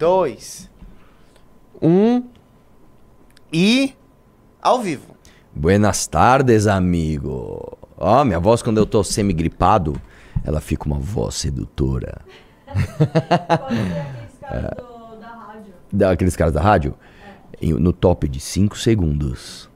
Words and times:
dois, 0.00 0.70
um 1.82 2.24
e 3.52 3.92
ao 4.62 4.80
vivo. 4.80 5.14
Buenas 5.54 6.06
tardes, 6.06 6.66
amigo. 6.66 7.76
Ó, 7.98 8.24
minha 8.24 8.40
voz 8.40 8.62
quando 8.62 8.78
eu 8.78 8.86
tô 8.86 9.04
semi-gripado, 9.04 10.00
ela 10.42 10.58
fica 10.58 10.86
uma 10.86 10.98
voz 10.98 11.34
sedutora. 11.34 12.22
Pode 12.66 13.74
ser 13.76 13.84
aqueles 13.98 14.38
caras 14.40 15.20
da 15.20 15.28
rádio. 15.28 15.74
Daqueles 15.92 16.36
caras 16.36 16.54
da 16.54 16.62
rádio? 16.62 16.94
Em- 17.60 17.74
No 17.74 17.92
top 17.92 18.26
de 18.26 18.40
5 18.40 18.78
segundos. 18.78 19.68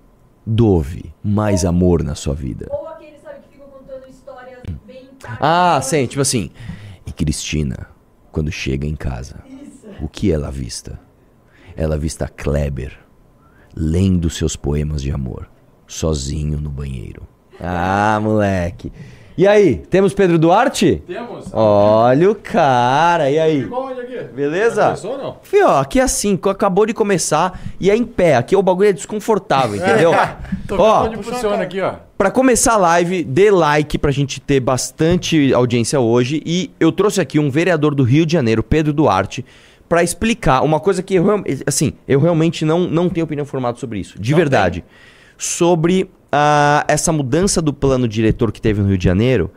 Dove 0.46 1.12
mais 1.22 1.66
amor 1.66 2.02
na 2.02 2.14
sua 2.14 2.34
vida. 2.34 2.66
Ou 2.70 2.88
aqueles, 2.88 3.20
sabe, 3.20 3.41
que 3.43 3.48
ficam 3.59 3.66
contando 3.68 4.09
histórias 4.09 4.62
bem 4.86 5.11
Ah, 5.38 5.79
sim, 5.82 6.06
tipo 6.06 6.22
assim. 6.22 6.50
E 7.06 7.12
Cristina, 7.12 7.88
quando 8.32 8.50
chega 8.50 8.86
em 8.86 8.96
casa, 8.96 9.36
o 10.05 10.09
que 10.09 10.30
ela 10.30 10.48
avista? 10.48 11.00
Ela 11.75 11.94
avista 11.94 12.29
Kleber 12.29 12.99
lendo 13.75 14.29
seus 14.29 14.54
poemas 14.54 15.00
de 15.03 15.11
amor, 15.11 15.49
sozinho 15.86 16.61
no 16.61 16.68
banheiro. 16.68 17.22
Ah, 17.58 18.21
moleque. 18.22 18.93
E 19.36 19.48
aí, 19.48 19.76
temos 19.90 20.14
Pedro 20.14 20.39
Duarte? 20.39 21.03
Temos. 21.07 21.46
Olha 21.53 22.31
o 22.31 22.35
cara, 22.36 23.31
e 23.31 23.39
aí? 23.39 23.68
Beleza? 24.32 24.85
Começou 24.85 25.12
ou 25.12 25.18
não? 25.18 25.36
Fio, 25.43 25.67
ó, 25.67 25.81
aqui 25.81 25.98
é 25.98 26.03
assim, 26.03 26.39
acabou 26.48 26.86
de 26.86 26.95
começar 26.95 27.61
e 27.81 27.90
é 27.90 27.96
em 27.96 28.04
pé. 28.04 28.36
Aqui 28.36 28.54
o 28.54 28.62
bagulho 28.62 28.90
é 28.90 28.93
desconfortável, 28.93 29.75
entendeu? 29.81 30.12
Tô 30.68 30.76
vendo 30.79 30.86
ó, 30.86 31.04
onde 31.07 31.23
funciona 31.23 31.62
aqui, 31.64 31.81
ó. 31.81 31.95
Pra 32.17 32.31
começar 32.31 32.75
a 32.75 32.77
live, 32.77 33.25
dê 33.25 33.50
like 33.50 33.98
pra 33.98 34.12
gente 34.12 34.41
ter 34.41 34.61
bastante 34.61 35.53
audiência 35.53 35.98
hoje. 35.98 36.41
E 36.47 36.70
eu 36.78 36.92
trouxe 36.92 37.20
aqui 37.20 37.41
um 37.41 37.50
vereador 37.50 37.92
do 37.92 38.05
Rio 38.05 38.25
de 38.25 38.34
Janeiro, 38.34 38.62
Pedro 38.62 38.92
Duarte, 38.92 39.45
pra 39.88 40.02
explicar 40.02 40.62
uma 40.62 40.80
coisa 40.80 41.02
que 41.02 41.14
eu, 41.14 41.27
assim, 41.66 41.92
eu 42.08 42.20
realmente 42.20 42.64
não, 42.64 42.80
não 42.88 43.08
tenho 43.08 43.25
opinião 43.25 43.47
formada 43.47 43.78
sobre 43.78 43.98
isso, 43.98 44.20
de 44.20 44.34
verdade. 44.34 44.84
Sobre 45.36 46.11
ah, 46.33 46.84
essa 46.89 47.12
mudança 47.12 47.61
do 47.61 47.72
plano 47.72 48.09
diretor 48.09 48.53
que 48.53 48.61
teve 48.61 48.81
no 48.81 48.89
Rio 48.89 48.98
de 48.98 49.05
Janeiro, 49.05 49.50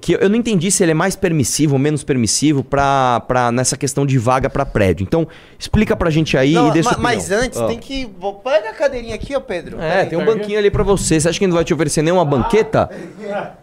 que 0.00 0.12
eu 0.12 0.28
não 0.28 0.36
entendi 0.36 0.70
se 0.70 0.82
ele 0.82 0.92
é 0.92 0.94
mais 0.94 1.16
permissivo 1.16 1.74
ou 1.74 1.78
menos 1.78 2.04
permissivo 2.04 2.62
pra, 2.62 3.20
pra, 3.26 3.50
nessa 3.50 3.76
questão 3.76 4.06
de 4.06 4.16
vaga 4.16 4.48
pra 4.48 4.64
prédio. 4.64 5.02
Então, 5.02 5.26
explica 5.58 5.96
pra 5.96 6.08
gente 6.08 6.36
aí 6.36 6.52
Não, 6.54 6.68
e 6.68 6.72
deixa 6.72 6.92
ma- 6.92 6.98
mas 6.98 7.32
antes 7.32 7.58
Ó. 7.58 7.66
tem 7.66 7.78
que. 7.78 8.08
Pega 8.44 8.70
a 8.70 8.74
cadeirinha 8.74 9.16
aqui, 9.16 9.34
ó, 9.34 9.40
Pedro. 9.40 9.80
É, 9.80 10.04
tem 10.04 10.16
um 10.16 10.24
banquinho 10.24 10.58
ali 10.58 10.70
pra 10.70 10.84
você. 10.84 11.20
Você 11.20 11.28
acha 11.28 11.38
que 11.38 11.46
não 11.46 11.54
vai 11.56 11.64
te 11.64 11.74
oferecer 11.74 12.02
nenhuma 12.02 12.24
banqueta? 12.24 12.88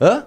Hã? 0.00 0.24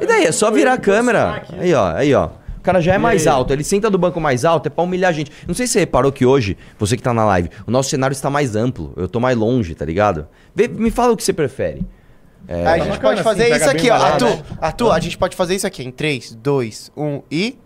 E 0.00 0.06
daí? 0.06 0.24
É 0.24 0.32
só 0.32 0.50
virar 0.50 0.74
a 0.74 0.78
câmera. 0.78 1.42
Aí, 1.58 1.72
ó, 1.72 1.92
aí, 1.92 2.14
ó. 2.14 2.28
O 2.66 2.72
cara 2.74 2.80
já 2.80 2.94
é 2.94 2.98
mais 2.98 3.28
alto. 3.28 3.52
Ele 3.52 3.62
senta 3.62 3.88
do 3.88 3.96
banco 3.96 4.20
mais 4.20 4.44
alto, 4.44 4.66
é 4.66 4.70
pra 4.70 4.82
humilhar 4.82 5.10
a 5.10 5.12
gente. 5.12 5.30
Não 5.46 5.54
sei 5.54 5.68
se 5.68 5.74
você 5.74 5.78
reparou 5.78 6.10
que 6.10 6.26
hoje, 6.26 6.56
você 6.76 6.96
que 6.96 7.02
tá 7.02 7.14
na 7.14 7.24
live, 7.24 7.48
o 7.64 7.70
nosso 7.70 7.90
cenário 7.90 8.12
está 8.12 8.28
mais 8.28 8.56
amplo. 8.56 8.92
Eu 8.96 9.06
tô 9.08 9.20
mais 9.20 9.36
longe, 9.38 9.72
tá 9.76 9.84
ligado? 9.84 10.26
Vê- 10.52 10.66
me 10.66 10.90
fala 10.90 11.12
o 11.12 11.16
que 11.16 11.22
você 11.22 11.32
prefere. 11.32 11.86
Aí 12.48 12.64
a 12.64 12.78
gente 12.78 12.88
bacana 12.88 12.98
pode 13.00 13.14
assim, 13.14 13.22
fazer 13.22 13.56
isso 13.56 13.70
aqui, 13.70 13.88
ó. 13.90 13.98
barato, 13.98 14.24
Arthur, 14.24 14.36
né? 14.36 14.42
Arthur, 14.60 14.90
a 14.92 14.98
gente 15.00 15.16
pode 15.18 15.36
fazer 15.36 15.54
isso 15.54 15.66
aqui 15.66 15.84
em 15.84 15.92
3, 15.92 16.34
2, 16.34 16.90
1 16.96 17.22
e. 17.30 17.56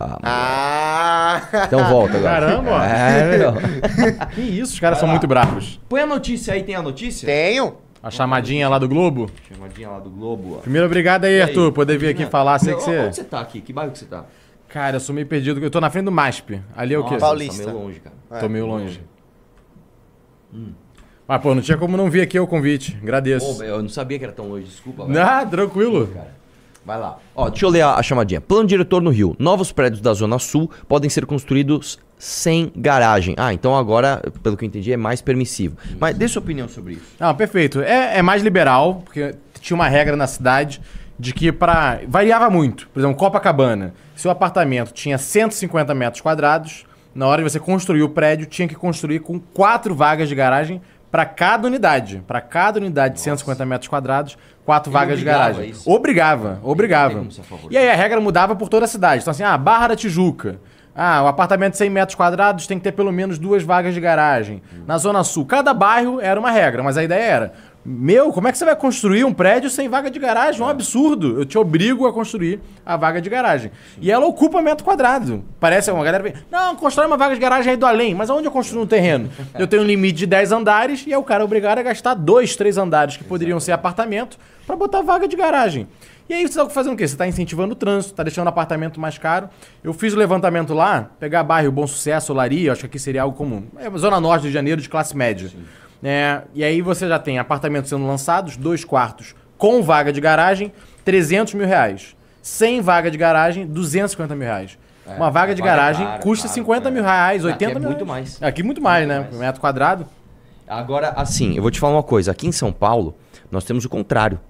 Ah, 0.00 0.18
Ah! 0.24 1.42
Então 1.66 1.84
volta 1.88 2.16
agora. 2.16 2.46
Caramba. 2.46 2.84
É, 2.84 3.38
meu. 3.38 3.52
Que 4.34 4.40
isso, 4.40 4.74
os 4.74 4.80
caras 4.80 4.98
são 4.98 5.06
muito 5.08 5.26
bravos. 5.28 5.80
Põe 5.88 6.00
a 6.00 6.06
notícia 6.06 6.52
aí, 6.54 6.64
tem 6.64 6.74
a 6.74 6.82
notícia? 6.82 7.26
Tenho. 7.26 7.76
A 8.02 8.10
chamadinha 8.10 8.68
lá 8.68 8.78
do 8.78 8.88
Globo. 8.88 9.30
Chamadinha 9.48 9.88
lá 9.90 10.00
do 10.00 10.10
Globo, 10.10 10.56
ó. 10.56 10.60
Primeiro, 10.60 10.86
obrigado 10.86 11.24
aí, 11.24 11.34
E 11.34 11.36
aí? 11.36 11.42
Arthur, 11.42 11.70
por 11.70 11.74
poder 11.82 11.98
vir 11.98 12.08
aqui 12.08 12.26
falar. 12.26 12.58
Sei 12.58 12.74
que 12.74 12.80
Onde 12.82 12.84
você. 12.90 13.12
você 13.12 13.24
tá 13.24 13.40
aqui? 13.40 13.60
Que 13.60 13.72
bairro 13.72 13.92
que 13.92 13.98
você 13.98 14.06
tá? 14.06 14.24
Cara, 14.68 14.96
eu 14.96 15.00
sou 15.00 15.14
meio 15.14 15.26
perdido. 15.26 15.62
Eu 15.62 15.70
tô 15.70 15.80
na 15.80 15.88
frente 15.90 16.06
do 16.06 16.10
MASP. 16.12 16.60
Ali 16.76 16.94
é 16.94 16.98
o 16.98 17.04
quê? 17.04 17.10
Nossa, 17.14 17.26
Paulista. 17.26 17.64
Tá 17.64 17.70
meio 17.72 17.82
longe, 17.84 18.00
cara. 18.00 18.40
Tô 18.40 18.48
meio 18.48 18.66
longe. 18.66 19.00
Mas, 21.28 21.40
pô, 21.40 21.54
não 21.54 21.62
tinha 21.62 21.78
como 21.78 21.96
não 21.96 22.10
vir 22.10 22.22
aqui 22.22 22.38
o 22.40 22.46
convite. 22.46 22.92
Pô, 22.92 22.98
Agradeço. 23.02 23.58
velho, 23.58 23.70
eu 23.70 23.82
não 23.82 23.88
sabia 23.88 24.18
que 24.18 24.24
era 24.24 24.32
tão 24.32 24.48
longe, 24.48 24.66
desculpa, 24.66 25.06
velho. 25.06 25.20
Ah, 25.22 25.46
tranquilo. 25.46 26.10
Vai 26.84 26.98
lá. 26.98 27.18
Ó, 27.34 27.48
deixa 27.48 27.64
eu 27.64 27.70
ler 27.70 27.82
a, 27.82 27.94
a 27.94 28.02
chamadinha. 28.02 28.40
Plano 28.40 28.66
diretor 28.66 29.00
no 29.00 29.10
Rio. 29.10 29.36
Novos 29.38 29.70
prédios 29.70 30.00
da 30.00 30.12
Zona 30.12 30.38
Sul 30.38 30.70
podem 30.88 31.08
ser 31.08 31.26
construídos 31.26 31.98
sem 32.18 32.72
garagem. 32.76 33.34
Ah, 33.38 33.52
então 33.52 33.76
agora, 33.76 34.22
pelo 34.42 34.56
que 34.56 34.64
eu 34.64 34.66
entendi, 34.66 34.92
é 34.92 34.96
mais 34.96 35.20
permissivo. 35.20 35.76
Mas 35.98 36.16
dê 36.16 36.26
sua 36.26 36.40
opinião 36.40 36.68
sobre 36.68 36.94
isso. 36.94 37.16
Ah, 37.18 37.32
perfeito. 37.32 37.80
É, 37.80 38.18
é 38.18 38.22
mais 38.22 38.42
liberal, 38.42 39.02
porque 39.04 39.34
tinha 39.60 39.74
uma 39.74 39.88
regra 39.88 40.16
na 40.16 40.26
cidade 40.26 40.80
de 41.18 41.32
que 41.32 41.52
para 41.52 42.00
variava 42.08 42.50
muito. 42.50 42.88
Por 42.88 43.00
exemplo, 43.00 43.16
Copacabana. 43.16 43.94
Se 44.16 44.26
o 44.26 44.30
apartamento 44.30 44.92
tinha 44.92 45.18
150 45.18 45.94
metros 45.94 46.20
quadrados, 46.20 46.84
na 47.14 47.26
hora 47.26 47.42
de 47.42 47.50
você 47.50 47.60
construir 47.60 48.02
o 48.02 48.08
prédio, 48.08 48.46
tinha 48.46 48.66
que 48.66 48.74
construir 48.74 49.20
com 49.20 49.38
quatro 49.38 49.94
vagas 49.94 50.28
de 50.28 50.34
garagem 50.34 50.80
para 51.12 51.26
cada 51.26 51.68
unidade. 51.68 52.24
Para 52.26 52.40
cada 52.40 52.80
unidade 52.80 53.14
de 53.14 53.20
150 53.20 53.66
metros 53.66 53.86
quadrados, 53.86 54.38
quatro 54.64 54.88
Ele 54.90 54.98
vagas 54.98 55.18
de 55.18 55.24
garagem. 55.26 55.68
isso? 55.68 55.88
Obrigava, 55.88 56.58
obrigava. 56.62 57.24
E 57.70 57.76
aí 57.76 57.90
a 57.90 57.94
regra 57.94 58.18
mudava 58.18 58.56
por 58.56 58.70
toda 58.70 58.86
a 58.86 58.88
cidade. 58.88 59.20
Então 59.20 59.30
assim, 59.30 59.42
ah, 59.42 59.58
Barra 59.58 59.88
da 59.88 59.96
Tijuca. 59.96 60.58
Ah, 60.94 61.22
o 61.22 61.26
apartamento 61.26 61.72
de 61.72 61.78
100 61.78 61.90
metros 61.90 62.14
quadrados 62.14 62.66
tem 62.66 62.78
que 62.78 62.84
ter 62.84 62.92
pelo 62.92 63.12
menos 63.12 63.38
duas 63.38 63.62
vagas 63.62 63.94
de 63.94 64.00
garagem. 64.00 64.62
Na 64.86 64.98
Zona 64.98 65.22
Sul, 65.24 65.46
cada 65.46 65.72
bairro 65.72 66.20
era 66.20 66.38
uma 66.38 66.50
regra, 66.50 66.82
mas 66.82 66.96
a 66.96 67.04
ideia 67.04 67.22
era: 67.22 67.52
meu, 67.84 68.32
como 68.32 68.46
é 68.46 68.52
que 68.52 68.58
você 68.58 68.64
vai 68.64 68.76
construir 68.76 69.24
um 69.24 69.32
prédio 69.32 69.68
sem 69.68 69.88
vaga 69.88 70.08
de 70.08 70.18
garagem? 70.18 70.60
É 70.60 70.64
um 70.64 70.68
absurdo. 70.68 71.40
Eu 71.40 71.44
te 71.44 71.58
obrigo 71.58 72.06
a 72.06 72.12
construir 72.12 72.60
a 72.86 72.96
vaga 72.96 73.20
de 73.20 73.28
garagem. 73.28 73.72
E 74.00 74.10
ela 74.10 74.24
ocupa 74.24 74.62
metro 74.62 74.84
quadrado. 74.84 75.44
Parece 75.58 75.90
uma 75.90 76.04
galera. 76.04 76.22
vem, 76.22 76.34
Não, 76.50 76.76
constrói 76.76 77.08
uma 77.08 77.16
vaga 77.16 77.34
de 77.34 77.40
garagem 77.40 77.72
aí 77.72 77.76
do 77.76 77.84
além. 77.84 78.14
Mas 78.14 78.30
aonde 78.30 78.46
eu 78.46 78.52
construo 78.52 78.84
um 78.84 78.86
terreno? 78.86 79.28
Eu 79.58 79.66
tenho 79.66 79.82
um 79.82 79.86
limite 79.86 80.18
de 80.18 80.26
10 80.26 80.52
andares 80.52 81.04
e 81.06 81.12
é 81.12 81.18
o 81.18 81.22
cara 81.22 81.44
obrigado 81.44 81.78
a 81.78 81.82
gastar 81.82 82.14
dois, 82.14 82.56
três 82.56 82.78
andares 82.78 83.16
que 83.16 83.24
poderiam 83.24 83.60
ser 83.60 83.72
apartamento 83.72 84.38
para 84.66 84.76
botar 84.76 85.02
vaga 85.02 85.26
de 85.28 85.36
garagem. 85.36 85.86
E 86.28 86.34
aí 86.34 86.42
você 86.42 86.48
está 86.48 86.68
fazendo 86.70 86.94
o 86.94 86.96
quê? 86.96 87.06
Você 87.06 87.14
está 87.14 87.26
incentivando 87.26 87.72
o 87.72 87.76
trânsito, 87.76 88.12
está 88.12 88.22
deixando 88.22 88.46
o 88.46 88.48
apartamento 88.48 88.98
mais 89.00 89.18
caro. 89.18 89.48
Eu 89.82 89.92
fiz 89.92 90.14
o 90.14 90.16
levantamento 90.16 90.72
lá, 90.72 91.10
pegar 91.18 91.42
bairro 91.42 91.70
Bom 91.70 91.86
Sucesso, 91.86 92.32
Olaria, 92.32 92.72
acho 92.72 92.82
que 92.82 92.86
aqui 92.86 92.98
seria 92.98 93.22
algo 93.22 93.36
comum. 93.36 93.64
É 93.78 93.90
Zona 93.98 94.20
Norte 94.20 94.44
de 94.44 94.52
Janeiro, 94.52 94.80
de 94.80 94.88
classe 94.88 95.16
média. 95.16 95.50
É, 96.02 96.42
e 96.52 96.64
aí 96.64 96.82
você 96.82 97.06
já 97.06 97.18
tem 97.18 97.38
apartamentos 97.38 97.90
sendo 97.90 98.06
lançados, 98.06 98.56
dois 98.56 98.84
quartos 98.84 99.34
com 99.62 99.80
vaga 99.80 100.12
de 100.12 100.20
garagem, 100.20 100.72
300 101.04 101.54
mil 101.54 101.68
reais. 101.68 102.16
Sem 102.42 102.80
vaga 102.80 103.08
de 103.08 103.16
garagem, 103.16 103.64
250 103.64 104.34
mil 104.34 104.44
reais. 104.44 104.76
Uma 105.06 105.30
vaga 105.30 105.54
de 105.54 105.62
vaga 105.62 105.72
é 105.72 105.76
garagem 105.76 106.06
cara, 106.06 106.18
custa 106.18 106.48
caro, 106.48 106.54
50 106.54 106.90
mil 106.90 107.04
é. 107.04 107.06
reais, 107.06 107.44
Aqui 107.44 107.64
80 107.64 107.70
é 107.70 107.78
mil 107.78 107.88
muito 107.88 108.04
reais. 108.04 108.38
mais. 108.40 108.42
Aqui 108.42 108.62
muito 108.64 108.82
mais, 108.82 109.06
né? 109.06 109.20
mais. 109.20 109.36
Metro 109.36 109.60
quadrado. 109.60 110.06
Agora, 110.66 111.10
assim, 111.10 111.54
eu 111.54 111.62
vou 111.62 111.70
te 111.70 111.78
falar 111.78 111.94
uma 111.94 112.02
coisa. 112.02 112.32
Aqui 112.32 112.48
em 112.48 112.52
São 112.52 112.72
Paulo, 112.72 113.14
nós 113.52 113.62
temos 113.62 113.84
o 113.84 113.88
contrário. 113.88 114.40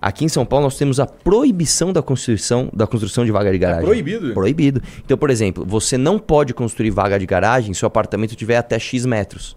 Aqui 0.00 0.24
em 0.24 0.28
São 0.28 0.44
Paulo, 0.44 0.64
nós 0.64 0.76
temos 0.76 0.98
a 0.98 1.06
proibição 1.06 1.92
da 1.92 2.02
construção, 2.02 2.68
da 2.72 2.86
construção 2.88 3.24
de 3.24 3.30
vaga 3.30 3.52
de 3.52 3.58
garagem. 3.58 3.84
proibido? 3.84 4.34
Proibido. 4.34 4.82
Então, 5.04 5.16
por 5.16 5.30
exemplo, 5.30 5.64
você 5.64 5.96
não 5.96 6.18
pode 6.18 6.52
construir 6.52 6.90
vaga 6.90 7.18
de 7.18 7.26
garagem 7.26 7.72
se 7.72 7.84
o 7.84 7.86
apartamento 7.86 8.34
tiver 8.34 8.56
até 8.56 8.78
X 8.80 9.06
metros. 9.06 9.56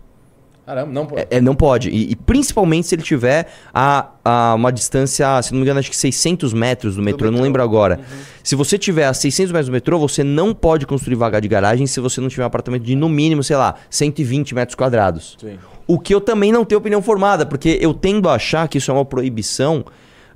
Caramba, 0.69 0.91
não 0.91 1.07
pode. 1.07 1.21
É, 1.21 1.27
é, 1.31 1.41
não 1.41 1.55
pode. 1.55 1.89
E, 1.89 2.11
e 2.11 2.15
principalmente 2.15 2.85
se 2.85 2.93
ele 2.93 3.01
tiver 3.01 3.47
a, 3.73 4.09
a 4.23 4.53
uma 4.53 4.71
distância, 4.71 5.41
se 5.41 5.51
não 5.51 5.57
me 5.57 5.63
engano, 5.63 5.79
acho 5.79 5.89
que 5.89 5.97
600 5.97 6.53
metros 6.53 6.95
do 6.95 7.01
metrô, 7.01 7.29
eu 7.29 7.31
não 7.31 7.41
lembro 7.41 7.63
agora. 7.63 7.99
Se 8.43 8.55
você 8.55 8.77
tiver 8.77 9.05
a 9.05 9.13
600 9.15 9.51
metros 9.51 9.65
do 9.65 9.71
metrô, 9.71 9.97
você 9.97 10.23
não 10.23 10.53
pode 10.53 10.85
construir 10.85 11.15
vaga 11.15 11.41
de 11.41 11.47
garagem 11.47 11.87
se 11.87 11.99
você 11.99 12.21
não 12.21 12.29
tiver 12.29 12.43
um 12.43 12.45
apartamento 12.45 12.83
de, 12.83 12.95
no 12.95 13.09
mínimo, 13.09 13.43
sei 13.43 13.55
lá, 13.55 13.77
120 13.89 14.53
metros 14.53 14.75
quadrados. 14.75 15.35
Sim. 15.41 15.57
O 15.87 15.97
que 15.97 16.13
eu 16.13 16.21
também 16.21 16.51
não 16.51 16.63
tenho 16.63 16.77
opinião 16.77 17.01
formada, 17.01 17.47
porque 17.47 17.79
eu 17.81 17.91
tendo 17.91 18.29
a 18.29 18.35
achar 18.35 18.67
que 18.67 18.77
isso 18.77 18.91
é 18.91 18.93
uma 18.93 19.05
proibição 19.05 19.83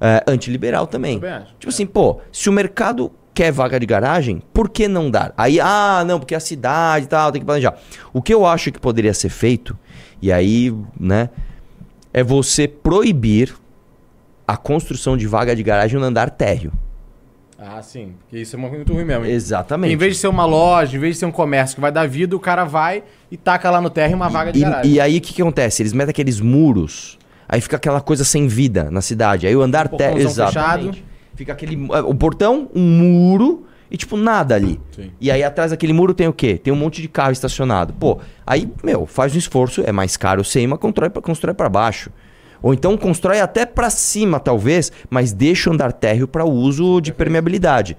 é, 0.02 0.24
antiliberal 0.26 0.88
também. 0.88 1.20
Também 1.20 1.36
acho. 1.36 1.54
Tipo 1.60 1.70
assim, 1.70 1.86
pô, 1.86 2.22
se 2.32 2.50
o 2.50 2.52
mercado 2.52 3.12
quer 3.34 3.52
vaga 3.52 3.80
de 3.80 3.86
garagem, 3.86 4.42
por 4.54 4.70
que 4.70 4.88
não 4.88 5.10
dar? 5.10 5.34
Aí, 5.38 5.60
ah, 5.60 6.04
não, 6.06 6.20
porque 6.20 6.36
a 6.36 6.40
cidade 6.40 7.06
e 7.06 7.08
tal, 7.08 7.32
tem 7.32 7.42
que 7.42 7.46
planejar. 7.46 7.76
O 8.12 8.22
que 8.22 8.34
eu 8.34 8.46
acho 8.46 8.72
que 8.72 8.80
poderia 8.80 9.14
ser 9.14 9.30
feito, 9.30 9.78
e 10.24 10.32
aí, 10.32 10.74
né, 11.00 11.30
é 12.14 12.24
você 12.24 12.68
proibir 12.68 13.54
a 14.48 14.56
construção 14.56 15.18
de 15.18 15.28
vaga 15.28 15.54
de 15.56 15.62
garagem 15.64 16.00
no 16.00 16.06
andar 16.06 16.30
térreo. 16.30 16.72
Ah, 17.60 17.82
sim. 17.82 18.14
Porque 18.20 18.40
isso 18.40 18.56
é 18.56 18.60
muito 18.60 18.94
ruim 18.94 19.04
mesmo. 19.06 19.26
Exatamente. 19.26 19.94
Em 19.94 19.98
vez 19.98 20.14
de 20.14 20.20
ser 20.20 20.28
uma 20.28 20.46
loja, 20.46 20.96
em 20.96 21.00
vez 21.00 21.16
de 21.16 21.20
ser 21.20 21.26
um 21.26 21.32
comércio 21.32 21.76
que 21.76 21.82
vai 21.82 21.92
dar 21.92 22.08
vida, 22.08 22.36
o 22.36 22.40
cara 22.40 22.64
vai 22.64 23.04
e 23.32 23.36
taca 23.38 23.70
lá 23.70 23.82
no 23.82 23.90
terra 23.90 24.16
uma 24.16 24.30
vaga 24.30 24.52
de 24.54 24.60
E, 24.60 24.62
garagem. 24.62 24.92
e 24.92 25.00
aí 25.00 25.18
o 25.18 25.22
que, 25.22 25.34
que 25.34 25.42
acontece? 25.42 25.82
Eles 25.82 25.94
metem 25.94 26.12
aqueles 26.12 26.40
muros, 26.42 27.18
aí 27.48 27.60
fica 27.62 27.76
aquela 27.78 28.00
coisa 28.02 28.24
sem 28.24 28.48
vida 28.48 28.90
na 28.92 29.02
cidade. 29.02 29.46
Aí 29.48 29.56
o 29.56 29.62
andar 29.62 29.88
térreo. 29.90 30.16
portãozão 30.16 30.48
Exatamente. 30.50 31.06
Fica 31.36 31.52
aquele. 31.54 31.88
é, 31.94 32.00
O 32.02 32.14
portão, 32.14 32.70
um 32.76 32.82
muro 32.82 33.66
e 33.94 33.98
tipo 33.98 34.18
nada 34.18 34.56
ali. 34.56 34.82
Sim. 34.92 35.12
E 35.22 35.30
aí 35.30 35.44
atrás 35.44 35.70
daquele 35.70 35.94
muro 35.94 36.16
tem 36.16 36.28
o 36.28 36.34
quê? 36.34 36.58
Tem 36.58 36.74
um 36.74 36.76
monte 36.76 37.00
de 37.00 37.08
carro 37.08 37.32
estacionado. 37.32 37.94
Pô, 37.94 38.20
aí, 38.46 38.68
meu, 38.84 39.06
faz 39.06 39.36
um 39.36 39.38
esforço, 39.38 39.84
é 39.86 39.92
mais 39.92 40.18
caro 40.18 40.42
o 40.42 40.68
mas 40.68 40.80
constrói 40.80 41.12
pra, 41.12 41.22
constrói 41.22 41.54
pra 41.54 41.70
baixo. 41.70 42.10
Ou 42.60 42.74
então 42.74 42.98
constrói 42.98 43.40
até 43.40 43.66
pra 43.68 43.92
cima, 43.92 44.40
talvez, 44.40 44.92
mas 45.12 45.32
deixa 45.32 45.70
o 45.70 45.74
andar 45.74 45.94
térreo 45.94 46.28
para 46.28 46.44
uso 46.44 47.00
de 47.02 47.14
permeabilidade. 47.14 47.96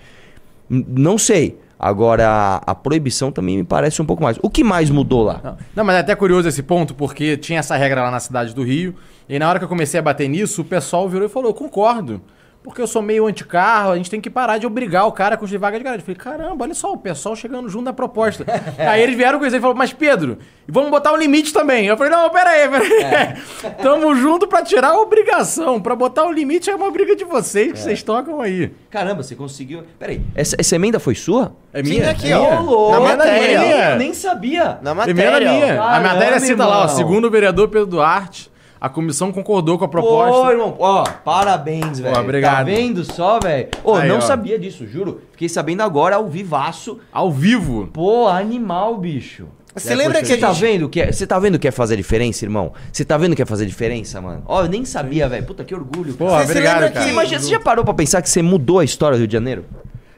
Não 0.68 1.16
sei. 1.16 1.60
Agora, 1.78 2.28
a, 2.28 2.56
a 2.72 2.74
proibição 2.74 3.30
também 3.30 3.58
me 3.58 3.64
parece 3.64 4.00
um 4.00 4.06
pouco 4.06 4.22
mais. 4.22 4.38
O 4.42 4.50
que 4.50 4.64
mais 4.64 4.90
mudou 4.90 5.22
lá? 5.22 5.40
Não, 5.44 5.56
não, 5.76 5.84
mas 5.84 5.96
é 5.96 5.98
até 6.00 6.14
curioso 6.16 6.48
esse 6.48 6.62
ponto, 6.62 6.94
porque 6.94 7.36
tinha 7.36 7.58
essa 7.58 7.76
regra 7.76 8.02
lá 8.02 8.10
na 8.10 8.20
cidade 8.20 8.54
do 8.54 8.64
Rio, 8.64 8.94
e 9.28 9.38
na 9.38 9.48
hora 9.48 9.58
que 9.58 9.64
eu 9.64 9.68
comecei 9.68 10.00
a 10.00 10.02
bater 10.02 10.28
nisso, 10.28 10.62
o 10.62 10.64
pessoal 10.64 11.08
virou 11.08 11.26
e 11.26 11.30
falou: 11.30 11.50
Eu 11.50 11.54
concordo. 11.54 12.20
Porque 12.64 12.80
eu 12.80 12.86
sou 12.86 13.02
meio 13.02 13.26
anticarro, 13.26 13.92
a 13.92 13.96
gente 13.98 14.08
tem 14.10 14.22
que 14.22 14.30
parar 14.30 14.56
de 14.56 14.66
obrigar 14.66 15.06
o 15.06 15.12
cara 15.12 15.34
a 15.34 15.38
construir 15.38 15.58
vaga 15.58 15.76
de 15.76 15.84
garagem. 15.84 16.00
Eu 16.00 16.16
falei, 16.16 16.38
caramba, 16.38 16.64
olha 16.64 16.72
só, 16.72 16.94
o 16.94 16.96
pessoal 16.96 17.36
chegando 17.36 17.68
junto 17.68 17.84
na 17.84 17.92
proposta. 17.92 18.46
aí 18.78 19.02
eles 19.02 19.14
vieram 19.14 19.38
com 19.38 19.44
isso 19.44 19.54
e 19.54 19.60
falaram, 19.60 19.76
mas 19.76 19.92
Pedro, 19.92 20.38
vamos 20.66 20.90
botar 20.90 21.12
um 21.12 21.16
limite 21.18 21.52
também. 21.52 21.84
Eu 21.84 21.94
falei, 21.98 22.10
não, 22.10 22.30
pera 22.30 22.48
aí, 22.48 22.66
pera 22.70 22.84
aí. 22.84 23.72
Tamo 23.82 24.16
junto 24.16 24.48
pra 24.48 24.62
tirar 24.62 24.92
a 24.92 24.98
obrigação. 24.98 25.78
Pra 25.78 25.94
botar 25.94 26.24
o 26.24 26.32
limite 26.32 26.70
é 26.70 26.74
uma 26.74 26.90
briga 26.90 27.14
de 27.14 27.22
vocês, 27.24 27.70
que 27.70 27.78
vocês 27.78 28.02
tocam 28.02 28.40
aí. 28.40 28.72
Caramba, 28.88 29.22
você 29.22 29.36
conseguiu. 29.36 29.82
Peraí, 29.98 30.22
essa, 30.34 30.56
essa 30.58 30.74
emenda 30.74 30.98
foi 30.98 31.14
sua? 31.14 31.54
É 31.70 31.82
minha? 31.82 32.12
aqui, 32.12 32.32
é 32.32 32.38
ó. 32.38 32.62
minha? 32.62 32.62
Na 32.62 32.96
É 32.96 33.16
matéria. 33.16 33.90
Eu 33.90 33.98
nem 33.98 34.14
sabia. 34.14 34.78
Na 34.80 34.94
Primeira 35.02 35.32
matéria, 35.32 35.52
ó. 35.52 35.54
minha. 35.54 35.74
a 35.74 35.76
Caramba, 35.76 36.14
matéria 36.14 36.40
cita 36.40 36.64
lá, 36.64 36.84
ó, 36.84 36.88
segundo 36.88 37.26
o 37.26 37.30
vereador 37.30 37.68
Pedro 37.68 37.86
Duarte, 37.88 38.50
a 38.84 38.88
comissão 38.90 39.32
concordou 39.32 39.78
com 39.78 39.84
a 39.84 39.88
Pô, 39.88 39.92
proposta. 39.92 40.52
irmão, 40.52 40.76
ó, 40.78 41.04
parabéns, 41.24 41.98
velho. 42.00 42.18
obrigado. 42.18 42.56
Tá 42.56 42.62
vendo 42.64 43.04
só, 43.04 43.40
velho? 43.40 43.68
Ô, 43.82 43.94
Aí, 43.94 44.08
não 44.08 44.18
ó. 44.18 44.20
sabia 44.20 44.58
disso, 44.58 44.86
juro. 44.86 45.22
Fiquei 45.32 45.48
sabendo 45.48 45.82
agora 45.82 46.16
ao 46.16 46.28
vivaço. 46.28 46.98
Ao 47.12 47.30
vivo. 47.32 47.88
Pô, 47.92 48.28
animal, 48.28 48.96
bicho. 48.98 49.46
Você 49.74 49.92
É, 49.92 49.96
lembra 49.96 50.20
poxa, 50.20 50.22
que 50.22 50.34
Você 50.34 50.36
tá 50.36 50.52
gente... 50.52 50.60
vendo 50.60 50.88
que 50.88 51.00
é, 51.00 51.10
você 51.10 51.26
tá 51.26 51.38
vendo 51.38 51.58
que 51.58 51.66
é 51.66 51.70
fazer 51.70 51.96
diferença, 51.96 52.44
irmão? 52.44 52.72
Você 52.92 53.04
tá 53.04 53.16
vendo 53.16 53.34
que 53.34 53.42
é 53.42 53.46
fazer 53.46 53.66
diferença, 53.66 54.20
mano? 54.20 54.42
Ó, 54.46 54.62
eu 54.62 54.68
nem 54.68 54.84
sabia, 54.84 55.28
velho. 55.28 55.44
Puta 55.44 55.64
que 55.64 55.74
orgulho. 55.74 56.12
Você- 56.12 56.16
você 56.16 56.42
obrigado, 56.52 56.74
lembra 56.74 56.90
cara. 56.90 57.04
Você, 57.06 57.10
imagina, 57.10 57.40
você 57.40 57.48
já 57.50 57.58
parou 57.60 57.84
pra 57.84 57.94
pensar 57.94 58.22
que 58.22 58.28
você 58.30 58.40
mudou 58.42 58.78
a 58.78 58.84
história 58.84 59.16
do 59.16 59.20
Rio 59.20 59.26
de 59.28 59.32
Janeiro? 59.32 59.64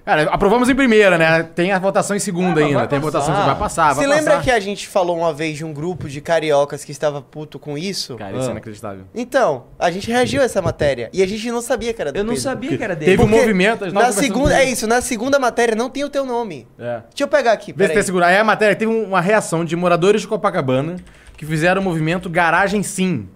Cara, 0.07 0.23
aprovamos 0.31 0.69
em 0.69 0.75
primeira, 0.77 1.19
né? 1.19 1.43
Tem 1.43 1.73
a 1.73 1.81
votação 1.81 2.15
em 2.15 2.21
segunda 2.21 2.61
Ah, 2.61 2.65
ainda. 2.65 2.79
vai 2.79 2.87
Tem 2.87 2.97
a 2.99 3.03
votação 3.03 3.35
que 3.35 3.41
vai 3.45 3.57
passar, 3.59 3.93
vai 3.93 4.05
Você 4.05 4.07
lembra 4.07 4.35
passar. 4.35 4.45
que 4.45 4.51
a 4.53 4.61
gente 4.61 4.87
falou 4.87 5.19
uma 5.19 5.33
vez 5.35 5.57
de 5.57 5.65
um 5.65 5.73
grupo 5.73 6.09
de 6.09 6.21
cariocas 6.21 6.85
que 6.85 6.93
estava 6.93 7.21
puto 7.21 7.59
com 7.59 7.77
isso? 7.77 8.15
Cara, 8.17 8.31
isso 8.37 8.45
é 8.45 8.49
Ah. 8.49 8.51
inacreditável. 8.53 9.05
Então, 9.13 9.65
a 9.77 9.91
gente 9.91 10.09
reagiu 10.09 10.43
a 10.43 10.45
essa 10.45 10.63
matéria. 10.63 11.11
E 11.13 11.25
a 11.25 11.27
gente 11.27 11.51
não 11.51 11.61
sabia 11.61 11.93
que 11.93 12.01
era 12.01 12.13
do 12.13 12.19
Eu 12.19 12.23
não 12.23 12.35
Pedro. 12.35 12.43
sabia 12.45 12.79
que 12.79 12.85
era 12.85 12.95
dele. 12.95 13.11
Teve 13.11 13.23
um 13.25 13.27
Porque 13.27 13.41
movimento, 13.41 13.83
a 13.83 13.89
gente 13.89 13.95
tava 13.95 14.07
Na 14.07 14.13
conversando 14.13 14.23
segunda, 14.25 14.51
com 14.55 14.57
é 14.57 14.63
ele. 14.63 14.71
isso, 14.71 14.87
na 14.87 15.01
segunda 15.01 15.39
matéria 15.41 15.75
não 15.75 15.91
tem 15.91 16.05
o 16.05 16.09
teu 16.09 16.25
nome. 16.25 16.69
É. 16.79 17.01
Deixa 17.11 17.25
eu 17.25 17.29
pegar 17.29 17.51
aqui, 17.51 17.73
Vê 17.73 17.73
se 17.73 17.79
peraí. 17.79 17.95
tem 17.95 18.03
segura. 18.05 18.27
Aí 18.27 18.37
a 18.39 18.45
matéria 18.45 18.77
teve 18.77 18.93
uma 18.93 19.21
reação 19.21 19.65
de 19.65 19.75
moradores 19.75 20.21
de 20.21 20.29
Copacabana 20.29 20.95
que 21.37 21.45
fizeram 21.45 21.81
o 21.81 21.85
movimento 21.85 22.31
Garagem 22.31 22.81
Sim. 22.85 23.29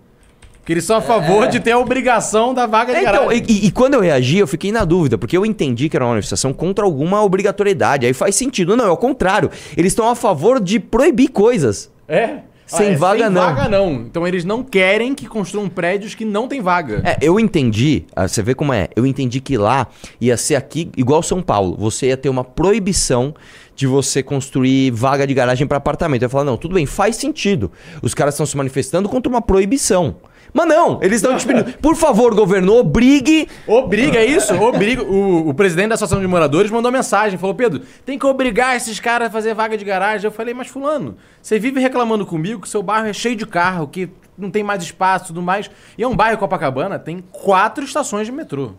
Que 0.71 0.75
eles 0.75 0.85
são 0.85 0.99
a 0.99 1.01
favor 1.01 1.49
de 1.49 1.59
ter 1.59 1.73
a 1.73 1.79
obrigação 1.81 2.55
da 2.55 2.65
vaga 2.65 2.93
de 2.93 3.01
É, 3.01 3.03
então, 3.03 3.25
garagem. 3.27 3.45
e, 3.49 3.53
e- 3.53 3.67
e 3.67 3.71
quando 3.73 3.95
eu 3.95 4.01
reagi, 4.01 4.39
eu 4.39 4.47
fiquei 4.47 4.71
na 4.71 4.85
dúvida, 4.85 5.19
porque 5.19 5.37
eu 5.37 5.45
entendi 5.45 5.89
que 5.89 5.97
era 5.97 6.05
uma 6.05 6.11
manifestação 6.13 6.53
contra 6.53 6.85
alguma 6.85 7.21
obrigatoriedade. 7.25 8.07
Aí 8.07 8.13
faz 8.13 8.37
sentido. 8.37 8.77
Não, 8.77 8.87
é 8.87 8.91
o 8.91 8.97
contrário. 8.97 9.51
Eles 9.77 9.91
estão 9.91 10.09
a 10.09 10.15
favor 10.15 10.61
de 10.61 10.79
proibir 10.79 11.27
coisas. 11.27 11.91
É. 12.07 12.37
Sem 12.69 12.95
vaga, 12.95 13.25
sem 13.25 13.31
não. 13.31 13.41
vaga 13.43 13.69
não. 13.69 13.93
Então 13.95 14.25
eles 14.29 14.45
não 14.45 14.63
querem 14.63 15.13
que 15.13 15.27
construam 15.27 15.69
prédios 15.69 16.15
que 16.15 16.25
não 16.25 16.47
tem 16.47 16.61
vaga. 16.61 17.03
É, 17.05 17.19
eu 17.21 17.41
entendi, 17.41 18.05
ah, 18.15 18.29
você 18.29 18.41
vê 18.41 18.55
como 18.55 18.73
é, 18.73 18.87
eu 18.95 19.05
entendi 19.05 19.41
que 19.41 19.57
lá 19.59 19.89
ia 20.21 20.37
ser 20.37 20.55
aqui 20.55 20.89
igual 20.97 21.21
São 21.21 21.43
Paulo. 21.43 21.75
Você 21.81 22.07
ia 22.07 22.17
ter 22.17 22.29
uma 22.29 22.45
proibição 22.45 23.35
de 23.75 23.89
você 23.89 24.23
construir 24.23 24.93
vaga 24.93 25.27
de 25.27 25.35
garagem 25.35 25.67
para 25.67 25.79
apartamento. 25.79 26.23
Eu 26.23 26.27
ia 26.27 26.31
falar, 26.31 26.45
não, 26.45 26.57
tudo 26.57 26.77
bem, 26.77 26.87
faz 26.87 27.17
sentido. 27.17 27.73
Os 28.03 28.15
caras 28.15 28.35
estão 28.35 28.47
se 28.47 28.57
manifestando 28.57 29.09
contra 29.09 29.29
uma 29.29 29.43
proibição. 29.43 30.15
Mas 30.53 30.67
não, 30.67 30.99
eles 31.03 31.23
estão 31.23 31.37
tipo, 31.37 31.53
por 31.81 31.97
favor, 31.97 32.35
governo, 32.35 32.75
obrigue. 32.77 33.49
Obriga, 33.67 34.19
é 34.19 34.27
isso? 34.27 34.55
Obriga. 34.55 35.03
O, 35.03 35.49
o 35.49 35.55
presidente 35.55 35.89
da 35.89 35.95
Associação 35.95 36.21
de 36.21 36.27
Moradores 36.27 36.71
mandou 36.71 36.91
mensagem, 36.91 37.39
falou, 37.39 37.55
Pedro, 37.55 37.83
tem 38.05 38.19
que 38.19 38.27
obrigar 38.27 38.77
esses 38.77 38.99
caras 39.01 39.29
a 39.29 39.31
fazer 39.31 39.55
vaga 39.55 39.77
de 39.77 39.85
garagem. 39.85 40.27
Eu 40.27 40.33
falei, 40.33 40.53
mas 40.55 40.69
fulano, 40.69 41.17
você 41.41 41.59
vive 41.59 41.81
reclamando 41.81 42.25
comigo 42.27 42.61
que 42.61 42.69
seu 42.69 42.83
bairro 42.83 43.07
é 43.07 43.13
cheio 43.13 43.37
de 43.37 43.47
carro, 43.47 43.87
que 43.87 44.09
não 44.37 44.51
tem 44.51 44.63
mais 44.63 44.83
espaço 44.83 45.25
e 45.25 45.27
tudo 45.29 45.43
mais. 45.43 45.71
E 45.97 46.03
é 46.03 46.09
um 46.09 46.17
bairro 46.17 46.39
Copacabana, 46.39 46.99
tem 46.99 47.23
quatro 47.33 47.85
estações 47.85 48.27
de 48.27 48.33
metrô. 48.33 48.73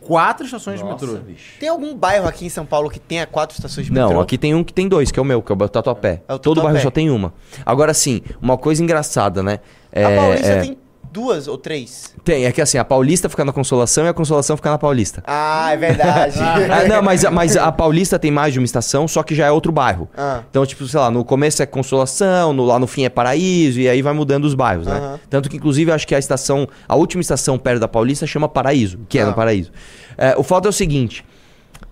Quatro 0.00 0.44
estações 0.44 0.78
de 0.78 0.84
metrô. 0.84 1.18
Tem 1.58 1.68
algum 1.68 1.92
bairro 1.92 2.28
aqui 2.28 2.46
em 2.46 2.48
São 2.48 2.64
Paulo 2.64 2.88
que 2.88 3.00
tenha 3.00 3.26
quatro 3.26 3.56
estações 3.56 3.86
de 3.86 3.92
metrô? 3.92 4.12
Não, 4.12 4.20
aqui 4.20 4.38
tem 4.38 4.54
um 4.54 4.62
que 4.62 4.72
tem 4.72 4.86
dois, 4.88 5.10
que 5.10 5.18
é 5.18 5.22
o 5.22 5.24
meu, 5.24 5.42
que 5.42 5.50
é 5.50 5.54
o 5.54 5.68
Tatuapé. 5.68 6.22
É 6.28 6.34
o 6.34 6.38
Todo 6.38 6.62
bairro 6.62 6.78
só 6.80 6.92
tem 6.92 7.10
uma. 7.10 7.34
Agora 7.64 7.92
sim, 7.92 8.22
uma 8.40 8.56
coisa 8.56 8.80
engraçada, 8.84 9.42
né? 9.42 9.58
A 9.92 9.98
É, 9.98 10.16
Paulista 10.16 10.46
é, 10.46 10.60
tem 10.60 10.78
duas 11.16 11.48
ou 11.48 11.56
três. 11.56 12.12
tem, 12.22 12.44
é 12.44 12.52
que 12.52 12.60
assim, 12.60 12.76
a 12.76 12.84
Paulista 12.84 13.28
fica 13.28 13.42
na 13.44 13.52
Consolação 13.52 14.04
e 14.04 14.08
a 14.08 14.12
Consolação 14.12 14.54
fica 14.56 14.68
na 14.70 14.76
Paulista. 14.76 15.22
Ah, 15.26 15.70
é 15.72 15.76
verdade. 15.76 16.38
Ah, 16.76 16.84
não, 16.86 17.00
mas, 17.02 17.24
mas 17.24 17.56
a 17.56 17.72
Paulista 17.72 18.18
tem 18.18 18.30
mais 18.30 18.52
de 18.52 18.58
uma 18.58 18.64
estação, 18.64 19.08
só 19.08 19.22
que 19.22 19.34
já 19.34 19.46
é 19.46 19.50
outro 19.50 19.72
bairro. 19.72 20.08
Ah. 20.16 20.42
Então, 20.50 20.66
tipo, 20.66 20.86
sei 20.86 21.00
lá, 21.00 21.10
no 21.10 21.24
começo 21.24 21.62
é 21.62 21.66
Consolação, 21.66 22.52
no- 22.52 22.64
lá 22.66 22.78
no 22.78 22.86
fim 22.86 23.04
é 23.04 23.08
Paraíso, 23.08 23.80
e 23.80 23.88
aí 23.88 24.02
vai 24.02 24.12
mudando 24.12 24.44
os 24.44 24.52
bairros, 24.54 24.86
né? 24.86 25.18
Tanto 25.30 25.48
que, 25.48 25.56
inclusive, 25.56 25.90
acho 25.90 26.06
que 26.06 26.14
a 26.14 26.18
estação, 26.18 26.68
a 26.86 26.94
última 26.96 27.20
estação 27.22 27.58
perto 27.58 27.80
da 27.80 27.88
Paulista 27.88 28.26
chama 28.26 28.48
Paraíso, 28.48 28.98
que 29.08 29.18
é 29.18 29.22
Ah. 29.22 29.26
no 29.26 29.34
Paraíso. 29.34 29.70
É, 30.18 30.34
o 30.36 30.42
fato 30.42 30.66
é 30.66 30.68
o 30.68 30.72
seguinte: 30.72 31.24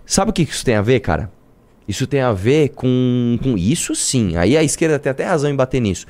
sabe 0.05 0.29
o 0.29 0.33
que 0.33 0.43
isso 0.43 0.63
tem 0.63 0.75
a 0.75 0.81
ver, 0.81 0.99
cara? 0.99 1.31
Isso 1.87 2.07
tem 2.07 2.21
a 2.21 2.31
ver 2.33 2.69
com, 2.69 3.37
com 3.43 3.57
isso 3.57 3.93
sim. 3.95 4.35
Aí 4.37 4.57
a 4.57 4.63
esquerda 4.63 4.97
tem 4.99 5.11
até 5.11 5.23
razão 5.25 5.49
em 5.49 5.55
bater 5.55 5.79
nisso. 5.79 6.05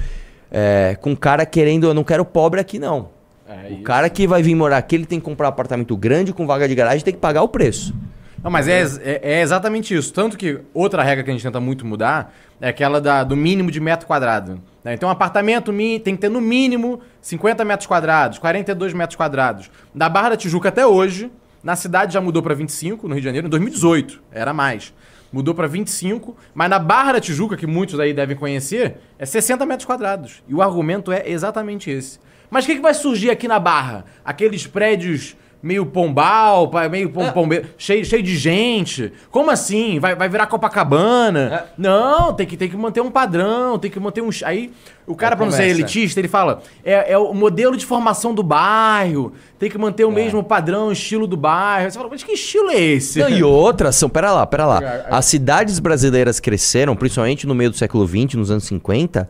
É, 0.57 0.95
com 1.01 1.11
o 1.11 1.17
cara 1.17 1.45
querendo, 1.45 1.85
eu 1.87 1.93
não 1.93 2.03
quero 2.03 2.23
pobre 2.23 2.61
aqui, 2.61 2.79
não. 2.79 3.09
É 3.47 3.67
o 3.69 3.73
isso. 3.73 3.83
cara 3.83 4.09
que 4.09 4.25
vai 4.25 4.41
vir 4.41 4.55
morar 4.55 4.77
aqui, 4.77 4.95
ele 4.95 5.05
tem 5.05 5.19
que 5.19 5.25
comprar 5.25 5.47
um 5.47 5.49
apartamento 5.49 5.95
grande 5.97 6.31
com 6.31 6.47
vaga 6.47 6.65
de 6.67 6.73
garagem 6.73 7.03
tem 7.03 7.13
que 7.13 7.19
pagar 7.19 7.41
o 7.43 7.47
preço. 7.49 7.93
Não, 8.41 8.49
mas 8.49 8.67
é, 8.67 8.81
é, 9.03 9.19
é 9.21 9.41
exatamente 9.41 9.93
isso. 9.93 10.13
Tanto 10.13 10.37
que 10.37 10.59
outra 10.73 11.03
regra 11.03 11.23
que 11.23 11.29
a 11.29 11.33
gente 11.33 11.43
tenta 11.43 11.59
muito 11.59 11.85
mudar 11.85 12.33
é 12.61 12.69
aquela 12.69 13.01
da- 13.01 13.23
do 13.23 13.35
mínimo 13.35 13.69
de 13.69 13.79
metro 13.81 14.07
quadrado. 14.07 14.61
né? 14.83 14.93
Então, 14.93 15.09
um 15.09 15.11
apartamento 15.11 15.73
tem 16.03 16.15
que 16.15 16.21
ter 16.21 16.29
no 16.29 16.39
mínimo 16.39 17.01
50 17.21 17.65
metros 17.65 17.87
quadrados, 17.87 18.37
42 18.39 18.93
metros 18.93 19.15
quadrados. 19.17 19.69
Da 19.93 20.07
Barra 20.07 20.29
da 20.29 20.37
Tijuca 20.37 20.69
até 20.69 20.85
hoje, 20.87 21.29
na 21.63 21.75
cidade 21.75 22.13
já 22.13 22.21
mudou 22.21 22.41
para 22.43 22.53
25, 22.53 23.07
no 23.07 23.15
Rio 23.15 23.21
de 23.21 23.25
Janeiro, 23.25 23.47
em 23.47 23.49
2018, 23.49 24.21
era 24.31 24.53
mais. 24.53 24.93
Mudou 25.35 25.53
para 25.53 25.67
25, 25.67 26.33
mas 26.53 26.69
na 26.69 26.79
Barra 26.79 27.11
da 27.11 27.19
Tijuca, 27.19 27.57
que 27.57 27.67
muitos 27.67 27.99
aí 27.99 28.13
devem 28.13 28.37
conhecer, 28.37 28.99
é 29.19 29.25
60 29.25 29.65
metros 29.65 29.85
quadrados. 29.85 30.41
E 30.47 30.55
o 30.55 30.61
argumento 30.61 31.11
é 31.11 31.29
exatamente 31.29 31.91
esse. 31.91 32.21
Mas 32.49 32.63
o 32.63 32.67
que, 32.67 32.75
que 32.75 32.81
vai 32.81 32.93
surgir 32.93 33.29
aqui 33.29 33.45
na 33.45 33.59
Barra? 33.59 34.05
Aqueles 34.23 34.65
prédios 34.65 35.35
meio 35.65 35.83
pombal, 35.83 36.71
meio 36.91 37.09
pom, 37.09 37.31
pombe- 37.31 37.65
cheio, 37.75 38.05
cheio 38.05 38.21
de 38.21 38.37
gente. 38.37 39.11
Como 39.31 39.49
assim? 39.49 39.99
Vai, 39.99 40.13
vai 40.13 40.29
virar 40.29 40.45
Copacabana? 40.45 41.65
Não, 41.75 42.31
tem 42.33 42.45
que, 42.45 42.55
tem 42.55 42.69
que 42.69 42.77
manter 42.77 43.01
um 43.01 43.09
padrão, 43.09 43.79
tem 43.79 43.89
que 43.89 43.99
manter 43.99 44.21
um. 44.21 44.29
Aí 44.43 44.71
o 45.07 45.15
cara, 45.15 45.33
É 45.33 45.35
pra 45.35 45.45
não 45.45 45.51
ser 45.51 45.63
elitista, 45.67 46.19
ele 46.19 46.27
fala: 46.27 46.61
é, 46.83 47.13
é 47.13 47.17
o 47.17 47.33
modelo 47.33 47.75
de 47.75 47.83
formação 47.83 48.31
do 48.31 48.43
bairro, 48.43 49.33
tem 49.57 49.67
que 49.67 49.77
manter 49.77 50.05
o 50.05 50.11
mesmo 50.11 50.43
padrão, 50.43 50.91
estilo 50.91 51.25
do 51.25 51.35
bairro. 51.35 51.89
Você 51.89 51.97
fala, 51.97 52.09
mas 52.11 52.23
que 52.23 52.33
estilo 52.33 52.69
é 52.69 52.79
esse? 52.79 53.17
Não, 53.17 53.29
e 53.29 53.41
outras 53.43 53.95
são, 53.95 54.07
pera 54.07 54.31
lá, 54.31 54.45
pera 54.45 54.67
lá. 54.67 54.79
As 55.09 55.25
cidades 55.25 55.79
brasileiras 55.79 56.39
cresceram, 56.39 56.95
principalmente 56.95 57.47
no 57.47 57.55
meio 57.55 57.71
do 57.71 57.75
século 57.75 58.07
XX, 58.07 58.35
nos 58.35 58.51
anos 58.51 58.65
50, 58.65 59.27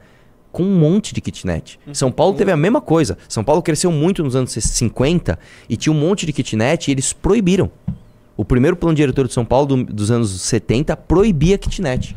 com 0.55 0.63
um 0.63 0.79
monte 0.79 1.13
de 1.13 1.19
kitnet. 1.19 1.77
São 1.91 2.09
Paulo 2.09 2.33
teve 2.33 2.49
a 2.49 2.55
mesma 2.55 2.79
coisa. 2.79 3.17
São 3.27 3.43
Paulo 3.43 3.61
cresceu 3.61 3.91
muito 3.91 4.23
nos 4.23 4.37
anos 4.37 4.53
50 4.53 5.37
e 5.67 5.75
tinha 5.75 5.91
um 5.91 5.99
monte 5.99 6.25
de 6.25 6.31
kitnet 6.31 6.87
e 6.87 6.91
eles 6.93 7.11
proibiram. 7.11 7.69
O 8.37 8.45
primeiro 8.45 8.77
plano 8.77 8.95
diretor 8.95 9.27
de 9.27 9.33
São 9.33 9.43
Paulo 9.43 9.65
do- 9.65 9.83
dos 9.83 10.11
anos 10.11 10.29
70 10.41 10.95
proibia 10.95 11.57
kitnet. 11.57 12.15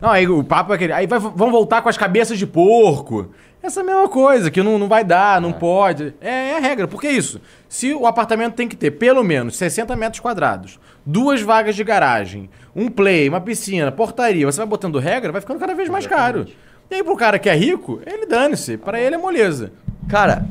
Não, 0.00 0.08
aí 0.10 0.28
o 0.28 0.44
papo 0.44 0.72
é 0.72 0.76
aquele. 0.76 0.92
Aí 0.92 1.08
vai- 1.08 1.18
vão 1.18 1.50
voltar 1.50 1.82
com 1.82 1.88
as 1.88 1.98
cabeças 1.98 2.38
de 2.38 2.46
porco. 2.46 3.28
Essa 3.60 3.82
mesma 3.82 4.08
coisa, 4.08 4.50
que 4.52 4.62
não, 4.62 4.78
não 4.78 4.86
vai 4.88 5.02
dar, 5.04 5.40
não 5.40 5.52
pode. 5.52 6.14
É, 6.20 6.50
é 6.52 6.56
a 6.56 6.60
regra. 6.60 6.86
Por 6.88 7.00
que 7.00 7.08
isso? 7.08 7.40
Se 7.68 7.92
o 7.92 8.06
apartamento 8.06 8.54
tem 8.54 8.68
que 8.68 8.76
ter 8.76 8.92
pelo 8.92 9.22
menos 9.24 9.56
60 9.56 9.94
metros 9.96 10.20
quadrados, 10.20 10.78
duas 11.04 11.42
vagas 11.42 11.74
de 11.76 11.82
garagem, 11.84 12.48
um 12.74 12.88
play, 12.88 13.28
uma 13.28 13.40
piscina, 13.40 13.90
portaria, 13.92 14.46
você 14.46 14.58
vai 14.58 14.66
botando 14.66 14.98
regra, 14.98 15.30
vai 15.32 15.40
ficando 15.40 15.58
cada 15.58 15.74
vez 15.74 15.88
mais 15.88 16.06
caro. 16.06 16.46
E 16.90 16.94
aí 16.96 17.04
pro 17.04 17.16
cara 17.16 17.38
que 17.38 17.48
é 17.48 17.54
rico, 17.54 18.00
ele 18.06 18.26
dane-se. 18.26 18.76
Pra 18.76 19.00
ele 19.00 19.14
é 19.14 19.18
moleza. 19.18 19.72
Cara, 20.08 20.44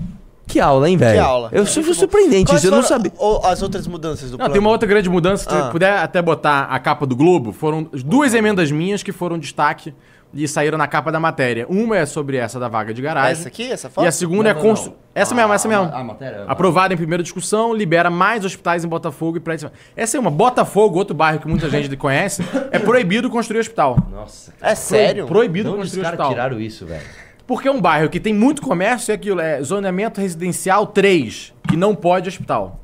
que 0.47 0.59
aula, 0.59 0.89
hein, 0.89 0.97
velho? 0.97 1.13
Que 1.13 1.19
aula. 1.19 1.49
Eu 1.51 1.65
sou 1.65 1.83
surpreendente 1.93 2.55
isso, 2.55 2.67
eu 2.67 2.71
não 2.71 2.81
sabia. 2.81 3.11
as 3.43 3.61
outras 3.61 3.85
mudanças 3.85 4.29
do 4.29 4.31
Não, 4.31 4.37
plano? 4.37 4.53
tem 4.53 4.59
uma 4.61 4.69
outra 4.69 4.87
grande 4.87 5.09
mudança, 5.09 5.43
se 5.49 5.55
Ah. 5.55 5.65
você 5.65 5.71
puder 5.71 5.97
até 5.99 6.21
botar 6.21 6.61
a 6.63 6.79
capa 6.79 7.05
do 7.05 7.15
Globo, 7.15 7.51
foram 7.51 7.83
duas 8.05 8.33
emendas 8.33 8.71
minhas 8.71 9.03
que 9.03 9.11
foram 9.11 9.37
destaque 9.37 9.93
e 10.33 10.47
saíram 10.47 10.77
na 10.77 10.87
capa 10.87 11.11
da 11.11 11.19
matéria. 11.19 11.65
Uma 11.67 11.97
é 11.97 12.05
sobre 12.05 12.37
essa 12.37 12.59
da 12.59 12.67
vaga 12.67 12.93
de 12.93 13.01
garagem. 13.01 13.31
Essa 13.31 13.47
aqui, 13.47 13.71
essa 13.71 13.87
E 13.87 13.91
foto? 13.91 14.07
a 14.07 14.11
segunda 14.11 14.49
é 14.49 14.53
constru... 14.53 14.93
Essa 15.15 15.33
mesmo, 15.35 15.51
essa 15.51 15.67
mesmo. 15.67 15.83
A 15.93 16.03
matéria. 16.03 16.43
Aprovada 16.47 16.93
em 16.93 16.97
primeira 16.97 17.21
discussão, 17.23 17.73
libera 17.73 18.09
mais 18.09 18.45
hospitais 18.45 18.85
em 18.85 18.87
Botafogo 18.87 19.37
e 19.37 19.39
prédios. 19.39 19.71
Essa 19.95 20.17
é 20.17 20.19
uma. 20.19 20.29
Botafogo, 20.29 20.97
outro 20.97 21.15
bairro 21.15 21.39
que 21.39 21.47
muita 21.47 21.67
gente 21.71 21.95
conhece, 21.97 22.43
é 22.71 22.77
proibido 22.79 23.29
construir 23.29 23.59
hospital. 23.59 23.97
Nossa. 24.11 24.53
É 24.61 24.75
sério? 24.75 25.25
Proibido 25.25 25.69
De 25.69 25.75
onde 25.75 25.81
os 25.81 25.87
construir 25.89 26.03
caras 26.03 26.19
hospital. 26.19 26.31
tiraram 26.33 26.59
isso, 26.61 26.85
velho? 26.85 27.03
Porque 27.45 27.67
é 27.67 27.71
um 27.71 27.81
bairro 27.81 28.07
que 28.09 28.19
tem 28.19 28.33
muito 28.33 28.61
comércio 28.61 29.11
e 29.11 29.13
aquilo 29.13 29.41
é 29.41 29.61
zoneamento 29.63 30.21
residencial 30.21 30.85
3, 30.87 31.53
que 31.67 31.75
não 31.75 31.95
pode 31.95 32.29
hospital. 32.29 32.79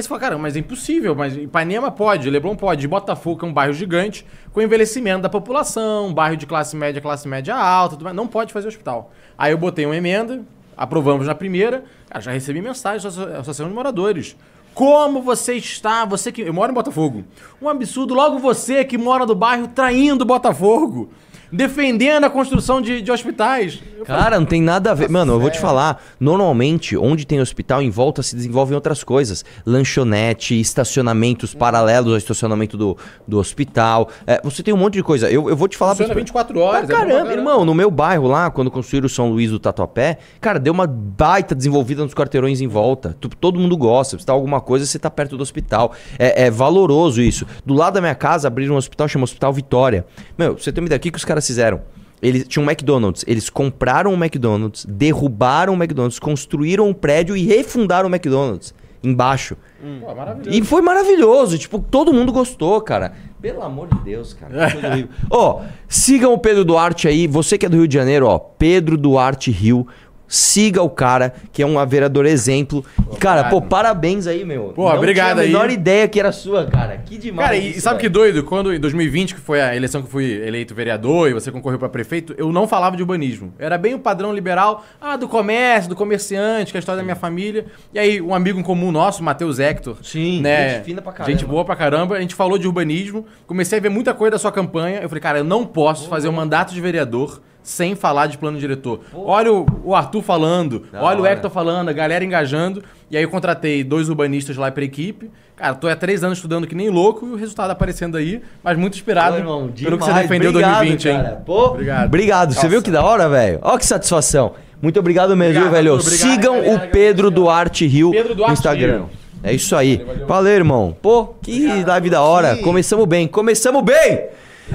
Aí 0.00 0.02
você 0.02 0.08
fala, 0.08 0.20
cara, 0.22 0.38
mas 0.38 0.56
é 0.56 0.60
impossível, 0.60 1.14
mas 1.14 1.36
Ipanema 1.36 1.90
pode, 1.90 2.30
Leblon 2.30 2.56
pode, 2.56 2.88
Botafogo 2.88 3.44
é 3.44 3.48
um 3.50 3.52
bairro 3.52 3.74
gigante, 3.74 4.24
com 4.50 4.62
envelhecimento 4.62 5.20
da 5.20 5.28
população, 5.28 6.06
um 6.06 6.14
bairro 6.14 6.38
de 6.38 6.46
classe 6.46 6.74
média, 6.74 7.02
classe 7.02 7.28
média 7.28 7.54
alta, 7.54 7.96
tudo 7.96 8.04
mais, 8.04 8.16
não 8.16 8.26
pode 8.26 8.50
fazer 8.50 8.66
hospital. 8.68 9.12
Aí 9.36 9.52
eu 9.52 9.58
botei 9.58 9.84
uma 9.84 9.94
emenda, 9.94 10.40
aprovamos 10.74 11.26
na 11.26 11.34
primeira, 11.34 11.84
cara, 12.08 12.22
já 12.22 12.32
recebi 12.32 12.62
mensagem 12.62 13.02
da 13.02 13.08
asso- 13.08 13.22
Associação 13.28 13.68
de 13.68 13.74
Moradores. 13.74 14.34
Como 14.72 15.20
você 15.20 15.52
está, 15.56 16.06
você 16.06 16.32
que. 16.32 16.40
Eu 16.40 16.54
moro 16.54 16.70
em 16.72 16.74
Botafogo. 16.74 17.24
Um 17.60 17.68
absurdo, 17.68 18.14
logo 18.14 18.38
você 18.38 18.82
que 18.84 18.96
mora 18.96 19.26
no 19.26 19.34
bairro 19.34 19.68
traindo 19.68 20.24
Botafogo, 20.24 21.10
defendendo 21.52 22.24
a 22.24 22.30
construção 22.30 22.80
de, 22.80 23.02
de 23.02 23.10
hospitais. 23.10 23.80
Eu 23.98 24.06
falei, 24.06 24.22
Cara, 24.22 24.38
não 24.38 24.46
tem 24.46 24.62
nada 24.62 24.90
a 24.90 24.94
ver. 24.94 25.08
Mano, 25.08 25.34
eu 25.34 25.40
vou 25.40 25.50
te 25.50 25.58
falar. 25.58 26.02
Normalmente, 26.18 26.96
onde 26.96 27.26
tem 27.26 27.40
hospital 27.40 27.82
em 27.82 27.90
volta 27.90 28.22
se 28.22 28.34
desenvolvem 28.36 28.74
outras 28.74 29.02
coisas. 29.04 29.44
Lanchonete, 29.66 30.58
estacionamentos 30.58 31.54
paralelos 31.54 32.12
ao 32.12 32.18
estacionamento 32.18 32.76
do, 32.76 32.96
do 33.26 33.38
hospital. 33.38 34.08
É, 34.26 34.40
você 34.42 34.62
tem 34.62 34.72
um 34.72 34.76
monte 34.76 34.94
de 34.94 35.02
coisa. 35.02 35.30
Eu, 35.30 35.48
eu 35.48 35.56
vou 35.56 35.68
te 35.68 35.76
falar... 35.76 35.94
Funciona 35.94 36.14
24 36.14 36.58
horas, 36.60 36.86
Pra 36.86 36.96
é 36.96 36.98
bom 37.00 37.04
pra 37.04 37.10
caramba, 37.10 37.28
caramba. 37.30 37.40
irmão. 37.40 37.64
No 37.64 37.74
meu 37.74 37.90
bairro 37.90 38.26
lá, 38.26 38.50
quando 38.50 38.70
construíram 38.70 39.06
o 39.06 39.10
São 39.10 39.30
Luís 39.30 39.50
do 39.50 39.58
Tatuapé, 39.58 40.18
cara, 40.40 40.58
deu 40.58 40.72
uma 40.72 40.86
baita 40.86 41.54
desenvolvida 41.54 42.02
nos 42.02 42.14
quarteirões 42.14 42.60
em 42.60 42.68
volta. 42.68 43.16
Todo 43.40 43.58
mundo 43.58 43.76
gosta. 43.76 44.18
Se 44.18 44.24
tá 44.24 44.32
alguma 44.32 44.60
coisa, 44.60 44.86
você 44.86 44.98
tá 44.98 45.10
perto 45.10 45.36
do 45.36 45.42
hospital. 45.42 45.92
É, 46.18 46.44
é 46.46 46.50
valoroso 46.50 47.20
isso. 47.20 47.46
Do 47.64 47.74
lado 47.74 47.94
da 47.94 48.00
minha 48.00 48.14
casa, 48.14 48.48
abriram 48.48 48.74
um 48.74 48.78
hospital, 48.78 49.08
chama 49.08 49.24
Hospital 49.24 49.52
Vitória. 49.52 50.06
Meu, 50.38 50.54
pra 50.54 50.62
você 50.62 50.72
tem 50.72 50.82
uma 50.82 50.86
ideia, 50.86 50.98
o 50.98 51.00
que, 51.00 51.10
que 51.10 51.18
os 51.18 51.24
caras 51.24 51.39
fizeram? 51.46 51.80
Eles 52.22 52.46
tinham 52.46 52.64
um 52.64 52.70
McDonald's. 52.70 53.24
Eles 53.26 53.48
compraram 53.48 54.12
o 54.12 54.14
McDonald's, 54.14 54.84
derrubaram 54.84 55.72
o 55.72 55.76
McDonald's, 55.76 56.18
construíram 56.18 56.88
um 56.88 56.92
prédio 56.92 57.36
e 57.36 57.44
refundaram 57.44 58.08
o 58.08 58.12
McDonald's 58.12 58.74
embaixo. 59.02 59.56
Pô, 60.00 60.14
maravilhoso. 60.14 60.58
E 60.58 60.62
foi 60.62 60.82
maravilhoso. 60.82 61.58
Tipo, 61.58 61.78
todo 61.78 62.12
mundo 62.12 62.32
gostou, 62.32 62.80
cara. 62.82 63.14
Pelo 63.40 63.62
amor 63.62 63.88
de 63.88 63.98
Deus, 64.00 64.34
cara. 64.34 64.70
Ó, 65.30 65.62
sigam 65.88 66.34
o 66.34 66.38
Pedro 66.38 66.64
Duarte 66.64 67.08
aí. 67.08 67.26
Você 67.26 67.56
que 67.56 67.64
é 67.64 67.68
do 67.68 67.78
Rio 67.78 67.88
de 67.88 67.94
Janeiro, 67.94 68.26
ó. 68.26 68.38
Pedro 68.38 68.98
Duarte 68.98 69.50
Rio. 69.50 69.86
Siga 70.32 70.80
o 70.80 70.88
cara, 70.88 71.34
que 71.52 71.60
é 71.60 71.66
um 71.66 71.84
vereador 71.84 72.24
exemplo. 72.24 72.84
Cara, 73.18 73.50
pô, 73.50 73.60
parabéns 73.60 74.28
aí, 74.28 74.44
meu. 74.44 74.72
Pô, 74.76 74.88
obrigado 74.88 75.32
tinha 75.32 75.38
a 75.38 75.40
aí. 75.40 75.48
menor 75.48 75.70
ideia 75.70 76.06
que 76.06 76.20
era 76.20 76.30
sua, 76.30 76.66
cara. 76.66 76.98
Que 76.98 77.18
demais. 77.18 77.48
Cara, 77.48 77.58
e 77.58 77.70
isso, 77.70 77.80
sabe 77.80 77.96
que 77.96 78.08
velho. 78.08 78.12
doido? 78.12 78.44
Quando 78.44 78.72
em 78.72 78.78
2020, 78.78 79.34
que 79.34 79.40
foi 79.40 79.60
a 79.60 79.74
eleição 79.74 80.00
que 80.00 80.06
eu 80.06 80.10
fui 80.12 80.30
eleito 80.30 80.72
vereador 80.72 81.28
e 81.28 81.34
você 81.34 81.50
concorreu 81.50 81.80
pra 81.80 81.88
prefeito, 81.88 82.32
eu 82.38 82.52
não 82.52 82.68
falava 82.68 82.96
de 82.96 83.02
urbanismo. 83.02 83.52
Era 83.58 83.76
bem 83.76 83.92
o 83.92 83.98
padrão 83.98 84.32
liberal, 84.32 84.84
ah, 85.00 85.16
do 85.16 85.26
comércio, 85.26 85.90
do 85.90 85.96
comerciante, 85.96 86.70
que 86.70 86.76
é 86.76 86.78
a 86.78 86.80
história 86.80 86.98
da 86.98 87.04
minha 87.04 87.16
família. 87.16 87.66
E 87.92 87.98
aí, 87.98 88.22
um 88.22 88.32
amigo 88.32 88.56
em 88.56 88.62
comum 88.62 88.92
nosso, 88.92 89.24
Matheus 89.24 89.58
Hector. 89.58 89.96
Sim, 90.00 90.40
né? 90.40 90.74
gente 90.74 90.84
fina 90.84 91.02
pra 91.02 91.10
caramba. 91.12 91.32
Gente 91.32 91.44
boa 91.44 91.64
pra 91.64 91.74
caramba. 91.74 92.14
A 92.14 92.20
gente 92.20 92.36
falou 92.36 92.56
de 92.56 92.68
urbanismo. 92.68 93.26
Comecei 93.48 93.80
a 93.80 93.82
ver 93.82 93.88
muita 93.88 94.14
coisa 94.14 94.30
da 94.30 94.38
sua 94.38 94.52
campanha. 94.52 95.00
Eu 95.00 95.08
falei, 95.08 95.20
cara, 95.20 95.38
eu 95.38 95.44
não 95.44 95.66
posso 95.66 96.08
fazer 96.08 96.28
um 96.28 96.32
mandato 96.32 96.72
de 96.72 96.80
vereador 96.80 97.40
sem 97.70 97.94
falar 97.94 98.26
de 98.26 98.36
plano 98.36 98.58
diretor. 98.58 99.00
Olha 99.14 99.52
o, 99.52 99.64
o 99.84 99.94
Arthur 99.94 100.22
falando, 100.22 100.82
Da 100.90 101.00
olha 101.02 101.18
o 101.18 101.22
hora. 101.22 101.32
Hector 101.32 101.50
falando, 101.50 101.88
a 101.88 101.92
galera 101.92 102.24
engajando. 102.24 102.82
E 103.08 103.16
aí 103.16 103.22
eu 103.22 103.30
contratei 103.30 103.84
dois 103.84 104.08
urbanistas 104.08 104.56
lá 104.56 104.70
pra 104.72 104.82
equipe. 104.82 105.30
Cara, 105.56 105.74
tô 105.74 105.86
há 105.86 105.94
três 105.94 106.24
anos 106.24 106.38
estudando 106.38 106.66
que 106.66 106.74
nem 106.74 106.88
louco 106.88 107.26
e 107.26 107.30
o 107.30 107.36
resultado 107.36 107.70
aparecendo 107.70 108.16
aí, 108.16 108.42
mas 108.62 108.76
muito 108.76 108.94
inspirado 108.94 109.34
Pô, 109.34 109.38
irmão, 109.38 109.68
pelo 109.78 109.98
que 109.98 110.04
você 110.04 110.12
defendeu 110.14 110.50
em 110.50 110.54
Obrigado, 110.54 110.72
2020, 110.78 111.08
hein? 111.08 111.16
cara. 111.22 111.36
Pô, 111.46 111.66
Obrigado. 111.66 112.06
Obrigado. 112.06 112.50
Você 112.52 112.56
Nossa. 112.56 112.68
viu 112.68 112.82
que 112.82 112.90
da 112.90 113.04
hora, 113.04 113.28
velho? 113.28 113.58
Ó 113.62 113.78
que 113.78 113.86
satisfação. 113.86 114.54
Muito 114.82 114.98
obrigado 114.98 115.36
mesmo, 115.36 115.60
Obrigado, 115.66 115.72
velho. 115.72 115.94
Obrigado, 115.94 116.16
Sigam 116.16 116.54
galera, 116.56 116.74
o 116.86 116.88
Pedro. 116.90 117.30
Duarte 117.30 117.86
Rio 117.86 118.10
Pedro 118.10 118.30
no 118.30 118.34
Duarte 118.34 118.54
Instagram. 118.54 118.96
Rio. 118.96 119.10
É 119.44 119.52
isso 119.54 119.76
aí. 119.76 119.96
Valeu, 119.98 120.06
valeu. 120.12 120.26
Valeu, 120.26 120.52
irmão. 120.52 120.96
Pô, 121.00 121.26
que 121.42 121.84
live 121.84 122.10
da 122.10 122.22
hora. 122.22 122.56
Sim. 122.56 122.62
Começamos 122.62 123.06
bem. 123.06 123.28
Começamos 123.28 123.82
bem! 123.84 124.24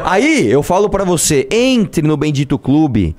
Aí, 0.03 0.49
eu 0.49 0.61
falo 0.61 0.89
pra 0.89 1.03
você, 1.03 1.47
entre 1.51 2.05
no 2.07 2.17
Bendito 2.17 2.57
Clube. 2.59 3.15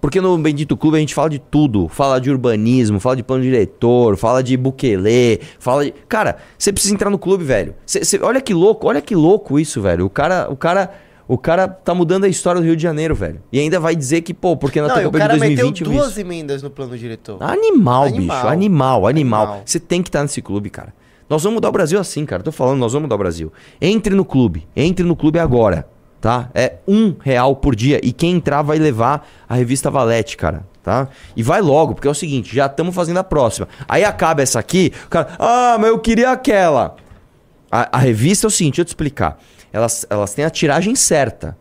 Porque 0.00 0.20
no 0.20 0.36
Bendito 0.38 0.76
Clube 0.76 0.96
a 0.96 1.00
gente 1.00 1.14
fala 1.14 1.28
de 1.28 1.38
tudo. 1.38 1.86
Fala 1.88 2.18
de 2.20 2.30
urbanismo, 2.30 2.98
fala 2.98 3.16
de 3.16 3.22
plano 3.22 3.42
diretor, 3.42 4.16
fala 4.16 4.42
de 4.42 4.56
buquelê, 4.56 5.40
fala 5.58 5.84
de... 5.84 5.92
Cara, 6.08 6.38
você 6.56 6.72
precisa 6.72 6.94
entrar 6.94 7.10
no 7.10 7.18
clube, 7.18 7.44
velho. 7.44 7.74
Cê- 7.84 8.02
cê- 8.04 8.18
olha 8.22 8.40
que 8.40 8.54
louco, 8.54 8.86
olha 8.88 9.00
que 9.02 9.14
louco 9.14 9.58
isso, 9.58 9.82
velho. 9.82 10.06
O 10.06 10.10
cara, 10.10 10.48
o 10.50 10.56
cara, 10.56 10.90
o 11.28 11.36
cara 11.36 11.68
tá 11.68 11.92
mudando 11.94 12.24
a 12.24 12.28
história 12.28 12.60
do 12.62 12.64
Rio 12.66 12.76
de 12.76 12.82
Janeiro, 12.82 13.14
velho. 13.14 13.42
E 13.52 13.58
ainda 13.60 13.78
vai 13.78 13.94
dizer 13.94 14.22
que, 14.22 14.32
pô, 14.32 14.56
porque 14.56 14.80
na 14.80 14.88
Não, 14.88 15.08
o 15.08 15.12
cara 15.12 15.34
de 15.34 15.40
meteu 15.40 15.66
2020 15.66 15.80
eu 15.82 15.90
vi 15.90 15.96
duas 15.96 16.16
emendas 16.16 16.62
no 16.62 16.70
plano 16.70 16.96
diretor. 16.96 17.36
Animal, 17.42 18.04
Animal. 18.04 18.36
bicho. 18.36 18.48
Animal, 18.48 19.06
animal. 19.06 19.06
Animal. 19.06 19.62
Você 19.66 19.78
tem 19.78 20.02
que 20.02 20.08
estar 20.08 20.22
nesse 20.22 20.40
clube, 20.40 20.70
cara. 20.70 20.94
Nós 21.28 21.42
vamos 21.42 21.56
mudar 21.56 21.68
o 21.68 21.72
Brasil 21.72 22.00
assim, 22.00 22.24
cara. 22.24 22.42
Tô 22.42 22.50
falando, 22.50 22.78
nós 22.78 22.92
vamos 22.94 23.04
mudar 23.04 23.16
o 23.16 23.18
Brasil. 23.18 23.52
Entre 23.80 24.14
no 24.14 24.24
clube. 24.24 24.66
Entre 24.74 25.04
no 25.04 25.14
clube 25.14 25.38
agora. 25.38 25.86
Tá? 26.20 26.50
É 26.54 26.74
um 26.86 27.14
real 27.18 27.56
por 27.56 27.74
dia. 27.74 27.98
E 28.02 28.12
quem 28.12 28.32
entrar 28.32 28.60
vai 28.62 28.78
levar 28.78 29.26
a 29.48 29.54
revista 29.54 29.90
Valete, 29.90 30.36
cara. 30.36 30.64
Tá? 30.82 31.08
E 31.36 31.42
vai 31.42 31.60
logo, 31.60 31.94
porque 31.94 32.08
é 32.08 32.10
o 32.10 32.14
seguinte, 32.14 32.54
já 32.54 32.66
estamos 32.66 32.94
fazendo 32.94 33.18
a 33.18 33.24
próxima. 33.24 33.68
Aí 33.88 34.04
acaba 34.04 34.42
essa 34.42 34.58
aqui, 34.58 34.92
o 35.06 35.08
cara, 35.08 35.28
ah, 35.38 35.76
mas 35.78 35.88
eu 35.90 35.98
queria 35.98 36.30
aquela. 36.30 36.96
A, 37.70 37.98
a 37.98 38.00
revista 38.00 38.46
é 38.46 38.48
o 38.48 38.50
seguinte, 38.50 38.74
deixa 38.76 38.80
eu 38.82 38.84
te 38.86 38.88
explicar. 38.88 39.38
Elas, 39.72 40.06
elas 40.10 40.34
têm 40.34 40.44
a 40.44 40.50
tiragem 40.50 40.94
certa. 40.94 41.56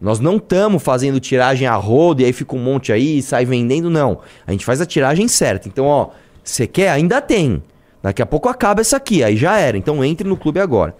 Nós 0.00 0.20
não 0.20 0.36
estamos 0.36 0.82
fazendo 0.82 1.18
tiragem 1.20 1.66
a 1.66 1.74
rodo 1.74 2.22
e 2.22 2.24
aí 2.24 2.32
fica 2.32 2.54
um 2.54 2.58
monte 2.58 2.92
aí 2.92 3.18
e 3.18 3.22
sai 3.22 3.44
vendendo, 3.44 3.88
não. 3.88 4.20
A 4.46 4.52
gente 4.52 4.64
faz 4.64 4.80
a 4.80 4.86
tiragem 4.86 5.28
certa. 5.28 5.68
Então, 5.68 5.86
ó, 5.86 6.10
você 6.42 6.66
quer? 6.66 6.90
Ainda 6.90 7.20
tem. 7.20 7.62
Daqui 8.02 8.20
a 8.20 8.26
pouco 8.26 8.48
acaba 8.48 8.80
essa 8.80 8.96
aqui, 8.96 9.22
aí 9.22 9.36
já 9.36 9.58
era. 9.58 9.76
Então 9.78 10.04
entre 10.04 10.28
no 10.28 10.36
clube 10.36 10.60
agora. 10.60 10.94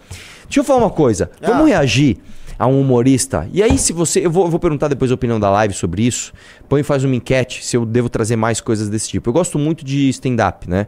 Deixa 0.45 0.61
eu 0.61 0.65
falar 0.65 0.81
uma 0.81 0.91
coisa. 0.91 1.31
Vamos 1.41 1.65
Ah. 1.65 1.69
reagir 1.69 2.19
a 2.59 2.67
um 2.67 2.81
humorista. 2.81 3.49
E 3.53 3.63
aí, 3.63 3.79
se 3.79 3.93
você. 3.93 4.25
Eu 4.25 4.31
vou, 4.31 4.45
eu 4.45 4.51
vou 4.51 4.61
perguntar 4.61 4.89
depois 4.89 5.11
a 5.11 5.15
opinião 5.15 5.39
da 5.39 5.51
live 5.51 5.75
sobre 5.75 6.03
isso. 6.07 6.33
Põe 6.69 6.81
e 6.81 6.85
faz 6.85 7.05
uma 7.05 7.15
enquete 7.15 7.65
se 7.65 7.77
eu 7.77 7.85
devo 7.85 8.09
trazer 8.09 8.37
mais 8.37 8.61
coisas 8.61 8.89
desse 8.89 9.09
tipo. 9.09 9.29
Eu 9.29 9.33
gosto 9.33 9.59
muito 9.59 9.85
de 9.85 10.09
stand-up, 10.09 10.69
né? 10.69 10.87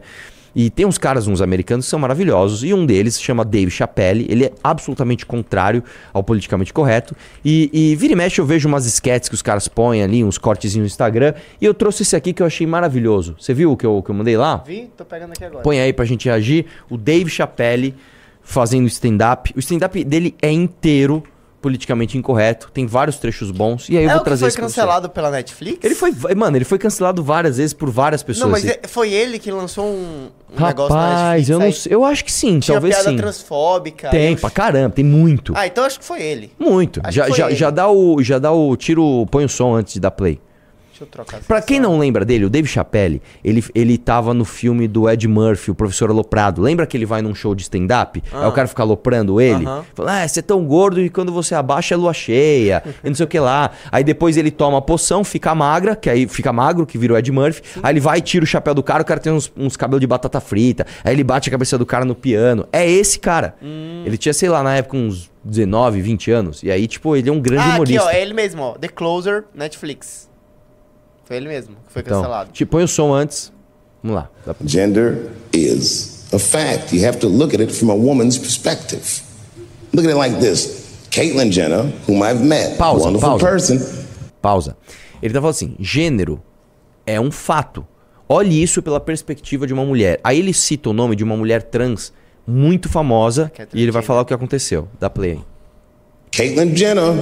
E 0.55 0.69
tem 0.69 0.85
uns 0.85 0.97
caras, 0.97 1.27
uns 1.27 1.41
americanos, 1.41 1.85
que 1.85 1.89
são 1.89 1.99
maravilhosos. 1.99 2.63
E 2.63 2.73
um 2.73 2.85
deles 2.85 3.15
se 3.15 3.21
chama 3.21 3.43
Dave 3.43 3.69
Chappelle. 3.69 4.25
Ele 4.29 4.45
é 4.45 4.53
absolutamente 4.63 5.25
contrário 5.25 5.83
ao 6.13 6.23
politicamente 6.23 6.71
correto. 6.71 7.13
E, 7.43 7.69
e 7.73 7.95
vira 7.95 8.13
e 8.13 8.15
mexe 8.15 8.39
eu 8.39 8.45
vejo 8.45 8.67
umas 8.67 8.85
sketches 8.85 9.27
que 9.27 9.35
os 9.35 9.41
caras 9.41 9.67
põem 9.67 10.01
ali, 10.01 10.23
uns 10.23 10.37
cortezinhos 10.37 10.83
no 10.83 10.87
Instagram. 10.87 11.33
E 11.59 11.65
eu 11.65 11.73
trouxe 11.73 12.03
esse 12.03 12.15
aqui 12.15 12.31
que 12.31 12.41
eu 12.41 12.47
achei 12.47 12.65
maravilhoso. 12.65 13.35
Você 13.37 13.53
viu 13.53 13.73
o 13.73 13.75
que 13.75 13.85
eu, 13.85 14.01
que 14.01 14.09
eu 14.09 14.15
mandei 14.15 14.37
lá? 14.37 14.63
Vi? 14.65 14.89
Tô 14.95 15.03
pegando 15.03 15.33
aqui 15.33 15.43
agora. 15.43 15.61
Põe 15.61 15.81
aí 15.81 15.91
pra 15.91 16.05
gente 16.05 16.25
reagir. 16.29 16.67
O 16.89 16.97
Dave 16.97 17.29
Chappelle 17.29 17.93
fazendo 18.41 18.87
stand-up. 18.87 19.51
O 19.57 19.59
stand-up 19.59 20.01
dele 20.05 20.35
é 20.41 20.51
inteiro 20.51 21.21
politicamente 21.65 22.15
incorreto. 22.15 22.69
Tem 22.71 22.85
vários 22.85 23.17
trechos 23.17 23.49
bons. 23.49 23.89
E 23.89 23.97
aí 23.97 24.03
eu 24.03 24.11
é 24.11 24.13
vou 24.13 24.23
trazer 24.23 24.41
foi 24.41 24.49
isso 24.49 24.57
pra 24.59 24.67
você. 24.69 24.75
cancelado 24.75 25.09
pela 25.09 25.31
Netflix? 25.31 25.79
Ele 25.83 25.95
foi. 25.95 26.11
Mano, 26.35 26.55
ele 26.55 26.63
foi 26.63 26.77
cancelado 26.77 27.23
várias 27.23 27.57
vezes 27.57 27.73
por 27.73 27.89
várias 27.89 28.21
pessoas. 28.21 28.43
Não, 28.43 28.51
mas 28.51 28.63
assim. 28.63 28.77
é- 28.83 28.87
foi 28.87 29.11
ele 29.11 29.39
que 29.39 29.49
lançou 29.49 29.83
um, 29.85 30.27
um 30.55 30.63
negócio 30.63 30.93
na 30.95 31.01
Rapaz, 31.07 31.47
Netflix. 31.47 31.49
eu 31.49 31.59
não 31.59 31.71
sei. 31.71 31.95
Eu 31.95 32.05
acho 32.05 32.23
que 32.23 32.31
sim, 32.31 32.59
Tinha 32.59 32.75
talvez 32.75 32.93
piada 32.93 33.09
sim. 33.09 33.17
transfóbica. 33.17 34.09
Tem, 34.11 34.33
eu- 34.33 34.37
pra 34.37 34.51
caramba, 34.51 34.91
tem 34.91 35.03
muito. 35.03 35.53
Ah, 35.55 35.65
então 35.65 35.83
acho 35.83 35.97
que 35.99 36.05
foi 36.05 36.21
ele. 36.21 36.51
Muito. 36.59 37.01
acho 37.03 37.11
Já, 37.15 37.25
foi 37.25 37.35
já, 37.37 37.47
ele. 37.47 37.55
já 37.55 37.69
dá 37.71 37.89
o. 37.89 38.21
Já 38.21 38.37
dá 38.37 38.51
o. 38.51 38.75
Tira 38.77 39.01
o. 39.01 39.25
Põe 39.25 39.45
o 39.45 39.49
som 39.49 39.73
antes 39.73 39.95
de 39.95 39.99
dar 39.99 40.11
play. 40.11 40.39
Deixa 40.95 41.03
eu 41.03 41.07
trocar 41.07 41.41
Pra 41.41 41.61
quem 41.61 41.77
não 41.77 41.99
lembra 41.99 42.23
dele, 42.23 42.45
o 42.45 42.49
Dave 42.49 42.69
Chappelle, 42.69 43.21
ele, 43.43 43.61
ele 43.75 43.97
tava 43.97 44.33
no 44.33 44.45
filme 44.45 44.87
do 44.87 45.09
Ed 45.09 45.27
Murphy, 45.27 45.71
o 45.71 45.75
Professor 45.75 46.09
Aloprado. 46.09 46.61
Lembra 46.61 46.87
que 46.87 46.95
ele 46.95 47.05
vai 47.05 47.21
num 47.21 47.35
show 47.35 47.53
de 47.53 47.63
stand-up? 47.63 48.23
Aí 48.31 48.47
o 48.47 48.51
cara 48.53 48.65
fica 48.65 48.81
aloprando 48.81 49.41
ele? 49.41 49.65
Fala, 49.93 50.23
ah, 50.23 50.27
você 50.27 50.39
é 50.39 50.41
tão 50.41 50.63
gordo 50.65 51.01
e 51.01 51.09
quando 51.09 51.33
você 51.33 51.53
abaixa 51.53 51.95
é 51.95 51.97
lua 51.97 52.13
cheia, 52.13 52.81
e 53.03 53.09
não 53.09 53.15
sei 53.15 53.25
o 53.25 53.27
que 53.27 53.37
lá. 53.37 53.71
Aí 53.91 54.05
depois 54.05 54.37
ele 54.37 54.49
toma 54.51 54.77
a 54.77 54.81
poção, 54.81 55.25
fica 55.25 55.53
magra, 55.53 55.97
que 55.97 56.09
aí 56.09 56.27
fica 56.29 56.53
magro, 56.53 56.85
que 56.85 56.97
vira 56.97 57.13
o 57.13 57.17
Ed 57.17 57.29
Murphy. 57.29 57.61
Aí 57.83 57.91
ele 57.91 57.99
vai 57.99 58.19
e 58.19 58.21
tira 58.21 58.45
o 58.45 58.47
chapéu 58.47 58.73
do 58.73 58.81
cara, 58.81 59.01
o 59.01 59.05
cara 59.05 59.19
tem 59.19 59.33
uns, 59.33 59.51
uns 59.57 59.75
cabelos 59.75 59.99
de 59.99 60.07
batata 60.07 60.39
frita. 60.39 60.87
Aí 61.03 61.13
ele 61.13 61.25
bate 61.25 61.49
a 61.49 61.51
cabeça 61.51 61.77
do 61.77 61.85
cara 61.85 62.05
no 62.05 62.15
piano. 62.15 62.65
É 62.71 62.89
esse 62.89 63.19
cara. 63.19 63.55
Ele 64.05 64.17
tinha, 64.17 64.33
sei 64.33 64.47
lá, 64.47 64.63
na 64.63 64.77
época 64.77 64.95
uns 64.95 65.29
19, 65.43 66.01
20 66.01 66.31
anos. 66.31 66.63
E 66.63 66.71
aí, 66.71 66.87
tipo, 66.87 67.17
ele 67.17 67.27
é 67.27 67.33
um 67.33 67.41
grande 67.41 67.63
Ah, 67.63 67.65
aqui, 67.67 67.75
humorista. 67.75 68.05
ó, 68.05 68.09
é 68.09 68.21
ele 68.21 68.33
mesmo, 68.33 68.61
ó. 68.61 68.71
The 68.73 68.87
Closer, 68.87 69.43
Netflix. 69.53 70.33
Foi 71.25 71.37
ele 71.37 71.47
mesmo 71.47 71.75
que 71.87 71.93
foi 71.93 72.01
Então, 72.01 72.19
cancelado. 72.21 72.51
te 72.51 72.65
põe 72.65 72.83
o 72.83 72.87
som 72.87 73.13
antes. 73.13 73.51
Vamos 74.03 74.17
lá. 74.21 74.29
Gender 74.65 75.29
is 75.51 76.25
a 76.33 76.39
fact. 76.39 76.95
You 76.95 77.05
have 77.07 77.17
to 77.19 77.27
look 77.27 77.53
at 77.55 77.61
it 77.61 77.73
from 77.73 77.89
a 77.91 77.95
woman's 77.95 78.37
perspective. 78.37 79.21
Look 79.93 80.05
at 80.05 80.11
it 80.11 80.17
like 80.17 80.39
this 80.39 80.85
Caitlyn 81.09 81.51
Jenner, 81.51 81.91
whom 82.07 82.21
I've 82.21 82.43
met, 82.43 82.77
Pausa, 82.77 83.05
wonderful 83.05 83.29
pausa. 83.39 83.45
person. 83.45 83.79
Pausa. 84.41 84.77
Ele 85.23 85.33
tá 85.33 85.39
falando 85.39 85.55
assim: 85.55 85.75
gênero 85.79 86.41
é 87.05 87.19
um 87.19 87.31
fato. 87.31 87.85
Olhe 88.27 88.61
isso 88.61 88.81
pela 88.81 88.99
perspectiva 88.99 89.65
de 89.65 89.73
uma 89.73 89.85
mulher. 89.85 90.19
Aí 90.23 90.39
ele 90.39 90.53
cita 90.53 90.89
o 90.89 90.93
nome 90.93 91.15
de 91.15 91.23
uma 91.23 91.37
mulher 91.37 91.63
trans 91.63 92.11
muito 92.45 92.89
famosa 92.89 93.45
Catherine 93.49 93.69
e 93.73 93.81
ele 93.83 93.91
vai 93.91 94.01
Jenner. 94.01 94.07
falar 94.07 94.21
o 94.21 94.25
que 94.25 94.33
aconteceu. 94.33 94.87
Dá 94.99 95.09
play 95.09 95.31
aí. 95.33 95.39
Caitlyn 96.31 96.75
Jenner 96.75 97.13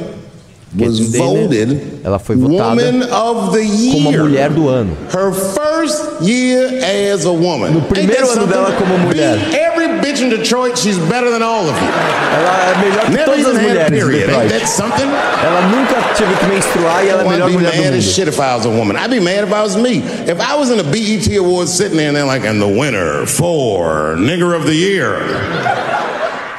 was 0.75 0.99
voted 1.15 2.01
ela 2.03 2.19
foi 2.19 2.35
votada 2.35 2.69
Woman 2.81 3.03
of 3.03 3.51
the 3.57 3.63
Como 3.91 4.09
a 4.09 4.11
Year. 4.11 4.23
mulher 4.23 4.49
do 4.49 4.67
ano. 4.69 4.97
Her 5.13 5.31
first 5.31 6.21
year 6.21 6.67
as 7.13 7.25
a 7.25 7.31
woman. 7.31 7.73
No 7.73 7.81
primeiro 7.81 8.29
ano 8.31 8.47
dela 8.47 8.71
como 8.77 8.97
mulher. 8.97 9.37
Everybody 9.53 9.83
bitch 10.03 10.21
in 10.21 10.29
Detroit, 10.29 10.77
she's 10.77 10.97
better 11.07 11.31
than 11.31 11.41
all 11.41 11.63
of 11.69 11.75
you. 11.81 11.87
Ela 11.87 12.73
é 12.73 12.81
melhor 12.83 13.05
que 13.05 13.17
todas 13.25 13.45
as 13.45 13.53
even 13.53 13.55
had 13.55 13.77
a 13.77 13.89
mulheres 13.89 14.27
de 14.27 14.27
Detroit. 14.27 14.67
something? 14.67 15.05
Ela 15.07 15.61
nunca 15.69 15.95
teve 16.17 16.35
que 16.35 16.45
menstruar 16.47 17.05
e 17.05 17.09
ela 17.09 17.23
é 17.23 17.25
a 17.25 17.29
melhor 17.29 17.49
mulher 17.51 17.71
do 17.71 17.77
mad 17.77 17.87
as 17.87 18.03
mundo. 18.05 18.13
shit 18.13 18.27
if 18.27 18.39
I 18.39 18.55
was 18.55 18.65
a 18.65 18.69
woman. 18.69 18.97
I'd 18.97 19.09
be 19.09 19.19
mad 19.21 19.45
if 19.45 19.53
I 19.53 19.61
was 19.63 19.75
me. 19.77 19.99
If 20.27 20.39
I 20.41 20.55
was 20.55 20.69
in 20.71 20.79
a 20.79 20.83
BET 20.83 21.27
Awards 21.37 21.71
sitting 21.71 21.95
there 21.97 22.07
and 22.09 22.17
they're 22.17 22.25
like, 22.25 22.43
and 22.45 22.61
the 22.61 22.67
winner 22.67 23.25
for 23.25 24.15
Nigger 24.17 24.53
of 24.55 24.65
the 24.65 24.75
Year, 24.75 25.15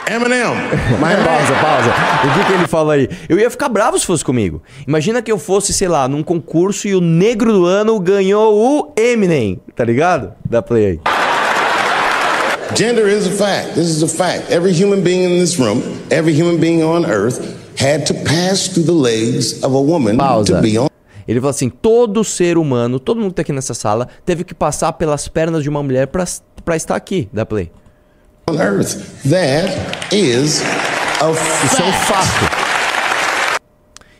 Eminem. 0.06 0.44
Man. 1.00 1.24
Pausa, 1.24 1.54
pausa. 1.60 1.90
O 2.24 2.38
que, 2.38 2.46
que 2.46 2.52
ele 2.52 2.66
fala 2.66 2.94
aí? 2.94 3.08
Eu 3.28 3.38
ia 3.38 3.50
ficar 3.50 3.68
bravo 3.68 3.98
se 3.98 4.04
fosse 4.04 4.24
comigo. 4.24 4.62
Imagina 4.86 5.22
que 5.22 5.32
eu 5.32 5.38
fosse, 5.38 5.72
sei 5.72 5.88
lá, 5.88 6.06
num 6.06 6.22
concurso 6.22 6.86
e 6.86 6.94
o 6.94 7.00
negro 7.00 7.52
do 7.52 7.64
ano 7.64 7.98
ganhou 7.98 8.54
o 8.54 8.92
Eminem, 8.96 9.60
tá 9.74 9.84
ligado? 9.84 10.32
Dá 10.44 10.60
play 10.60 10.86
aí. 10.86 11.00
Gender 12.74 13.06
is 13.08 13.26
a 13.26 13.30
fact. 13.30 13.74
This 13.74 13.88
is 13.88 14.02
a 14.02 14.08
fact. 14.08 14.52
Every 14.52 14.72
human 14.72 15.00
being 15.00 15.22
in 15.24 15.40
this 15.40 15.58
room, 15.58 15.80
every 16.10 16.34
human 16.38 16.58
being 16.58 16.82
on 16.82 17.04
earth, 17.06 17.40
had 17.78 18.04
to 18.06 18.14
pass 18.14 18.68
through 18.68 18.86
the 18.86 18.92
legs 18.92 19.62
of 19.62 19.74
a 19.74 19.80
woman 19.80 20.16
Pausa. 20.16 20.56
to 20.56 20.62
be 20.62 20.78
on 20.78 20.88
Ele 21.26 21.40
fala 21.40 21.50
assim: 21.50 21.70
todo 21.70 22.22
ser 22.24 22.58
humano, 22.58 22.98
todo 22.98 23.20
mundo 23.20 23.30
que 23.30 23.36
tá 23.36 23.42
aqui 23.42 23.52
nessa 23.52 23.74
sala, 23.74 24.08
teve 24.26 24.44
que 24.44 24.54
passar 24.54 24.92
pelas 24.94 25.28
pernas 25.28 25.62
de 25.62 25.68
uma 25.68 25.82
mulher 25.82 26.08
pra 26.08 26.76
estar 26.76 26.96
aqui. 26.96 27.28
Dá 27.32 27.46
play. 27.46 27.70
On 28.48 28.60
earth. 28.60 28.96
That 29.28 30.14
is 30.14 30.62
a 31.20 31.30
Isso 31.64 31.82
é 31.82 31.84
um 31.84 31.92
fato. 31.92 33.58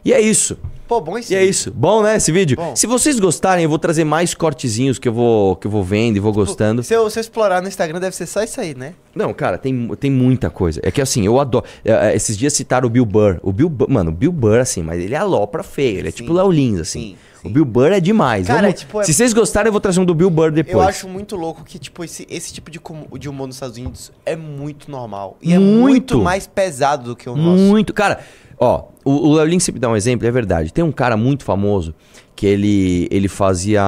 E 0.05 0.13
é 0.13 0.21
isso. 0.21 0.59
Pô, 0.87 1.01
bom 1.01 1.17
esse 1.17 1.33
E 1.33 1.37
é 1.37 1.41
vídeo. 1.41 1.51
isso. 1.51 1.71
Bom, 1.71 2.03
né, 2.03 2.17
esse 2.17 2.31
vídeo? 2.31 2.57
Bom. 2.59 2.77
Se 2.77 2.87
vocês 2.87 3.19
gostarem, 3.19 3.65
eu 3.65 3.71
vou 3.71 3.79
trazer 3.79 4.05
mais 4.05 4.35
cortezinhos 4.35 4.99
que 4.99 5.09
eu 5.09 5.15
vou, 5.15 5.57
que 5.57 5.67
eu 5.67 5.71
vou 5.71 5.83
vendo 5.83 6.17
e 6.19 6.21
vou 6.21 6.31
gostando. 6.33 6.83
Se 6.83 6.95
eu, 6.95 7.09
se 7.09 7.19
eu 7.19 7.23
explorar 7.23 7.63
no 7.63 7.69
Instagram, 7.69 7.99
deve 8.01 8.15
ser 8.15 8.27
só 8.27 8.43
isso 8.43 8.61
aí, 8.61 8.75
né? 8.75 8.93
Não, 9.15 9.33
cara, 9.33 9.57
tem, 9.57 9.89
tem 9.99 10.11
muita 10.11 10.51
coisa. 10.51 10.81
É 10.83 10.91
que 10.91 11.01
assim, 11.01 11.25
eu 11.25 11.41
adoro. 11.41 11.65
é, 11.85 12.11
é, 12.11 12.15
esses 12.17 12.37
dias 12.37 12.53
citaram 12.53 12.87
o 12.87 12.91
Bill 12.91 13.07
Burr. 13.07 13.39
O 13.43 13.51
Bill 13.51 13.69
Burr, 13.71 13.91
mano, 13.91 14.11
o 14.11 14.15
Bill 14.15 14.31
Burr, 14.33 14.59
assim, 14.61 14.83
mas 14.83 15.01
ele 15.03 15.15
é 15.15 15.19
alopra 15.19 15.63
feio. 15.63 15.99
Ele 16.01 16.09
é 16.09 16.13
tipo 16.13 16.33
o 16.33 16.37
Léo 16.37 16.51
Lins, 16.51 16.81
assim. 16.81 17.01
Sim, 17.01 17.09
sim. 17.09 17.17
O 17.45 17.49
Bill 17.51 17.65
Burr 17.65 17.93
é 17.93 18.01
demais. 18.01 18.47
Cara, 18.47 18.63
Vamos- 18.63 18.75
é 18.75 18.79
tipo, 18.79 19.01
é- 19.01 19.05
Se 19.05 19.13
vocês 19.13 19.33
gostarem, 19.35 19.69
eu 19.69 19.73
vou 19.73 19.81
trazer 19.81 20.01
um 20.01 20.05
do 20.05 20.15
Bill 20.15 20.31
Burr 20.31 20.51
depois. 20.51 20.75
Eu 20.75 20.81
acho 20.81 21.09
muito 21.09 21.37
louco 21.37 21.63
que, 21.63 21.79
tipo, 21.79 22.03
esse, 22.03 22.27
esse 22.31 22.53
tipo 22.55 22.71
de, 22.71 22.81
de 23.19 23.29
humor 23.29 23.47
nos 23.47 23.57
Estados 23.57 23.77
Unidos 23.77 24.11
é 24.25 24.35
muito 24.35 24.91
normal. 24.91 25.37
E 25.43 25.53
é 25.53 25.59
Muito. 25.59 25.79
muito 25.81 26.21
mais 26.23 26.47
pesado 26.47 27.11
do 27.11 27.17
que 27.17 27.29
o 27.29 27.37
nosso. 27.37 27.63
Muito. 27.63 27.93
Cara, 27.93 28.21
ó, 28.59 28.85
o, 29.05 29.29
o 29.29 29.35
Léo 29.35 29.47
Lins 29.47 29.63
sempre 29.63 29.79
dá 29.81 29.89
um 29.91 29.97
exemplo, 29.97 30.27
é 30.27 30.31
verdade. 30.31 30.73
Tem 30.73 30.83
um 30.83 30.91
cara 30.93 31.17
muito 31.17 31.45
famoso 31.45 31.95
que 32.35 32.47
ele, 32.47 33.07
ele 33.11 33.29
fazia 33.29 33.83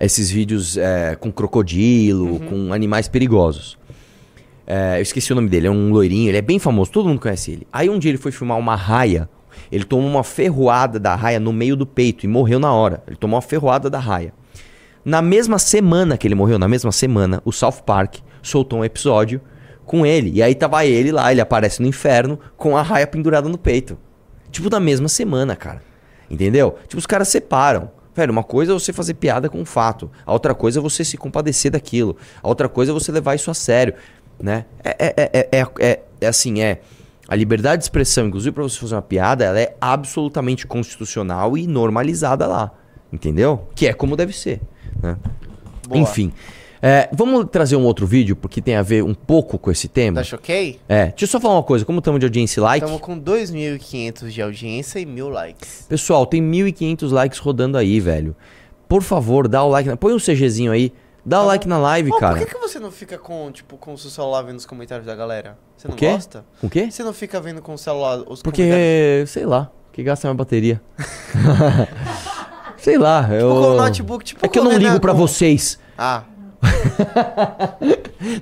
esses 0.00 0.30
vídeos 0.30 0.76
é, 0.76 1.14
com 1.14 1.30
crocodilo, 1.30 2.24
Uhum. 2.32 2.38
com 2.38 2.72
animais 2.72 3.06
perigosos. 3.06 3.78
É, 4.66 4.98
eu 4.98 5.02
esqueci 5.02 5.32
o 5.32 5.34
nome 5.34 5.48
dele, 5.48 5.66
é 5.66 5.70
um 5.70 5.90
loirinho, 5.90 6.28
ele 6.30 6.38
é 6.38 6.42
bem 6.42 6.58
famoso, 6.58 6.90
todo 6.92 7.08
mundo 7.08 7.20
conhece 7.20 7.50
ele. 7.52 7.66
Aí 7.72 7.88
um 7.90 7.98
dia 7.98 8.10
ele 8.10 8.18
foi 8.18 8.30
filmar 8.32 8.56
uma 8.58 8.76
raia, 8.76 9.28
ele 9.70 9.84
tomou 9.84 10.08
uma 10.08 10.24
ferroada 10.24 10.98
da 10.98 11.14
raia 11.14 11.40
no 11.40 11.52
meio 11.52 11.76
do 11.76 11.86
peito 11.86 12.24
e 12.24 12.28
morreu 12.28 12.58
na 12.58 12.72
hora. 12.72 13.02
Ele 13.06 13.16
tomou 13.16 13.36
uma 13.36 13.42
ferroada 13.42 13.88
da 13.88 13.98
raia. 13.98 14.32
Na 15.04 15.22
mesma 15.22 15.58
semana 15.58 16.18
que 16.18 16.26
ele 16.26 16.34
morreu, 16.34 16.58
na 16.58 16.68
mesma 16.68 16.92
semana, 16.92 17.40
o 17.44 17.52
South 17.52 17.82
Park 17.86 18.16
soltou 18.42 18.80
um 18.80 18.84
episódio 18.84 19.40
com 19.84 20.04
ele. 20.04 20.30
E 20.30 20.42
aí 20.42 20.54
tava 20.54 20.84
ele 20.84 21.10
lá, 21.10 21.32
ele 21.32 21.40
aparece 21.40 21.80
no 21.82 21.88
inferno 21.88 22.38
com 22.56 22.76
a 22.76 22.82
raia 22.82 23.06
pendurada 23.06 23.48
no 23.48 23.58
peito. 23.58 23.98
Tipo, 24.50 24.68
na 24.68 24.78
mesma 24.78 25.08
semana, 25.08 25.56
cara. 25.56 25.82
Entendeu? 26.30 26.76
Tipo, 26.86 26.98
os 26.98 27.06
caras 27.06 27.28
separam. 27.28 27.90
Velho, 28.14 28.32
uma 28.32 28.44
coisa 28.44 28.72
é 28.72 28.74
você 28.74 28.92
fazer 28.92 29.14
piada 29.14 29.48
com 29.48 29.58
um 29.58 29.64
fato. 29.64 30.10
A 30.26 30.32
outra 30.32 30.54
coisa 30.54 30.78
é 30.78 30.82
você 30.82 31.04
se 31.04 31.16
compadecer 31.16 31.70
daquilo. 31.70 32.16
A 32.42 32.48
outra 32.48 32.68
coisa 32.68 32.92
é 32.92 32.94
você 32.94 33.10
levar 33.10 33.34
isso 33.34 33.50
a 33.50 33.54
sério. 33.54 33.94
Né? 34.38 34.64
É, 34.84 34.90
é, 34.98 35.14
é, 35.16 35.48
é, 35.52 35.66
é, 35.80 36.00
é 36.20 36.26
assim, 36.26 36.60
é. 36.60 36.80
A 37.30 37.36
liberdade 37.36 37.78
de 37.78 37.84
expressão, 37.84 38.26
inclusive 38.26 38.52
pra 38.52 38.64
você 38.64 38.76
fazer 38.76 38.96
uma 38.96 39.02
piada, 39.02 39.44
ela 39.44 39.60
é 39.60 39.76
absolutamente 39.80 40.66
constitucional 40.66 41.56
e 41.56 41.64
normalizada 41.64 42.44
lá. 42.44 42.72
Entendeu? 43.12 43.68
Que 43.72 43.86
é 43.86 43.92
como 43.92 44.16
deve 44.16 44.32
ser. 44.32 44.60
Né? 45.00 45.16
Enfim. 45.92 46.32
É, 46.82 47.08
vamos 47.12 47.46
trazer 47.48 47.76
um 47.76 47.84
outro 47.84 48.04
vídeo, 48.04 48.34
porque 48.34 48.60
tem 48.60 48.74
a 48.74 48.82
ver 48.82 49.04
um 49.04 49.14
pouco 49.14 49.58
com 49.60 49.70
esse 49.70 49.86
tema. 49.86 50.16
Tá 50.16 50.24
choquei? 50.24 50.80
É, 50.88 51.06
deixa 51.06 51.24
eu 51.24 51.28
só 51.28 51.38
falar 51.38 51.54
uma 51.54 51.62
coisa, 51.62 51.84
como 51.84 52.00
estamos 52.00 52.18
de 52.18 52.26
audiência 52.26 52.58
e 52.58 52.62
like? 52.62 52.84
Estamos 52.84 53.00
com 53.00 53.20
2.500 53.20 54.28
de 54.28 54.42
audiência 54.42 54.98
e 54.98 55.06
mil 55.06 55.28
likes. 55.28 55.86
Pessoal, 55.88 56.26
tem 56.26 56.42
1.500 56.42 57.12
likes 57.12 57.38
rodando 57.38 57.78
aí, 57.78 58.00
velho. 58.00 58.34
Por 58.88 59.02
favor, 59.02 59.46
dá 59.46 59.62
o 59.62 59.68
like, 59.68 59.94
põe 59.98 60.12
um 60.14 60.18
CGzinho 60.18 60.72
aí, 60.72 60.92
dá 61.24 61.42
o 61.42 61.46
like 61.46 61.66
na 61.68 61.78
live, 61.78 62.10
Ô, 62.12 62.18
cara. 62.18 62.36
por 62.38 62.46
que, 62.46 62.54
que 62.54 62.60
você 62.60 62.78
não 62.78 62.90
fica 62.90 63.18
com, 63.18 63.50
tipo, 63.52 63.76
com 63.76 63.92
o 63.94 63.98
seu 63.98 64.10
celular 64.10 64.42
vendo 64.42 64.58
os 64.58 64.66
comentários 64.66 65.06
da 65.06 65.14
galera? 65.14 65.58
Você 65.76 65.88
não 65.88 65.94
O 65.94 65.96
quê? 65.98 66.10
gosta? 66.12 66.44
Com 66.60 66.66
o 66.66 66.70
quê? 66.70 66.90
Você 66.90 67.02
não 67.02 67.12
fica 67.12 67.40
vendo 67.40 67.60
com 67.62 67.74
o 67.74 67.78
celular 67.78 68.18
os 68.18 68.42
comentários? 68.42 68.42
Porque, 68.42 69.24
sei 69.26 69.46
lá, 69.46 69.70
que 69.92 70.02
gasta 70.02 70.26
minha 70.28 70.34
bateria. 70.36 70.80
sei 72.76 72.98
lá, 72.98 73.28
eu... 73.32 73.48
com 73.50 73.60
o 73.60 73.76
notebook, 73.76 74.24
tipo 74.24 74.44
é 74.44 74.48
que 74.48 74.58
eu 74.58 74.62
com 74.62 74.68
não 74.68 74.76
ligo 74.76 74.88
Renan, 74.90 75.00
pra 75.00 75.12
com- 75.12 75.18
vocês. 75.18 75.78
Ah, 75.96 76.24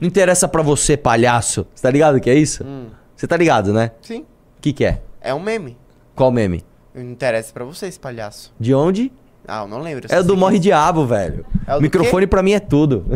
Não 0.00 0.08
interessa 0.08 0.48
pra 0.48 0.62
você, 0.62 0.96
palhaço. 0.96 1.66
Você 1.74 1.82
tá 1.82 1.90
ligado 1.90 2.16
o 2.16 2.20
que 2.20 2.28
é 2.28 2.34
isso? 2.34 2.64
Hum. 2.64 2.88
Você 3.16 3.26
tá 3.26 3.36
ligado, 3.36 3.72
né? 3.72 3.92
sim. 4.02 4.20
O 4.58 4.60
que 4.60 4.72
que 4.72 4.84
é? 4.84 5.00
É 5.20 5.32
um 5.32 5.38
meme. 5.38 5.76
Qual 6.16 6.32
meme? 6.32 6.64
Não 6.92 7.00
interessa 7.02 7.52
pra 7.52 7.64
vocês, 7.64 7.96
palhaço. 7.96 8.52
De 8.58 8.74
onde? 8.74 9.12
Ah, 9.48 9.62
eu 9.62 9.68
não 9.68 9.80
lembro. 9.80 10.06
eu 10.10 10.16
É 10.16 10.20
o 10.20 10.24
do 10.24 10.34
que- 10.34 10.38
Morre 10.40 10.58
Diabo, 10.58 11.06
velho. 11.06 11.44
É 11.66 11.74
o 11.74 11.80
Microfone 11.80 12.26
pra 12.26 12.42
mim 12.42 12.52
é 12.52 12.60
tudo. 12.60 13.06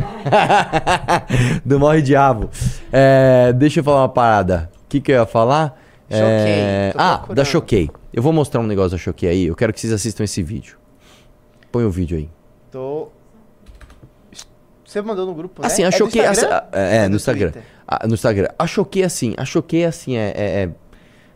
do 1.65 1.79
Morre 1.79 2.01
Diabo. 2.03 2.49
É, 2.91 3.53
deixa 3.53 3.81
eu 3.81 3.85
falar 3.85 4.01
uma 4.03 4.09
parada. 4.09 4.71
O 4.85 4.89
que, 4.89 5.01
que 5.01 5.13
eu 5.13 5.17
ia 5.17 5.27
falar? 5.27 5.79
É, 6.09 6.17
Choquei, 6.17 6.93
tô 6.93 6.99
Ah, 6.99 7.17
procurando. 7.19 7.37
da 7.37 7.45
Choquei. 7.45 7.91
Eu 8.13 8.23
vou 8.23 8.33
mostrar 8.33 8.61
um 8.61 8.67
negócio 8.67 8.93
da 8.93 8.99
Choquei 8.99 9.29
aí. 9.29 9.47
Eu 9.47 9.55
quero 9.55 9.73
que 9.73 9.81
vocês 9.81 9.93
assistam 9.93 10.25
esse 10.25 10.43
vídeo. 10.43 10.77
Põe 11.71 11.85
o 11.85 11.91
vídeo 11.91 12.17
aí. 12.19 12.29
Tô... 12.71 13.09
Você 14.85 15.01
mandou 15.01 15.25
no 15.27 15.35
grupo, 15.35 15.63
né? 15.63 15.67
Assim, 15.69 15.85
a 15.85 15.89
É 15.89 15.91
Choquei. 15.91 16.21
Essa- 16.23 16.69
é, 16.73 16.97
é, 16.99 17.05
do 17.05 17.11
no 17.11 17.17
Instagram. 17.17 17.51
Twitter? 17.51 17.71
Ah, 17.89 18.07
no 18.07 18.15
Instagram. 18.15 18.49
A 18.59 18.67
Choquei, 18.67 19.03
assim. 19.05 19.35
A 19.39 19.45
Choquei, 19.45 19.85
assim, 19.85 20.17
é, 20.17 20.33
é- 20.37 20.63
é- 20.65 20.71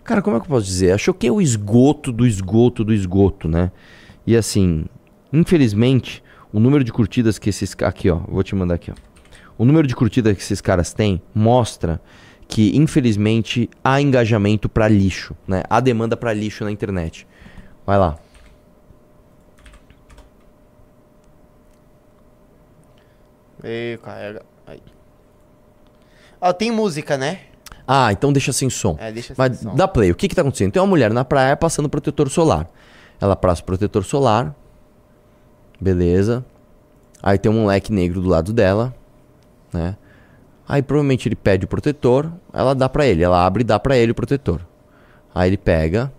Cara, 0.04 0.22
como 0.22 0.37
é 0.37 0.40
que 0.40 0.46
eu 0.46 0.50
posso 0.50 0.66
dizer? 0.66 0.92
A 0.92 0.98
Choquei 0.98 1.28
é 1.30 1.32
o 1.32 1.40
esgoto 1.40 2.12
do 2.12 2.26
esgoto 2.26 2.85
do 2.85 2.92
esgoto, 2.94 3.48
né? 3.48 3.72
E 4.27 4.37
assim, 4.37 4.87
infelizmente, 5.33 6.23
o 6.53 6.59
número 6.59 6.83
de 6.83 6.93
curtidas 6.93 7.39
que 7.39 7.51
esses. 7.51 7.77
Aqui, 7.83 8.11
ó. 8.11 8.17
Vou 8.29 8.43
te 8.43 8.55
mandar 8.55 8.75
aqui, 8.75 8.91
ó. 8.91 8.95
O 9.59 9.65
número 9.65 9.87
de 9.87 9.95
curtidas 9.95 10.37
que 10.37 10.43
esses 10.43 10.61
caras 10.61 10.93
têm 10.93 11.23
mostra 11.35 12.01
que, 12.49 12.77
infelizmente, 12.77 13.71
há 13.83 14.01
engajamento 14.01 14.69
pra 14.69 14.87
lixo, 14.89 15.35
né? 15.47 15.62
Há 15.69 15.81
demanda 15.81 16.17
pra 16.17 16.33
lixo 16.33 16.65
na 16.65 16.71
internet. 16.71 17.27
Vai 17.87 17.99
lá. 17.99 18.19
Ei, 23.62 23.99
carrega. 23.99 24.43
Aí. 24.67 24.81
Ó, 26.41 26.53
tem 26.53 26.71
música, 26.71 27.17
né? 27.17 27.41
Ah, 27.87 28.12
então 28.12 28.33
deixa 28.33 28.53
sem 28.53 28.69
som. 28.69 28.97
É, 28.99 29.12
deixa 29.12 29.29
sem 29.29 29.37
Mas 29.39 29.61
som. 29.61 29.75
dá 29.75 29.89
play. 29.89 30.11
O 30.11 30.15
que 30.15 30.29
que 30.29 30.35
tá 30.35 30.43
acontecendo? 30.43 30.73
Tem 30.73 30.83
uma 30.83 30.89
mulher 30.89 31.12
na 31.12 31.25
praia 31.25 31.57
passando 31.57 31.89
protetor 31.89 32.29
solar. 32.29 32.69
Ela 33.20 33.37
passa 33.37 33.62
protetor 33.62 34.05
solar. 34.05 34.55
Beleza. 35.81 36.44
Aí 37.22 37.38
tem 37.38 37.50
um 37.50 37.62
moleque 37.62 37.92
negro 37.92 38.20
do 38.20 38.29
lado 38.29 38.52
dela, 38.52 38.94
né? 39.72 39.96
Aí 40.68 40.83
provavelmente 40.83 41.29
ele 41.29 41.37
pede 41.37 41.64
o 41.64 41.68
protetor, 41.68 42.33
ela 42.52 42.74
dá 42.74 42.88
pra 42.88 43.07
ele, 43.07 43.22
ela 43.22 43.44
abre 43.46 43.62
e 43.62 43.64
dá 43.64 43.79
pra 43.79 43.96
ele 43.96 44.12
o 44.12 44.14
protetor. 44.14 44.61
Aí 45.35 45.48
ele 45.48 45.57
pega, 45.57 46.12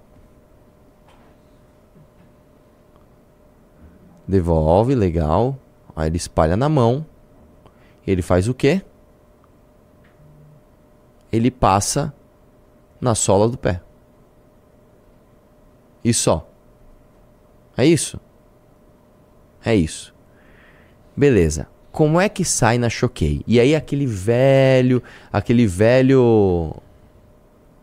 devolve, 4.28 4.94
legal. 4.94 5.58
Aí 5.96 6.08
ele 6.10 6.18
espalha 6.18 6.56
na 6.56 6.70
mão. 6.70 7.06
Ele 8.06 8.22
faz 8.22 8.48
o 8.48 8.54
quê? 8.54 8.82
Ele 11.32 11.50
passa 11.50 12.14
na 13.02 13.16
sola 13.16 13.50
do 13.50 13.58
pé. 13.58 13.82
E 16.04 16.14
só. 16.14 16.47
É 17.78 17.86
isso? 17.86 18.20
É 19.64 19.76
isso. 19.76 20.14
Beleza. 21.16 21.68
Como 21.92 22.20
é 22.20 22.28
que 22.28 22.44
sai 22.44 22.78
na 22.78 22.90
Choquei? 22.90 23.42
E 23.48 23.60
aí 23.60 23.76
aquele 23.76 24.06
velho, 24.06 25.02
aquele 25.32 25.66
velho... 25.68 26.76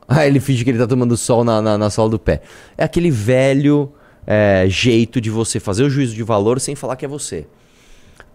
Ah, 0.06 0.26
ele 0.26 0.40
finge 0.40 0.64
que 0.64 0.70
ele 0.70 0.78
tá 0.78 0.86
tomando 0.86 1.16
sol 1.16 1.44
na, 1.44 1.62
na, 1.62 1.78
na 1.78 1.90
sola 1.90 2.10
do 2.10 2.18
pé. 2.18 2.42
É 2.76 2.84
aquele 2.84 3.10
velho 3.10 3.92
é, 4.26 4.66
jeito 4.68 5.20
de 5.20 5.30
você 5.30 5.60
fazer 5.60 5.84
o 5.84 5.90
juízo 5.90 6.14
de 6.14 6.22
valor 6.22 6.60
sem 6.60 6.74
falar 6.74 6.96
que 6.96 7.04
é 7.04 7.08
você. 7.08 7.46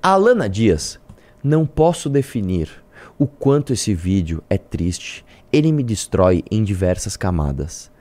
A 0.01 0.11
Alana 0.11 0.47
Dias, 0.47 0.99
não 1.43 1.65
posso 1.65 2.09
definir 2.09 2.69
o 3.17 3.27
quanto 3.27 3.73
esse 3.73 3.93
vídeo 3.93 4.43
é 4.49 4.57
triste. 4.57 5.25
Ele 5.51 5.71
me 5.71 5.83
destrói 5.83 6.43
em 6.49 6.63
diversas 6.63 7.17
camadas. 7.17 7.91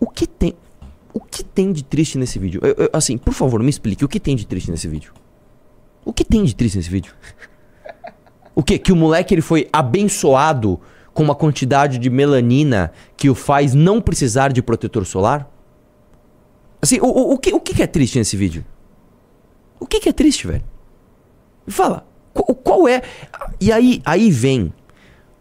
O 0.00 0.08
que 0.08 0.26
tem, 0.26 0.54
o 1.16 1.20
que 1.20 1.42
tem 1.42 1.72
de 1.72 1.82
triste 1.82 2.18
nesse 2.18 2.38
vídeo? 2.38 2.60
Eu- 2.62 2.74
eu- 2.84 2.90
assim, 2.92 3.16
por 3.16 3.32
favor, 3.32 3.62
me 3.62 3.70
explique 3.70 4.04
o 4.04 4.08
que 4.08 4.20
tem 4.20 4.36
de 4.36 4.46
triste 4.46 4.70
nesse 4.70 4.86
vídeo. 4.86 5.12
O 6.04 6.12
que 6.12 6.22
tem 6.22 6.44
de 6.44 6.54
triste 6.54 6.76
nesse 6.76 6.90
vídeo? 6.90 7.14
O 8.54 8.62
quê? 8.62 8.78
Que 8.78 8.92
o 8.92 8.96
moleque 8.96 9.32
ele 9.34 9.40
foi 9.40 9.66
abençoado 9.72 10.78
com 11.14 11.22
uma 11.22 11.34
quantidade 11.34 11.96
de 11.98 12.10
melanina 12.10 12.92
que 13.16 13.30
o 13.30 13.34
faz 13.34 13.72
não 13.74 13.98
precisar 13.98 14.52
de 14.52 14.60
protetor 14.62 15.06
solar? 15.06 15.50
Assim, 16.82 16.98
o, 17.00 17.06
o, 17.06 17.32
o 17.32 17.38
que, 17.38 17.54
o 17.54 17.60
que 17.60 17.74
que 17.74 17.82
é 17.82 17.86
triste 17.86 18.18
nesse 18.18 18.36
vídeo? 18.36 18.62
O 19.80 19.86
que, 19.86 20.00
que 20.00 20.08
é 20.10 20.12
triste, 20.12 20.46
velho? 20.46 20.64
Fala, 21.66 22.06
qual, 22.34 22.54
qual 22.54 22.88
é. 22.88 23.00
E 23.58 23.72
aí, 23.72 24.02
aí 24.04 24.30
vem, 24.30 24.70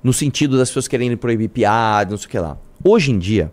no 0.01 0.13
sentido 0.13 0.57
das 0.57 0.69
pessoas 0.69 0.87
querendo 0.87 1.17
proibir 1.17 1.49
piada, 1.49 2.11
não 2.11 2.17
sei 2.17 2.27
o 2.27 2.29
que 2.29 2.39
lá. 2.39 2.57
Hoje 2.83 3.11
em 3.11 3.19
dia, 3.19 3.51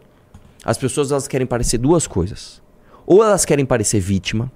as 0.64 0.78
pessoas 0.78 1.10
elas 1.10 1.26
querem 1.26 1.46
parecer 1.46 1.78
duas 1.78 2.06
coisas. 2.06 2.62
Ou 3.06 3.22
elas 3.22 3.44
querem 3.44 3.64
parecer 3.64 4.00
vítima, 4.00 4.50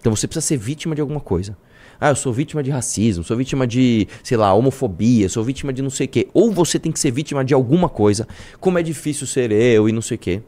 então 0.00 0.14
você 0.14 0.26
precisa 0.26 0.46
ser 0.46 0.56
vítima 0.56 0.94
de 0.94 1.00
alguma 1.00 1.20
coisa. 1.20 1.56
Ah, 2.00 2.10
eu 2.10 2.16
sou 2.16 2.32
vítima 2.32 2.62
de 2.62 2.70
racismo, 2.70 3.24
sou 3.24 3.36
vítima 3.36 3.66
de, 3.66 4.06
sei 4.22 4.36
lá, 4.36 4.54
homofobia, 4.54 5.28
sou 5.28 5.42
vítima 5.42 5.72
de 5.72 5.82
não 5.82 5.90
sei 5.90 6.06
o 6.06 6.08
quê. 6.08 6.28
Ou 6.32 6.52
você 6.52 6.78
tem 6.78 6.92
que 6.92 7.00
ser 7.00 7.10
vítima 7.10 7.44
de 7.44 7.52
alguma 7.52 7.88
coisa, 7.88 8.26
como 8.60 8.78
é 8.78 8.82
difícil 8.82 9.26
ser 9.26 9.50
eu 9.50 9.88
e 9.88 9.92
não 9.92 10.00
sei 10.00 10.14
o 10.14 10.18
quê. 10.18 10.42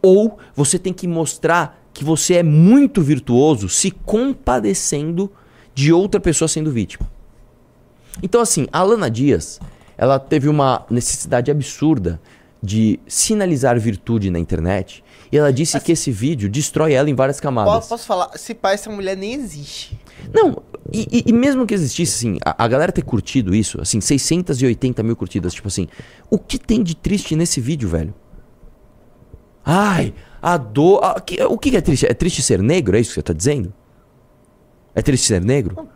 Ou 0.00 0.38
você 0.54 0.78
tem 0.78 0.92
que 0.92 1.08
mostrar 1.08 1.82
que 1.92 2.04
você 2.04 2.34
é 2.34 2.42
muito 2.42 3.02
virtuoso 3.02 3.68
se 3.68 3.90
compadecendo 3.90 5.32
de 5.74 5.92
outra 5.92 6.20
pessoa 6.20 6.46
sendo 6.46 6.70
vítima. 6.70 7.10
Então, 8.22 8.40
assim, 8.40 8.68
a 8.72 8.78
Alana 8.78 9.10
Dias, 9.10 9.60
ela 9.96 10.20
teve 10.20 10.48
uma 10.48 10.86
necessidade 10.88 11.50
absurda 11.50 12.20
de 12.64 12.98
sinalizar 13.06 13.78
virtude 13.78 14.30
na 14.30 14.38
internet. 14.38 15.04
E 15.30 15.36
ela 15.36 15.52
disse 15.52 15.78
que 15.80 15.92
esse 15.92 16.10
vídeo 16.10 16.48
destrói 16.48 16.92
ela 16.94 17.10
em 17.10 17.14
várias 17.14 17.38
camadas. 17.40 17.86
Posso 17.88 18.06
falar? 18.06 18.30
Se 18.38 18.54
pai, 18.54 18.74
essa 18.74 18.88
mulher 18.90 19.16
nem 19.16 19.34
existe. 19.34 19.98
Não, 20.32 20.62
e, 20.92 21.06
e- 21.10 21.24
e 21.26 21.32
mesmo 21.32 21.66
que 21.66 21.74
existisse, 21.74 22.14
assim, 22.28 22.38
a, 22.44 22.64
a 22.64 22.68
galera 22.68 22.90
ter 22.90 23.02
curtido 23.02 23.54
isso, 23.54 23.80
assim, 23.80 24.00
680 24.00 25.02
mil 25.02 25.14
curtidas, 25.16 25.52
tipo 25.52 25.68
assim, 25.68 25.86
o 26.30 26.38
que 26.38 26.58
tem 26.58 26.82
de 26.82 26.94
triste 26.96 27.36
nesse 27.36 27.60
vídeo, 27.60 27.88
velho? 27.88 28.14
Ai, 29.64 30.14
a 30.40 30.56
dor. 30.56 31.02
a- 31.04 31.20
que- 31.20 31.42
o 31.42 31.58
que 31.58 31.76
é 31.76 31.80
triste? 31.80 32.06
É 32.06 32.14
triste 32.14 32.42
ser 32.42 32.62
negro? 32.62 32.96
É 32.96 33.00
isso 33.00 33.10
que 33.10 33.14
você 33.14 33.22
tá 33.22 33.32
dizendo? 33.32 33.72
É 34.94 35.02
triste 35.02 35.26
ser 35.26 35.40
negro? 35.42 35.88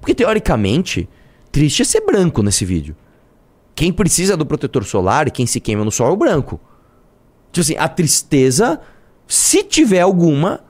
Porque 0.00 0.14
teoricamente, 0.14 1.08
triste 1.50 1.82
é 1.82 1.84
ser 1.84 2.02
branco 2.02 2.42
nesse 2.42 2.64
vídeo. 2.64 2.94
Quem 3.74 3.92
precisa 3.92 4.36
do 4.36 4.46
protetor 4.46 4.84
solar 4.84 5.26
e 5.28 5.30
quem 5.30 5.46
se 5.46 5.58
queima 5.60 5.84
no 5.84 5.90
sol 5.90 6.08
é 6.08 6.12
o 6.12 6.16
branco. 6.16 6.60
Tipo 7.50 7.60
assim, 7.62 7.76
a 7.76 7.88
tristeza, 7.88 8.80
se 9.26 9.62
tiver 9.64 10.00
alguma, 10.00 10.60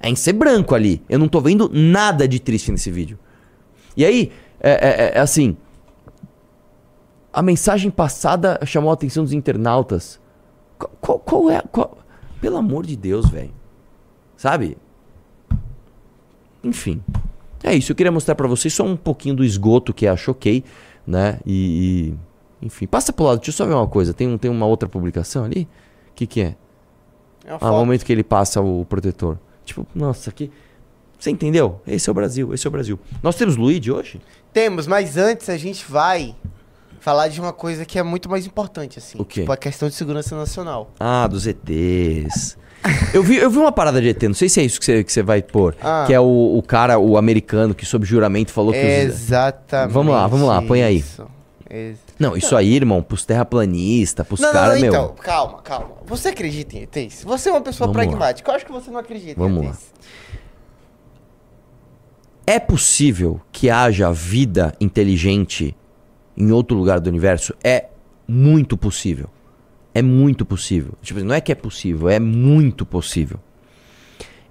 é 0.00 0.08
em 0.08 0.16
ser 0.16 0.32
branco 0.32 0.74
ali. 0.74 1.02
Eu 1.08 1.18
não 1.18 1.28
tô 1.28 1.40
vendo 1.40 1.70
nada 1.72 2.26
de 2.26 2.38
triste 2.40 2.70
nesse 2.72 2.90
vídeo. 2.90 3.18
E 3.96 4.04
aí, 4.04 4.32
é, 4.60 4.70
é- 4.70 5.18
é 5.18 5.20
assim. 5.20 5.56
A 7.32 7.42
mensagem 7.42 7.90
passada 7.90 8.58
chamou 8.64 8.90
a 8.90 8.94
atenção 8.94 9.24
dos 9.24 9.32
internautas. 9.32 10.20
Qual, 10.78 10.90
qual- 11.00 11.18
qual 11.18 11.50
é. 11.50 11.60
qual- 11.70 11.98
pelo 12.40 12.56
amor 12.56 12.86
de 12.86 12.96
Deus, 12.96 13.28
velho. 13.28 13.52
Sabe? 14.36 14.76
Enfim. 16.62 17.02
É 17.62 17.74
isso. 17.74 17.92
Eu 17.92 17.96
queria 17.96 18.12
mostrar 18.12 18.34
pra 18.34 18.46
vocês 18.48 18.72
só 18.72 18.84
um 18.84 18.96
pouquinho 18.96 19.34
do 19.34 19.44
esgoto 19.44 19.92
que 19.92 20.06
é 20.06 20.10
a 20.10 20.16
Choquei, 20.16 20.64
né? 21.06 21.40
E. 21.46 22.12
e- 22.12 22.33
enfim. 22.64 22.86
Passa 22.86 23.12
pro 23.12 23.24
lado. 23.26 23.36
Deixa 23.38 23.50
eu 23.50 23.54
só 23.54 23.66
ver 23.66 23.74
uma 23.74 23.86
coisa. 23.86 24.12
Tem, 24.14 24.26
um, 24.26 24.36
tem 24.38 24.50
uma 24.50 24.66
outra 24.66 24.88
publicação 24.88 25.44
ali? 25.44 25.68
O 26.10 26.14
que, 26.14 26.26
que 26.26 26.40
é? 26.40 26.54
É 27.44 27.52
uma 27.54 27.58
Ah, 27.60 27.70
o 27.72 27.76
momento 27.76 28.04
que 28.04 28.12
ele 28.12 28.24
passa 28.24 28.60
o 28.60 28.84
protetor. 28.86 29.38
Tipo, 29.64 29.86
nossa, 29.94 30.32
que. 30.32 30.50
Você 31.18 31.30
entendeu? 31.30 31.80
Esse 31.86 32.08
é 32.08 32.10
o 32.10 32.14
Brasil, 32.14 32.52
esse 32.52 32.66
é 32.66 32.68
o 32.68 32.70
Brasil. 32.70 32.98
Nós 33.22 33.36
temos 33.36 33.56
Luigi 33.56 33.90
hoje? 33.90 34.20
Temos, 34.52 34.86
mas 34.86 35.16
antes 35.16 35.48
a 35.48 35.56
gente 35.56 35.84
vai 35.90 36.34
falar 37.00 37.28
de 37.28 37.40
uma 37.40 37.52
coisa 37.52 37.84
que 37.84 37.98
é 37.98 38.02
muito 38.02 38.28
mais 38.28 38.46
importante, 38.46 38.98
assim. 38.98 39.16
O 39.18 39.24
quê? 39.24 39.40
Tipo, 39.40 39.52
a 39.52 39.56
questão 39.56 39.88
de 39.88 39.94
segurança 39.94 40.36
nacional. 40.36 40.90
Ah, 41.00 41.26
dos 41.26 41.46
ETs. 41.46 42.56
Eu 43.14 43.22
vi, 43.22 43.36
eu 43.36 43.48
vi 43.50 43.56
uma 43.58 43.72
parada 43.72 44.00
de 44.02 44.08
ET, 44.08 44.22
não 44.24 44.34
sei 44.34 44.48
se 44.50 44.60
é 44.60 44.64
isso 44.64 44.78
que 44.78 44.84
você, 44.84 45.02
que 45.04 45.10
você 45.10 45.22
vai 45.22 45.42
pôr. 45.42 45.74
Ah. 45.80 46.04
Que 46.06 46.12
é 46.12 46.20
o, 46.20 46.58
o 46.58 46.62
cara, 46.62 46.98
o 46.98 47.16
americano, 47.16 47.74
que 47.74 47.86
sob 47.86 48.04
juramento 48.04 48.52
falou 48.52 48.72
que. 48.72 48.78
os- 48.78 48.84
Exatamente. 48.84 49.92
Vamos 49.94 50.12
lá, 50.12 50.26
vamos 50.26 50.46
lá, 50.46 50.60
põe 50.60 50.82
aí. 50.82 50.98
isso. 50.98 51.26
Não, 52.18 52.36
isso 52.36 52.56
aí, 52.56 52.74
irmão, 52.74 53.02
pros 53.02 53.24
terraplanistas, 53.24 54.26
pros 54.26 54.40
caras, 54.40 54.80
meu. 54.80 54.90
então, 54.92 55.14
calma, 55.14 55.60
calma. 55.62 55.90
Você 56.06 56.28
acredita 56.28 56.76
em 56.76 56.82
ETs? 56.82 57.24
Você 57.24 57.48
é 57.48 57.52
uma 57.52 57.60
pessoa 57.60 57.86
Vamos 57.88 58.02
lá. 58.02 58.08
pragmática. 58.08 58.50
Eu 58.50 58.54
acho 58.54 58.66
que 58.66 58.72
você 58.72 58.90
não 58.90 58.98
acredita 59.00 59.40
Vamos 59.40 59.62
em 59.62 59.66
lá. 59.66 59.72
ETs. 59.72 59.92
É 62.46 62.58
possível 62.60 63.40
que 63.50 63.70
haja 63.70 64.12
vida 64.12 64.74
inteligente 64.80 65.74
em 66.36 66.52
outro 66.52 66.76
lugar 66.76 67.00
do 67.00 67.08
universo? 67.08 67.54
É 67.64 67.86
muito 68.28 68.76
possível. 68.76 69.30
É 69.94 70.02
muito 70.02 70.44
possível. 70.44 70.92
Tipo, 71.00 71.20
não 71.20 71.34
é 71.34 71.40
que 71.40 71.52
é 71.52 71.54
possível, 71.54 72.08
é 72.08 72.18
muito 72.18 72.84
possível. 72.84 73.38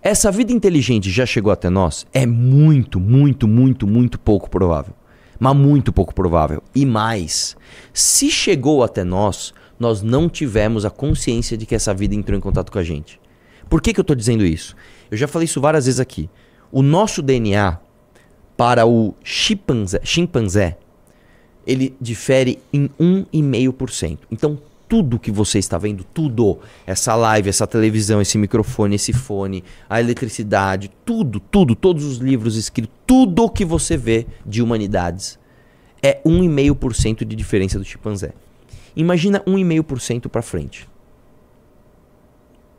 Essa 0.01 0.31
vida 0.31 0.51
inteligente 0.51 1.09
já 1.09 1.25
chegou 1.25 1.51
até 1.51 1.69
nós? 1.69 2.05
É 2.13 2.25
muito, 2.25 2.99
muito, 2.99 3.47
muito, 3.47 3.85
muito 3.87 4.19
pouco 4.19 4.49
provável. 4.49 4.93
Mas 5.43 5.57
muito 5.57 5.91
pouco 5.91 6.15
provável. 6.15 6.63
E 6.73 6.85
mais, 6.85 7.57
se 7.91 8.31
chegou 8.31 8.81
até 8.81 9.03
nós, 9.03 9.53
nós 9.77 10.01
não 10.01 10.29
tivemos 10.29 10.85
a 10.85 10.89
consciência 10.89 11.57
de 11.57 11.65
que 11.65 11.75
essa 11.75 11.93
vida 11.93 12.15
entrou 12.15 12.37
em 12.37 12.41
contato 12.41 12.71
com 12.71 12.79
a 12.79 12.83
gente. 12.83 13.19
Por 13.69 13.81
que, 13.81 13.93
que 13.93 13.99
eu 13.99 14.03
estou 14.03 14.15
dizendo 14.15 14.45
isso? 14.45 14.73
Eu 15.11 15.17
já 15.17 15.27
falei 15.27 15.43
isso 15.43 15.59
várias 15.59 15.85
vezes 15.85 15.99
aqui. 15.99 16.29
O 16.71 16.81
nosso 16.81 17.21
DNA 17.21 17.77
para 18.55 18.85
o 18.85 19.13
chimpanzé, 19.21 19.99
chimpanzé 20.05 20.77
ele 21.67 21.93
difere 21.99 22.61
em 22.71 22.89
1,5%. 22.97 24.19
Então, 24.31 24.57
tudo 24.93 25.17
que 25.17 25.31
você 25.31 25.57
está 25.57 25.75
vendo, 25.79 26.03
tudo, 26.03 26.59
essa 26.85 27.15
live, 27.15 27.49
essa 27.49 27.65
televisão, 27.65 28.21
esse 28.21 28.37
microfone, 28.37 28.93
esse 28.93 29.11
fone, 29.11 29.63
a 29.89 29.99
eletricidade, 29.99 30.91
tudo, 31.03 31.39
tudo, 31.39 31.73
todos 31.73 32.05
os 32.05 32.17
livros 32.19 32.55
escritos, 32.55 32.95
tudo 33.03 33.49
que 33.49 33.65
você 33.65 33.97
vê 33.97 34.27
de 34.45 34.61
humanidades 34.61 35.39
é 35.99 36.21
1,5% 36.23 37.25
de 37.25 37.35
diferença 37.35 37.79
do 37.79 37.83
chimpanzé. 37.83 38.33
Imagina 38.95 39.39
1,5% 39.47 40.29
para 40.29 40.43
frente. 40.43 40.87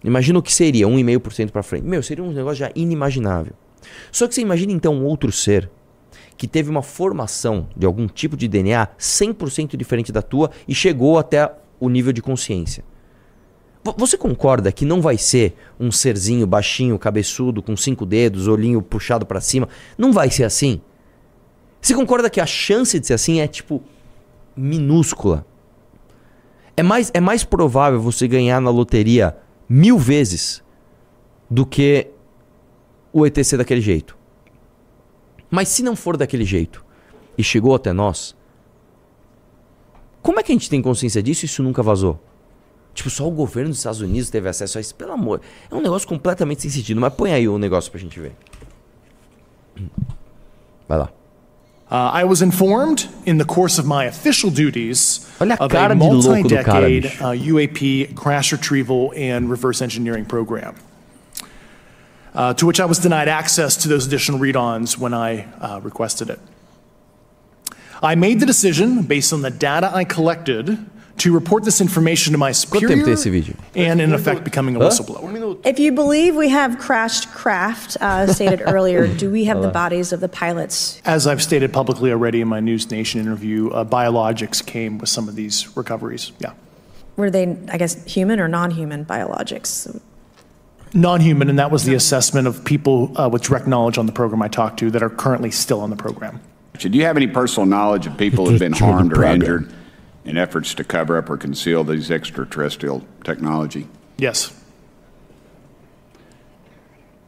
Imagina 0.04 0.38
o 0.38 0.42
que 0.42 0.52
seria 0.52 0.86
1,5% 0.86 1.50
para 1.50 1.64
frente. 1.64 1.84
Meu, 1.84 2.00
seria 2.00 2.22
um 2.22 2.30
negócio 2.30 2.58
já 2.58 2.70
inimaginável. 2.76 3.54
Só 4.12 4.28
que 4.28 4.36
você 4.36 4.40
imagina 4.40 4.70
então 4.70 4.94
um 4.94 5.04
outro 5.04 5.32
ser 5.32 5.68
que 6.36 6.46
teve 6.46 6.70
uma 6.70 6.82
formação 6.82 7.68
de 7.76 7.84
algum 7.84 8.06
tipo 8.06 8.36
de 8.36 8.46
DNA 8.46 8.86
100% 9.00 9.76
diferente 9.76 10.12
da 10.12 10.22
tua 10.22 10.52
e 10.68 10.74
chegou 10.76 11.18
até 11.18 11.50
o 11.80 11.88
nível 11.88 12.12
de 12.12 12.22
consciência. 12.22 12.84
Vo- 13.82 13.94
Você 13.98 14.16
concorda 14.16 14.72
que 14.72 14.84
não 14.84 15.00
vai 15.00 15.18
ser 15.18 15.56
um 15.78 15.90
serzinho 15.92 16.46
baixinho, 16.46 16.98
cabeçudo, 16.98 17.62
com 17.62 17.76
cinco 17.76 18.06
dedos, 18.06 18.48
olhinho 18.48 18.80
puxado 18.80 19.26
pra 19.26 19.40
cima? 19.40 19.68
Não 19.98 20.12
vai 20.12 20.30
ser 20.30 20.44
assim? 20.44 20.80
Você 21.80 21.94
concorda 21.94 22.30
que 22.30 22.40
a 22.40 22.46
chance 22.46 22.98
de 22.98 23.06
ser 23.06 23.14
assim 23.14 23.40
é 23.40 23.46
tipo 23.46 23.82
minúscula? 24.56 25.46
É 26.76 26.82
mais, 26.82 27.10
é 27.14 27.20
mais 27.20 27.44
provável 27.44 28.00
você 28.00 28.26
ganhar 28.26 28.60
na 28.60 28.70
loteria 28.70 29.36
mil 29.68 29.98
vezes 29.98 30.62
do 31.50 31.64
que 31.64 32.08
o 33.12 33.24
ET 33.26 33.36
ser 33.44 33.58
daquele 33.58 33.80
jeito. 33.80 34.16
Mas 35.50 35.68
se 35.68 35.82
não 35.82 35.94
for 35.94 36.16
daquele 36.16 36.44
jeito 36.44 36.84
e 37.38 37.44
chegou 37.44 37.74
até 37.74 37.92
nós, 37.92 38.34
como 40.24 40.40
é 40.40 40.42
que 40.42 40.50
a 40.50 40.54
gente 40.54 40.70
tem 40.70 40.80
consciência 40.80 41.22
disso 41.22 41.44
e 41.44 41.46
isso 41.46 41.62
nunca 41.62 41.82
vazou? 41.82 42.18
Tipo, 42.94 43.10
só 43.10 43.28
o 43.28 43.30
governo 43.30 43.68
dos 43.68 43.78
Estados 43.78 44.00
Unidos 44.00 44.30
teve 44.30 44.48
acesso 44.48 44.78
a 44.78 44.80
isso? 44.80 44.94
Pelo 44.94 45.12
amor. 45.12 45.42
É 45.70 45.74
um 45.74 45.82
negócio 45.82 46.08
completamente 46.08 46.62
sem 46.62 46.70
sentido. 46.70 46.98
Mas 46.98 47.12
põe 47.12 47.34
aí 47.34 47.46
o 47.46 47.58
negócio 47.58 47.90
pra 47.90 48.00
gente 48.00 48.18
ver. 48.18 48.32
Vai 50.88 50.98
lá. 50.98 51.10
Uh, 51.90 52.22
I 52.22 52.24
was 52.24 52.40
informed 52.40 53.06
in 53.26 53.36
the 53.36 53.44
course 53.44 53.78
of 53.78 53.86
my 53.86 54.06
official 54.06 54.50
duties 54.50 55.26
Olha 55.38 55.56
a 55.60 55.66
of 55.66 55.74
a 55.74 55.94
multi-decade 55.94 57.06
uh, 57.20 57.34
UAP 57.34 58.14
crash 58.14 58.50
retrieval 58.50 59.12
and 59.14 59.50
reverse 59.50 59.82
engineering 59.82 60.24
program, 60.24 60.74
uh, 62.34 62.54
to 62.54 62.66
which 62.66 62.80
I 62.80 62.86
was 62.86 62.98
denied 62.98 63.28
access 63.28 63.76
to 63.82 63.88
those 63.88 64.06
additional 64.06 64.40
read-ons 64.40 64.96
when 64.98 65.12
I 65.12 65.44
uh, 65.60 65.80
requested 65.84 66.30
it. 66.30 66.40
I 68.04 68.14
made 68.16 68.38
the 68.38 68.46
decision 68.46 69.02
based 69.02 69.32
on 69.32 69.40
the 69.40 69.50
data 69.50 69.90
I 69.94 70.04
collected 70.04 70.78
to 71.16 71.32
report 71.32 71.64
this 71.64 71.80
information 71.80 72.32
to 72.32 72.38
my 72.38 72.52
tempo 72.52 72.78
superior 72.78 73.04
tem 73.04 73.12
esse 73.14 73.26
vídeo? 73.26 73.56
and 73.74 73.98
in 73.98 74.12
effect 74.12 74.44
becoming 74.44 74.76
a 74.76 74.78
whistleblower. 74.78 75.58
If 75.64 75.78
you 75.78 75.90
believe 75.92 76.36
we 76.36 76.50
have 76.50 76.78
crashed 76.78 77.30
craft, 77.30 77.96
uh, 78.00 78.26
stated 78.26 78.62
earlier, 78.66 79.06
do 79.06 79.30
we 79.30 79.44
have 79.44 79.62
the 79.62 79.68
bodies 79.68 80.12
of 80.12 80.20
the 80.20 80.28
pilots? 80.28 81.00
As 81.06 81.26
I've 81.26 81.42
stated 81.42 81.72
publicly 81.72 82.10
already 82.10 82.42
in 82.42 82.48
my 82.48 82.60
News 82.60 82.90
Nation 82.90 83.20
interview, 83.20 83.70
uh, 83.70 83.86
biologics 83.86 84.64
came 84.64 84.98
with 84.98 85.08
some 85.08 85.26
of 85.26 85.34
these 85.34 85.74
recoveries. 85.74 86.32
Yeah. 86.40 86.52
Were 87.16 87.30
they, 87.30 87.56
I 87.70 87.78
guess, 87.78 88.04
human 88.04 88.38
or 88.38 88.48
non-human 88.48 89.06
biologics? 89.06 89.98
Non-human, 90.92 91.48
and 91.48 91.58
that 91.58 91.70
was 91.70 91.84
the 91.84 91.94
assessment 91.94 92.48
of 92.48 92.64
people 92.64 93.18
uh, 93.18 93.28
with 93.28 93.42
direct 93.42 93.66
knowledge 93.66 93.96
on 93.96 94.06
the 94.06 94.12
program 94.12 94.42
I 94.42 94.48
talked 94.48 94.78
to 94.80 94.90
that 94.90 95.02
are 95.02 95.10
currently 95.10 95.50
still 95.50 95.80
on 95.80 95.90
the 95.90 95.96
program. 95.96 96.40
Do 96.78 96.88
you 96.98 97.04
have 97.04 97.16
any 97.16 97.26
personal 97.26 97.66
knowledge 97.66 98.06
of 98.06 98.16
people 98.16 98.48
who've 98.48 98.58
been 98.58 98.72
harmed 98.72 99.12
or 99.12 99.16
Braga. 99.16 99.34
injured 99.34 99.72
in 100.24 100.36
efforts 100.36 100.74
to 100.74 100.84
cover 100.84 101.16
up 101.16 101.30
or 101.30 101.36
conceal 101.36 101.84
these 101.84 102.10
extraterrestrial 102.10 103.06
technology? 103.22 103.86
Yes. 104.18 104.58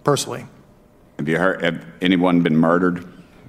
Personally. 0.04 0.46
Have 1.18 1.28
you 1.28 1.38
heard? 1.38 1.62
Have 1.62 1.84
anyone 2.00 2.42
been 2.42 2.56
murdered 2.56 3.06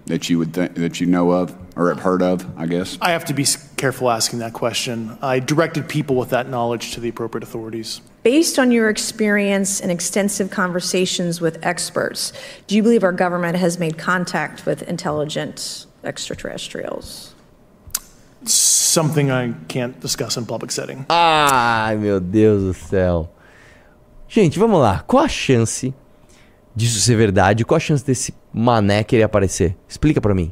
that 0.07 0.29
you 0.29 0.37
would 0.39 0.53
think 0.53 0.75
that 0.75 0.99
you 0.99 1.07
know 1.07 1.31
of 1.31 1.55
or 1.75 1.89
have 1.89 1.99
heard 1.99 2.21
of? 2.21 2.45
I 2.57 2.65
guess. 2.65 2.97
I 2.99 3.11
have 3.11 3.25
to 3.25 3.33
be 3.33 3.45
careful 3.77 4.09
asking 4.09 4.39
that 4.39 4.53
question. 4.53 5.17
I 5.21 5.39
directed 5.39 5.87
people 5.87 6.15
with 6.15 6.29
that 6.31 6.49
knowledge 6.49 6.93
to 6.93 6.99
the 6.99 7.09
appropriate 7.09 7.43
authorities. 7.43 8.01
Based 8.23 8.59
on 8.59 8.71
your 8.71 8.89
experience 8.89 9.79
and 9.79 9.91
extensive 9.91 10.49
conversations 10.49 11.39
with 11.39 11.63
experts, 11.63 12.33
do 12.67 12.75
you 12.75 12.83
believe 12.83 13.03
our 13.03 13.13
government 13.13 13.55
has 13.57 13.79
made 13.79 13.97
contact 13.97 14.65
with 14.65 14.81
intelligent 14.83 15.85
extraterrestrials? 16.03 17.33
Something 18.43 19.31
I 19.31 19.53
can't 19.67 19.99
discuss 19.99 20.37
in 20.37 20.45
public 20.45 20.71
setting. 20.71 21.05
Ai, 21.09 21.95
meu 21.95 22.19
Deus 22.19 22.63
do 22.63 22.73
céu. 22.73 23.29
Gente, 24.27 24.59
vamos 24.59 24.79
lá. 24.81 25.03
Qual 25.07 25.23
a 25.23 25.29
chance 25.29 25.93
disso 26.75 26.99
ser 26.99 27.15
verdade? 27.15 27.63
Qual 27.63 27.77
a 27.77 27.79
chance 27.79 28.03
desse 28.03 28.33
mané 28.57 29.03
querer 29.03 29.23
aparecer? 29.23 29.77
Explica 29.87 30.19
pra 30.19 30.33
mim. 30.33 30.51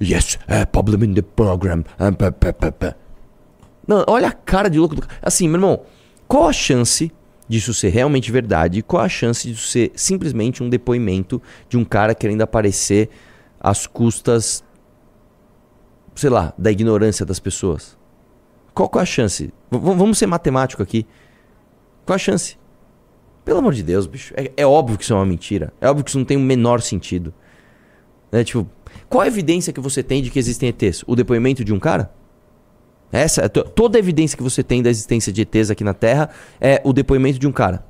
Yes, 0.00 0.38
uh, 0.48 0.66
problem 0.70 1.04
in 1.04 1.14
the 1.14 1.22
program. 1.22 1.82
Pa, 2.18 2.32
pa, 2.32 2.72
pa. 2.72 2.94
Não, 3.86 4.04
olha 4.06 4.28
a 4.28 4.32
cara 4.32 4.68
de 4.70 4.78
louco 4.78 4.94
do. 4.96 5.02
Assim, 5.20 5.46
meu 5.48 5.56
irmão, 5.56 5.80
qual 6.26 6.48
a 6.48 6.52
chance 6.52 7.12
disso 7.48 7.74
ser 7.74 7.90
realmente 7.90 8.30
verdade? 8.32 8.82
Qual 8.82 9.02
a 9.02 9.08
chance 9.08 9.46
disso 9.48 9.66
ser 9.68 9.92
simplesmente 9.94 10.62
um 10.62 10.68
depoimento 10.68 11.40
de 11.68 11.76
um 11.76 11.84
cara 11.84 12.14
querendo 12.14 12.42
aparecer 12.42 13.10
às 13.60 13.86
custas, 13.86 14.64
sei 16.14 16.30
lá, 16.30 16.52
da 16.56 16.70
ignorância 16.70 17.24
das 17.26 17.38
pessoas? 17.38 17.96
Qual, 18.74 18.88
qual 18.88 19.02
a 19.02 19.06
chance? 19.06 19.52
V- 19.70 19.78
vamos 19.78 20.16
ser 20.18 20.26
matemático 20.26 20.82
aqui. 20.82 21.06
Qual 22.06 22.14
a 22.14 22.18
chance? 22.18 22.56
Pelo 23.44 23.58
amor 23.58 23.72
de 23.74 23.82
Deus, 23.82 24.06
bicho. 24.06 24.32
É, 24.36 24.52
é 24.56 24.66
óbvio 24.66 24.96
que 24.96 25.04
isso 25.04 25.12
é 25.12 25.16
uma 25.16 25.26
mentira. 25.26 25.72
É 25.80 25.88
óbvio 25.88 26.04
que 26.04 26.10
isso 26.10 26.18
não 26.18 26.24
tem 26.24 26.36
o 26.36 26.40
menor 26.40 26.80
sentido. 26.80 27.34
Né? 28.30 28.44
Tipo, 28.44 28.68
qual 29.08 29.22
a 29.22 29.26
evidência 29.26 29.72
que 29.72 29.80
você 29.80 30.02
tem 30.02 30.22
de 30.22 30.30
que 30.30 30.38
existem 30.38 30.68
ETs? 30.68 31.02
O 31.06 31.16
depoimento 31.16 31.64
de 31.64 31.72
um 31.72 31.78
cara? 31.80 32.12
Essa, 33.10 33.48
to- 33.48 33.64
toda 33.64 33.98
a 33.98 34.00
evidência 34.00 34.36
que 34.36 34.42
você 34.42 34.62
tem 34.62 34.82
da 34.82 34.88
existência 34.88 35.32
de 35.32 35.42
ETs 35.42 35.70
aqui 35.70 35.84
na 35.84 35.92
Terra 35.92 36.30
é 36.60 36.80
o 36.84 36.92
depoimento 36.92 37.38
de 37.38 37.46
um 37.46 37.52
cara. 37.52 37.84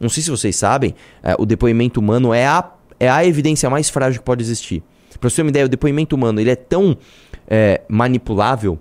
Não 0.00 0.08
sei 0.08 0.22
se 0.22 0.30
vocês 0.30 0.54
sabem, 0.56 0.94
é, 1.22 1.34
o 1.38 1.44
depoimento 1.46 2.00
humano 2.00 2.32
é 2.32 2.46
a, 2.46 2.72
é 3.00 3.08
a 3.10 3.24
evidência 3.26 3.68
mais 3.68 3.88
frágil 3.90 4.20
que 4.20 4.24
pode 4.24 4.42
existir. 4.42 4.82
Pra 5.18 5.28
você 5.30 5.36
ter 5.36 5.42
uma 5.42 5.48
ideia, 5.50 5.66
o 5.66 5.68
depoimento 5.68 6.14
humano 6.14 6.40
ele 6.40 6.50
é 6.50 6.56
tão 6.56 6.96
é, 7.48 7.82
manipulável 7.88 8.78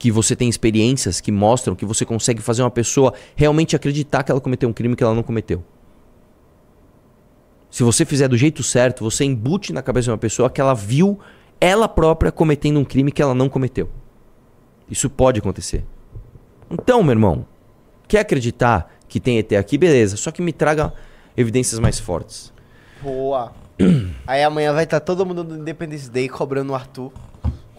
que 0.00 0.10
você 0.10 0.34
tem 0.34 0.48
experiências 0.48 1.20
que 1.20 1.30
mostram 1.30 1.76
que 1.76 1.84
você 1.84 2.06
consegue 2.06 2.40
fazer 2.40 2.62
uma 2.62 2.70
pessoa 2.70 3.12
realmente 3.36 3.76
acreditar 3.76 4.22
que 4.22 4.32
ela 4.32 4.40
cometeu 4.40 4.66
um 4.66 4.72
crime 4.72 4.96
que 4.96 5.04
ela 5.04 5.14
não 5.14 5.22
cometeu. 5.22 5.62
Se 7.70 7.82
você 7.82 8.06
fizer 8.06 8.26
do 8.26 8.34
jeito 8.34 8.62
certo, 8.62 9.04
você 9.04 9.24
embute 9.26 9.74
na 9.74 9.82
cabeça 9.82 10.04
de 10.04 10.10
uma 10.12 10.16
pessoa 10.18 10.48
que 10.48 10.58
ela 10.58 10.72
viu 10.72 11.20
ela 11.60 11.86
própria 11.86 12.32
cometendo 12.32 12.80
um 12.80 12.84
crime 12.84 13.12
que 13.12 13.20
ela 13.20 13.34
não 13.34 13.50
cometeu. 13.50 13.90
Isso 14.90 15.10
pode 15.10 15.38
acontecer. 15.38 15.84
Então, 16.70 17.02
meu 17.02 17.12
irmão, 17.12 17.44
quer 18.08 18.20
acreditar 18.20 18.90
que 19.06 19.20
tem 19.20 19.38
ET 19.38 19.52
aqui? 19.52 19.76
Beleza, 19.76 20.16
só 20.16 20.30
que 20.30 20.40
me 20.40 20.50
traga 20.54 20.94
evidências 21.36 21.78
mais 21.78 22.00
fortes. 22.00 22.50
Boa. 23.02 23.52
Aí 24.26 24.42
amanhã 24.42 24.72
vai 24.72 24.84
estar 24.84 25.00
todo 25.00 25.26
mundo 25.26 25.44
no 25.44 25.58
Independence 25.58 26.10
Day 26.10 26.26
cobrando 26.26 26.72
o 26.72 26.74
Arthur 26.74 27.12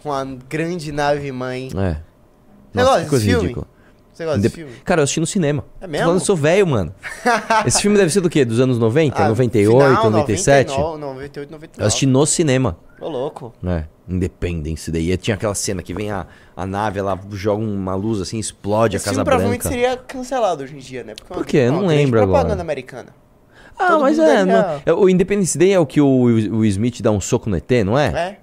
com 0.00 0.12
a 0.12 0.24
grande 0.24 0.92
nave 0.92 1.32
mãe. 1.32 1.68
É. 1.76 2.11
Você 2.72 2.78
Nossa, 2.78 2.90
gosta 2.90 3.04
que 3.04 3.10
coisa 3.10 3.24
filme? 3.24 3.42
ridícula. 3.42 3.66
Você 4.12 4.24
gosta 4.24 4.38
Indep- 4.40 4.52
desse 4.56 4.64
filme? 4.68 4.82
Cara, 4.84 5.00
eu 5.00 5.04
assisti 5.04 5.20
no 5.20 5.26
cinema. 5.26 5.64
É 5.80 5.86
Tô 5.86 5.90
mesmo? 5.90 6.04
falando, 6.04 6.20
eu 6.20 6.24
sou 6.26 6.36
velho, 6.36 6.66
mano. 6.66 6.94
Esse 7.66 7.80
filme 7.82 7.96
deve 7.96 8.10
ser 8.12 8.20
do 8.20 8.28
quê? 8.28 8.44
Dos 8.44 8.60
anos 8.60 8.78
90? 8.78 9.16
Ah, 9.22 9.28
98, 9.28 9.80
final, 9.80 10.10
97? 10.10 10.68
99, 10.68 11.00
98, 11.00 11.50
99. 11.50 11.82
Eu 11.82 11.86
assisti 11.86 12.06
no 12.06 12.26
cinema. 12.26 12.76
Ô, 13.00 13.08
louco. 13.08 13.52
né? 13.62 13.86
Independence 14.08 14.90
Day. 14.90 15.10
E 15.12 15.16
tinha 15.16 15.34
aquela 15.34 15.54
cena 15.54 15.82
que 15.82 15.94
vem 15.94 16.10
a, 16.10 16.26
a 16.56 16.66
nave, 16.66 16.98
ela 16.98 17.18
joga 17.30 17.64
uma 17.64 17.94
luz 17.94 18.20
assim, 18.20 18.38
explode 18.38 18.96
Esse 18.96 19.04
a 19.04 19.06
Casa 19.06 19.14
filme 19.16 19.24
provavelmente 19.24 19.62
Branca. 19.62 19.74
seria 19.76 19.96
cancelado 19.96 20.62
hoje 20.62 20.74
em 20.74 20.78
dia, 20.78 21.02
né? 21.04 21.14
Porque 21.14 21.32
é 21.32 21.36
Por 21.36 21.46
quê? 21.46 21.56
Eu 21.58 21.72
não 21.72 21.78
grande 21.80 21.94
lembro 21.96 22.20
agora. 22.22 22.38
propaganda 22.40 22.62
americana. 22.62 23.08
Ah, 23.78 23.88
todo 23.88 24.02
mas 24.02 24.18
é, 24.18 24.44
não- 24.44 24.82
é, 24.84 24.92
O 24.92 25.08
Independence 25.08 25.56
Day 25.56 25.72
é 25.72 25.78
o 25.80 25.86
que 25.86 26.00
o, 26.00 26.06
o 26.24 26.64
Smith 26.66 27.00
dá 27.00 27.10
um 27.10 27.20
soco 27.20 27.48
no 27.48 27.56
ET, 27.56 27.70
não 27.84 27.98
é? 27.98 28.06
É? 28.08 28.38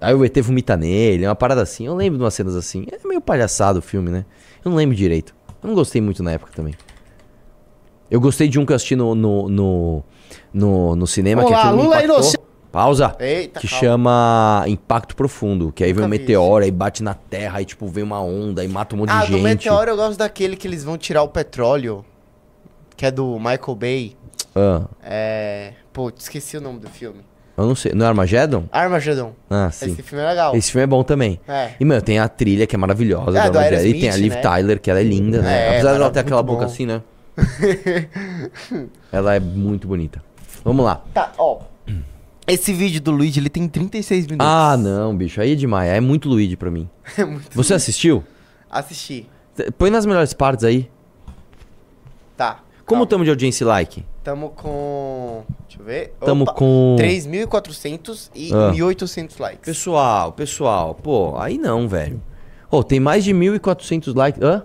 Aí 0.00 0.14
o 0.14 0.24
ET 0.24 0.36
vomita 0.42 0.76
nele, 0.76 1.24
é 1.24 1.28
uma 1.28 1.34
parada 1.34 1.62
assim. 1.62 1.86
Eu 1.86 1.94
lembro 1.94 2.18
de 2.18 2.24
umas 2.24 2.34
cenas 2.34 2.54
assim. 2.54 2.86
É 2.92 3.06
meio 3.06 3.20
palhaçado 3.20 3.78
o 3.78 3.82
filme, 3.82 4.10
né? 4.10 4.24
Eu 4.64 4.70
não 4.70 4.76
lembro 4.76 4.94
direito. 4.94 5.34
Eu 5.62 5.68
não 5.68 5.74
gostei 5.74 6.00
muito 6.02 6.22
na 6.22 6.32
época 6.32 6.52
também. 6.54 6.74
Eu 8.10 8.20
gostei 8.20 8.46
de 8.48 8.58
um 8.58 8.66
que 8.66 8.72
eu 8.72 8.76
assisti 8.76 8.94
no, 8.94 9.14
no, 9.14 9.48
no, 9.48 10.04
no, 10.52 10.96
no 10.96 11.06
cinema 11.06 11.44
que 11.44 11.50
Olá, 11.52 11.72
me 11.72 11.82
Lula 11.82 12.04
inocente. 12.04 12.44
Pausa. 12.70 13.16
Eita, 13.18 13.58
que 13.58 13.66
calma. 13.66 13.80
chama 13.80 14.64
Impacto 14.68 15.16
Profundo. 15.16 15.72
Que 15.72 15.82
aí 15.82 15.92
vem 15.92 16.04
um 16.04 16.08
Nunca 16.08 16.20
meteoro, 16.20 16.62
aí 16.64 16.70
bate 16.70 17.02
na 17.02 17.14
terra, 17.14 17.58
aí 17.58 17.64
tipo 17.64 17.86
vem 17.88 18.04
uma 18.04 18.20
onda, 18.20 18.60
aí 18.62 18.68
mata 18.68 18.94
um 18.94 18.98
monte 18.98 19.10
Ah, 19.10 19.20
de 19.24 19.30
do 19.30 19.38
gente. 19.38 19.42
Meteoro 19.44 19.90
eu 19.90 19.96
gosto 19.96 20.18
daquele 20.18 20.56
que 20.56 20.68
eles 20.68 20.84
vão 20.84 20.98
tirar 20.98 21.22
o 21.22 21.28
petróleo. 21.28 22.04
Que 22.96 23.06
é 23.06 23.10
do 23.10 23.38
Michael 23.38 23.74
Bay. 23.74 24.16
Ah, 24.54 24.82
É. 25.02 25.72
Pô, 25.92 26.12
esqueci 26.16 26.56
o 26.58 26.60
nome 26.60 26.78
do 26.80 26.88
filme. 26.90 27.20
Eu 27.56 27.66
não 27.66 27.74
sei. 27.74 27.92
Não 27.94 28.04
é 28.04 28.08
Armageddon? 28.08 28.64
Armageddon. 28.70 29.32
Ah, 29.48 29.70
sim. 29.70 29.92
Esse 29.92 30.02
filme 30.02 30.22
é 30.24 30.28
legal. 30.28 30.54
Esse 30.56 30.70
filme 30.72 30.84
é 30.84 30.86
bom 30.86 31.02
também. 31.02 31.40
É. 31.48 31.70
E, 31.80 31.84
mano, 31.84 32.02
tem 32.02 32.18
a 32.18 32.28
trilha 32.28 32.66
que 32.66 32.74
é 32.74 32.78
maravilhosa. 32.78 33.38
É, 33.38 33.46
do 33.46 33.52
do 33.52 33.58
Armageddon. 33.58 33.86
E 33.88 34.00
tem 34.00 34.10
a 34.10 34.16
Liv 34.16 34.34
né? 34.34 34.40
Tyler, 34.40 34.80
que 34.80 34.90
ela 34.90 35.00
é 35.00 35.04
linda, 35.04 35.40
né? 35.42 35.58
É, 35.58 35.68
Apesar 35.70 35.88
dela 35.92 35.98
mara- 36.00 36.10
ter 36.12 36.20
aquela 36.20 36.42
muito 36.42 36.52
boca 36.54 36.66
bom. 36.66 36.72
assim, 36.72 36.86
né? 36.86 37.02
ela 39.12 39.34
é 39.34 39.40
muito 39.40 39.86
bonita. 39.88 40.22
Vamos 40.64 40.84
lá. 40.84 41.02
Tá, 41.14 41.32
ó. 41.38 41.60
Esse 42.46 42.72
vídeo 42.72 43.00
do 43.00 43.10
Luigi, 43.10 43.40
ele 43.40 43.48
tem 43.48 43.66
36 43.68 44.26
minutos. 44.26 44.46
Ah, 44.46 44.76
não, 44.76 45.16
bicho. 45.16 45.40
Aí 45.40 45.52
é 45.52 45.54
demais. 45.56 45.90
É 45.90 46.00
muito 46.00 46.28
Luigi 46.28 46.56
pra 46.56 46.70
mim. 46.70 46.88
É 47.18 47.24
muito 47.24 47.48
Você 47.54 47.74
assistiu? 47.74 48.22
Assisti. 48.70 49.28
Põe 49.78 49.90
nas 49.90 50.04
melhores 50.06 50.32
partes 50.32 50.64
aí. 50.64 50.88
Tá. 52.36 52.60
Como 52.84 53.02
estamos 53.04 53.24
de 53.24 53.30
audiência 53.30 53.64
e 53.64 53.66
like? 53.66 54.04
Tamo 54.26 54.50
com. 54.50 55.44
Deixa 55.68 55.80
eu 55.80 55.86
ver. 55.86 56.12
Tamo 56.18 56.42
Opa, 56.42 56.52
com- 56.54 56.96
3.400 56.98 58.28
e 58.34 58.52
Ah. 58.52 58.72
1.800 58.74 59.38
likes. 59.38 59.60
Pessoal, 59.64 60.32
pessoal. 60.32 60.96
Pô, 60.96 61.38
aí 61.38 61.56
não, 61.56 61.86
velho. 61.86 62.20
Ô, 62.68 62.82
tem 62.82 62.98
mais 62.98 63.22
de 63.22 63.32
1.400 63.32 64.16
likes. 64.16 64.42
Hã? 64.42 64.64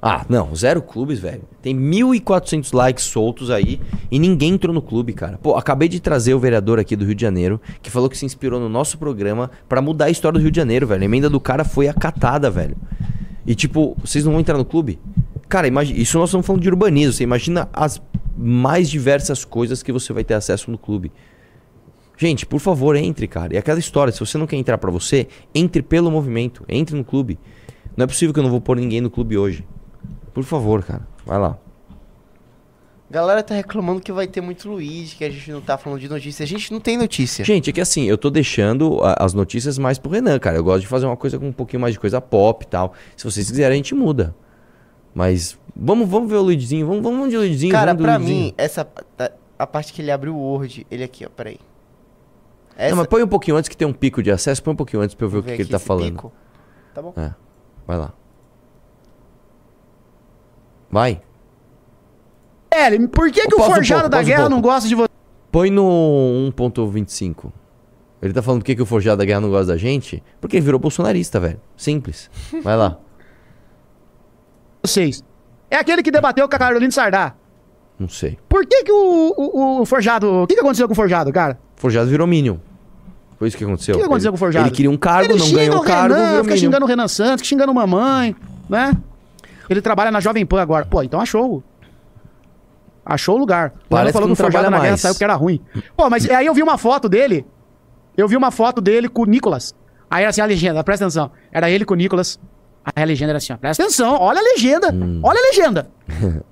Ah, 0.00 0.24
não. 0.28 0.54
Zero 0.54 0.80
clubes, 0.80 1.18
velho. 1.18 1.42
Tem 1.60 1.74
1.400 1.74 2.72
likes 2.72 3.06
soltos 3.06 3.50
aí 3.50 3.80
e 4.08 4.20
ninguém 4.20 4.52
entrou 4.54 4.72
no 4.72 4.80
clube, 4.80 5.12
cara. 5.14 5.36
Pô, 5.42 5.56
acabei 5.56 5.88
de 5.88 5.98
trazer 5.98 6.32
o 6.32 6.38
vereador 6.38 6.78
aqui 6.78 6.94
do 6.94 7.04
Rio 7.04 7.16
de 7.16 7.22
Janeiro 7.22 7.60
que 7.82 7.90
falou 7.90 8.08
que 8.08 8.16
se 8.16 8.24
inspirou 8.24 8.60
no 8.60 8.68
nosso 8.68 8.98
programa 8.98 9.50
pra 9.68 9.82
mudar 9.82 10.04
a 10.04 10.10
história 10.10 10.38
do 10.38 10.42
Rio 10.42 10.52
de 10.52 10.58
Janeiro, 10.58 10.86
velho. 10.86 11.02
A 11.02 11.04
emenda 11.04 11.28
do 11.28 11.40
cara 11.40 11.64
foi 11.64 11.88
acatada, 11.88 12.48
velho. 12.48 12.76
E 13.44 13.52
tipo, 13.56 13.96
vocês 14.00 14.24
não 14.24 14.30
vão 14.30 14.40
entrar 14.40 14.56
no 14.56 14.64
clube? 14.64 15.00
Cara, 15.48 15.66
imagina, 15.66 15.98
isso 15.98 16.16
nós 16.18 16.28
estamos 16.30 16.46
falando 16.46 16.62
de 16.62 16.68
urbanismo. 16.68 17.12
Você 17.12 17.24
imagina 17.24 17.68
as 17.72 18.00
mais 18.36 18.88
diversas 18.88 19.44
coisas 19.44 19.82
que 19.82 19.92
você 19.92 20.12
vai 20.12 20.24
ter 20.24 20.34
acesso 20.34 20.70
no 20.70 20.78
clube. 20.78 21.12
Gente, 22.16 22.46
por 22.46 22.60
favor, 22.60 22.94
entre, 22.96 23.26
cara. 23.26 23.54
E 23.54 23.58
aquela 23.58 23.78
história, 23.78 24.12
se 24.12 24.20
você 24.20 24.38
não 24.38 24.46
quer 24.46 24.56
entrar 24.56 24.78
pra 24.78 24.90
você, 24.90 25.26
entre 25.54 25.82
pelo 25.82 26.10
movimento, 26.10 26.64
entre 26.68 26.94
no 26.94 27.04
clube. 27.04 27.38
Não 27.96 28.04
é 28.04 28.06
possível 28.06 28.32
que 28.32 28.38
eu 28.38 28.44
não 28.44 28.50
vou 28.50 28.60
pôr 28.60 28.76
ninguém 28.76 29.00
no 29.00 29.10
clube 29.10 29.36
hoje. 29.36 29.66
Por 30.32 30.44
favor, 30.44 30.82
cara. 30.82 31.06
Vai 31.26 31.38
lá. 31.38 31.58
Galera 33.10 33.42
tá 33.42 33.54
reclamando 33.54 34.00
que 34.00 34.10
vai 34.10 34.26
ter 34.26 34.40
muito 34.40 34.70
Luigi, 34.70 35.16
que 35.16 35.24
a 35.24 35.28
gente 35.28 35.50
não 35.52 35.60
tá 35.60 35.76
falando 35.76 36.00
de 36.00 36.08
notícia. 36.08 36.44
A 36.44 36.46
gente 36.46 36.72
não 36.72 36.80
tem 36.80 36.96
notícia. 36.96 37.44
Gente, 37.44 37.68
é 37.68 37.72
que 37.72 37.80
assim, 37.80 38.04
eu 38.04 38.16
tô 38.16 38.30
deixando 38.30 39.00
as 39.02 39.34
notícias 39.34 39.76
mais 39.76 39.98
pro 39.98 40.10
Renan, 40.10 40.38
cara. 40.38 40.56
Eu 40.56 40.64
gosto 40.64 40.80
de 40.80 40.86
fazer 40.86 41.04
uma 41.04 41.16
coisa 41.16 41.38
com 41.38 41.48
um 41.48 41.52
pouquinho 41.52 41.80
mais 41.80 41.92
de 41.92 42.00
coisa 42.00 42.22
pop 42.22 42.64
e 42.64 42.68
tal. 42.68 42.94
Se 43.14 43.24
vocês 43.24 43.50
quiserem, 43.50 43.74
a 43.74 43.76
gente 43.76 43.94
muda. 43.94 44.34
Mas 45.14 45.58
vamos, 45.74 46.08
vamos 46.08 46.30
ver 46.30 46.36
o 46.36 46.42
Luizinho. 46.42 46.86
Vamos, 46.86 47.02
vamos 47.02 47.30
de 47.30 47.36
Luizinho. 47.36 47.72
Cara, 47.72 47.94
pra 47.94 48.16
Luizinho. 48.16 48.44
mim, 48.46 48.54
essa. 48.56 48.86
A, 49.18 49.30
a 49.58 49.66
parte 49.66 49.92
que 49.92 50.02
ele 50.02 50.10
abre 50.10 50.30
o 50.30 50.36
Word, 50.36 50.86
ele 50.90 51.04
aqui, 51.04 51.24
ó, 51.24 51.28
peraí. 51.28 51.58
Essa, 52.76 52.90
Não, 52.90 52.96
mas 52.96 53.06
põe 53.06 53.22
um 53.22 53.28
pouquinho 53.28 53.56
antes 53.56 53.68
que 53.68 53.76
tem 53.76 53.86
um 53.86 53.92
pico 53.92 54.22
de 54.22 54.30
acesso. 54.30 54.62
Põe 54.62 54.72
um 54.72 54.76
pouquinho 54.76 55.02
antes 55.02 55.14
pra 55.14 55.26
eu 55.26 55.30
ver 55.30 55.38
o 55.38 55.42
que, 55.42 55.50
ver 55.50 55.56
que 55.56 55.62
ele 55.62 55.70
tá 55.70 55.78
falando. 55.78 56.12
pico. 56.12 56.32
Tá 56.94 57.02
bom. 57.02 57.12
É. 57.16 57.32
Vai 57.86 57.98
lá. 57.98 58.12
Vai. 60.90 61.22
Velho, 62.72 63.08
por 63.08 63.30
que, 63.30 63.46
que 63.46 63.54
o 63.54 63.60
um 63.60 63.64
forjado 63.64 64.02
pouco, 64.02 64.10
da 64.10 64.20
um 64.20 64.24
guerra 64.24 64.40
pouco. 64.40 64.54
não 64.54 64.60
gosta 64.60 64.88
de 64.88 64.94
você? 64.94 65.08
Põe 65.50 65.70
no 65.70 66.52
1.25. 66.56 67.52
Ele 68.22 68.32
tá 68.32 68.40
falando 68.40 68.60
por 68.60 68.66
que, 68.66 68.76
que 68.76 68.82
o 68.82 68.86
Forjado 68.86 69.18
da 69.18 69.24
Guerra 69.24 69.40
não 69.40 69.50
gosta 69.50 69.66
da 69.66 69.76
gente? 69.76 70.22
Porque 70.40 70.56
ele 70.56 70.64
virou 70.64 70.78
bolsonarista, 70.78 71.40
velho. 71.40 71.60
Simples. 71.76 72.30
Vai 72.62 72.76
lá. 72.76 72.98
vocês? 74.82 75.24
É 75.72 75.76
aquele 75.76 76.02
que 76.02 76.10
debateu 76.10 76.46
com 76.46 76.54
a 76.54 76.58
Carolina 76.58 76.90
Sardá. 76.92 77.32
Não 77.98 78.06
sei. 78.06 78.38
Por 78.46 78.66
que, 78.66 78.84
que 78.84 78.92
o, 78.92 79.34
o, 79.34 79.80
o 79.80 79.86
Forjado. 79.86 80.42
O 80.42 80.46
que, 80.46 80.52
que 80.54 80.60
aconteceu 80.60 80.86
com 80.86 80.92
o 80.92 80.94
Forjado, 80.94 81.32
cara? 81.32 81.58
Forjado 81.76 82.10
virou 82.10 82.26
Minion. 82.26 82.56
Foi 83.38 83.48
isso 83.48 83.56
que 83.56 83.64
aconteceu. 83.64 83.94
O 83.94 83.98
que 83.98 84.04
aconteceu 84.04 84.28
ele, 84.28 84.32
com 84.32 84.36
o 84.36 84.38
Forjado? 84.38 84.66
Ele 84.66 84.74
queria 84.74 84.90
um 84.90 84.98
cargo, 84.98 85.32
Ele 85.32 85.38
não 85.38 85.50
ganhou 85.50 85.76
o 85.76 85.80
o 85.80 85.82
cargo, 85.82 86.14
Renan, 86.14 86.28
virou 86.28 86.44
fica 86.44 86.54
Minion. 86.54 86.66
xingando 86.66 86.84
o 86.84 86.88
Renan 86.88 87.08
Santos, 87.08 87.46
xingando 87.48 87.72
mamãe, 87.72 88.36
né? 88.68 88.94
Ele 89.70 89.80
trabalha 89.80 90.10
na 90.10 90.20
Jovem 90.20 90.44
Pan 90.44 90.60
agora. 90.60 90.84
Pô, 90.84 91.02
então 91.02 91.18
achou. 91.18 91.62
Achou 93.04 93.36
o 93.36 93.38
lugar. 93.38 93.72
O 93.86 93.88
Parece 93.88 94.12
falou 94.12 94.26
que 94.26 94.30
não 94.30 94.36
que 94.36 94.42
o 94.42 94.44
Forjado 94.44 94.62
trabalha 94.64 94.70
na 94.70 94.76
guerra 94.78 94.90
mais. 94.90 95.00
saiu 95.00 95.14
porque 95.14 95.24
era 95.24 95.34
ruim. 95.34 95.58
Pô, 95.96 96.10
mas 96.10 96.28
aí 96.28 96.44
eu 96.44 96.52
vi 96.52 96.62
uma 96.62 96.76
foto 96.76 97.08
dele. 97.08 97.46
Eu 98.14 98.28
vi 98.28 98.36
uma 98.36 98.50
foto 98.50 98.80
dele 98.80 99.08
com 99.08 99.22
o 99.22 99.24
Nicolas. 99.24 99.74
Aí 100.10 100.22
era 100.22 100.28
assim 100.28 100.42
a 100.42 100.44
legenda, 100.44 100.84
presta 100.84 101.06
atenção. 101.06 101.30
Era 101.50 101.70
ele 101.70 101.86
com 101.86 101.94
o 101.94 101.96
Nicolas. 101.96 102.38
Aí 102.84 103.02
a 103.02 103.06
legenda 103.06 103.30
era 103.30 103.38
assim, 103.38 103.52
ó, 103.52 103.56
presta 103.56 103.82
atenção, 103.82 104.16
olha 104.18 104.40
a 104.40 104.42
legenda. 104.42 104.92
Hum. 104.92 105.20
Olha 105.22 105.38
a 105.38 105.42
legenda. 105.42 105.90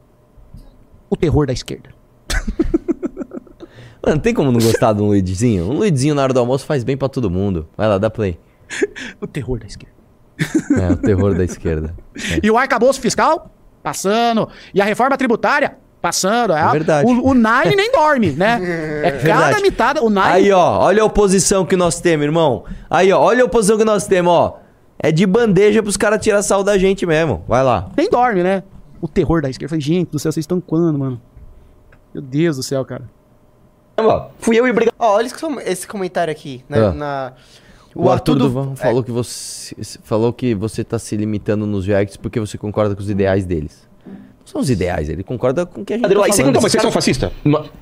o 1.10 1.16
terror 1.16 1.46
da 1.46 1.52
esquerda. 1.52 1.90
Mano, 4.06 4.20
tem 4.20 4.32
como 4.32 4.50
não 4.50 4.60
gostar 4.60 4.92
de 4.94 5.02
um 5.02 5.06
Luizinho? 5.08 5.64
Um 5.64 5.74
Luizinho 5.74 6.14
na 6.14 6.22
hora 6.22 6.32
do 6.32 6.40
almoço 6.40 6.64
faz 6.64 6.82
bem 6.84 6.96
pra 6.96 7.08
todo 7.08 7.28
mundo. 7.28 7.68
Vai 7.76 7.86
lá, 7.88 7.98
dá 7.98 8.08
play. 8.08 8.38
O 9.20 9.26
terror 9.26 9.58
da 9.58 9.66
esquerda. 9.66 9.94
É, 10.80 10.92
o 10.92 10.96
terror 10.96 11.34
da 11.34 11.44
esquerda. 11.44 11.94
E 12.42 12.50
o 12.50 12.56
arcabouço 12.56 13.00
fiscal, 13.00 13.50
passando. 13.82 14.48
E 14.72 14.80
a 14.80 14.84
reforma 14.84 15.18
tributária, 15.18 15.76
passando. 16.00 16.54
É, 16.54 16.70
verdade. 16.70 17.06
O, 17.06 17.28
o 17.28 17.34
Nine 17.34 17.76
nem 17.76 17.92
dorme, 17.92 18.30
né? 18.30 18.58
É 19.04 19.10
cada 19.10 19.18
Verdade. 19.18 19.62
mitada. 19.62 20.02
O 20.02 20.08
Nine 20.08 20.20
Aí, 20.22 20.52
ó, 20.52 20.78
olha 20.78 21.02
a 21.02 21.04
oposição 21.04 21.66
que 21.66 21.76
nós 21.76 22.00
temos, 22.00 22.24
irmão. 22.24 22.64
Aí, 22.88 23.12
ó, 23.12 23.20
olha 23.20 23.42
a 23.42 23.46
oposição 23.46 23.76
que 23.76 23.84
nós 23.84 24.06
temos, 24.06 24.32
ó. 24.32 24.59
É 25.02 25.10
de 25.10 25.26
bandeja 25.26 25.82
pros 25.82 25.96
caras 25.96 26.22
tirar 26.22 26.42
sal 26.42 26.62
da 26.62 26.76
gente 26.76 27.06
mesmo. 27.06 27.42
Vai 27.48 27.62
lá. 27.64 27.90
nem 27.96 28.08
dorme, 28.10 28.42
né? 28.42 28.62
O 29.00 29.08
terror 29.08 29.40
da 29.40 29.48
esquerda. 29.48 29.64
Eu 29.66 29.68
falei, 29.70 29.80
gente 29.80 30.10
do 30.10 30.18
céu, 30.18 30.30
vocês 30.30 30.44
estão 30.44 30.60
quando, 30.60 30.98
mano? 30.98 31.20
Meu 32.12 32.22
Deus 32.22 32.56
do 32.56 32.62
céu, 32.62 32.84
cara. 32.84 33.04
Fui 34.38 34.58
eu 34.58 34.66
e 34.66 34.70
obrigado. 34.70 34.94
Ó, 34.98 35.14
olha 35.16 35.26
esse, 35.26 35.34
com- 35.38 35.60
esse 35.60 35.86
comentário 35.86 36.30
aqui. 36.30 36.64
né, 36.68 36.78
Ah. 36.78 36.92
na- 36.92 37.32
O, 37.94 38.08
Arthur 38.08 38.34
do- 38.36 38.44
Duvan 38.48 38.76
falou 38.76 39.02
que 39.02 39.10
você 39.10 39.74
falou 40.02 40.32
que 40.32 40.54
você 40.54 40.84
tá 40.84 40.98
se 40.98 41.16
limitando 41.16 41.66
nos 41.66 41.86
reacts 41.86 42.16
porque 42.16 42.38
você 42.38 42.56
concorda 42.56 42.94
com 42.94 43.00
os 43.02 43.10
ideais 43.10 43.44
deles. 43.44 43.88
Não 44.50 44.54
são 44.54 44.60
os 44.62 44.70
ideais, 44.70 45.08
ele 45.08 45.22
concorda 45.22 45.64
com 45.64 45.82
o 45.82 45.84
que 45.84 45.92
a 45.92 45.96
gente 45.96 46.02
tá 46.02 46.08
Aí 46.08 46.14
falando. 46.14 46.34
segundo, 46.34 46.54
mas 46.60 46.72
vocês 46.72 46.82
são 46.82 46.90
fascistas? 46.90 47.30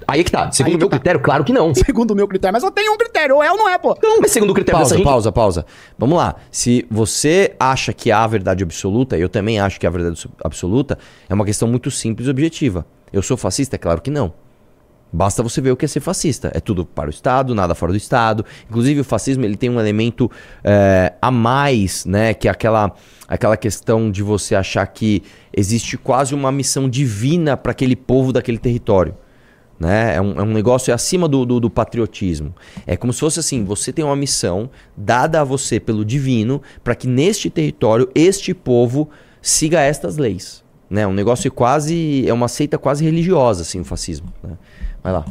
Aí 0.06 0.20
é 0.20 0.24
que 0.24 0.30
tá. 0.30 0.52
Segundo 0.52 0.74
o 0.74 0.76
que 0.76 0.78
meu 0.80 0.88
tá. 0.90 0.96
critério, 0.98 1.20
claro 1.20 1.44
que 1.44 1.52
não. 1.52 1.74
Segundo 1.74 2.10
o 2.10 2.14
meu 2.14 2.28
critério. 2.28 2.52
Mas 2.52 2.62
eu 2.62 2.70
tenho 2.70 2.92
um 2.92 2.98
critério. 2.98 3.36
Ou 3.36 3.42
é 3.42 3.50
ou 3.50 3.56
não 3.56 3.68
é, 3.68 3.78
pô. 3.78 3.94
Então, 3.96 4.18
mas 4.20 4.30
segundo 4.30 4.50
o 4.50 4.54
critério 4.54 4.78
dessa 4.78 4.90
Pausa, 4.90 4.96
gente... 4.96 5.04
pausa, 5.04 5.32
pausa. 5.32 5.66
Vamos 5.98 6.18
lá. 6.18 6.36
Se 6.50 6.86
você 6.90 7.54
acha 7.58 7.92
que 7.94 8.10
há 8.10 8.22
a 8.22 8.26
verdade 8.26 8.62
absoluta, 8.62 9.16
eu 9.16 9.28
também 9.28 9.58
acho 9.58 9.80
que 9.80 9.86
há 9.86 9.88
a 9.88 9.92
verdade 9.92 10.28
absoluta, 10.44 10.98
é 11.28 11.32
uma 11.32 11.46
questão 11.46 11.66
muito 11.66 11.90
simples 11.90 12.28
e 12.28 12.30
objetiva. 12.30 12.84
Eu 13.10 13.22
sou 13.22 13.36
fascista? 13.36 13.76
É 13.76 13.78
claro 13.78 14.02
que 14.02 14.10
não. 14.10 14.32
Basta 15.12 15.42
você 15.42 15.60
ver 15.60 15.70
o 15.70 15.76
que 15.76 15.84
é 15.84 15.88
ser 15.88 16.00
fascista. 16.00 16.50
É 16.54 16.60
tudo 16.60 16.84
para 16.84 17.08
o 17.08 17.10
Estado, 17.10 17.54
nada 17.54 17.74
fora 17.74 17.92
do 17.92 17.96
Estado. 17.96 18.44
Inclusive, 18.68 19.00
o 19.00 19.04
fascismo 19.04 19.44
ele 19.44 19.56
tem 19.56 19.70
um 19.70 19.80
elemento 19.80 20.30
é, 20.62 21.14
a 21.20 21.30
mais, 21.30 22.04
né? 22.04 22.34
Que 22.34 22.46
é 22.46 22.50
aquela, 22.50 22.92
aquela 23.26 23.56
questão 23.56 24.10
de 24.10 24.22
você 24.22 24.54
achar 24.54 24.86
que 24.86 25.22
existe 25.52 25.96
quase 25.96 26.34
uma 26.34 26.52
missão 26.52 26.88
divina 26.88 27.56
para 27.56 27.72
aquele 27.72 27.96
povo 27.96 28.32
daquele 28.32 28.58
território. 28.58 29.14
Né? 29.78 30.16
É, 30.16 30.20
um, 30.20 30.32
é 30.38 30.42
um 30.42 30.52
negócio 30.52 30.92
acima 30.92 31.28
do, 31.28 31.46
do, 31.46 31.60
do 31.60 31.70
patriotismo. 31.70 32.54
É 32.86 32.96
como 32.96 33.12
se 33.12 33.20
fosse 33.20 33.38
assim: 33.38 33.64
você 33.64 33.92
tem 33.92 34.04
uma 34.04 34.16
missão 34.16 34.68
dada 34.96 35.40
a 35.40 35.44
você 35.44 35.78
pelo 35.78 36.04
divino 36.04 36.60
para 36.82 36.94
que 36.94 37.06
neste 37.06 37.48
território 37.48 38.10
este 38.14 38.52
povo 38.52 39.08
siga 39.40 39.80
estas 39.80 40.16
leis. 40.16 40.64
Né? 40.90 41.06
Um 41.06 41.12
negócio 41.12 41.50
quase. 41.52 42.26
É 42.26 42.32
uma 42.32 42.48
seita 42.48 42.76
quase 42.76 43.04
religiosa, 43.04 43.62
assim, 43.62 43.80
o 43.80 43.84
fascismo. 43.84 44.32
Né? 44.42 44.56
Vai 45.08 45.12
lá. 45.12 45.24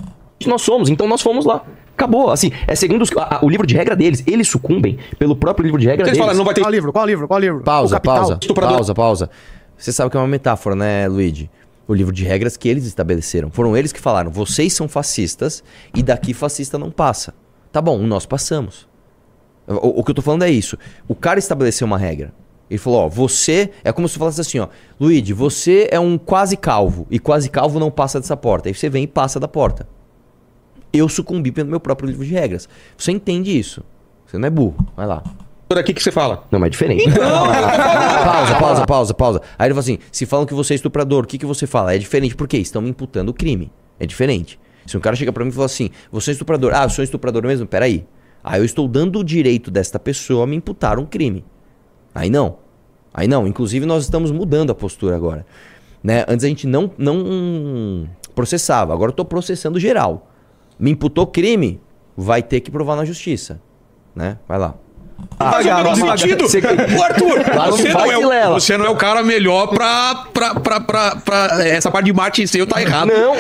Nós 0.47 0.61
somos, 0.63 0.89
então 0.89 1.07
nós 1.07 1.21
fomos 1.21 1.45
lá. 1.45 1.63
Acabou, 1.93 2.29
assim, 2.31 2.51
é 2.67 2.75
segundo 2.75 3.01
os- 3.03 3.11
a- 3.17 3.37
a- 3.37 3.45
o 3.45 3.49
livro 3.49 3.65
de 3.65 3.75
regra 3.75 3.95
deles. 3.95 4.23
Eles 4.25 4.47
sucumbem 4.47 4.97
pelo 5.19 5.35
próprio 5.35 5.63
livro 5.65 5.79
de 5.79 5.85
regra 5.87 6.03
Eles 6.03 6.13
deles. 6.13 6.19
falam, 6.19 6.35
não 6.35 6.45
vai 6.45 6.53
ter 6.53 6.61
Qual 6.61 6.71
livro? 6.71 6.91
Qual 6.91 7.05
livro? 7.05 7.27
Qual 7.27 7.39
livro? 7.39 7.61
Pausa, 7.61 7.99
pausa, 7.99 8.37
Estuprador. 8.41 8.75
pausa, 8.75 8.93
pausa. 8.95 9.29
Você 9.77 9.91
sabe 9.91 10.09
que 10.11 10.17
é 10.17 10.19
uma 10.19 10.27
metáfora, 10.27 10.75
né, 10.75 11.07
Luigi? 11.07 11.49
O 11.87 11.93
livro 11.93 12.11
de 12.13 12.23
regras 12.23 12.57
que 12.57 12.67
eles 12.67 12.85
estabeleceram. 12.85 13.49
Foram 13.51 13.75
eles 13.77 13.91
que 13.93 13.99
falaram: 13.99 14.29
vocês 14.31 14.73
são 14.73 14.87
fascistas 14.87 15.63
e 15.95 16.01
daqui 16.03 16.33
fascista 16.33 16.77
não 16.77 16.89
passa. 16.91 17.33
Tá 17.71 17.81
bom, 17.81 17.97
nós 17.99 18.25
passamos. 18.25 18.87
O, 19.67 19.99
o 19.99 20.03
que 20.03 20.11
eu 20.11 20.15
tô 20.15 20.21
falando 20.21 20.43
é 20.43 20.49
isso. 20.49 20.77
O 21.07 21.15
cara 21.15 21.39
estabeleceu 21.39 21.85
uma 21.85 21.97
regra. 21.97 22.33
Ele 22.69 22.77
falou: 22.77 23.05
ó, 23.05 23.09
você. 23.09 23.71
É 23.83 23.91
como 23.91 24.07
se 24.07 24.17
falasse 24.17 24.41
assim: 24.41 24.59
ó, 24.59 24.67
Luigi, 24.99 25.33
você 25.33 25.87
é 25.91 25.99
um 25.99 26.17
quase 26.17 26.57
calvo 26.57 27.07
e 27.09 27.19
quase 27.19 27.49
calvo 27.49 27.79
não 27.79 27.89
passa 27.89 28.19
dessa 28.19 28.35
porta. 28.35 28.69
Aí 28.69 28.75
você 28.75 28.89
vem 28.89 29.03
e 29.03 29.07
passa 29.07 29.39
da 29.39 29.47
porta. 29.47 29.87
Eu 30.91 31.07
sucumbi 31.09 31.51
pelo 31.51 31.69
meu 31.69 31.79
próprio 31.79 32.09
livro 32.09 32.25
de 32.25 32.33
regras. 32.33 32.67
Você 32.97 33.11
entende 33.11 33.57
isso. 33.57 33.83
Você 34.25 34.37
não 34.37 34.47
é 34.47 34.49
burro. 34.49 34.75
Vai 34.95 35.05
lá. 35.05 35.23
por 35.67 35.77
aqui 35.77 35.93
que 35.93 36.01
você 36.01 36.11
fala. 36.11 36.45
Não, 36.51 36.59
mas 36.59 36.67
é 36.67 36.69
diferente. 36.71 37.03
pausa, 37.13 38.55
pausa, 38.59 38.85
pausa, 38.85 39.13
pausa. 39.13 39.41
Aí 39.57 39.67
ele 39.67 39.73
falou 39.73 39.81
assim: 39.81 39.99
se 40.11 40.25
falam 40.25 40.45
que 40.45 40.53
você 40.53 40.73
é 40.73 40.75
estuprador, 40.75 41.23
o 41.23 41.27
que, 41.27 41.37
que 41.37 41.45
você 41.45 41.65
fala? 41.65 41.93
É 41.93 41.97
diferente, 41.97 42.35
por 42.35 42.47
quê? 42.47 42.57
Estão 42.57 42.81
me 42.81 42.89
imputando 42.89 43.29
o 43.29 43.33
crime. 43.33 43.71
É 43.99 44.05
diferente. 44.05 44.59
Se 44.85 44.97
um 44.97 45.01
cara 45.01 45.15
chega 45.15 45.31
pra 45.31 45.43
mim 45.43 45.49
e 45.49 45.53
fala 45.53 45.65
assim: 45.65 45.89
você 46.11 46.31
é 46.31 46.33
estuprador, 46.33 46.73
ah, 46.73 46.83
eu 46.83 46.89
sou 46.89 47.03
estuprador 47.03 47.43
mesmo? 47.43 47.65
Peraí. 47.65 48.05
Aí 48.43 48.61
eu 48.61 48.65
estou 48.65 48.87
dando 48.87 49.19
o 49.19 49.23
direito 49.23 49.69
desta 49.69 49.99
pessoa 49.99 50.45
a 50.45 50.47
me 50.47 50.55
imputar 50.55 50.99
um 50.99 51.05
crime. 51.05 51.43
Aí 52.17 52.29
não. 52.31 52.57
Aí 53.13 53.27
não. 53.27 53.45
Inclusive, 53.47 53.85
nós 53.85 54.03
estamos 54.03 54.31
mudando 54.31 54.71
a 54.71 54.75
postura 54.75 55.15
agora. 55.15 55.45
Né? 56.03 56.25
Antes 56.27 56.43
a 56.43 56.47
gente 56.47 56.65
não, 56.65 56.89
não 56.97 58.07
processava, 58.33 58.93
agora 58.93 59.11
eu 59.11 59.15
tô 59.15 59.23
processando 59.23 59.79
geral. 59.79 60.27
Me 60.79 60.91
imputou 60.91 61.27
crime, 61.27 61.79
vai 62.15 62.41
ter 62.41 62.59
que 62.61 62.71
provar 62.71 62.95
na 62.95 63.05
justiça. 63.05 63.59
Né? 64.15 64.37
Vai 64.47 64.57
lá. 64.57 64.73
Menor 65.95 65.95
sentido. 66.17 66.47
Ô, 66.97 67.03
Arthur, 67.03 67.43
você, 67.71 67.91
não 67.93 68.01
é, 68.11 68.17
o- 68.17 68.21
você 68.53 68.77
não 68.77 68.85
é 68.85 68.89
o 68.89 68.95
cara 68.95 69.23
melhor 69.23 69.67
pra, 69.67 70.25
pra, 70.33 70.55
pra, 70.55 70.79
pra, 70.79 71.15
pra- 71.17 71.65
essa 71.67 71.89
parte 71.91 72.05
de 72.05 72.13
marketing 72.13 72.45
seu 72.47 72.65
tá 72.67 72.81
errado. 72.81 73.07
Não. 73.09 73.33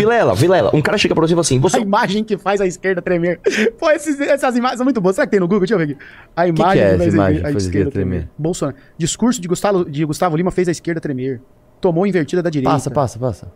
Vilela, 0.00 0.34
Vilela, 0.34 0.70
um 0.74 0.80
cara 0.82 0.96
chega 0.98 1.14
pra 1.14 1.26
você 1.26 1.32
e 1.32 1.36
fala 1.36 1.40
assim: 1.42 1.58
A 1.58 1.60
você. 1.60 1.78
imagem 1.80 2.24
que 2.24 2.36
faz 2.38 2.60
a 2.60 2.66
esquerda 2.66 3.00
tremer. 3.02 3.40
Pô, 3.78 3.90
esses- 3.90 4.18
essas 4.20 4.56
imagens 4.56 4.78
são 4.78 4.84
muito 4.84 5.00
boas. 5.00 5.14
Será 5.16 5.26
que 5.26 5.30
tem 5.32 5.40
no 5.40 5.46
Google? 5.46 5.60
Deixa 5.60 5.74
eu 5.74 5.78
ver 5.78 5.84
aqui. 5.92 5.96
A 6.36 6.46
imagem 6.48 6.72
que 6.72 6.78
é 6.78 6.82
que 6.82 6.88
essa 6.88 6.98
faz 6.98 7.12
a- 7.12 7.16
imagem 7.16 7.36
a 7.36 7.46
a 7.46 7.50
esquerda 7.50 7.58
esquerda 7.58 7.90
tremer? 7.90 8.28
Bolsonaro. 8.38 8.76
Discurso 8.98 9.40
de 9.40 9.48
Gustavo, 9.48 9.84
de 9.88 10.04
Gustavo 10.04 10.36
Lima 10.36 10.50
fez 10.50 10.68
a 10.68 10.70
esquerda 10.70 11.00
tremer. 11.00 11.40
Tomou 11.80 12.06
invertida 12.06 12.42
da 12.42 12.50
direita. 12.50 12.70
Passa, 12.70 12.90
passa, 12.90 13.18
passa. 13.18 13.52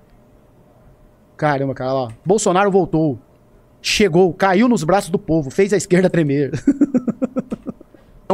Caramba, 1.36 1.74
cara, 1.74 1.92
lá. 1.92 2.08
Bolsonaro 2.24 2.70
voltou. 2.70 3.18
Chegou, 3.82 4.32
caiu 4.32 4.66
nos 4.66 4.82
braços 4.82 5.10
do 5.10 5.18
povo, 5.18 5.50
fez 5.50 5.72
a 5.72 5.76
esquerda 5.76 6.08
tremer. 6.08 6.50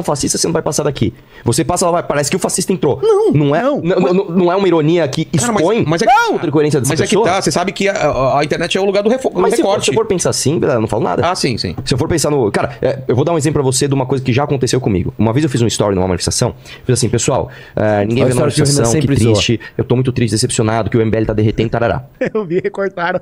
Não, 0.01 0.03
fascista, 0.03 0.39
você 0.39 0.47
não 0.47 0.53
vai 0.53 0.63
passar 0.63 0.83
daqui. 0.83 1.13
Você 1.45 1.63
passa 1.63 1.85
lá, 1.87 1.93
vai, 1.93 2.03
parece 2.03 2.31
que 2.31 2.37
o 2.37 2.39
fascista 2.39 2.73
entrou. 2.73 2.99
Não, 3.03 3.33
não 3.33 3.55
é, 3.55 3.63
não. 3.63 3.81
não, 3.83 4.01
não, 4.15 4.25
não 4.25 4.53
é 4.53 4.57
uma 4.57 4.67
ironia 4.67 5.07
que 5.07 5.27
Cara, 5.27 5.53
mas- 5.53 5.61
expõe 5.63 5.85
mas 5.87 6.03
é- 6.03 6.07
a 6.11 6.31
outra 6.33 6.49
incoerência 6.49 6.81
dessa 6.81 6.93
Mas 6.93 7.01
é 7.01 7.05
que 7.05 7.11
pessoa? 7.11 7.27
tá, 7.29 7.41
você 7.43 7.51
sabe 7.53 7.73
que 7.73 7.87
a, 7.89 8.39
a- 8.39 8.45
internet 8.45 8.79
é 8.79 8.81
o 8.81 8.85
lugar 8.85 9.03
do, 9.03 9.11
refo- 9.11 9.29
do 9.31 9.41
Mas 9.41 9.55
recorte. 9.55 9.87
se 9.87 9.95
for 9.95 10.07
pensar 10.07 10.31
assim, 10.31 10.59
eu 10.63 10.81
não 10.81 10.89
falo 10.89 11.03
nada. 11.05 11.23
Ah, 11.31 11.35
sim, 11.35 11.59
sim. 11.59 11.77
Se 11.85 11.93
eu 11.95 11.99
for 11.99 12.09
pensar 12.09 12.31
no. 12.31 12.51
Cara, 12.51 12.77
é, 12.81 13.01
eu 13.07 13.15
vou 13.15 13.25
dar 13.25 13.33
um 13.33 13.39
exemplo 13.39 13.63
pra 13.63 13.63
você 13.63 13.87
de 13.87 13.95
uma 13.95 14.07
coisa 14.07 14.25
que 14.25 14.33
já 14.33 14.45
aconteceu 14.45 14.81
comigo. 14.81 15.13
Uma 15.19 15.33
vez 15.33 15.45
eu 15.45 15.51
fiz 15.51 15.61
um 15.61 15.67
story 15.67 15.95
numa 15.95 16.09
manifestação. 16.09 16.55
Fiz 16.85 16.95
assim, 16.99 17.09
pessoal, 17.09 17.51
é, 17.77 18.01
ninguém 18.07 18.25
vê 18.25 18.31
na 18.35 18.47
história 18.47 18.53
que 18.53 18.61
manifestação, 18.61 18.93
que 18.95 19.01
sempre 19.03 19.17
zoa. 19.23 19.33
triste. 19.35 19.61
Eu 19.77 19.85
tô 19.85 19.95
muito 19.95 20.13
triste, 20.13 20.33
decepcionado, 20.33 20.89
que 20.89 20.97
o 20.97 21.05
MBL 21.05 21.25
tá 21.27 21.33
derretendo, 21.33 21.69
tarará. 21.71 22.05
eu 22.33 22.45
vi, 22.47 22.61
recortaram. 22.63 23.21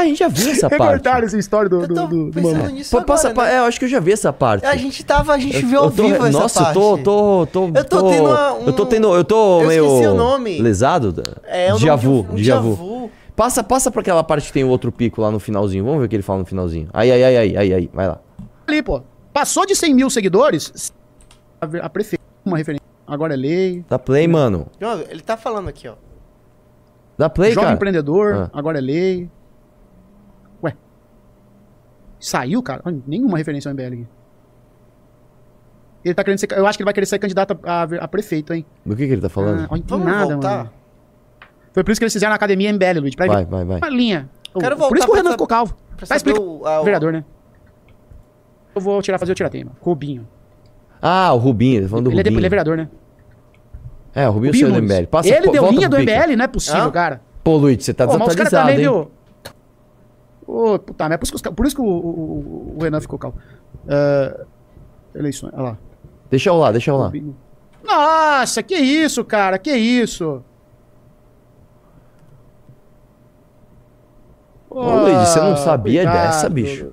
Ah, 0.00 0.02
a 0.02 0.06
gente 0.06 0.18
já 0.18 0.28
viu 0.28 0.50
essa 0.52 0.68
parte. 0.70 0.82
recortaram 0.82 1.26
essa 1.26 1.38
história 1.38 1.68
do, 1.68 1.80
Eu 1.82 1.88
do, 1.88 1.94
tô 1.94 2.06
do, 2.06 2.30
do 2.30 2.42
Pô, 2.90 3.02
passa 3.04 3.28
agora, 3.28 3.48
né? 3.48 3.54
É, 3.54 3.58
eu 3.58 3.64
acho 3.64 3.78
que 3.78 3.84
eu 3.84 3.88
já 3.88 4.00
vi 4.00 4.12
essa 4.12 4.32
parte. 4.32 4.64
A 4.66 4.76
gente 4.76 5.04
tava, 5.04 5.32
a 5.34 5.38
gente 5.38 5.60
Eu- 5.62 5.66
viu 5.68 5.78
ao 5.78 5.84
eu 5.86 5.90
tô- 5.90 6.02
vivo 6.04 6.26
essa 6.26 6.38
Nossa, 6.38 6.62
parte. 6.64 6.76
eu 6.76 6.82
tô, 6.82 6.96
tô, 6.98 7.46
tô, 7.46 7.66
Eu 7.78 7.84
tô 7.84 8.08
tendo 8.10 8.28
uma- 8.28 8.58
Eu 8.66 8.72
tô 8.72 8.82
um- 8.82 8.86
tendo, 8.86 9.14
eu 9.14 9.24
tô 9.24 9.60
eu 9.62 9.68
meio 9.68 9.86
esqueci 9.86 10.06
o 10.08 10.14
nome. 10.14 10.58
lesado. 10.60 11.22
É, 11.44 11.70
o 11.72 11.76
déjà 11.78 11.96
nome 11.96 12.42
de 12.42 12.52
um- 12.52 13.04
um. 13.04 13.10
Passa, 13.36 13.62
passa 13.62 13.90
pra 13.90 14.00
aquela 14.00 14.22
parte 14.24 14.46
que 14.48 14.52
tem 14.52 14.64
o 14.64 14.68
outro 14.68 14.90
pico 14.92 15.20
lá 15.22 15.30
no 15.30 15.38
finalzinho. 15.40 15.84
Vamos 15.84 16.00
ver 16.00 16.06
o 16.06 16.08
que 16.08 16.16
ele 16.16 16.22
fala 16.22 16.40
no 16.40 16.44
finalzinho. 16.44 16.88
Aí, 16.92 17.10
aí, 17.10 17.22
aí, 17.24 17.36
aí, 17.36 17.56
aí, 17.56 17.74
aí. 17.74 17.90
vai 17.92 18.06
lá. 18.08 18.18
Ali, 18.66 18.82
pô. 18.82 19.02
Passou 19.32 19.64
de 19.64 19.74
100 19.74 19.94
mil 19.94 20.10
seguidores, 20.10 20.92
a, 21.60 21.66
a 21.86 21.88
prefeita, 21.88 22.24
uma 22.44 22.58
referência. 22.58 22.84
Agora 23.06 23.34
é 23.34 23.36
lei. 23.36 23.84
Dá 23.88 23.98
play, 23.98 24.26
mano. 24.28 24.66
Ele 25.08 25.20
tá 25.20 25.36
falando 25.36 25.68
aqui, 25.68 25.88
ó. 25.88 25.94
Dá 27.16 27.28
play, 27.28 27.50
Jovem 27.52 27.64
cara. 27.64 27.76
empreendedor, 27.76 28.34
Ah. 28.34 28.50
agora 28.52 28.78
é 28.78 28.80
lei. 28.80 29.28
Saiu, 32.20 32.62
cara? 32.62 32.82
Nenhuma 33.06 33.38
referência 33.38 33.68
ao 33.70 33.74
MBL 33.74 33.86
aqui. 33.94 34.06
Ele 36.04 36.14
tá 36.14 36.22
querendo 36.24 36.38
ser. 36.38 36.48
Eu 36.52 36.66
acho 36.66 36.78
que 36.78 36.82
ele 36.82 36.86
vai 36.86 36.94
querer 36.94 37.06
ser 37.06 37.18
candidato 37.18 37.58
a, 37.64 37.82
a, 37.82 38.08
prefeito, 38.08 38.54
hein? 38.54 38.64
Do 38.86 38.94
que 38.96 39.06
que 39.06 39.12
ele 39.12 39.20
tá 39.20 39.28
falando? 39.28 39.60
Ah, 39.64 39.68
não 39.70 39.78
tem 39.78 39.84
Vamos 39.86 40.06
nada, 40.06 40.32
voltar? 40.32 40.56
mano. 40.58 40.70
Foi 41.72 41.84
por 41.84 41.90
isso 41.92 42.00
que 42.00 42.04
eles 42.04 42.12
fizeram 42.12 42.30
na 42.30 42.36
academia 42.36 42.72
MBL, 42.72 43.00
Luiz. 43.00 43.14
Pra 43.14 43.26
Vai, 43.26 43.44
vai, 43.44 43.64
vai. 43.64 43.78
uma 43.78 43.88
linha. 43.90 44.28
Quero 44.58 44.76
por 44.76 44.80
voltar 44.82 44.96
isso 44.98 45.06
que 45.06 45.12
o 45.12 45.14
Renan 45.14 45.30
ficou 45.32 45.46
calvo. 45.46 45.76
Vai 46.06 46.16
explicar. 46.16 46.40
o, 46.40 46.66
a- 46.66 46.80
o- 46.80 46.84
Vereador, 46.84 47.12
né? 47.12 47.24
Eu 48.74 48.80
vou 48.80 49.00
tirar, 49.02 49.18
fazer 49.18 49.32
o 49.32 49.34
tiratema. 49.34 49.72
Rubinho. 49.80 50.26
Ah, 51.02 51.32
o 51.32 51.38
Rubinho, 51.38 51.76
ele 51.76 51.84
tá 51.84 51.90
falando 51.90 52.04
do 52.06 52.10
Ele 52.10 52.20
é, 52.20 52.22
Rubinho. 52.22 52.38
ele 52.38 52.46
é 52.46 52.48
vereador, 52.48 52.76
né? 52.76 52.88
É, 54.14 54.28
o 54.28 54.32
Rubinho 54.32 54.52
Rubinho 54.52 54.70
saiu 54.70 54.80
do. 54.80 54.86
MBL. 54.94 55.06
Passa, 55.08 55.28
ele 55.28 55.50
deu 55.50 55.70
linha 55.70 55.88
do. 55.88 55.98
MBL, 55.98 56.36
não 56.36 56.44
é 56.44 56.48
possível, 56.48 56.84
Hã? 56.84 56.90
cara. 56.90 57.20
Pô, 57.44 57.56
Luiz, 57.56 57.84
você 57.84 57.92
tá 57.94 58.06
Pô, 58.06 58.18
mas 58.18 58.28
os 58.28 58.34
caras 58.34 58.50
desatualizado, 58.50 58.68
também, 58.70 58.84
hein? 58.84 58.90
viu? 59.04 59.10
Ô, 60.52 60.78
puta 60.78 61.08
merda. 61.08 61.18
Por 61.18 61.24
isso 61.26 61.32
que, 61.32 61.48
os 61.48 61.54
por 61.54 61.66
isso 61.66 61.76
que 61.76 61.82
o, 61.82 61.84
o- 61.86 62.74
o 62.76 62.82
Renan 62.82 63.00
ficou 63.00 63.18
calmo. 63.18 63.36
É, 63.86 64.40
eleições, 65.14 65.52
olha 65.54 65.62
lá. 65.62 65.78
Deixa 66.28 66.48
eu 66.50 66.56
lá, 66.56 66.72
deixa 66.72 66.90
eu 66.90 66.96
lá. 66.96 67.12
Nossa, 67.84 68.62
que 68.62 68.74
isso, 68.74 69.24
cara, 69.24 69.58
que 69.58 69.70
isso? 69.72 70.42
Ô, 74.68 74.80
Luiz, 75.02 75.28
você 75.28 75.40
não 75.40 75.56
sabia 75.56 76.02
cuidado. 76.02 76.26
dessa, 76.26 76.48
bicho? 76.48 76.92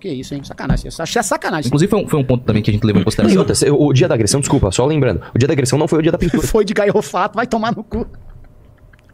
Que 0.00 0.08
isso, 0.10 0.34
hein? 0.34 0.42
Sacanagem. 0.44 0.88
Isso 0.88 1.00
Achei 1.02 1.22
sacanagem. 1.22 1.68
Inclusive, 1.68 1.88
foi 1.90 2.02
um, 2.04 2.08
foi 2.08 2.20
um 2.20 2.24
ponto 2.24 2.44
também 2.44 2.62
que 2.62 2.70
a 2.70 2.74
gente 2.74 2.84
levou 2.84 3.00
em 3.00 3.04
consideração. 3.04 3.38
Outra, 3.38 3.54
o 3.72 3.92
dia 3.94 4.06
da 4.06 4.14
agressão, 4.14 4.38
desculpa, 4.40 4.70
só 4.70 4.84
lembrando. 4.84 5.22
O 5.34 5.38
dia 5.38 5.48
da 5.48 5.54
agressão 5.54 5.78
não 5.78 5.88
foi 5.88 6.00
o 6.00 6.02
dia 6.02 6.12
da 6.12 6.18
pintura. 6.18 6.46
Foi 6.46 6.62
de 6.64 6.74
gaiofato, 6.74 7.36
vai 7.36 7.46
tomar 7.46 7.74
no 7.74 7.82
cu. 7.82 8.06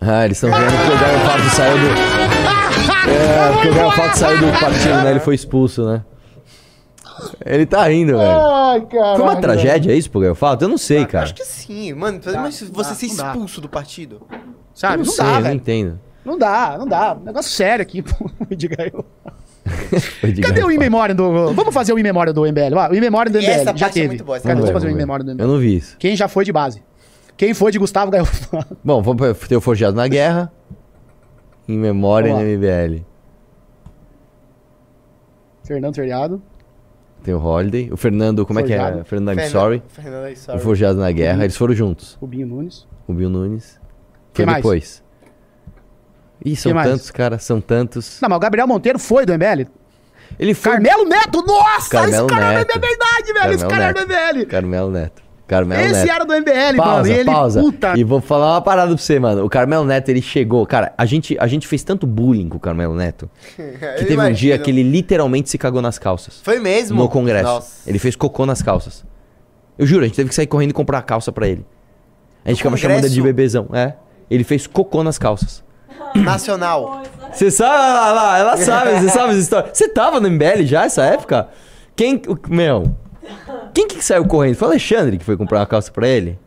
Ah, 0.00 0.24
eles 0.24 0.36
estão 0.42 0.50
vendo 0.50 0.66
que 0.70 0.96
o 0.96 0.98
Gaiofato 0.98 1.42
saiu 1.54 1.76
do. 1.76 2.39
É, 3.08 3.52
porque 3.52 3.68
o 3.68 3.74
Gaiofato 3.74 4.18
saiu 4.18 4.38
do 4.40 4.60
partido, 4.60 4.94
né? 5.02 5.10
Ele 5.10 5.20
foi 5.20 5.34
expulso, 5.34 5.84
né? 5.86 6.04
Ele 7.44 7.66
tá 7.66 7.84
rindo, 7.88 8.16
velho. 8.16 8.30
Ai, 8.40 8.80
cara. 8.86 9.16
Foi 9.16 9.22
uma 9.24 9.36
tragédia 9.36 9.92
isso 9.94 10.10
pro 10.10 10.20
Gaiofato? 10.20 10.64
Eu 10.64 10.68
não 10.68 10.78
sei, 10.78 11.04
cara. 11.04 11.24
Acho 11.24 11.34
que 11.34 11.44
sim, 11.44 11.92
mano. 11.92 12.20
Mas 12.36 12.54
se 12.56 12.64
você 12.66 12.94
ser 12.94 13.06
expulso 13.06 13.60
do 13.60 13.68
partido. 13.68 14.22
Eu 14.30 14.38
Sabe? 14.74 14.98
não 14.98 15.04
Não, 15.04 15.12
sei, 15.12 15.24
dá, 15.24 15.34
eu 15.38 15.40
não 15.42 15.52
entendo. 15.52 16.00
Não 16.24 16.38
dá, 16.38 16.76
não 16.78 16.86
dá. 16.86 17.14
Negócio 17.22 17.50
sério 17.50 17.82
aqui, 17.82 18.00
pô. 18.02 18.30
Foi 18.46 18.56
de 18.56 18.68
Cadê 18.68 19.00
o 20.60 20.66
Gaiofato. 20.68 20.72
In 20.72 20.78
Memória 20.78 21.14
do. 21.14 21.52
Vamos 21.52 21.74
fazer 21.74 21.92
o 21.92 21.98
In 21.98 22.02
Memória 22.02 22.32
do 22.32 22.42
MBL? 22.42 22.74
O 22.90 22.94
In 22.94 23.00
Memória 23.00 23.30
do 23.30 23.38
MBL. 23.38 23.50
Essa 23.50 23.64
já 23.64 23.72
parte 23.72 23.84
é 23.84 23.88
teve. 23.90 24.08
muito 24.08 24.24
boa, 24.24 24.40
Cadê? 24.40 24.54
Vamos 24.54 24.70
fazer 24.70 24.86
o 24.86 24.90
In 24.90 24.92
vamos 24.92 24.96
ver. 24.96 25.02
Memória 25.02 25.24
do 25.24 25.32
MBL. 25.32 25.42
Eu 25.42 25.48
não 25.48 25.58
vi 25.58 25.76
isso. 25.76 25.96
Quem 25.98 26.16
já 26.16 26.28
foi 26.28 26.44
de 26.44 26.52
base? 26.52 26.82
Quem 27.36 27.52
foi 27.54 27.70
de 27.72 27.78
Gustavo 27.78 28.10
Gaiofato? 28.10 28.76
Bom, 28.82 29.02
vamos 29.02 29.38
ter 29.48 29.56
o 29.56 29.60
Forjado 29.60 29.96
na 29.96 30.06
Guerra. 30.08 30.50
Em 31.68 31.78
memória 31.78 32.32
no 32.34 32.40
MBL. 32.40 33.04
Fernando 35.64 35.94
Feriado. 35.94 36.42
Tem 37.22 37.34
o 37.34 37.38
Holiday. 37.44 37.92
O 37.92 37.96
Fernando, 37.96 38.46
como 38.46 38.60
é 38.60 38.62
que 38.62 38.72
é? 38.72 38.78
Forjado. 38.78 39.04
Fernando 39.04 39.28
I'm 39.38 39.42
Fernan- 39.42 39.50
Sorry. 39.60 39.82
Fernando, 39.88 40.26
I'm 40.28 40.32
O 40.32 40.36
sorry. 40.36 40.60
Forjado 40.60 40.98
na 40.98 41.12
Guerra. 41.12 41.44
Eles 41.44 41.56
foram 41.56 41.74
juntos. 41.74 42.16
Rubinho 42.20 42.46
Nunes. 42.46 42.88
O 43.06 43.12
Bill 43.12 43.28
Nunes. 43.30 43.78
Quem 44.32 44.44
Foi 44.44 44.46
mais? 44.46 44.56
depois. 44.56 45.04
Ih, 46.44 46.56
são 46.56 46.72
mais? 46.72 46.88
tantos, 46.88 47.10
cara. 47.10 47.38
São 47.38 47.60
tantos. 47.60 48.18
Não, 48.22 48.28
mas 48.28 48.36
o 48.36 48.40
Gabriel 48.40 48.66
Monteiro 48.66 48.98
foi 48.98 49.26
do 49.26 49.32
MBL. 49.34 49.66
Ele 50.38 50.54
foi. 50.54 50.72
Carmelo 50.72 51.04
Neto! 51.04 51.42
Nossa! 51.44 51.90
Carmelo 51.90 52.26
esse 52.26 52.34
cara 52.34 52.52
Neto. 52.58 52.70
é 52.70 52.78
verdade, 52.78 53.32
velho! 53.32 53.54
esse 53.54 53.66
Carmelo 53.66 53.68
cara 53.68 53.84
era 53.84 53.92
do 53.92 54.08
Neto. 54.08 54.34
MBL! 54.36 54.46
Carmelo 54.46 54.90
Neto. 54.90 55.22
Carmelo 55.50 55.82
Esse 55.82 56.06
Neto. 56.06 56.10
era 56.10 56.24
do 56.24 56.32
MBL, 56.32 56.76
Pausa, 56.76 56.92
mano. 56.94 57.06
E 57.08 57.10
ele, 57.10 57.24
pausa. 57.24 57.60
puta. 57.60 57.98
E 57.98 58.04
vou 58.04 58.20
falar 58.20 58.54
uma 58.54 58.60
parada 58.62 58.94
pra 58.94 58.96
você, 58.96 59.18
mano. 59.18 59.44
O 59.44 59.48
Carmelo 59.50 59.84
Neto, 59.84 60.08
ele 60.08 60.22
chegou. 60.22 60.64
Cara, 60.64 60.92
a 60.96 61.04
gente, 61.04 61.36
a 61.40 61.48
gente 61.48 61.66
fez 61.66 61.82
tanto 61.82 62.06
bullying 62.06 62.48
com 62.48 62.56
o 62.56 62.60
Carmelo 62.60 62.94
Neto 62.94 63.28
que 63.56 64.04
teve 64.04 64.16
um 64.16 64.32
dia 64.32 64.56
que 64.58 64.70
ele 64.70 64.84
literalmente 64.84 65.50
se 65.50 65.58
cagou 65.58 65.82
nas 65.82 65.98
calças. 65.98 66.40
Foi 66.40 66.60
mesmo? 66.60 66.96
No 66.96 67.08
Congresso. 67.08 67.44
Nossa. 67.48 67.90
Ele 67.90 67.98
fez 67.98 68.14
cocô 68.14 68.46
nas 68.46 68.62
calças. 68.62 69.04
Eu 69.76 69.84
juro, 69.86 70.04
a 70.04 70.06
gente 70.06 70.14
teve 70.14 70.28
que 70.28 70.34
sair 70.36 70.46
correndo 70.46 70.70
e 70.70 70.72
comprar 70.72 70.98
a 70.98 71.02
calça 71.02 71.32
pra 71.32 71.48
ele. 71.48 71.66
A 72.44 72.50
gente 72.50 72.58
ficava 72.58 72.76
chamando 72.76 73.04
ele 73.04 73.08
de 73.08 73.20
bebezão. 73.20 73.66
É. 73.72 73.94
Ele 74.30 74.44
fez 74.44 74.68
cocô 74.68 75.02
nas 75.02 75.18
calças. 75.18 75.64
Nacional. 76.14 77.02
Você 77.32 77.50
sabe, 77.50 78.14
lá, 78.14 78.38
ela 78.38 78.56
sabe, 78.56 79.00
você 79.00 79.08
sabe 79.08 79.32
as 79.32 79.38
histórias. 79.38 79.76
Você 79.76 79.88
tava 79.88 80.20
no 80.20 80.30
MBL 80.30 80.62
já 80.62 80.84
essa 80.84 81.02
época? 81.04 81.48
Quem, 81.96 82.22
meu, 82.48 82.94
quem 83.74 83.86
que 83.86 84.04
saiu 84.04 84.26
correndo? 84.26 84.54
Foi 84.56 84.68
o 84.68 84.70
Alexandre 84.70 85.18
que 85.18 85.24
foi 85.24 85.36
comprar 85.36 85.60
uma 85.60 85.66
calça 85.66 85.90
pra 85.90 86.08
ele? 86.08 86.38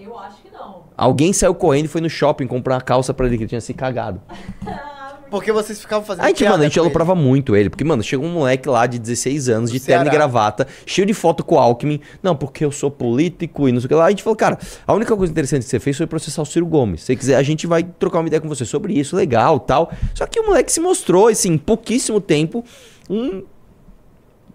Eu 0.00 0.18
acho 0.18 0.42
que 0.42 0.50
não. 0.50 0.84
Alguém 0.96 1.32
saiu 1.32 1.54
correndo 1.54 1.86
e 1.86 1.88
foi 1.88 2.00
no 2.00 2.10
shopping 2.10 2.46
comprar 2.46 2.74
uma 2.76 2.80
calça 2.80 3.12
pra 3.14 3.26
ele 3.26 3.36
que 3.36 3.44
ele 3.44 3.48
tinha 3.48 3.60
se 3.60 3.74
cagado. 3.74 4.20
Porque 5.30 5.52
vocês 5.52 5.80
ficavam 5.80 6.04
fazendo 6.04 6.24
A 6.24 6.28
gente, 6.28 6.44
mano, 6.44 6.62
a 6.62 6.66
gente 6.66 6.78
aloprava 6.78 7.14
muito 7.14 7.56
ele. 7.56 7.68
Porque, 7.68 7.84
mano, 7.84 8.02
chegou 8.02 8.26
um 8.26 8.32
moleque 8.32 8.68
lá 8.68 8.86
de 8.86 8.98
16 8.98 9.48
anos, 9.48 9.70
de 9.70 9.80
terno 9.80 10.06
e 10.06 10.10
gravata, 10.10 10.66
cheio 10.84 11.06
de 11.06 11.14
foto 11.14 11.44
com 11.44 11.56
o 11.56 11.58
Alckmin. 11.58 12.00
Não, 12.22 12.36
porque 12.36 12.64
eu 12.64 12.70
sou 12.70 12.90
político 12.90 13.68
e 13.68 13.72
não 13.72 13.80
sei 13.80 13.86
o 13.86 13.88
que 13.88 13.94
lá. 13.94 14.06
A 14.06 14.10
gente 14.10 14.22
falou, 14.22 14.36
cara, 14.36 14.58
a 14.86 14.94
única 14.94 15.16
coisa 15.16 15.30
interessante 15.30 15.64
que 15.64 15.70
você 15.70 15.80
fez 15.80 15.96
foi 15.96 16.06
processar 16.06 16.42
o 16.42 16.46
Ciro 16.46 16.66
Gomes. 16.66 17.00
Se 17.00 17.06
você 17.06 17.16
quiser, 17.16 17.36
a 17.36 17.42
gente 17.42 17.66
vai 17.66 17.82
trocar 17.82 18.20
uma 18.20 18.26
ideia 18.28 18.40
com 18.40 18.48
você 18.48 18.64
sobre 18.64 18.94
isso, 18.94 19.16
legal, 19.16 19.58
tal. 19.60 19.90
Só 20.14 20.26
que 20.26 20.38
o 20.38 20.46
moleque 20.46 20.70
se 20.70 20.80
mostrou, 20.80 21.28
assim, 21.28 21.52
em 21.52 21.58
pouquíssimo 21.58 22.20
tempo, 22.20 22.64
um 23.10 23.42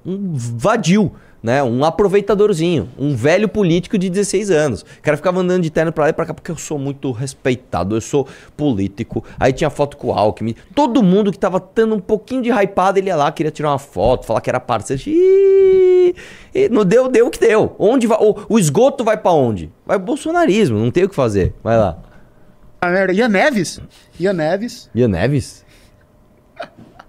um 0.06 0.34
vadio, 0.34 1.12
né? 1.42 1.64
Um 1.64 1.84
aproveitadorzinho, 1.84 2.90
um 2.98 3.16
velho 3.16 3.48
político 3.48 3.98
de 3.98 4.10
16 4.10 4.52
anos. 4.52 4.82
O 4.82 5.02
cara 5.02 5.18
ficava 5.18 5.40
andando 5.40 5.64
de 5.64 5.70
terno 5.70 5.92
pra 5.92 6.06
lá 6.06 6.10
e 6.10 6.14
pra 6.14 6.26
cá 6.26 6.34
porque 6.34 6.52
eu 6.52 6.58
sou 6.58 6.78
muito 6.78 7.12
respeitado, 7.12 7.96
eu 7.96 8.02
sou 8.02 8.28
político. 8.56 9.24
Aí 9.40 9.52
tinha 9.52 9.70
foto 9.70 9.98
com 9.98 10.08
o 10.08 10.14
Alckmin. 10.14 10.56
Todo 10.76 11.02
mundo 11.02 11.32
que 11.32 11.40
tava 11.40 11.64
dando 11.74 11.96
um 11.96 12.00
pouquinho 12.00 12.44
de 12.44 12.50
hypado, 12.50 13.00
ele 13.00 13.08
ia 13.08 13.16
lá, 13.16 13.32
queria 13.32 13.52
tirar 13.52 13.70
uma 13.72 13.80
foto, 13.80 14.26
falar 14.26 14.42
que 14.42 14.50
era 14.50 14.60
parceiro. 14.60 15.02
E 15.08 16.16
não 16.70 16.86
deu, 16.86 17.08
deu 17.08 17.28
o 17.28 17.32
que 17.32 17.40
deu. 17.40 17.76
Onde 17.80 18.06
vai, 18.08 18.18
o, 18.22 18.36
o 18.48 18.60
esgoto 18.60 19.04
vai 19.04 19.18
pra 19.18 19.32
onde? 19.32 19.72
Vai 19.86 19.98
pro 19.98 20.06
bolsonarismo, 20.06 20.78
não 20.78 20.92
tem 20.92 21.04
o 21.04 21.10
que 21.10 21.16
fazer. 21.16 21.54
Vai 21.64 21.78
lá. 21.78 21.98
Ah, 22.80 22.90
merda. 22.90 23.14
Ian 23.14 23.30
Neves. 23.30 23.80
Ian 24.20 24.34
Neves. 24.34 24.90
Ian 24.96 25.08
Neves? 25.08 25.66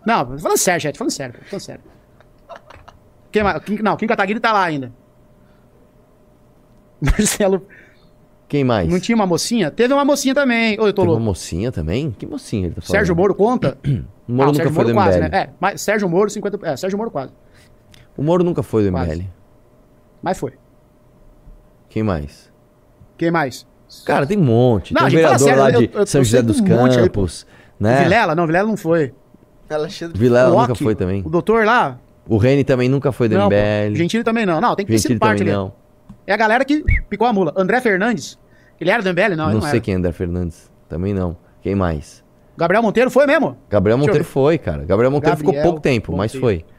Não, 0.07 0.38
falando 0.38 0.59
sério, 0.59 0.80
gente. 0.80 0.99
Falando 0.99 1.12
sério. 1.12 1.34
Falando 1.49 1.62
sério. 1.62 1.91
Quem 3.33 3.43
mais? 3.43 3.62
Kim, 3.64 3.78
não, 3.83 3.97
Kim 3.97 4.07
Kataguiri 4.07 4.39
tá 4.39 4.53
lá 4.53 4.62
ainda. 4.64 4.93
Marcelo. 7.01 7.66
Quem 8.49 8.62
mais? 8.64 8.89
Não 8.89 9.01
tinha 9.01 9.16
uma 9.16 9.26
mocinha? 9.26 9.70
Teve 9.70 9.95
uma 9.95 10.05
mocinha 10.05 10.35
também. 10.35 10.78
Ô, 10.78 10.87
eu 10.87 10.93
tô 10.93 11.03
uma 11.03 11.09
louco. 11.12 11.22
mocinha 11.24 11.72
também? 11.72 12.11
Que 12.11 12.26
mocinha 12.26 12.66
ele 12.66 12.74
tá 12.74 12.83
falando? 12.83 12.91
Sérgio 12.99 13.16
Moro 13.16 13.35
conta? 13.35 13.78
O 14.28 14.35
Moro 14.35 14.51
Ah, 14.51 14.53
nunca 14.53 14.57
Sérgio 14.64 14.74
foi 14.74 14.85
Moro 14.85 14.89
do 14.89 14.95
quase, 14.95 15.18
MBL. 15.18 15.30
né? 15.33 15.39
É, 15.39 15.51
mas 15.59 15.80
Sérgio 15.80 16.09
Moro, 16.09 16.30
50. 16.30 16.59
É, 16.66 16.76
Sérgio 16.76 16.97
Moro 16.97 17.11
quase. 17.11 17.33
O 18.16 18.22
Moro 18.22 18.45
nunca 18.45 18.62
foi 18.62 18.85
do 18.87 18.93
Quase. 18.93 19.11
MBL. 19.16 19.26
Mas 20.22 20.39
foi. 20.39 20.53
Quem 21.89 22.03
mais? 22.05 22.51
Quem 23.18 23.30
mais? 23.33 23.66
Cara, 24.07 24.26
tem 24.26 24.39
um 24.39 24.45
monte. 24.45 24.95
Não, 24.95 25.01
tem 25.01 25.09
um 25.09 25.11
vereador 25.11 25.39
sério, 25.41 25.59
lá 25.61 25.70
de 25.72 25.85
eu- 25.93 26.01
eu 26.01 26.07
São 26.07 26.22
José 26.22 26.41
de 26.41 26.47
dos 26.47 26.61
um 26.61 26.64
aí, 26.85 26.95
Campos, 26.97 27.47
né? 27.80 28.05
Vilela? 28.05 28.35
Não, 28.37 28.47
Vilela 28.47 28.68
não 28.68 28.76
foi. 28.76 29.12
Alexandre. 29.68 30.16
Vilela 30.18 30.55
O 30.55 30.61
nunca 30.61 30.74
foi 30.76 30.95
também. 30.95 31.22
O 31.26 31.28
doutor 31.28 31.66
lá? 31.66 31.99
O 32.29 32.37
Reni 32.37 32.64
também 32.64 32.89
nunca 32.89 33.11
foi 33.12 33.29
do 33.29 33.37
não, 33.37 33.49
pô. 33.49 33.55
MBL. 33.57 33.97
Gentili 33.97 34.23
também 34.25 34.47
não. 34.47 34.61
Não, 34.61 34.75
tem 34.77 34.87
que 34.87 34.93
ter 34.93 34.99
sido 34.99 35.18
parte 35.18 35.43
ali. 35.43 35.51
não. 35.51 35.73
É 36.27 36.33
a 36.33 36.37
galera 36.37 36.64
que 36.64 36.85
picou 37.09 37.27
a 37.27 37.33
mula. 37.33 37.53
André 37.57 37.81
Fernandes. 37.81 38.39
Ele 38.81 38.91
era 38.91 39.03
do 39.03 39.09
MBL? 39.11 39.31
Não, 39.37 39.47
Não, 39.47 39.55
não 39.55 39.61
sei 39.62 39.70
era. 39.70 39.81
quem 39.81 39.95
é 39.95 39.97
André 39.97 40.12
Fernandes. 40.12 40.70
Também 40.89 41.12
não. 41.12 41.37
Quem 41.61 41.75
mais? 41.75 42.23
Gabriel 42.57 42.83
Monteiro 42.83 43.11
foi 43.11 43.27
mesmo? 43.27 43.57
Gabriel 43.68 43.99
Monteiro 43.99 44.25
foi, 44.25 44.59
cara. 44.59 44.85
Gabriel 44.85 45.11
Monteiro 45.11 45.37
ficou 45.37 45.53
Gabriel 45.53 45.70
pouco 45.73 45.81
tempo, 45.81 46.12
mas 46.16 46.35
Monteiro. 46.35 46.64
foi. 46.64 46.73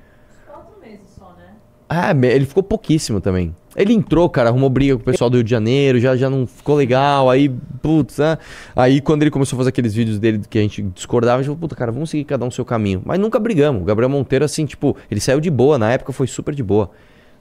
Ah, 1.90 2.14
me- 2.14 2.28
ele 2.28 2.46
ficou 2.46 2.64
pouquíssimo 2.64 3.20
também. 3.22 3.56
Ele 3.76 3.94
entrou, 3.94 4.30
cara, 4.30 4.50
arrumou 4.50 4.70
briga 4.70 4.96
com 4.96 5.02
o 5.02 5.06
pessoal 5.06 5.30
do 5.30 5.38
Rio 5.38 5.44
de 5.44 5.50
Janeiro, 5.50 6.00
já, 6.00 6.16
já 6.16 6.30
não 6.30 6.46
ficou 6.46 6.76
legal, 6.76 7.30
aí, 7.30 7.50
putz, 7.82 8.20
né? 8.20 8.38
Aí 8.76 9.02
quando 9.02 9.24
ele 9.24 9.32
começou 9.32 9.58
a 9.58 9.60
fazer 9.60 9.70
aqueles 9.70 9.94
vídeos 9.94 10.20
dele 10.20 10.42
que 10.48 10.60
a 10.60 10.62
gente 10.62 10.82
discordava, 10.82 11.36
a 11.36 11.42
gente 11.42 11.48
falou, 11.48 11.60
puta, 11.60 11.76
cara, 11.76 11.92
vamos 11.92 12.10
seguir 12.10 12.26
cada 12.26 12.46
um 12.46 12.52
seu 12.52 12.64
caminho. 12.64 13.02
Mas 13.06 13.20
nunca 13.20 13.40
brigamos. 13.40 13.82
O 13.82 13.86
Gabriel 13.86 14.10
Monteiro, 14.10 14.46
assim, 14.46 14.66
tipo, 14.66 14.96
ele 15.10 15.20
saiu 15.20 15.40
de 15.40 15.50
boa, 15.50 15.78
na 15.78 15.92
época 15.92 16.14
foi 16.14 16.28
super 16.28 16.54
de 16.54 16.64
boa. 16.64 16.92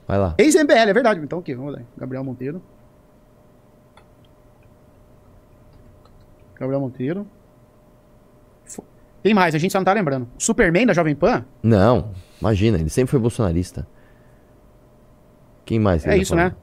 Vai 0.08 0.18
lá. 0.18 0.34
Ex-MBL, 0.38 0.72
é 0.72 0.92
verdade. 0.92 1.20
Então 1.20 1.38
aqui, 1.38 1.54
vamos 1.54 1.74
lá. 1.74 1.80
Gabriel 1.96 2.24
Monteiro. 2.24 2.62
Gabriel 6.58 6.80
Monteiro. 6.80 7.26
Tem 9.22 9.32
mais, 9.32 9.54
a 9.54 9.58
gente 9.58 9.70
só 9.70 9.78
não 9.78 9.84
tá 9.84 9.92
lembrando. 9.92 10.28
Superman 10.36 10.86
da 10.86 10.92
Jovem 10.92 11.14
Pan? 11.14 11.44
Não, 11.62 12.10
imagina, 12.40 12.78
ele 12.78 12.90
sempre 12.90 13.12
foi 13.12 13.20
bolsonarista. 13.20 13.86
Quem 15.64 15.78
mais? 15.78 16.04
É 16.04 16.10
ele 16.10 16.16
tá 16.16 16.22
isso, 16.22 16.30
falando? 16.34 16.50
né? 16.52 16.56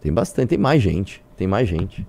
Tem 0.00 0.12
bastante, 0.12 0.48
tem 0.48 0.58
mais 0.58 0.82
gente. 0.82 1.22
Tem 1.36 1.46
mais 1.46 1.68
gente. 1.68 2.06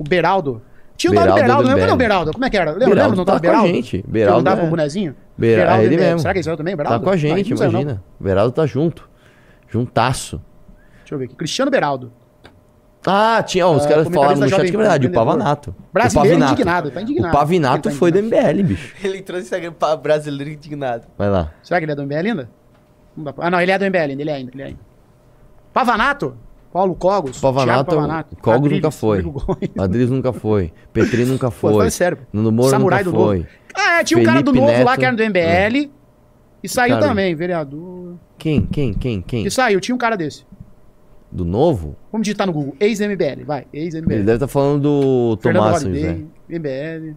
O 0.00 0.04
Beraldo. 0.04 0.62
Tinha 0.96 1.10
o 1.10 1.14
nome 1.14 1.26
Beraldo 1.26 1.42
Beraldo, 1.42 1.62
do 1.64 1.68
né? 1.74 1.80
Cadê 1.80 1.92
o? 1.92 1.96
Beraldo? 1.96 2.32
Como 2.32 2.44
é 2.44 2.50
que 2.50 2.56
era? 2.56 2.70
Lembra, 2.70 2.88
Beraldo 2.88 3.02
lembra? 3.10 3.16
Não 3.16 3.24
tá 3.24 3.32
tava 3.32 3.40
com 3.40 3.46
a 3.46 3.50
Beraldo? 3.50 3.74
gente. 3.74 4.04
Beraldo 4.06 4.40
andava 4.40 4.56
é- 4.56 4.60
com 4.60 4.66
o 4.66 4.70
bonezinho? 4.70 5.16
Bera- 5.36 5.62
Beraldo 5.62 5.82
é 5.82 5.86
ele 5.86 5.94
MBL. 5.96 6.04
mesmo. 6.06 6.18
Será 6.20 6.32
que 6.32 6.38
ele 6.38 6.44
saiu 6.44 6.56
também, 6.56 6.76
Beraldo? 6.76 6.98
Tá 6.98 7.04
com 7.04 7.10
a 7.10 7.12
Ah, 7.12 7.16
gente, 7.16 7.50
não 7.50 7.56
saiu, 7.56 7.70
imagina. 7.70 8.02
Beraldo 8.20 8.52
tá 8.52 8.66
junto. 8.66 9.08
Juntasso. 9.68 10.40
Deixa 11.00 11.14
eu 11.14 11.18
ver 11.18 11.24
aqui. 11.26 11.34
Cristiano 11.34 11.70
Beraldo. 11.70 12.12
Ah, 13.06 13.42
tinha, 13.42 13.66
ó, 13.66 13.74
os 13.76 13.84
Ah, 13.84 13.88
caras 13.88 14.08
falaram 14.08 14.36
no 14.40 14.48
chat 14.48 14.60
que 14.62 14.74
é 14.74 14.78
verdade, 14.78 15.06
o 15.06 15.10
vendedor. 15.10 15.26
Pavanato. 15.26 15.74
Brasileiro 15.92 16.28
o 16.28 16.30
Pavinato. 16.40 16.52
indignado, 16.54 16.90
tá 16.90 17.02
indignado. 17.02 17.34
O 17.34 17.38
Pavinato 17.38 17.88
Ele 17.88 17.94
tá 17.94 17.98
foi 17.98 18.10
do. 18.12 18.18
MBL, 18.22 18.62
bicho. 18.62 18.94
Ele 19.04 19.18
entrou 19.18 19.36
no 19.38 19.42
Instagram 19.44 19.72
pra 19.72 19.96
brasileiro 19.96 20.50
indignado. 20.52 21.06
Vai 21.18 21.28
lá. 21.28 21.52
Será 21.62 21.80
que 21.80 21.84
ele 21.84 21.92
é 21.92 21.94
do 21.96 22.02
MBL 22.02 22.28
ainda? 22.28 22.48
Não 23.16 23.24
dá 23.24 23.32
pra- 23.34 23.46
Ah, 23.46 23.50
não, 23.50 23.60
ele 23.60 23.70
é 23.72 23.78
do 23.78 23.84
MBL 23.84 23.98
ainda, 24.10 24.22
ele 24.22 24.30
é 24.30 24.34
ainda, 24.34 24.50
ele 24.54 24.62
é 24.62 24.66
ainda. 24.66 24.80
Pavanato? 25.74 26.36
Paulo 26.72 26.94
Cogos? 26.94 27.40
Pavanato, 27.40 27.90
Pavanato. 27.94 28.36
Cogos 28.36 28.56
Adriles, 28.56 28.80
nunca 28.82 28.90
foi. 28.90 29.24
Adriles 29.78 30.10
nunca 30.10 30.32
foi. 30.32 30.72
Petri 30.92 31.24
nunca 31.24 31.46
Pô, 31.48 31.50
foi. 31.52 31.72
falando 31.72 31.90
sério. 31.90 32.18
Nuno 32.32 32.50
Moro 32.50 32.70
Samurai 32.70 33.04
nunca 33.04 33.16
do 33.16 33.24
foi. 33.24 33.36
Novo. 33.38 33.48
Ah, 33.76 34.00
é, 34.00 34.04
tinha 34.04 34.18
um 34.20 34.24
cara 34.24 34.42
do 34.42 34.52
Felipe 34.52 34.66
novo 34.72 34.84
lá 34.84 34.90
Neto. 34.92 34.98
que 35.00 35.04
era 35.04 35.16
do 35.16 35.22
MBL. 35.24 35.90
E 36.62 36.68
saiu 36.68 36.94
Cara, 36.94 37.08
também, 37.08 37.34
vereador. 37.34 38.14
Quem, 38.38 38.64
quem, 38.64 38.94
quem, 38.94 39.20
quem? 39.20 39.46
E 39.46 39.50
saiu, 39.50 39.80
tinha 39.80 39.94
um 39.94 39.98
cara 39.98 40.16
desse. 40.16 40.46
Do 41.30 41.44
novo? 41.44 41.96
Vamos 42.10 42.24
digitar 42.24 42.46
no 42.46 42.52
Google. 42.52 42.74
Ex-MBL, 42.80 43.44
vai. 43.44 43.66
Ex-MBL. 43.72 44.12
Ele 44.14 44.22
deve 44.22 44.36
estar 44.36 44.48
falando 44.48 44.80
do 44.80 45.36
Tomás, 45.36 45.82
José. 45.82 46.20
MBL. 46.48 47.14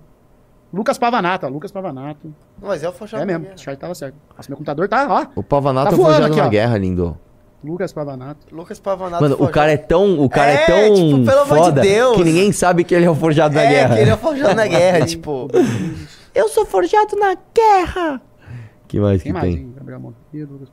Lucas 0.74 0.98
Pavanato, 0.98 1.46
ó, 1.46 1.50
Lucas 1.50 1.72
Pavanato. 1.72 2.34
Mas 2.62 2.84
é 2.84 2.90
o 2.90 2.92
Forjado 2.92 3.24
É 3.24 3.26
mesmo, 3.26 3.48
esse 3.56 3.64
chat 3.64 3.78
tava 3.80 3.96
certo. 3.96 4.16
Nossa, 4.36 4.50
meu 4.50 4.58
computador 4.58 4.90
tá, 4.90 5.08
ó. 5.10 5.40
O 5.40 5.44
Pavanato 5.44 5.92
Tá 5.92 5.96
é 5.96 5.98
forjado 5.98 6.26
aqui, 6.26 6.38
na 6.38 6.46
ó. 6.48 6.50
guerra, 6.50 6.78
lindo. 6.78 7.18
Lucas 7.64 7.92
Pavanato. 7.92 8.48
Lucas 8.56 8.80
Pavanato. 8.80 9.22
Mano, 9.22 9.36
o 9.36 9.38
Forjado. 9.40 9.54
cara 9.54 9.72
é 9.72 9.78
tão, 9.78 10.20
o 10.20 10.30
cara 10.30 10.52
é, 10.52 10.56
É, 10.56 10.66
tão 10.66 10.94
tipo, 10.96 11.26
pelo 11.26 11.42
amor 11.42 11.58
de 11.58 11.64
foda 11.64 11.82
Deus. 11.82 12.16
que 12.18 12.24
ninguém 12.24 12.52
sabe 12.52 12.84
que 12.84 12.94
ele 12.96 13.06
é 13.06 13.10
o 13.10 13.16
forjado 13.16 13.56
na 13.56 13.62
É, 13.64 13.70
guerra. 13.70 13.96
que 13.96 14.02
ele 14.02 14.10
é 14.12 14.14
o 14.14 14.18
Forjado 14.18 14.56
na 14.56 14.68
Guerra, 14.68 15.06
tipo... 15.08 15.48
Eu 16.36 16.48
sou 16.50 16.66
forjado 16.66 17.16
na 17.18 17.36
guerra! 17.56 18.22
Que 18.88 19.00
mais 19.00 19.22
Quem 19.24 19.32
que 19.34 19.38
mais, 19.40 19.54
tem? 19.54 19.64
hein? 19.64 19.74
Gabriel 19.76 20.00
Monteiro, 20.00 20.52
Lucas. 20.54 20.70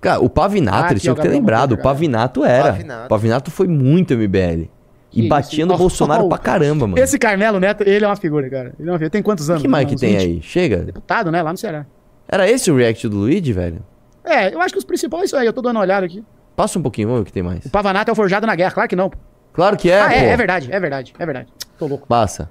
Cara, 0.00 0.20
o 0.20 0.28
Pavinato, 0.28 0.84
Ah, 0.84 0.90
eles 0.90 1.02
tinham 1.02 1.16
que 1.16 1.22
ter 1.22 1.28
lembrado. 1.28 1.72
O. 1.72 1.78
Pavinato 1.78 2.44
era. 2.44 2.72
Pavinato. 2.72 3.06
O 3.06 3.08
Pavinato 3.08 3.50
foi 3.50 3.66
muito 3.66 4.12
MBL. 4.14 4.68
E 5.10 5.22
Que 5.22 5.28
batia 5.28 5.60
isso? 5.64 5.66
no 5.72 5.78
Bolsonaro 5.78 6.24
Oh, 6.24 6.28
pra 6.28 6.36
caramba, 6.38 6.86
mano. 6.86 7.02
Esse 7.02 7.18
Carmelo 7.18 7.58
Neto, 7.58 7.82
ele 7.84 8.04
é 8.04 8.08
uma 8.08 8.16
figura, 8.16 8.50
cara. 8.50 8.74
Ele 8.78 8.88
é 8.88 8.92
uma 8.92 8.98
figura. 8.98 9.10
Tem 9.10 9.22
quantos 9.22 9.48
O 9.48 9.52
anos? 9.52 9.62
que 9.62 9.68
mais 9.68 9.86
que 9.88 9.94
Uns 9.94 10.00
tem 10.00 10.10
20? 10.18 10.20
aí? 10.22 10.42
Chega. 10.42 10.78
Deputado, 10.78 11.30
né? 11.30 11.40
Lá 11.40 11.52
no 11.52 11.56
Ceará. 11.58 11.86
Era 12.28 12.50
esse 12.50 12.70
o 12.70 12.76
react 12.76 13.08
do 13.08 13.16
Luigi, 13.16 13.52
velho? 13.52 13.82
É, 14.24 14.54
eu 14.54 14.60
acho 14.60 14.72
que 14.72 14.78
os 14.78 14.84
principais 14.84 15.22
é 15.22 15.26
isso 15.26 15.36
aí. 15.36 15.46
Eu 15.46 15.52
tô 15.52 15.60
dando 15.60 15.76
uma 15.76 15.82
olhada 15.82 16.06
aqui. 16.06 16.24
Passa 16.56 16.78
um 16.78 16.82
pouquinho, 16.82 17.08
vamos 17.08 17.20
ver 17.20 17.22
o 17.22 17.26
que 17.26 17.32
tem 17.32 17.42
mais. 17.42 17.64
O 17.66 17.70
Pavanato 17.70 18.10
é 18.10 18.12
o 18.12 18.14
forjado 18.14 18.46
na 18.46 18.54
guerra. 18.54 18.70
Claro 18.70 18.88
que 18.88 18.96
não. 18.96 19.10
Claro 19.52 19.76
que 19.76 19.90
é, 19.90 20.00
ah, 20.00 20.06
pô. 20.06 20.12
é, 20.12 20.24
é 20.30 20.36
verdade, 20.36 20.72
é 20.72 20.80
verdade, 20.80 21.14
é 21.18 21.24
verdade. 21.26 21.52
Tô 21.78 21.86
louco. 21.86 22.06
Passa. 22.06 22.50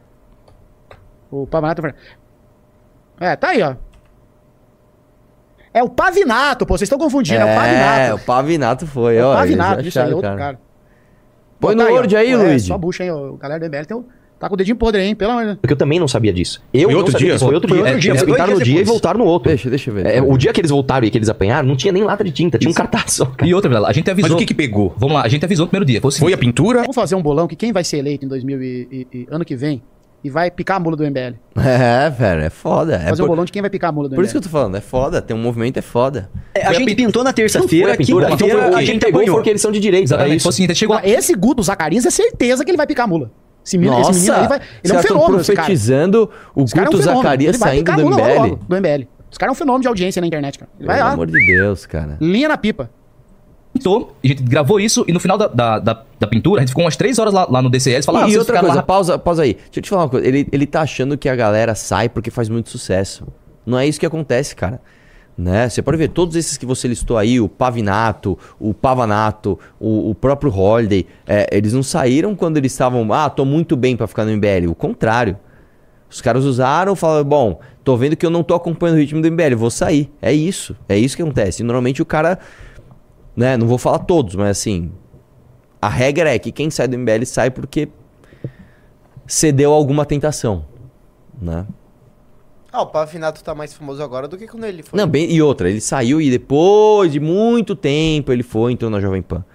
O 1.32 1.48
Pavanato 1.48 1.80
é 1.80 1.82
o 1.82 1.92
forjado. 1.92 2.10
É, 3.20 3.36
tá 3.36 3.50
aí, 3.50 3.62
ó. 3.62 3.76
É 5.74 5.82
o 5.82 5.90
Pavinato, 5.90 6.66
pô. 6.66 6.78
Vocês 6.78 6.86
estão 6.88 7.00
confundindo. 7.00 7.40
É, 7.42 7.46
o 7.46 7.48
É, 7.48 7.56
Pavinato. 7.56 8.16
o 8.16 8.26
Pavinato 8.26 8.88
foi, 8.88 9.16
É 9.18 9.26
ó. 9.26 9.32
o 9.32 9.36
Pavinato, 9.36 9.82
isso 9.82 10.00
aí, 10.00 10.14
outro 10.14 10.36
cara. 10.36 10.60
Põe 11.60 11.76
Pô, 11.76 11.82
no 11.82 11.88
tá. 11.88 11.94
Word 11.94 12.16
aí, 12.16 12.32
é, 12.32 12.36
Luigi. 12.38 12.68
Só 12.68 12.78
bucha, 12.78 13.04
hein? 13.04 13.12
O 13.12 13.38
galera 13.38 13.60
do 13.60 13.66
MBL 13.66 13.86
tem 13.86 13.98
o... 13.98 14.06
tá 14.40 14.48
com 14.50 14.56
o 14.56 14.58
dedinho 14.58 14.76
podre, 14.76 15.02
hein? 15.02 15.16
Pelo 15.16 15.32
amor 15.32 15.42
de 15.42 15.48
Deus. 15.48 15.60
Porque 15.62 15.74
eu 15.74 15.78
também 15.78 16.00
não 16.00 16.08
sabia 16.08 16.34
disso. 16.34 16.62
Eu 16.74 16.84
Foi 16.84 16.92
não 16.92 16.98
outro 17.00 17.12
sabia 17.14 17.26
dia? 17.28 17.34
disso. 17.36 17.46
Foi 17.46 17.54
outro 17.56 17.70
Foi 17.70 17.78
dia. 17.78 17.84
outro 17.86 17.98
É, 17.98 18.02
dia, 18.02 18.12
eles 18.12 18.22
dois 18.24 18.32
pintaram 18.38 18.54
no 18.58 18.64
dia 18.64 18.82
e 18.82 18.84
voltaram 18.84 19.20
no 19.20 19.26
outro. 19.26 19.50
Deixa, 19.50 19.70
deixa 19.70 19.90
eu 19.90 19.94
ver. 19.96 20.06
É, 20.06 20.22
o 20.22 20.38
dia 20.38 20.52
que 20.54 20.60
eles 20.62 20.72
voltaram 20.72 21.06
e 21.08 21.10
que 21.12 21.18
eles 21.18 21.30
apanharam, 21.30 21.68
não 21.68 21.76
tinha 21.76 21.92
nem 21.94 22.04
lata 22.04 22.24
de 22.24 22.32
tinta, 22.32 22.58
tinha 22.58 22.70
um 22.70 22.74
cartaz 22.74 23.14
só. 23.14 23.26
cara. 23.26 23.48
E 23.50 23.54
outra, 23.54 23.70
Vilela, 23.70 23.88
a 23.90 23.94
gente 23.94 24.10
avisou. 24.12 24.30
Mas 24.32 24.36
o 24.36 24.40
que 24.40 24.46
que 24.46 24.54
pegou? 24.54 24.94
Vamos 24.98 25.16
lá, 25.16 25.24
a 25.24 25.28
gente 25.28 25.44
avisou 25.46 25.66
no 25.66 25.70
primeiro 25.70 25.86
dia. 25.86 26.02
Foi, 26.02 26.12
Foi 26.12 26.34
a 26.34 26.38
pintura? 26.38 26.82
Vamos 26.82 26.96
fazer 26.96 27.16
um 27.16 27.22
bolão 27.22 27.48
que 27.48 27.56
quem 27.56 27.72
vai 27.72 27.84
ser 27.84 27.98
eleito 27.98 28.26
em 28.26 28.28
2000 28.28 28.62
e, 28.62 28.88
e- 28.92 29.08
e- 29.20 29.28
ano 29.32 29.46
que 29.46 29.56
vem 29.56 29.82
e 30.24 30.30
vai 30.30 30.50
picar 30.50 30.78
a 30.78 30.80
mula 30.80 30.96
do 30.96 31.04
MBL. 31.04 31.36
É, 31.58 32.10
velho, 32.10 32.42
é 32.44 32.50
foda. 32.50 32.96
É 32.96 33.10
fazer 33.10 33.22
um 33.24 33.26
por, 33.26 33.32
bolão 33.34 33.44
de 33.46 33.52
quem 33.52 33.62
vai 33.62 33.70
picar 33.70 33.90
a 33.90 33.94
mula 33.94 34.08
do 34.08 34.16
por 34.16 34.22
MBL. 34.22 34.26
isso 34.26 34.34
que 34.34 34.38
eu 34.38 34.42
tô 34.42 34.50
falando, 34.50 34.76
é 34.78 34.82
foda. 34.82 35.22
Tem 35.22 35.36
um 35.36 35.40
movimento, 35.42 35.78
é 35.78 35.82
foda. 35.82 36.30
É, 36.56 36.66
a 36.66 36.72
gente 36.74 36.96
pintou 36.96 37.24
na 37.26 37.34
terça-feira, 37.34 37.92
a 37.92 37.94
então 37.96 38.06
quinta-feira 38.22 38.76
a 38.78 38.82
gente 38.84 39.00
pegou 39.06 39.20
apanhou. 39.20 39.36
foi 39.38 39.44
que 39.44 39.50
eles 39.50 39.62
são 39.62 39.70
de 39.72 39.80
direita. 39.82 40.04
É 40.04 40.06
Exatamente. 40.06 40.36
isso. 40.38 40.44
Foi 40.44 40.50
o 40.50 40.54
seguinte, 40.54 40.72
a 40.72 40.76
chegou. 40.76 41.00
Esse 41.04 41.34
Guto 41.34 41.62
Zacarias 41.62 42.06
é 42.06 42.10
certeza 42.10 42.64
que 42.64 42.72
ele 42.72 42.78
vai 42.78 42.88
picar 42.88 43.04
a 43.04 43.08
mula. 43.08 43.32
Esse 43.66 43.78
menino, 43.78 44.00
esse 44.02 44.08
Nossa, 44.08 44.20
menino 44.20 44.36
aí 44.36 44.48
vai. 44.48 44.58
os 44.60 44.64
Ele 44.66 44.68
é 44.84 44.88
um 44.88 44.90
caras 44.96 45.06
fenômeno, 45.08 45.42
esse 45.42 45.52
cara. 45.54 45.66
profetizando 45.66 46.30
o 46.56 46.64
Esse 46.64 46.74
cara 46.76 46.86
é 46.86 46.90
um 46.90 46.92
Guto. 46.92 47.04
Zacarias 47.04 47.58
vai 47.58 47.70
saindo 47.70 47.92
do 47.92 48.10
MBL. 48.10 48.40
logo, 48.40 48.56
do 48.68 48.76
MBL. 48.76 49.08
Esse 49.32 49.40
cara 49.40 49.50
é 49.50 49.54
um 49.54 49.56
fenômeno 49.56 49.82
de 49.82 49.88
audiência 49.88 50.20
na 50.20 50.28
internet, 50.28 50.60
cara. 50.60 50.72
Ele 50.80 50.88
vai 50.88 50.98
Pelo 50.98 51.08
lá. 51.08 51.14
amor 51.14 51.28
de 51.28 51.46
Deus, 51.48 51.86
cara. 51.86 52.18
Linha 52.22 52.50
na 52.50 52.58
pipa. 52.58 52.90
pintou, 53.74 54.16
a 54.24 54.28
gente 54.28 54.44
gravou 54.44 54.80
isso 54.80 55.04
e 55.08 55.14
no 55.14 55.20
final 55.20 55.38
da, 55.38 55.48
da, 55.48 55.80
da, 55.80 56.04
da 56.20 56.28
pintura, 56.28 56.60
a 56.60 56.62
gente 56.62 56.70
ficou 56.70 56.84
umas 56.84 56.96
três 56.96 57.18
horas 57.18 57.34
lá, 57.34 57.48
lá 57.50 57.62
no 57.62 57.72
falaram, 58.06 58.28
e 58.28 58.30
ah, 58.30 58.34
vocês 58.34 58.38
outra 58.38 58.60
coisa, 58.60 58.76
lá 58.76 58.84
pausa, 58.84 59.18
pausa 59.18 59.42
aí. 59.44 59.54
Deixa 59.56 59.80
eu 59.80 59.82
te 59.84 59.90
falar 59.90 60.04
uma 60.04 60.10
coisa. 60.10 60.28
Ele, 60.28 60.48
ele 60.52 60.68
tá 60.68 60.82
achando 60.82 61.18
que 61.18 61.28
a 61.28 61.36
galera 61.36 61.74
sai 61.74 62.10
porque 62.10 62.30
faz 62.30 62.50
muito 62.50 62.70
sucesso. 62.70 63.26
Não 63.66 63.80
é 63.80 63.88
isso 63.88 64.00
que 64.00 64.06
acontece, 64.06 64.56
cara. 64.56 64.80
Né? 65.38 65.68
Você 65.68 65.82
pode 65.82 65.98
ver 65.98 66.10
todos 66.10 66.36
esses 66.36 66.58
que 66.58 66.66
você 66.66 66.88
listou 66.88 67.18
aí, 67.18 67.42
o 67.42 67.50
Pavinato, 67.50 68.38
o 68.60 68.74
Pavanato, 68.74 69.58
o, 69.80 70.12
o 70.12 70.16
próprio 70.16 70.54
Holiday, 70.54 71.08
é, 71.26 71.50
eles 71.52 71.74
não 71.74 71.82
saíram 71.82 72.36
quando 72.36 72.58
eles 72.58 72.72
estavam, 72.72 73.12
ah, 73.12 73.30
tô 73.30 73.44
muito 73.44 73.76
bem 73.76 73.98
pra 73.98 74.06
ficar 74.06 74.26
no 74.26 74.32
MBL. 74.32 74.70
O 74.70 74.76
contrário. 74.76 75.38
Os 76.10 76.22
caras 76.22 76.46
usaram, 76.46 76.96
falaram, 76.96 77.26
bom, 77.26 77.60
tô 77.84 77.98
vendo 77.98 78.16
que 78.16 78.24
eu 78.24 78.30
não 78.30 78.44
tô 78.44 78.54
acompanhando 78.54 78.98
o 78.98 79.00
ritmo 79.00 79.20
do 79.20 79.32
MBL, 79.32 79.56
vou 79.56 79.72
sair. 79.72 80.12
É 80.22 80.32
isso. 80.32 80.76
É 80.88 80.96
isso 80.96 81.16
que 81.16 81.24
acontece. 81.24 81.64
E 81.64 81.66
normalmente 81.66 82.04
o 82.04 82.06
cara, 82.06 82.38
né, 83.36 83.58
não 83.58 83.66
vou 83.66 83.80
falar 83.80 84.00
todos, 84.00 84.36
mas 84.36 84.50
assim, 84.50 84.92
a 85.82 85.90
regra 85.90 86.34
é 86.34 86.38
que 86.38 86.52
quem 86.52 86.70
sai 86.70 86.88
do 86.88 86.98
MBL 86.98 87.26
sai 87.26 87.50
porque 87.50 87.90
cedeu 89.26 89.74
alguma 89.74 90.06
tentação, 90.06 90.66
né? 91.42 91.66
Ah, 92.74 92.82
o 92.82 92.88
Pavinato 92.88 93.44
tá 93.44 93.54
mais 93.54 93.72
famoso 93.74 94.02
agora 94.02 94.28
do 94.28 94.36
que 94.36 94.48
quando 94.48 94.64
ele 94.66 94.82
foi. 94.82 95.00
Não, 95.00 95.08
bem, 95.08 95.32
e 95.32 95.40
outra, 95.42 95.70
ele 95.70 95.80
saiu 95.80 96.20
e 96.20 96.32
depois 96.32 97.12
de 97.12 97.20
muito 97.20 97.76
tempo 97.76 98.32
ele 98.32 98.42
foi, 98.42 98.72
entrou 98.74 98.90
na 98.90 99.00
Jovem 99.00 99.22
Pan. 99.22 99.46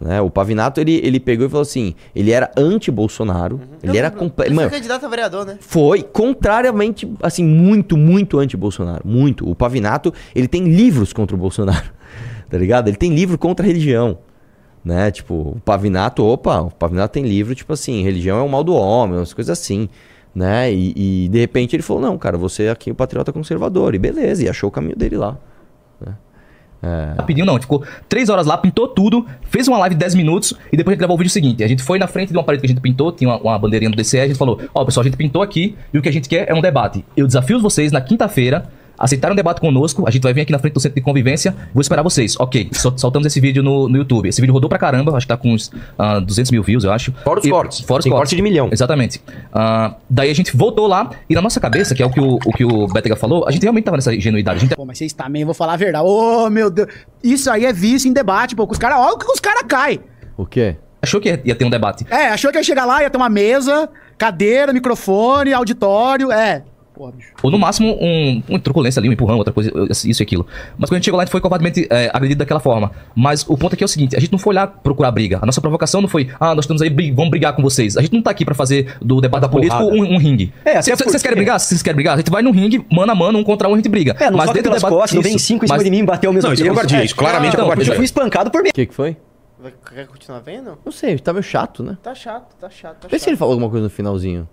Né? 0.00 0.20
O 0.20 0.30
Pavinato, 0.30 0.80
ele, 0.80 1.00
ele 1.04 1.18
pegou 1.20 1.46
e 1.46 1.48
falou 1.48 1.62
assim, 1.62 1.94
ele 2.14 2.30
era 2.30 2.50
anti-Bolsonaro, 2.56 3.60
ele 3.82 3.92
Eu 3.92 3.96
era... 3.98 4.08
lembro. 4.08 4.20
comple- 4.20 4.46
Ele 4.46 4.54
foi 4.54 4.70
candidato 4.70 5.04
a 5.04 5.08
vereador, 5.08 5.44
né? 5.44 5.58
foi 5.60 6.02
contrariamente, 6.04 7.08
assim, 7.22 7.44
muito, 7.44 7.96
muito 7.96 8.38
anti-Bolsonaro. 8.38 9.02
Muito. 9.04 9.48
O 9.48 9.54
Pavinato, 9.54 10.12
ele 10.34 10.46
tem 10.48 10.64
livros 10.64 11.12
contra 11.12 11.34
o 11.34 11.38
Bolsonaro. 11.38 11.90
Tá 12.50 12.58
ligado? 12.58 12.86
Ele 12.88 12.98
tem 12.98 13.14
livro 13.14 13.38
contra 13.38 13.64
a 13.64 13.66
religião. 13.66 14.18
Né? 14.84 15.10
Tipo, 15.10 15.54
o 15.56 15.60
Pavinato, 15.64 16.22
opa, 16.22 16.60
o 16.60 16.70
Pavinato 16.70 17.14
tem 17.14 17.24
livro, 17.24 17.54
tipo 17.54 17.72
assim, 17.72 18.02
religião 18.02 18.38
é 18.38 18.42
o 18.42 18.48
mal 18.48 18.62
do 18.62 18.74
homem, 18.74 19.16
umas 19.18 19.32
coisas 19.32 19.58
assim. 19.58 19.88
Né? 20.34 20.72
E, 20.72 21.24
e, 21.24 21.28
de 21.28 21.38
repente 21.38 21.76
ele 21.76 21.82
falou, 21.82 22.02
não, 22.02 22.16
cara, 22.16 22.38
você 22.38 22.64
é 22.64 22.70
aqui 22.70 22.90
o 22.90 22.94
patriota 22.94 23.32
conservador. 23.32 23.94
E 23.94 23.98
beleza, 23.98 24.44
e 24.44 24.48
achou 24.48 24.68
o 24.68 24.72
caminho 24.72 24.96
dele 24.96 25.16
lá. 25.16 25.36
né? 26.00 26.14
É. 26.82 27.14
Rapidinho 27.16 27.46
não, 27.46 27.60
ficou 27.60 27.84
três 28.08 28.28
horas 28.28 28.44
lá, 28.46 28.58
pintou 28.58 28.88
tudo, 28.88 29.24
fez 29.42 29.68
uma 29.68 29.78
live 29.78 29.94
de 29.94 30.00
10 30.00 30.14
minutos 30.16 30.52
e 30.72 30.76
depois 30.76 30.92
a 30.92 30.94
gente 30.94 30.98
gravou 30.98 31.14
o 31.14 31.18
vídeo 31.18 31.30
seguinte. 31.30 31.62
A 31.62 31.68
gente 31.68 31.82
foi 31.82 31.98
na 31.98 32.06
frente 32.06 32.30
de 32.30 32.36
uma 32.36 32.42
parede 32.42 32.60
que 32.60 32.66
a 32.66 32.70
gente 32.70 32.80
pintou, 32.80 33.12
tinha 33.12 33.30
uma, 33.30 33.38
uma 33.38 33.58
bandeirinha 33.58 33.90
do 33.90 33.96
DCE, 33.96 34.18
a 34.18 34.26
gente 34.26 34.38
falou: 34.38 34.60
Ó, 34.74 34.84
pessoal, 34.84 35.02
a 35.02 35.04
gente 35.04 35.16
pintou 35.16 35.42
aqui 35.42 35.76
e 35.92 35.98
o 35.98 36.02
que 36.02 36.08
a 36.08 36.12
gente 36.12 36.28
quer 36.28 36.48
é 36.48 36.54
um 36.54 36.60
debate. 36.60 37.04
Eu 37.16 37.26
desafio 37.26 37.60
vocês 37.60 37.92
na 37.92 38.00
quinta-feira. 38.00 38.68
Aceitarem 38.98 39.32
um 39.32 39.36
debate 39.36 39.60
conosco, 39.60 40.04
a 40.06 40.10
gente 40.10 40.22
vai 40.22 40.32
vir 40.32 40.42
aqui 40.42 40.52
na 40.52 40.58
frente 40.58 40.74
do 40.74 40.80
centro 40.80 40.94
de 40.94 41.00
convivência, 41.00 41.54
vou 41.74 41.80
esperar 41.80 42.02
vocês. 42.02 42.38
Ok, 42.38 42.68
sol- 42.72 42.96
soltamos 42.96 43.26
esse 43.26 43.40
vídeo 43.40 43.62
no, 43.62 43.88
no 43.88 43.96
YouTube. 43.96 44.28
Esse 44.28 44.40
vídeo 44.40 44.52
rodou 44.52 44.68
pra 44.68 44.78
caramba, 44.78 45.16
acho 45.16 45.26
que 45.26 45.28
tá 45.28 45.36
com 45.36 45.52
uns 45.52 45.70
ah, 45.98 46.20
200 46.20 46.50
mil 46.52 46.62
views, 46.62 46.84
eu 46.84 46.92
acho. 46.92 47.12
Fora 47.24 47.40
os 47.40 47.46
E- 47.46 47.50
cortes. 47.50 47.80
Fora 47.80 47.98
os 48.00 48.04
Tem 48.04 48.10
cortes. 48.12 48.30
corte 48.30 48.36
de 48.36 48.42
milhão. 48.42 48.68
Exatamente. 48.70 49.20
Ah, 49.52 49.96
daí 50.08 50.30
a 50.30 50.34
gente 50.34 50.56
voltou 50.56 50.86
lá 50.86 51.10
e 51.28 51.34
na 51.34 51.40
nossa 51.42 51.58
cabeça, 51.58 51.94
que 51.94 52.02
é 52.02 52.06
o 52.06 52.10
que 52.10 52.20
o, 52.20 52.34
o 52.36 52.52
que 52.52 52.64
o 52.64 52.86
Betega 52.86 53.16
falou, 53.16 53.44
a 53.48 53.50
gente 53.50 53.62
realmente 53.62 53.84
tava 53.84 53.96
nessa 53.96 54.14
ingenuidade. 54.14 54.58
A 54.58 54.60
gente 54.60 54.76
Pô, 54.76 54.84
mas 54.84 54.98
vocês 54.98 55.12
também, 55.12 55.44
vou 55.44 55.54
falar 55.54 55.72
a 55.74 55.76
verdade. 55.76 56.04
Ô, 56.06 56.48
meu 56.50 56.70
Deus. 56.70 56.88
Isso 57.24 57.50
aí 57.50 57.64
é 57.66 57.72
vício 57.72 58.08
em 58.08 58.12
debate, 58.12 58.54
pô. 58.54 58.66
que 58.66 58.72
Os 58.72 58.78
caras, 58.78 58.98
olha 58.98 59.14
o 59.14 59.18
que 59.18 59.26
os 59.26 59.40
caras 59.40 59.62
caem. 59.66 60.00
O 60.36 60.46
quê? 60.46 60.76
achou 61.04 61.20
que 61.20 61.40
ia 61.44 61.54
ter 61.56 61.64
um 61.64 61.70
debate. 61.70 62.06
É, 62.08 62.28
achou 62.28 62.52
que 62.52 62.58
ia 62.58 62.62
chegar 62.62 62.84
lá, 62.84 63.02
ia 63.02 63.10
ter 63.10 63.16
uma 63.16 63.28
mesa, 63.28 63.88
cadeira, 64.16 64.72
microfone, 64.72 65.52
auditório. 65.52 66.30
É. 66.30 66.62
Porra, 66.94 67.12
bicho. 67.12 67.32
Ou 67.42 67.50
no 67.50 67.58
máximo 67.58 67.96
um, 68.00 68.42
uma 68.48 68.58
truculência 68.58 69.00
ali, 69.00 69.08
um 69.08 69.12
empurrão, 69.12 69.38
outra 69.38 69.52
coisa, 69.52 69.70
isso 69.90 70.20
e 70.20 70.22
aquilo. 70.22 70.46
Mas 70.76 70.90
quando 70.90 70.96
a 70.96 70.98
gente 70.98 71.04
chegou 71.06 71.16
lá, 71.16 71.22
a 71.22 71.24
gente 71.24 71.32
foi 71.32 71.40
covardemente 71.40 71.86
é, 71.90 72.10
agredido 72.12 72.40
daquela 72.40 72.60
forma. 72.60 72.92
Mas 73.16 73.48
o 73.48 73.56
ponto 73.56 73.72
aqui 73.74 73.82
é 73.82 73.86
o 73.86 73.88
seguinte: 73.88 74.14
a 74.14 74.20
gente 74.20 74.30
não 74.30 74.38
foi 74.38 74.54
lá 74.54 74.66
procurar 74.66 75.10
briga. 75.10 75.38
A 75.40 75.46
nossa 75.46 75.60
provocação 75.60 76.02
não 76.02 76.08
foi, 76.08 76.28
ah, 76.38 76.54
nós 76.54 76.64
estamos 76.64 76.82
aí, 76.82 76.90
bri- 76.90 77.10
vamos 77.10 77.30
brigar 77.30 77.56
com 77.56 77.62
vocês. 77.62 77.96
A 77.96 78.02
gente 78.02 78.12
não 78.12 78.20
tá 78.22 78.30
aqui 78.30 78.44
pra 78.44 78.54
fazer 78.54 78.94
do 79.00 79.20
debate 79.20 79.48
político 79.48 79.78
porrada. 79.78 79.96
um, 79.96 80.14
um 80.14 80.18
ringue. 80.18 80.52
É, 80.64 80.80
Vocês 80.82 80.98
porque- 81.02 81.18
querem 81.18 81.36
brigar? 81.36 81.58
Vocês 81.58 81.82
querem 81.82 81.96
brigar, 81.96 82.14
a 82.14 82.16
gente 82.18 82.30
vai 82.30 82.42
num 82.42 82.50
ringue, 82.52 82.84
mano 82.92 83.10
a 83.10 83.14
mano, 83.14 83.38
um 83.38 83.44
contra 83.44 83.68
um, 83.68 83.72
a 83.72 83.76
gente 83.76 83.88
briga. 83.88 84.14
É, 84.20 84.30
não 84.30 84.36
mas 84.36 84.50
dentro 84.50 84.70
do 84.70 84.74
debate. 84.76 84.92
costas, 84.92 85.14
não 85.14 85.22
vem 85.22 85.36
isso, 85.36 85.46
cinco 85.46 85.64
em 85.64 85.68
cima 85.68 85.76
mas- 85.76 85.84
de 85.84 85.90
mim 85.90 85.98
e 85.98 86.02
bater 86.04 86.26
ao 86.26 86.32
mesmo 86.32 86.48
Não, 86.48 86.54
isso 86.54 86.62
é 86.64 86.68
covardia, 86.68 87.04
isso 87.04 87.16
claramente 87.16 87.52
é 87.52 87.54
então, 87.54 87.64
covardia. 87.64 87.90
Eu 87.92 87.96
fui 87.96 88.04
espancado 88.04 88.50
por 88.50 88.62
mim. 88.62 88.68
O 88.68 88.72
que, 88.74 88.86
que 88.86 88.94
foi? 88.94 89.16
Vai, 89.58 89.72
quer 89.94 90.06
continuar 90.08 90.40
vendo? 90.40 90.76
Não 90.84 90.92
sei, 90.92 91.18
tá 91.18 91.32
meio 91.32 91.42
chato, 91.42 91.82
né? 91.82 91.96
Tá 92.02 92.14
chato, 92.14 92.54
tá 92.60 92.68
chato, 92.68 92.98
tá 93.02 93.08
Vê 93.08 93.16
chato. 93.16 93.22
se 93.24 93.30
ele 93.30 93.36
falou 93.36 93.52
alguma 93.54 93.70
coisa 93.70 93.84
no 93.84 93.90
finalzinho. 93.90 94.48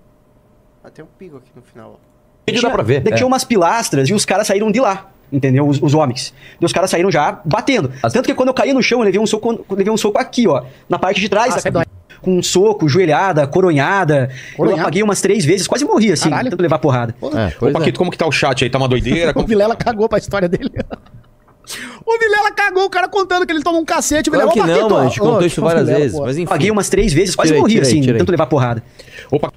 Ah, 0.83 0.89
tem 0.89 1.03
um 1.03 1.07
pico 1.17 1.37
aqui 1.37 1.49
no 1.55 1.61
final, 1.61 1.99
ó. 2.01 2.08
Vídeo 2.51 2.61
dá 2.61 2.69
pra 2.69 2.83
ver. 2.83 3.01
Daí 3.01 3.13
É. 3.13 3.15
tinha 3.15 3.27
umas 3.27 3.43
pilastras 3.43 4.09
e 4.09 4.13
os 4.13 4.25
caras 4.25 4.47
saíram 4.47 4.71
de 4.71 4.79
lá. 4.79 5.07
Entendeu? 5.31 5.67
Os, 5.67 5.79
os 5.81 5.93
homens. 5.93 6.33
E 6.59 6.65
os 6.65 6.73
caras 6.73 6.89
saíram 6.89 7.11
já 7.11 7.39
batendo. 7.45 7.91
Tanto 8.01 8.23
que 8.23 8.33
quando 8.33 8.49
eu 8.49 8.53
caí 8.53 8.73
no 8.73 8.81
chão, 8.81 8.99
eu 8.99 9.05
levei 9.05 9.19
um 9.21 9.27
soco, 9.27 9.63
eu 9.69 9.75
levei 9.75 9.93
um 9.93 9.97
soco 9.97 10.17
aqui, 10.17 10.47
ó. 10.47 10.63
Na 10.89 10.97
parte 10.97 11.21
de 11.21 11.29
trás 11.29 11.51
Ah, 11.51 11.55
da 11.55 11.61
você 11.61 11.71
cabeça. 11.71 11.85
Com 12.19 12.37
um 12.37 12.43
soco, 12.43 12.89
joelhada, 12.89 13.45
coronhada. 13.47 14.29
Eu 14.51 14.57
Coronhada? 14.57 14.81
apaguei 14.81 15.03
umas 15.03 15.21
três 15.21 15.45
vezes, 15.45 15.67
quase 15.67 15.85
morri, 15.85 16.11
assim, 16.11 16.29
Caralho. 16.29 16.49
tanto 16.49 16.59
levar 16.61 16.79
porrada. 16.79 17.15
É, 17.21 17.63
Ô, 17.63 17.67
é. 17.69 17.71
Paquito, 17.71 17.97
como 17.99 18.09
que 18.11 18.17
tá 18.17 18.25
o 18.25 18.31
chat 18.31 18.63
aí? 18.63 18.69
Tá 18.69 18.77
uma 18.79 18.87
doideira? 18.89 19.29
O 19.31 19.33
Como... 19.35 19.47
Vilela 19.47 19.75
cagou 19.75 20.09
pra 20.09 20.17
história 20.17 20.49
dele. 20.49 20.69
o 22.05 22.19
Vilela 22.19 22.51
cagou, 22.51 22.85
o 22.85 22.89
cara 22.89 23.07
contando 23.07 23.45
que 23.45 23.51
ele 23.53 23.61
tomou 23.61 23.79
um 23.81 23.85
cacete. 23.85 24.29
o 24.29 24.33
Claro 24.33 24.49
Vilela, 24.51 24.67
que 24.67 24.79
"Ô, 24.79 24.81
não, 24.81 24.89
mano. 24.89 25.05
A 25.05 25.07
gente 25.09 25.19
contou 25.19 25.45
isso 25.45 25.61
o 25.61 25.63
várias 25.63 25.85
Vilela, 25.85 26.03
vezes. 26.03 26.19
Mas 26.19 26.37
enfim. 26.37 26.45
Apaguei 26.45 26.71
umas 26.71 26.89
três 26.89 27.13
vezes, 27.13 27.35
quase 27.35 27.49
Tirei, 27.49 27.61
morri, 27.61 27.73
tirei, 27.75 27.87
assim, 27.87 28.01
tirei. 28.01 28.17
tanto 28.17 28.31
levar 28.31 28.47
porrada. 28.47 28.83
Opa, 29.31 29.53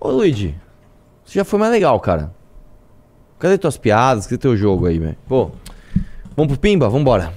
Ô, 0.00 0.10
Luigi, 0.12 0.54
você 1.30 1.38
já 1.38 1.44
foi 1.44 1.60
mais 1.60 1.70
legal, 1.70 2.00
cara. 2.00 2.34
Cadê 3.38 3.56
tuas 3.56 3.78
piadas? 3.78 4.26
Cadê 4.26 4.36
teu 4.36 4.56
jogo 4.56 4.86
aí, 4.86 4.98
velho? 4.98 5.16
Pô, 5.28 5.52
vamos 6.36 6.52
pro 6.52 6.58
Pimba? 6.58 6.88
Vambora. 6.88 7.32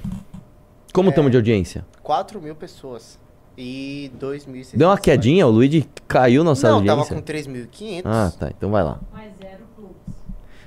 Como 0.92 1.10
estamos 1.10 1.30
de 1.30 1.38
audiência? 1.38 1.86
4 2.02 2.42
mil 2.42 2.56
pessoas. 2.56 3.20
E 3.56 4.12
2.600. 4.20 4.78
Deu 4.78 4.90
uma 4.90 4.98
quedinha? 4.98 5.46
O 5.46 5.52
Luigi 5.52 5.88
caiu 6.08 6.44
nossa 6.44 6.70
Não, 6.70 6.78
audiência? 6.78 7.04
tava 7.04 7.22
com 7.22 7.22
3.500. 7.22 8.02
Ah, 8.04 8.32
tá. 8.38 8.50
Então 8.50 8.72
vai 8.72 8.84
lá. 8.84 9.00
Mais 9.14 9.32
zero 9.40 9.64
clubes. 9.76 9.96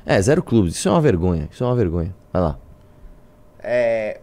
É, 0.07 0.23
zero 0.23 0.43
clubes. 0.45 0.77
Isso 0.77 0.89
é 0.89 0.93
uma 0.93 1.01
vergonha. 1.01 1.49
Isso 1.51 1.65
é 1.65 1.67
uma 1.67 1.75
vergonha. 1.75 2.15
Vai 2.33 2.43
lá. 2.43 2.59
É, 3.59 4.21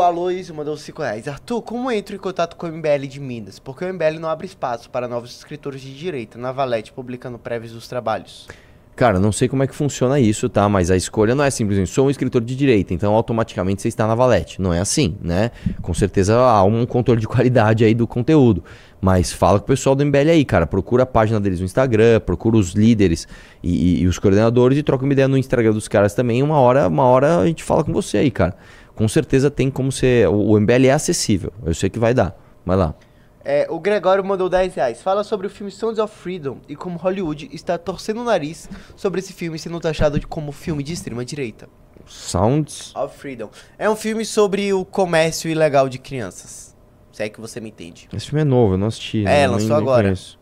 O 0.00 0.02
Aloysio 0.02 0.54
mandou 0.54 0.78
5 0.78 1.02
reais. 1.02 1.28
Arthur, 1.28 1.60
como 1.60 1.92
entro 1.92 2.16
em 2.16 2.18
contato 2.18 2.56
com 2.56 2.66
o 2.66 2.72
MBL 2.72 3.06
de 3.06 3.20
Minas? 3.20 3.58
Porque 3.58 3.84
o 3.84 3.92
MBL 3.92 4.18
não 4.18 4.30
abre 4.30 4.46
espaço 4.46 4.88
para 4.88 5.06
novos 5.06 5.30
escritores 5.36 5.82
de 5.82 5.94
direita 5.94 6.38
na 6.38 6.50
Valete 6.52 6.90
publicando 6.90 7.38
prévios 7.38 7.72
dos 7.72 7.86
trabalhos. 7.86 8.48
Cara, 8.96 9.18
não 9.20 9.30
sei 9.30 9.46
como 9.46 9.62
é 9.62 9.66
que 9.66 9.74
funciona 9.74 10.18
isso, 10.18 10.48
tá? 10.48 10.66
Mas 10.70 10.90
a 10.90 10.96
escolha 10.96 11.34
não 11.34 11.44
é 11.44 11.50
simplesmente 11.50 11.90
sou 11.90 12.06
um 12.06 12.10
escritor 12.10 12.40
de 12.40 12.56
direita, 12.56 12.94
então 12.94 13.12
automaticamente 13.14 13.82
você 13.82 13.88
está 13.88 14.06
na 14.06 14.14
Valete. 14.14 14.60
Não 14.62 14.72
é 14.72 14.80
assim, 14.80 15.18
né? 15.20 15.50
Com 15.82 15.92
certeza 15.92 16.34
há 16.34 16.62
um 16.64 16.86
controle 16.86 17.20
de 17.20 17.28
qualidade 17.28 17.84
aí 17.84 17.92
do 17.94 18.06
conteúdo. 18.06 18.64
Mas 19.02 19.30
fala 19.30 19.58
com 19.58 19.64
o 19.64 19.68
pessoal 19.68 19.94
do 19.94 20.02
MBL 20.04 20.30
aí, 20.30 20.44
cara. 20.46 20.66
Procura 20.66 21.02
a 21.02 21.06
página 21.06 21.38
deles 21.38 21.60
no 21.60 21.66
Instagram, 21.66 22.20
procura 22.20 22.56
os 22.56 22.70
líderes 22.72 23.28
e, 23.62 23.70
e- 23.70 24.00
e 24.02 24.06
os 24.06 24.18
coordenadores 24.18 24.78
e 24.78 24.82
troca 24.82 25.04
uma 25.04 25.12
ideia 25.12 25.28
no 25.28 25.36
Instagram 25.36 25.72
dos 25.72 25.88
caras 25.88 26.14
também. 26.14 26.42
Uma 26.42 26.58
hora, 26.58 26.88
uma 26.88 27.04
hora 27.04 27.38
a 27.38 27.46
gente 27.46 27.62
fala 27.62 27.84
com 27.84 27.92
você 27.92 28.16
aí, 28.16 28.30
cara. 28.30 28.56
Com 29.00 29.08
certeza 29.08 29.50
tem 29.50 29.70
como 29.70 29.90
ser. 29.90 30.28
O, 30.28 30.50
o 30.50 30.60
MBL 30.60 30.88
é 30.88 30.90
acessível. 30.90 31.50
Eu 31.64 31.72
sei 31.72 31.88
que 31.88 31.98
vai 31.98 32.12
dar. 32.12 32.38
Vai 32.66 32.76
lá. 32.76 32.94
É, 33.42 33.66
o 33.70 33.80
Gregório 33.80 34.22
mandou 34.22 34.46
10 34.50 34.74
reais. 34.74 35.00
Fala 35.00 35.24
sobre 35.24 35.46
o 35.46 35.50
filme 35.50 35.72
Sons 35.72 35.98
of 35.98 36.14
Freedom 36.14 36.58
e 36.68 36.76
como 36.76 36.98
Hollywood 36.98 37.48
está 37.50 37.78
torcendo 37.78 38.20
o 38.20 38.24
nariz 38.24 38.68
sobre 38.94 39.20
esse 39.20 39.32
filme 39.32 39.58
sendo 39.58 39.80
taxado 39.80 40.20
de 40.20 40.26
como 40.26 40.52
filme 40.52 40.82
de 40.82 40.92
extrema 40.92 41.24
direita. 41.24 41.66
Sounds. 42.04 42.94
Of 42.94 43.16
Freedom. 43.16 43.48
É 43.78 43.88
um 43.88 43.96
filme 43.96 44.22
sobre 44.26 44.70
o 44.74 44.84
comércio 44.84 45.50
ilegal 45.50 45.88
de 45.88 45.98
crianças. 45.98 46.76
Se 47.10 47.22
é 47.22 47.30
que 47.30 47.40
você 47.40 47.58
me 47.58 47.70
entende. 47.70 48.06
Esse 48.12 48.26
filme 48.26 48.42
é 48.42 48.44
novo, 48.44 48.74
eu 48.74 48.78
não 48.78 48.88
assisti. 48.88 49.24
É, 49.26 49.46
não- 49.46 49.54
lançou 49.54 49.68
nem- 49.68 49.76
nem 49.78 49.82
agora. 49.86 50.02
conheço. 50.04 50.38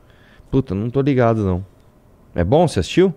Puta, 0.50 0.74
não 0.74 0.90
tô 0.90 1.00
ligado 1.00 1.44
não. 1.44 1.64
É 2.34 2.42
bom? 2.42 2.66
Você 2.66 2.80
assistiu? 2.80 3.14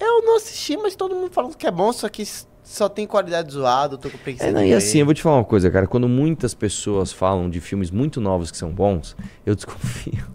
Eu 0.00 0.22
não 0.22 0.36
assisti, 0.38 0.76
mas 0.76 0.96
todo 0.96 1.14
mundo 1.14 1.30
falando 1.30 1.56
que 1.56 1.68
é 1.68 1.70
bom, 1.70 1.92
só 1.92 2.08
que 2.08 2.24
só 2.66 2.88
tem 2.88 3.06
qualidade 3.06 3.52
zoada, 3.52 3.96
tô 3.96 4.10
com 4.10 4.18
preguiça 4.18 4.46
É, 4.46 4.50
não, 4.50 4.64
e 4.64 4.74
assim, 4.74 4.98
eu 4.98 5.04
vou 5.04 5.14
te 5.14 5.22
falar 5.22 5.36
uma 5.36 5.44
coisa, 5.44 5.70
cara. 5.70 5.86
Quando 5.86 6.08
muitas 6.08 6.52
pessoas 6.52 7.12
falam 7.12 7.48
de 7.48 7.60
filmes 7.60 7.92
muito 7.92 8.20
novos 8.20 8.50
que 8.50 8.56
são 8.56 8.70
bons, 8.70 9.16
eu 9.46 9.54
desconfio. 9.54 10.26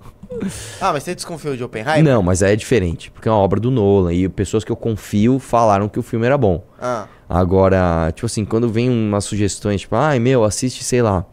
Ah, 0.79 0.93
mas 0.93 1.03
você 1.03 1.13
desconfiou 1.13 1.57
de 1.57 1.63
Oppenheimer? 1.63 2.01
Não, 2.01 2.23
mas 2.23 2.41
aí 2.41 2.53
é 2.53 2.55
diferente, 2.55 3.11
porque 3.11 3.27
é 3.27 3.31
uma 3.31 3.37
obra 3.37 3.59
do 3.59 3.69
Nolan 3.69 4.13
e 4.13 4.29
pessoas 4.29 4.63
que 4.63 4.71
eu 4.71 4.77
confio 4.77 5.39
falaram 5.39 5.89
que 5.89 5.99
o 5.99 6.01
filme 6.01 6.25
era 6.25 6.37
bom. 6.37 6.63
Ah. 6.81 7.05
Agora, 7.27 8.09
tipo 8.15 8.25
assim, 8.25 8.45
quando 8.45 8.69
vem 8.69 8.89
umas 8.89 9.25
sugestões, 9.25 9.81
tipo, 9.81 9.93
ai 9.93 10.17
meu, 10.19 10.45
assiste, 10.45 10.85
sei 10.85 11.01
lá. 11.01 11.25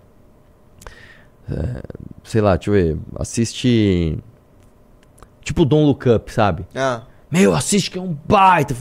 é, 1.48 1.80
sei 2.24 2.40
lá, 2.40 2.56
deixa 2.56 2.70
eu 2.70 2.74
ver. 2.74 2.98
Assiste. 3.16 4.18
Tipo 5.42 5.64
Don't 5.64 5.86
Look 5.86 6.08
Up, 6.08 6.32
sabe? 6.32 6.66
Ah. 6.74 7.02
Meu, 7.30 7.54
assiste 7.54 7.92
que 7.92 7.98
é 7.98 8.02
um 8.02 8.12
baita. 8.26 8.74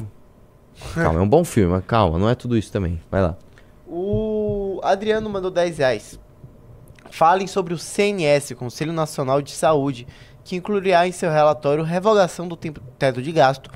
Filme." 0.78 1.04
Calma, 1.06 1.20
é 1.20 1.24
um 1.24 1.30
bom 1.30 1.44
filme, 1.44 1.72
mas 1.72 1.86
calma, 1.86 2.18
não 2.18 2.30
é 2.30 2.36
tudo 2.36 2.58
isso 2.58 2.72
também. 2.72 3.00
Vai 3.12 3.22
lá. 3.22 3.36
O 3.88 4.80
Adriano 4.84 5.30
mandou 5.30 5.50
10 5.50 5.78
reais. 5.78 6.20
Falem 7.10 7.48
sobre 7.48 7.74
o 7.74 7.78
CNS, 7.78 8.54
Conselho 8.56 8.92
Nacional 8.92 9.42
de 9.42 9.52
Saúde, 9.52 10.06
que 10.44 10.56
incluirá 10.56 11.08
em 11.08 11.12
seu 11.12 11.32
relatório 11.32 11.84
revogação 11.84 12.48
do 12.48 12.56
tempo 12.56 12.82
teto 13.00 13.22
de 13.22 13.32
gasto, 13.32 13.70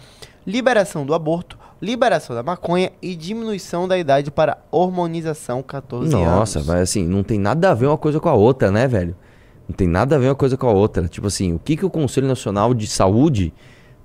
liberação 0.45 1.05
do 1.05 1.13
aborto, 1.13 1.57
liberação 1.81 2.35
da 2.35 2.43
maconha 2.43 2.91
e 3.01 3.15
diminuição 3.15 3.87
da 3.87 3.97
idade 3.97 4.29
para 4.29 4.57
hormonização 4.69 5.63
14 5.63 6.11
Nossa, 6.11 6.59
anos. 6.59 6.67
vai 6.67 6.81
assim, 6.81 7.07
não 7.07 7.23
tem 7.23 7.39
nada 7.39 7.71
a 7.71 7.73
ver 7.73 7.87
uma 7.87 7.97
coisa 7.97 8.19
com 8.19 8.29
a 8.29 8.33
outra, 8.33 8.69
né, 8.69 8.87
velho? 8.87 9.15
Não 9.67 9.75
tem 9.75 9.87
nada 9.87 10.15
a 10.15 10.19
ver 10.19 10.27
uma 10.27 10.35
coisa 10.35 10.57
com 10.57 10.67
a 10.67 10.71
outra. 10.71 11.07
Tipo 11.07 11.27
assim, 11.27 11.53
o 11.53 11.59
que, 11.59 11.77
que 11.77 11.85
o 11.85 11.89
Conselho 11.89 12.27
Nacional 12.27 12.73
de 12.73 12.85
Saúde 12.87 13.53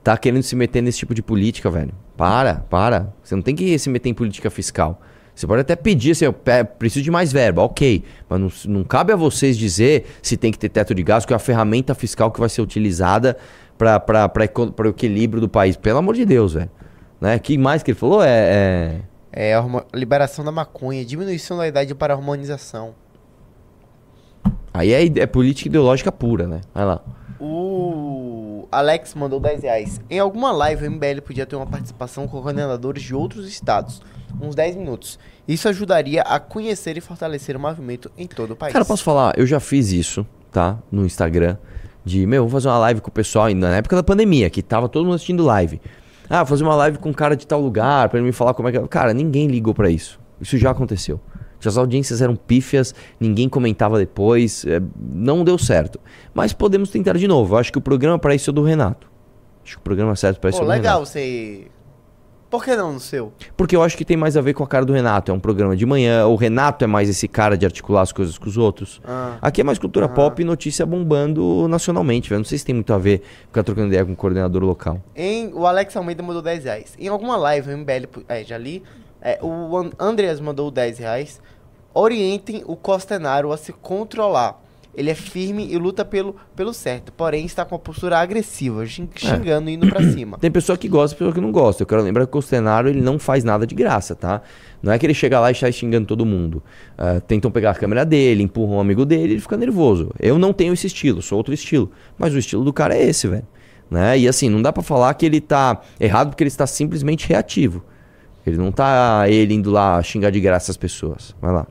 tá 0.07 0.17
querendo 0.17 0.43
se 0.45 0.55
meter 0.55 0.81
nesse 0.83 0.99
tipo 0.99 1.13
de 1.13 1.21
política, 1.21 1.69
velho? 1.69 1.93
Para, 2.17 2.57
para. 2.71 3.13
Você 3.25 3.35
não 3.35 3.43
tem 3.43 3.57
que 3.57 3.77
se 3.77 3.91
meter 3.91 4.09
em 4.09 4.15
política 4.15 4.49
fiscal. 4.51 5.01
Você 5.35 5.49
pode 5.49 5.63
até 5.63 5.75
pedir 5.75 6.13
assim, 6.13 6.25
eu 6.27 6.33
preciso 6.33 7.03
de 7.03 7.11
mais 7.11 7.33
verba, 7.33 7.63
ok. 7.63 8.05
Mas 8.29 8.41
não, 8.41 8.77
não 8.77 8.85
cabe 8.85 9.13
a 9.13 9.17
vocês 9.17 9.59
dizer 9.59 10.07
se 10.23 10.37
tem 10.37 10.53
que 10.53 10.59
ter 10.59 10.69
teto 10.69 10.95
de 10.95 11.03
gasto, 11.03 11.27
que 11.27 11.33
é 11.33 11.37
a 11.37 11.41
ferramenta 11.41 11.93
fiscal 11.93 12.31
que 12.31 12.39
vai 12.39 12.49
ser 12.49 12.63
utilizada 12.63 13.37
para 13.77 14.31
o 14.85 14.89
equilíbrio 14.89 15.41
do 15.41 15.49
país. 15.49 15.77
Pelo 15.77 15.99
amor 15.99 16.15
de 16.15 16.25
Deus, 16.25 16.55
velho. 16.55 16.71
Né? 17.21 17.39
que 17.39 17.59
mais 17.59 17.83
que 17.83 17.91
ele 17.91 17.99
falou? 17.99 18.23
É. 18.23 19.01
é... 19.33 19.51
É, 19.51 19.59
hormo- 19.59 19.85
liberação 19.93 20.45
da 20.45 20.53
maconha, 20.53 21.05
diminuição 21.05 21.59
da 21.59 21.67
idade 21.67 21.95
para 21.95 22.15
hormonização. 22.15 22.95
Aí 24.73 24.93
é, 24.93 25.05
é 25.05 25.27
política 25.27 25.69
ideológica 25.69 26.13
pura, 26.13 26.47
né? 26.47 26.61
Vai 26.73 26.85
lá. 26.87 27.03
O 27.39 27.86
Alex 28.77 29.15
mandou 29.15 29.41
10 29.41 29.63
reais. 29.63 30.01
Em 30.11 30.19
alguma 30.19 30.53
live, 30.53 30.87
o 30.87 30.91
MBL 30.91 31.23
podia 31.25 31.47
ter 31.47 31.57
uma 31.57 31.67
participação 31.67 32.29
com 32.29 32.43
coordenadores 32.43 33.03
de 33.03 33.15
outros 33.15 33.49
estados. 33.49 34.03
Uns 34.39 34.55
10 34.55 34.77
minutos. 34.77 35.19
Isso 35.49 35.67
ajudaria 35.67 36.21
a 36.21 36.39
conhecer 36.39 36.95
e 36.99 37.01
fortalecer 37.01 37.57
o 37.57 37.61
movimento 37.61 38.11
em 38.19 38.27
todo 38.27 38.51
o 38.51 38.57
país. 38.57 38.75
Cara, 38.75 38.85
posso 38.85 39.03
falar? 39.03 39.33
Eu 39.39 39.47
já 39.47 39.59
fiz 39.61 39.93
isso, 39.93 40.27
tá? 40.53 40.79
No 40.93 41.07
Instagram. 41.07 41.57
De, 42.05 42.27
meu, 42.27 42.43
vou 42.43 42.51
fazer 42.51 42.69
uma 42.69 42.77
live 42.81 43.01
com 43.01 43.09
o 43.09 43.13
pessoal. 43.13 43.49
Na 43.55 43.77
época 43.77 43.97
da 43.97 44.03
pandemia, 44.03 44.51
que 44.51 44.63
tava 44.63 44.91
todo 44.91 45.07
mundo 45.07 45.15
assistindo 45.15 45.43
live. 45.43 45.81
Ah, 46.29 46.45
vou 46.45 46.47
fazer 46.47 46.63
uma 46.63 46.75
live 46.75 46.99
com 46.99 47.09
um 47.09 47.15
cara 47.15 47.35
de 47.35 47.47
tal 47.47 47.63
lugar, 47.63 48.11
pra 48.11 48.19
ele 48.19 48.27
me 48.27 48.33
falar 48.33 48.53
como 48.53 48.69
é 48.69 48.73
que 48.73 48.77
é. 48.77 48.87
Cara, 48.89 49.15
ninguém 49.15 49.47
ligou 49.47 49.73
pra 49.73 49.89
isso. 49.89 50.21
Isso 50.39 50.59
já 50.59 50.71
aconteceu. 50.71 51.19
As 51.65 51.77
audiências 51.77 52.23
eram 52.23 52.37
pífias, 52.37 52.95
ninguém 53.19 53.49
comentava 53.49 53.99
depois, 53.99 54.65
é, 54.67 54.81
não 55.01 55.43
deu 55.43 55.59
certo. 55.59 55.99
Mas 56.35 56.53
podemos 56.53 56.91
tentar 56.91 57.17
de 57.17 57.27
novo. 57.27 57.55
Eu 57.55 57.59
acho 57.59 57.73
que 57.73 57.79
o 57.79 57.81
programa 57.81 58.19
pra 58.19 58.35
isso 58.35 58.51
é 58.51 58.53
do 58.53 58.63
Renato. 58.63 59.09
Acho 59.65 59.75
que 59.75 59.81
o 59.81 59.83
programa 59.83 60.15
certo 60.15 60.39
pra 60.39 60.51
isso 60.51 60.59
Pô, 60.61 60.65
é 60.65 60.67
do 60.67 60.71
legal 60.71 60.99
Renato. 60.99 61.11
você. 61.11 61.67
Por 62.49 62.65
que 62.65 62.77
não 62.77 62.93
no 62.93 63.01
seu? 63.01 63.33
Porque 63.57 63.75
eu 63.75 63.83
acho 63.83 63.97
que 63.97 64.05
tem 64.05 64.17
mais 64.17 64.37
a 64.37 64.41
ver 64.41 64.55
com 64.55 64.63
a 64.63 64.67
cara 64.69 64.85
do 64.85 64.93
Renato. 64.93 65.33
É 65.33 65.35
um 65.35 65.41
programa 65.41 65.77
de 65.77 65.85
manhã. 65.85 66.27
O 66.27 66.37
Renato 66.37 66.85
é 66.85 66.87
mais 66.87 67.09
esse 67.09 67.27
cara 67.27 67.59
de 67.59 67.67
articular 67.67 68.03
as 68.03 68.13
coisas 68.13 68.39
com 68.39 68.49
os 68.49 68.57
outros. 68.57 69.01
Ah. 69.05 69.37
Aqui 69.43 69.61
é 69.61 69.65
mais 69.65 69.79
cultura 69.79 70.09
pop 70.09 70.41
e 70.41 70.45
notícia 70.45 70.87
bombando 70.87 71.67
nacionalmente, 71.67 72.29
velho. 72.31 72.39
Não 72.39 72.45
sei 72.45 72.57
se 72.59 72.65
tem 72.65 72.75
muito 72.75 72.93
a 72.93 72.99
ver 72.99 73.23
ficar 73.49 73.65
trocando 73.65 73.89
ideia 73.89 74.05
com 74.05 74.13
o 74.13 74.17
coordenador 74.17 74.63
local. 74.63 75.03
Em, 75.17 75.53
o 75.53 75.67
Alex 75.67 75.97
Almeida 75.97 76.23
mandou 76.23 76.41
10 76.41 76.65
reais. 76.65 76.95
Em 77.01 77.09
alguma 77.09 77.37
live, 77.37 77.73
o 77.73 77.77
MBL. 77.79 78.25
É, 78.29 78.45
já 78.45 78.57
li. 78.57 78.85
É, 79.21 79.39
o 79.43 79.77
An- 79.77 79.91
Andreas 79.99 80.41
mandou 80.41 80.71
10 80.71 80.99
reais. 80.99 81.41
Orientem 81.95 82.63
o 82.67 82.77
Costenaro 82.77 83.53
a 83.53 83.57
se 83.57 83.73
controlar. 83.73 84.63
Ele 84.95 85.11
é 85.11 85.15
firme 85.15 85.67
e 85.71 85.77
luta 85.77 86.07
pelo, 86.07 86.37
pelo 86.55 86.73
certo, 86.73 87.13
porém 87.13 87.45
está 87.45 87.67
com 87.67 87.75
uma 87.75 87.79
postura 87.79 88.19
agressiva, 88.19 88.87
xin- 88.87 89.07
xingando 89.15 89.69
e 89.69 89.75
indo 89.75 89.87
pra 89.89 90.03
cima. 90.03 90.37
Tem 90.41 90.51
pessoa 90.51 90.79
que 90.79 90.89
gosta 90.89 91.15
e 91.15 91.19
pessoa 91.19 91.35
que 91.35 91.41
não 91.41 91.53
gosta. 91.53 91.83
Eu 91.83 91.87
quero 91.87 92.01
lembrar 92.01 92.23
que 92.25 92.31
o 92.31 92.33
Costenaro 92.33 92.89
ele 92.89 93.03
não 93.03 93.19
faz 93.19 93.45
nada 93.45 93.67
de 93.67 93.75
graça, 93.75 94.15
tá? 94.15 94.41
Não 94.83 94.91
é 94.91 94.99
que 94.99 95.05
ele 95.05 95.13
chega 95.13 95.39
lá 95.39 95.51
e 95.51 95.55
sai 95.55 95.71
xingando 95.71 96.07
todo 96.07 96.25
mundo. 96.25 96.63
Ah, 96.97 97.21
tentam 97.21 97.51
pegar 97.51 97.73
a 97.73 97.75
câmera 97.75 98.07
dele, 98.07 98.43
empurram 98.43 98.77
um 98.77 98.81
amigo 98.81 99.05
dele 99.05 99.35
ele 99.35 99.41
fica 99.41 99.57
nervoso. 99.59 100.11
Eu 100.19 100.39
não 100.39 100.51
tenho 100.55 100.73
esse 100.73 100.87
estilo, 100.87 101.21
sou 101.21 101.37
outro 101.37 101.53
estilo. 101.53 101.91
Mas 102.17 102.33
o 102.35 102.39
estilo 102.39 102.65
do 102.65 102.73
cara 102.73 102.97
é 102.97 103.03
esse, 103.07 103.29
velho. 103.29 103.47
Né? 103.91 104.19
E 104.19 104.27
assim, 104.27 104.49
não 104.49 104.63
dá 104.63 104.73
pra 104.73 104.83
falar 104.83 105.13
que 105.13 105.27
ele 105.27 105.43
tá 105.43 105.79
errado 106.01 106.29
porque 106.31 106.43
ele 106.43 106.49
está 106.49 106.67
simplesmente 106.67 107.29
reativo. 107.29 107.85
Ele 108.47 108.57
não 108.57 108.71
tá 108.71 109.25
ele 109.29 109.53
indo 109.55 109.71
lá 109.71 110.01
xingar 110.03 110.31
de 110.31 110.41
graça 110.41 110.71
as 110.71 110.77
pessoas. 110.77 111.35
Vai 111.41 111.53
lá. 111.53 111.67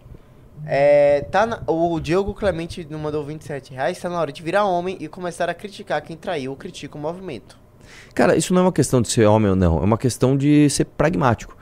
É, 0.67 1.21
tá 1.32 1.45
na- 1.45 1.61
o 1.67 1.99
Diogo 1.99 2.34
Clemente 2.34 2.86
não 2.89 2.99
mandou 2.99 3.23
27 3.23 3.73
reais. 3.73 3.99
Tá 3.99 4.09
na 4.09 4.19
hora 4.19 4.32
de 4.32 4.41
virar 4.41 4.65
homem 4.65 4.97
e 4.99 5.07
começar 5.07 5.49
a 5.49 5.53
criticar 5.53 6.01
quem 6.01 6.17
traiu 6.17 6.51
ou 6.51 6.57
critica 6.57 6.97
o 6.97 7.01
movimento. 7.01 7.57
Cara, 8.15 8.36
isso 8.36 8.53
não 8.53 8.61
é 8.61 8.65
uma 8.65 8.71
questão 8.73 9.01
de 9.01 9.09
ser 9.09 9.26
homem 9.26 9.49
ou 9.51 9.55
não, 9.55 9.78
é 9.78 9.82
uma 9.82 9.97
questão 9.97 10.36
de 10.36 10.67
ser 10.71 10.86
pragmático. 10.86 11.55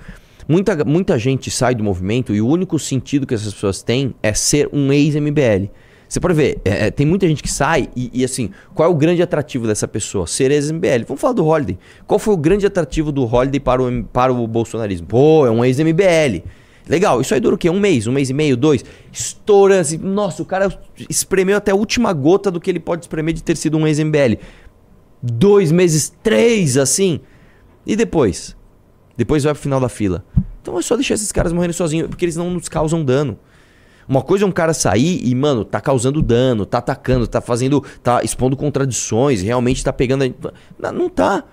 Muita, 0.47 0.83
muita 0.85 1.17
gente 1.19 1.51
sai 1.51 1.75
do 1.75 1.83
movimento 1.83 2.33
e 2.33 2.41
o 2.41 2.47
único 2.47 2.79
sentido 2.79 3.27
que 3.27 3.33
essas 3.33 3.53
pessoas 3.53 3.81
têm 3.83 4.15
é 4.23 4.33
ser 4.33 4.69
um 4.71 4.91
ex-MBL. 4.91 5.69
Você 6.13 6.19
pode 6.19 6.35
ver, 6.35 6.61
é, 6.63 6.85
é, 6.85 6.91
tem 6.91 7.07
muita 7.07 7.27
gente 7.27 7.41
que 7.41 7.49
sai 7.49 7.89
e, 7.95 8.11
e, 8.13 8.23
assim, 8.23 8.51
qual 8.75 8.87
é 8.87 8.91
o 8.91 8.95
grande 8.95 9.23
atrativo 9.23 9.65
dessa 9.65 9.87
pessoa? 9.87 10.27
Ser 10.27 10.51
ex-MBL. 10.51 11.05
Vamos 11.07 11.19
falar 11.19 11.33
do 11.33 11.43
Holiday. 11.43 11.75
Qual 12.05 12.19
foi 12.19 12.35
o 12.35 12.37
grande 12.37 12.67
atrativo 12.67 13.11
do 13.11 13.23
Holiday 13.25 13.59
para 13.59 13.81
o, 13.81 14.03
para 14.03 14.31
o 14.31 14.45
bolsonarismo? 14.45 15.07
Pô, 15.07 15.43
é 15.47 15.49
um 15.49 15.65
ex-MBL. 15.65 16.43
Legal, 16.87 17.19
isso 17.19 17.33
aí 17.33 17.39
dura 17.39 17.55
o 17.55 17.57
quê? 17.57 17.67
Um 17.67 17.79
mês, 17.79 18.05
um 18.05 18.11
mês 18.11 18.29
e 18.29 18.33
meio, 18.33 18.55
dois? 18.55 18.85
Estoura 19.11 19.79
assim, 19.79 19.97
nossa, 19.97 20.43
o 20.43 20.45
cara 20.45 20.71
espremeu 21.09 21.57
até 21.57 21.71
a 21.71 21.75
última 21.75 22.13
gota 22.13 22.51
do 22.51 22.61
que 22.61 22.69
ele 22.69 22.79
pode 22.79 23.05
espremer 23.05 23.33
de 23.33 23.41
ter 23.41 23.57
sido 23.57 23.75
um 23.75 23.87
ex-MBL 23.87 24.35
dois 25.19 25.71
meses, 25.71 26.13
três, 26.21 26.77
assim. 26.77 27.21
E 27.87 27.95
depois? 27.95 28.55
Depois 29.17 29.43
vai 29.43 29.53
pro 29.53 29.63
final 29.63 29.79
da 29.79 29.89
fila. 29.89 30.23
Então 30.61 30.77
é 30.77 30.81
só 30.83 30.95
deixar 30.95 31.15
esses 31.15 31.31
caras 31.31 31.51
morrerem 31.51 31.73
sozinhos, 31.73 32.07
porque 32.07 32.23
eles 32.23 32.35
não 32.35 32.51
nos 32.51 32.69
causam 32.69 33.03
dano. 33.03 33.39
Uma 34.07 34.21
coisa 34.21 34.43
é 34.43 34.47
um 34.47 34.51
cara 34.51 34.73
sair 34.73 35.21
e, 35.23 35.33
mano, 35.33 35.63
tá 35.63 35.79
causando 35.79 36.21
dano, 36.21 36.65
tá 36.65 36.79
atacando, 36.79 37.27
tá 37.27 37.41
fazendo. 37.41 37.83
tá 38.01 38.23
expondo 38.23 38.55
contradições, 38.57 39.41
realmente 39.41 39.83
tá 39.83 39.93
pegando. 39.93 40.23
A... 40.83 40.91
Não, 40.91 41.09
tá. 41.09 41.43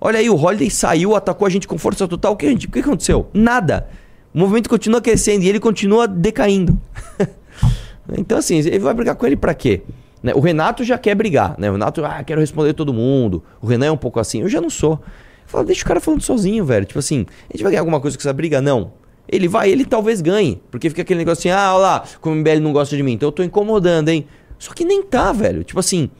Olha 0.00 0.18
aí, 0.18 0.30
o 0.30 0.36
Holiday 0.36 0.70
saiu, 0.70 1.16
atacou 1.16 1.46
a 1.46 1.50
gente 1.50 1.66
com 1.66 1.76
força 1.76 2.06
total. 2.06 2.32
O 2.32 2.36
que, 2.36 2.46
a 2.46 2.50
gente, 2.50 2.66
o 2.66 2.70
que 2.70 2.78
aconteceu? 2.78 3.28
Nada. 3.34 3.88
O 4.32 4.38
movimento 4.38 4.68
continua 4.68 5.00
crescendo 5.00 5.42
e 5.44 5.48
ele 5.48 5.58
continua 5.58 6.06
decaindo. 6.06 6.80
então, 8.16 8.38
assim, 8.38 8.58
ele 8.58 8.78
vai 8.78 8.94
brigar 8.94 9.16
com 9.16 9.26
ele 9.26 9.36
pra 9.36 9.54
quê? 9.54 9.82
Né? 10.22 10.32
O 10.34 10.40
Renato 10.40 10.84
já 10.84 10.98
quer 10.98 11.14
brigar, 11.14 11.56
né? 11.58 11.68
O 11.68 11.72
Renato, 11.72 12.04
ah, 12.04 12.22
quero 12.22 12.40
responder 12.40 12.74
todo 12.74 12.92
mundo. 12.92 13.42
O 13.60 13.66
Renan 13.66 13.86
é 13.86 13.90
um 13.90 13.96
pouco 13.96 14.20
assim. 14.20 14.42
Eu 14.42 14.48
já 14.48 14.60
não 14.60 14.70
sou. 14.70 14.92
Eu 14.92 14.98
falo, 15.46 15.64
deixa 15.64 15.82
o 15.82 15.86
cara 15.86 16.00
falando 16.00 16.22
sozinho, 16.22 16.64
velho. 16.64 16.84
Tipo 16.84 16.98
assim, 16.98 17.26
a 17.48 17.52
gente 17.52 17.62
vai 17.62 17.72
ganhar 17.72 17.80
alguma 17.80 18.00
coisa 18.00 18.16
com 18.16 18.20
essa 18.20 18.32
briga? 18.32 18.60
Não. 18.60 18.92
Ele 19.28 19.46
vai, 19.46 19.70
ele 19.70 19.84
talvez 19.84 20.20
ganhe. 20.20 20.62
Porque 20.70 20.88
fica 20.88 21.02
aquele 21.02 21.18
negócio 21.18 21.40
assim, 21.40 21.50
ah, 21.50 21.74
olha 21.74 21.82
lá, 21.82 22.04
como 22.20 22.34
o 22.34 22.38
MBL 22.38 22.60
não 22.60 22.72
gosta 22.72 22.96
de 22.96 23.02
mim, 23.02 23.12
então 23.12 23.28
eu 23.28 23.32
tô 23.32 23.42
incomodando, 23.42 24.08
hein? 24.08 24.26
Só 24.58 24.72
que 24.72 24.84
nem 24.84 25.02
tá, 25.02 25.32
velho. 25.32 25.62
Tipo 25.62 25.80
assim, 25.80 26.10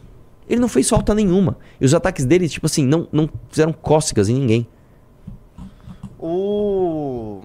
ele 0.49 0.61
não 0.61 0.69
fez 0.69 0.89
falta 0.89 1.15
nenhuma. 1.15 1.57
E 1.81 1.85
os 1.85 1.95
ataques 1.95 2.25
dele, 2.25 2.49
tipo 2.49 2.67
assim, 2.67 2.87
não, 2.87 3.09
não 3.11 3.29
fizeram 3.49 3.73
cócegas 3.73 4.29
em 4.29 4.35
ninguém. 4.35 4.67
O. 6.19 7.43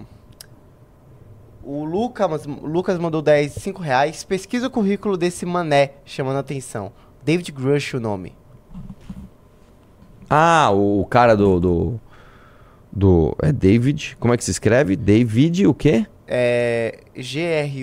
O 1.62 1.84
Lucas, 1.84 2.44
Lucas 2.46 2.98
mandou 2.98 3.22
10, 3.22 3.52
5 3.52 3.80
reais. 3.80 4.22
Pesquisa 4.22 4.66
o 4.66 4.70
currículo 4.70 5.16
desse 5.16 5.46
mané, 5.46 5.94
chamando 6.04 6.36
a 6.36 6.40
atenção. 6.40 6.92
David 7.24 7.50
Grush 7.52 7.94
o 7.94 8.00
nome. 8.00 8.34
Ah, 10.28 10.70
o 10.72 11.06
cara 11.06 11.36
do. 11.36 11.60
do, 11.60 12.00
do- 12.94 13.34
é 13.42 13.50
David. 13.52 14.16
Como 14.20 14.32
é 14.32 14.36
que 14.36 14.44
se 14.44 14.50
escreve? 14.50 14.94
David 14.96 15.66
o 15.66 15.74
quê? 15.74 16.06
É. 16.26 17.00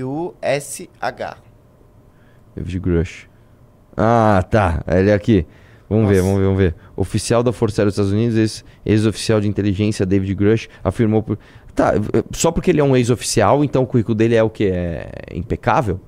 G-R-U-S-H. 0.01 1.37
David 2.55 2.79
Grush. 2.79 3.27
Ah, 3.95 4.43
tá. 4.49 4.83
Ele 4.87 5.09
é 5.09 5.13
aqui. 5.13 5.45
Vamos 5.89 6.09
ver, 6.09 6.21
vamos 6.21 6.37
ver, 6.39 6.43
vamos 6.45 6.57
ver. 6.59 6.75
Oficial 6.95 7.43
da 7.43 7.51
Força 7.51 7.81
Aérea 7.81 7.87
dos 7.89 7.95
Estados 7.95 8.11
Unidos, 8.13 8.37
ex- 8.37 8.63
ex-oficial 8.85 9.41
de 9.41 9.47
inteligência 9.47 10.05
David 10.05 10.33
Grush, 10.35 10.69
afirmou. 10.83 11.21
Por... 11.21 11.37
Tá, 11.75 11.93
eh, 11.95 12.23
só 12.31 12.49
porque 12.51 12.71
ele 12.71 12.79
é 12.79 12.83
um 12.83 12.95
ex-oficial, 12.95 13.63
então 13.63 13.83
o 13.83 13.85
currículo 13.87 14.15
dele 14.15 14.35
é 14.35 14.41
o 14.43 14.49
que? 14.49 14.65
É 14.65 15.09
impecável? 15.33 15.99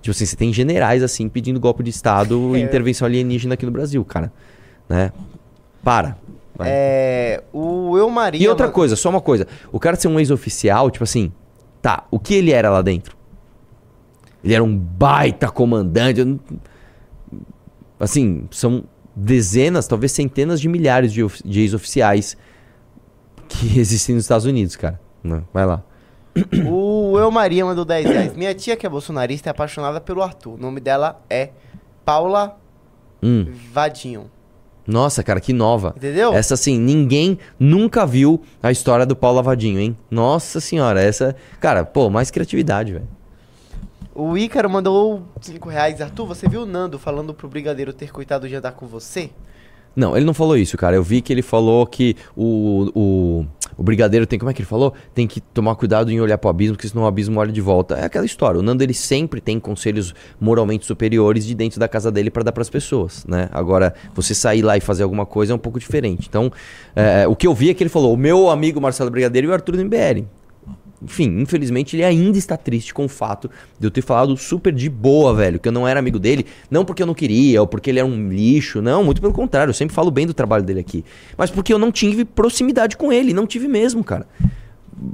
Tipo 0.00 0.10
assim, 0.10 0.26
você 0.26 0.34
tem 0.36 0.52
generais 0.52 1.02
assim 1.04 1.28
pedindo 1.28 1.60
golpe 1.60 1.84
de 1.84 1.90
Estado 1.90 2.56
e 2.56 2.60
É. 2.60 2.64
intervenção 2.64 3.06
alienígena 3.06 3.54
aqui 3.54 3.64
no 3.64 3.70
Brasil, 3.70 4.04
cara. 4.04 4.32
Né? 4.88 5.12
Para. 5.84 6.16
Vai. 6.54 6.68
É. 6.70 7.42
O 7.52 7.96
Eu 7.96 8.08
Maria. 8.10 8.42
E 8.42 8.48
outra 8.48 8.66
man- 8.66 8.72
coisa, 8.72 8.94
só 8.96 9.08
uma 9.10 9.20
coisa. 9.20 9.46
O 9.70 9.80
cara 9.80 9.96
ser 9.96 10.08
um 10.08 10.18
ex-oficial, 10.20 10.90
tipo 10.90 11.04
assim, 11.04 11.32
tá, 11.80 12.06
o 12.10 12.18
que 12.18 12.34
ele 12.34 12.50
era 12.52 12.70
lá 12.70 12.82
dentro? 12.82 13.16
Ele 14.44 14.54
era 14.54 14.62
um 14.64 14.76
baita 14.76 15.48
comandante. 15.50 16.24
não- 16.24 16.38
Assim, 17.98 18.46
são 18.50 18.84
dezenas, 19.14 19.86
talvez 19.86 20.10
centenas 20.12 20.60
de 20.60 20.68
milhares 20.68 21.12
de, 21.12 21.24
de 21.44 21.60
ex-oficiais 21.60 22.36
que 23.48 23.78
existem 23.78 24.14
nos 24.14 24.24
Estados 24.24 24.44
Unidos, 24.46 24.74
cara. 24.76 25.00
Não, 25.22 25.44
vai 25.52 25.64
lá. 25.64 25.82
O 26.66 27.16
Eu 27.18 27.30
Maria 27.30 27.64
mandou 27.64 27.84
10 27.84 28.06
reais. 28.06 28.34
Minha 28.36 28.54
tia, 28.54 28.74
que 28.74 28.86
é 28.86 28.88
bolsonarista, 28.88 29.50
é 29.50 29.52
apaixonada 29.52 30.00
pelo 30.00 30.22
Arthur. 30.22 30.54
O 30.54 30.56
nome 30.56 30.80
dela 30.80 31.22
é 31.30 31.50
Paula 32.04 32.58
Hum. 33.22 33.46
Vadinho. 33.72 34.30
Nossa, 34.86 35.22
cara, 35.22 35.40
que 35.40 35.52
nova. 35.52 35.94
Entendeu? 35.96 36.32
Essa, 36.32 36.54
assim, 36.54 36.78
ninguém 36.78 37.38
nunca 37.58 38.04
viu 38.04 38.42
a 38.62 38.72
história 38.72 39.06
do 39.06 39.14
Paulo 39.14 39.36
Lavadinho, 39.36 39.78
hein? 39.78 39.96
Nossa 40.10 40.60
senhora, 40.60 41.00
essa. 41.00 41.36
Cara, 41.60 41.84
pô, 41.84 42.10
mais 42.10 42.30
criatividade, 42.30 42.92
velho. 42.92 43.08
O 44.14 44.36
Ícaro 44.36 44.68
mandou 44.68 45.22
5 45.40 45.68
reais. 45.68 46.00
Arthur, 46.00 46.26
você 46.26 46.48
viu 46.48 46.62
o 46.62 46.66
Nando 46.66 46.98
falando 46.98 47.32
pro 47.32 47.48
Brigadeiro 47.48 47.92
ter 47.92 48.12
coitado 48.12 48.46
de 48.46 48.54
andar 48.54 48.72
com 48.72 48.86
você? 48.86 49.30
Não, 49.94 50.16
ele 50.16 50.26
não 50.26 50.34
falou 50.34 50.56
isso, 50.56 50.76
cara. 50.76 50.96
Eu 50.96 51.02
vi 51.02 51.20
que 51.22 51.32
ele 51.32 51.42
falou 51.42 51.86
que 51.86 52.16
o, 52.36 52.90
o, 52.94 53.46
o 53.76 53.82
brigadeiro 53.82 54.26
tem. 54.26 54.38
Como 54.38 54.50
é 54.50 54.54
que 54.54 54.60
ele 54.60 54.68
falou? 54.68 54.92
Tem 55.14 55.26
que 55.26 55.40
tomar 55.40 55.74
cuidado 55.74 56.10
em 56.10 56.20
olhar 56.20 56.38
pro 56.38 56.50
abismo, 56.50 56.76
porque 56.76 56.88
senão 56.88 57.04
o 57.04 57.06
abismo 57.06 57.38
olha 57.38 57.52
de 57.52 57.60
volta. 57.60 57.94
É 57.96 58.04
aquela 58.04 58.26
história. 58.26 58.58
O 58.58 58.62
Nando 58.62 58.82
ele 58.82 58.94
sempre 58.94 59.40
tem 59.40 59.58
conselhos 59.58 60.14
moralmente 60.40 60.86
superiores 60.86 61.46
de 61.46 61.54
dentro 61.54 61.78
da 61.78 61.88
casa 61.88 62.10
dele 62.10 62.30
pra 62.30 62.42
dar 62.42 62.52
pras 62.52 62.70
pessoas, 62.70 63.24
né? 63.26 63.48
Agora, 63.52 63.94
você 64.14 64.34
sair 64.34 64.62
lá 64.62 64.76
e 64.76 64.80
fazer 64.80 65.02
alguma 65.02 65.26
coisa 65.26 65.52
é 65.52 65.56
um 65.56 65.58
pouco 65.58 65.78
diferente. 65.78 66.26
Então, 66.28 66.50
é, 66.94 67.26
o 67.26 67.36
que 67.36 67.46
eu 67.46 67.54
vi 67.54 67.70
é 67.70 67.74
que 67.74 67.82
ele 67.82 67.90
falou: 67.90 68.14
o 68.14 68.16
meu 68.16 68.50
amigo 68.50 68.80
Marcelo 68.80 69.10
Brigadeiro 69.10 69.48
e 69.48 69.50
o 69.50 69.52
Arthur 69.52 69.76
do 69.76 69.84
MBL. 69.84 70.26
Enfim, 71.04 71.40
infelizmente 71.40 71.96
ele 71.96 72.04
ainda 72.04 72.38
está 72.38 72.56
triste 72.56 72.94
com 72.94 73.04
o 73.04 73.08
fato 73.08 73.50
de 73.78 73.86
eu 73.86 73.90
ter 73.90 74.02
falado 74.02 74.36
super 74.36 74.72
de 74.72 74.88
boa, 74.88 75.34
velho, 75.34 75.58
que 75.58 75.68
eu 75.68 75.72
não 75.72 75.86
era 75.86 75.98
amigo 75.98 76.18
dele, 76.18 76.46
não 76.70 76.84
porque 76.84 77.02
eu 77.02 77.06
não 77.06 77.14
queria 77.14 77.60
ou 77.60 77.66
porque 77.66 77.90
ele 77.90 77.98
era 77.98 78.06
um 78.06 78.28
lixo, 78.28 78.80
não, 78.80 79.02
muito 79.02 79.20
pelo 79.20 79.32
contrário, 79.32 79.70
eu 79.70 79.74
sempre 79.74 79.94
falo 79.94 80.10
bem 80.10 80.26
do 80.26 80.34
trabalho 80.34 80.62
dele 80.64 80.80
aqui, 80.80 81.04
mas 81.36 81.50
porque 81.50 81.72
eu 81.72 81.78
não 81.78 81.90
tive 81.90 82.24
proximidade 82.24 82.96
com 82.96 83.12
ele, 83.12 83.32
não 83.32 83.46
tive 83.46 83.68
mesmo, 83.68 84.04
cara. 84.04 84.26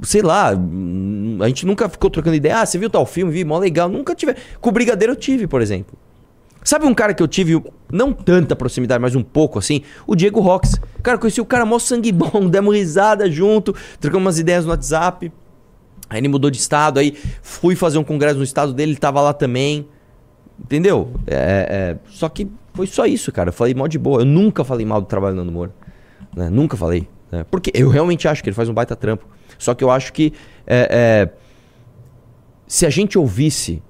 Sei 0.03 0.21
lá, 0.21 0.49
a 0.49 1.47
gente 1.47 1.65
nunca 1.65 1.89
ficou 1.89 2.09
trocando 2.09 2.35
ideia, 2.35 2.61
ah, 2.61 2.65
você 2.65 2.77
viu 2.77 2.89
tal 2.89 3.05
filme, 3.05 3.31
vi, 3.31 3.43
mó 3.43 3.57
legal, 3.57 3.89
nunca 3.89 4.13
tive. 4.13 4.35
Com 4.61 4.69
o 4.69 4.71
Brigadeiro 4.71 5.13
eu 5.13 5.17
tive, 5.17 5.47
por 5.47 5.61
exemplo. 5.61 5.97
Sabe 6.63 6.85
um 6.85 6.93
cara 6.93 7.13
que 7.13 7.23
eu 7.23 7.27
tive, 7.27 7.61
não 7.91 8.11
tanta 8.13 8.55
proximidade, 8.55 9.01
mas 9.01 9.15
um 9.15 9.23
pouco 9.23 9.57
assim? 9.57 9.81
O 10.05 10.15
Diego 10.15 10.39
Rox. 10.39 10.75
Cara, 11.01 11.17
conheci 11.17 11.39
o 11.39 11.45
cara 11.45 11.65
mó 11.65 11.79
sangue 11.79 12.11
bom, 12.11 12.47
demos 12.51 12.75
risada 12.75 13.29
junto, 13.31 13.73
trocamos 13.99 14.25
umas 14.25 14.39
ideias 14.39 14.65
no 14.65 14.71
WhatsApp. 14.71 15.31
Aí 16.09 16.19
ele 16.19 16.27
mudou 16.27 16.49
de 16.49 16.57
estado, 16.57 16.99
aí 16.99 17.15
fui 17.41 17.75
fazer 17.75 17.97
um 17.97 18.03
congresso 18.03 18.37
no 18.37 18.43
estado 18.43 18.73
dele, 18.73 18.93
ele 18.93 18.99
tava 18.99 19.21
lá 19.21 19.33
também. 19.33 19.87
Entendeu? 20.59 21.13
É, 21.27 21.35
é, 21.35 21.97
só 22.09 22.27
que 22.27 22.49
foi 22.73 22.87
só 22.87 23.05
isso, 23.05 23.31
cara. 23.31 23.49
Eu 23.49 23.53
falei 23.53 23.73
mal 23.73 23.87
de 23.87 23.97
boa. 23.97 24.21
Eu 24.21 24.25
nunca 24.25 24.63
falei 24.63 24.85
mal 24.85 24.99
do 24.99 25.07
trabalho 25.07 25.35
do 25.35 25.39
Nando 25.39 25.51
Moura. 25.51 25.73
né? 26.35 26.49
Nunca 26.49 26.75
falei. 26.75 27.07
né? 27.31 27.45
Porque 27.49 27.71
eu 27.73 27.89
realmente 27.89 28.27
acho 28.27 28.43
que 28.43 28.49
ele 28.49 28.55
faz 28.55 28.67
um 28.67 28.73
baita 28.73 28.95
trampo. 28.95 29.25
Só 29.57 29.73
que 29.73 29.83
eu 29.83 29.91
acho 29.91 30.11
que 30.11 30.33
é, 30.65 30.87
é, 30.91 31.29
se 32.67 32.85
a 32.85 32.89
gente 32.89 33.17
ouvisse 33.17 33.81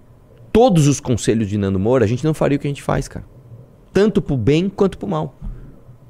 todos 0.51 0.87
os 0.87 0.99
conselhos 0.99 1.47
de 1.47 1.57
Nando 1.57 1.79
Moura, 1.79 2.05
a 2.05 2.07
gente 2.07 2.23
não 2.23 2.33
faria 2.33 2.57
o 2.57 2.59
que 2.59 2.67
a 2.67 2.69
gente 2.69 2.83
faz, 2.83 3.07
cara. 3.07 3.25
Tanto 3.93 4.21
pro 4.21 4.37
bem 4.37 4.69
quanto 4.69 4.97
pro 4.97 5.07
mal. 5.07 5.38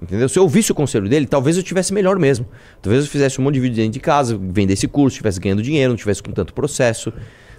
Entendeu? 0.02 0.30
Se 0.30 0.39
eu 0.39 0.43
ouvisse 0.43 0.72
o 0.72 0.76
conselho 0.76 1.10
dele, 1.10 1.26
talvez 1.26 1.58
eu 1.58 1.64
tivesse 1.64 1.93
melhor 1.93 2.18
mesmo. 2.18 2.45
Talvez 2.82 3.04
eu 3.04 3.12
fizesse 3.12 3.39
um 3.39 3.43
monte 3.43 3.56
de 3.56 3.60
vídeo 3.60 3.76
dentro 3.76 3.91
de 3.91 4.00
casa, 4.00 4.39
vendesse 4.41 4.88
curso, 4.88 5.16
estivesse 5.16 5.39
ganhando 5.39 5.62
dinheiro, 5.62 5.89
não 5.89 5.97
tivesse 5.97 6.24
com 6.24 6.32
tanto 6.32 6.54
processo. 6.54 7.12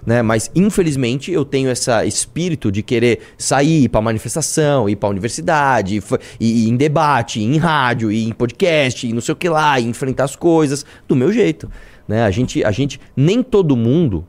Né? 0.05 0.23
Mas 0.23 0.49
infelizmente 0.55 1.31
eu 1.31 1.45
tenho 1.45 1.69
esse 1.69 1.91
espírito 2.05 2.71
de 2.71 2.81
querer 2.81 3.19
sair 3.37 3.87
para 3.87 4.01
manifestação, 4.01 4.89
ir 4.89 4.95
para 4.95 5.09
universidade, 5.09 6.01
e, 6.39 6.65
ir 6.65 6.69
em 6.69 6.75
debate, 6.75 7.39
ir 7.39 7.43
em 7.43 7.57
rádio, 7.57 8.11
e 8.11 8.27
em 8.27 8.31
podcast, 8.31 9.07
e 9.07 9.13
não 9.13 9.21
sei 9.21 9.33
o 9.33 9.35
que 9.35 9.47
lá, 9.47 9.79
enfrentar 9.79 10.23
as 10.23 10.35
coisas 10.35 10.83
do 11.07 11.15
meu 11.15 11.31
jeito. 11.31 11.69
Né? 12.07 12.23
A, 12.23 12.31
gente, 12.31 12.63
a 12.63 12.71
gente, 12.71 12.99
nem 13.15 13.43
todo 13.43 13.77
mundo 13.77 14.25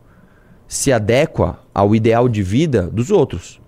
se 0.68 0.92
adequa 0.92 1.58
ao 1.74 1.94
ideal 1.94 2.28
de 2.28 2.42
vida 2.42 2.82
dos 2.82 3.10
outros 3.10 3.62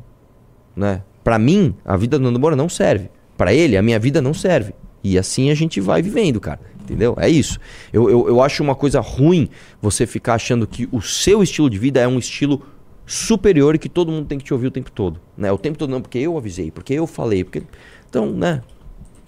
né? 0.76 1.02
Para 1.22 1.38
mim, 1.38 1.74
a 1.84 1.96
vida 1.96 2.18
do 2.18 2.24
Nando 2.24 2.38
Moura 2.38 2.56
não 2.56 2.68
serve. 2.68 3.10
Para 3.36 3.52
ele, 3.52 3.76
a 3.76 3.82
minha 3.82 3.98
vida 3.98 4.20
não 4.22 4.32
serve. 4.34 4.74
E 5.02 5.18
assim 5.18 5.50
a 5.50 5.54
gente 5.54 5.80
vai 5.80 6.00
vivendo, 6.02 6.40
cara. 6.40 6.60
Entendeu? 6.82 7.14
É 7.18 7.28
isso. 7.28 7.58
Eu, 7.92 8.10
eu, 8.10 8.28
eu 8.28 8.42
acho 8.42 8.62
uma 8.62 8.74
coisa 8.74 9.00
ruim 9.00 9.48
você 9.80 10.06
ficar 10.06 10.34
achando 10.34 10.66
que 10.66 10.88
o 10.92 11.00
seu 11.00 11.42
estilo 11.42 11.70
de 11.70 11.78
vida 11.78 12.00
é 12.00 12.06
um 12.06 12.18
estilo 12.18 12.62
superior 13.06 13.74
e 13.74 13.78
que 13.78 13.88
todo 13.88 14.12
mundo 14.12 14.26
tem 14.26 14.38
que 14.38 14.44
te 14.44 14.52
ouvir 14.52 14.66
o 14.66 14.70
tempo 14.70 14.90
todo. 14.90 15.20
Né? 15.36 15.50
O 15.50 15.58
tempo 15.58 15.78
todo 15.78 15.90
não, 15.90 16.00
porque 16.00 16.18
eu 16.18 16.36
avisei, 16.36 16.70
porque 16.70 16.94
eu 16.94 17.06
falei. 17.06 17.42
Porque... 17.42 17.62
Então, 18.08 18.30
né? 18.30 18.60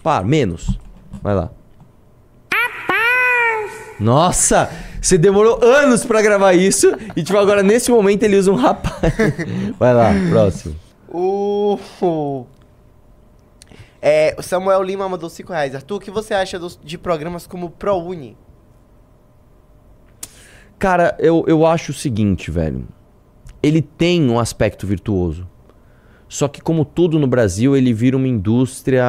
Para, 0.03 0.25
menos. 0.25 0.79
Vai 1.23 1.35
lá. 1.35 1.51
Nossa, 3.99 4.71
você 5.01 5.17
demorou 5.17 5.65
anos 5.65 6.05
pra 6.05 6.21
gravar 6.21 6.53
isso 6.53 6.93
e 7.17 7.23
tipo 7.23 7.39
agora 7.39 7.63
nesse 7.63 7.91
momento 7.91 8.23
ele 8.23 8.37
usa 8.37 8.53
um 8.53 8.57
rapaz. 8.57 9.13
Vai 9.81 9.95
lá, 9.95 10.13
próximo. 10.31 10.77
O. 11.09 11.79
É, 14.09 14.37
o 14.39 14.43
Samuel 14.43 14.85
Lima 14.85 15.09
mandou 15.09 15.29
5 15.29 15.53
reais. 15.53 15.75
Arthur, 15.75 15.97
o 15.97 16.01
que 16.01 16.13
você 16.13 16.33
acha 16.33 16.61
dos- 16.61 16.79
de 16.81 16.97
programas 16.97 17.45
como 17.45 17.69
ProUni? 17.71 18.37
Cara, 20.79 21.17
eu, 21.19 21.45
eu 21.49 21.67
acho 21.67 21.91
o 21.91 21.95
seguinte, 21.95 22.49
velho. 22.49 22.87
Ele 23.61 23.83
tem 23.83 24.31
um 24.31 24.39
aspecto 24.39 24.87
virtuoso. 24.87 25.49
Só 26.29 26.47
que, 26.47 26.61
como 26.61 26.85
tudo 26.85 27.19
no 27.19 27.27
Brasil, 27.27 27.77
ele 27.77 27.93
vira 27.93 28.17
uma 28.17 28.29
indústria 28.29 29.03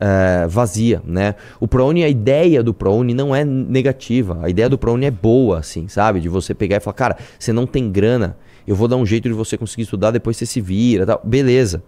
é, 0.00 0.46
vazia, 0.46 1.02
né? 1.04 1.34
O 1.60 1.68
ProUni, 1.68 2.04
a 2.04 2.08
ideia 2.08 2.62
do 2.62 2.72
ProUni 2.72 3.12
não 3.12 3.36
é 3.36 3.44
negativa. 3.44 4.38
A 4.42 4.48
ideia 4.48 4.68
do 4.70 4.78
ProUni 4.78 5.04
é 5.04 5.10
boa, 5.10 5.58
assim, 5.58 5.88
sabe? 5.88 6.20
De 6.20 6.28
você 6.30 6.54
pegar 6.54 6.76
e 6.78 6.80
falar, 6.80 6.94
cara, 6.94 7.18
você 7.38 7.52
não 7.52 7.66
tem 7.66 7.90
grana, 7.92 8.34
eu 8.66 8.74
vou 8.74 8.88
dar 8.88 8.96
um 8.96 9.04
jeito 9.04 9.28
de 9.28 9.34
você 9.34 9.58
conseguir 9.58 9.82
estudar, 9.82 10.10
depois 10.10 10.38
você 10.38 10.46
se 10.46 10.58
vira, 10.58 11.04
tal. 11.04 11.20
beleza. 11.22 11.82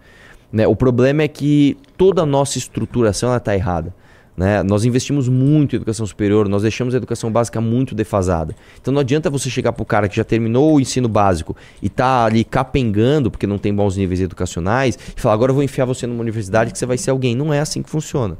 Né? 0.52 0.66
O 0.66 0.76
problema 0.76 1.22
é 1.22 1.28
que 1.28 1.76
toda 1.96 2.22
a 2.22 2.26
nossa 2.26 2.58
estruturação 2.58 3.30
ela 3.30 3.40
tá 3.40 3.54
errada. 3.54 3.94
Né? 4.36 4.62
Nós 4.62 4.84
investimos 4.84 5.28
muito 5.28 5.74
em 5.74 5.76
educação 5.76 6.06
superior, 6.06 6.46
nós 6.46 6.60
deixamos 6.60 6.92
a 6.92 6.98
educação 6.98 7.32
básica 7.32 7.58
muito 7.58 7.94
defasada. 7.94 8.54
Então 8.80 8.92
não 8.92 9.00
adianta 9.00 9.30
você 9.30 9.48
chegar 9.48 9.72
pro 9.72 9.84
cara 9.84 10.08
que 10.08 10.16
já 10.16 10.24
terminou 10.24 10.74
o 10.74 10.80
ensino 10.80 11.08
básico 11.08 11.56
e 11.80 11.88
tá 11.88 12.26
ali 12.26 12.44
capengando 12.44 13.30
porque 13.30 13.46
não 13.46 13.56
tem 13.56 13.74
bons 13.74 13.96
níveis 13.96 14.20
educacionais 14.20 14.98
e 15.16 15.20
falar, 15.20 15.34
agora 15.34 15.50
eu 15.50 15.54
vou 15.54 15.64
enfiar 15.64 15.86
você 15.86 16.06
numa 16.06 16.20
universidade 16.20 16.70
que 16.70 16.78
você 16.78 16.84
vai 16.84 16.98
ser 16.98 17.10
alguém. 17.10 17.34
Não 17.34 17.52
é 17.52 17.60
assim 17.60 17.82
que 17.82 17.88
funciona. 17.88 18.36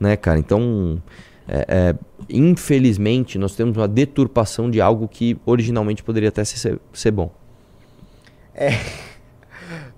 Né, 0.00 0.16
cara? 0.16 0.38
Então, 0.38 1.00
é, 1.46 1.66
é, 1.68 1.94
infelizmente, 2.28 3.38
nós 3.38 3.54
temos 3.54 3.76
uma 3.76 3.86
deturpação 3.86 4.68
de 4.68 4.80
algo 4.80 5.06
que 5.06 5.36
originalmente 5.46 6.02
poderia 6.02 6.30
até 6.30 6.42
ser, 6.42 6.80
ser 6.92 7.10
bom. 7.12 7.30
É. 8.54 8.70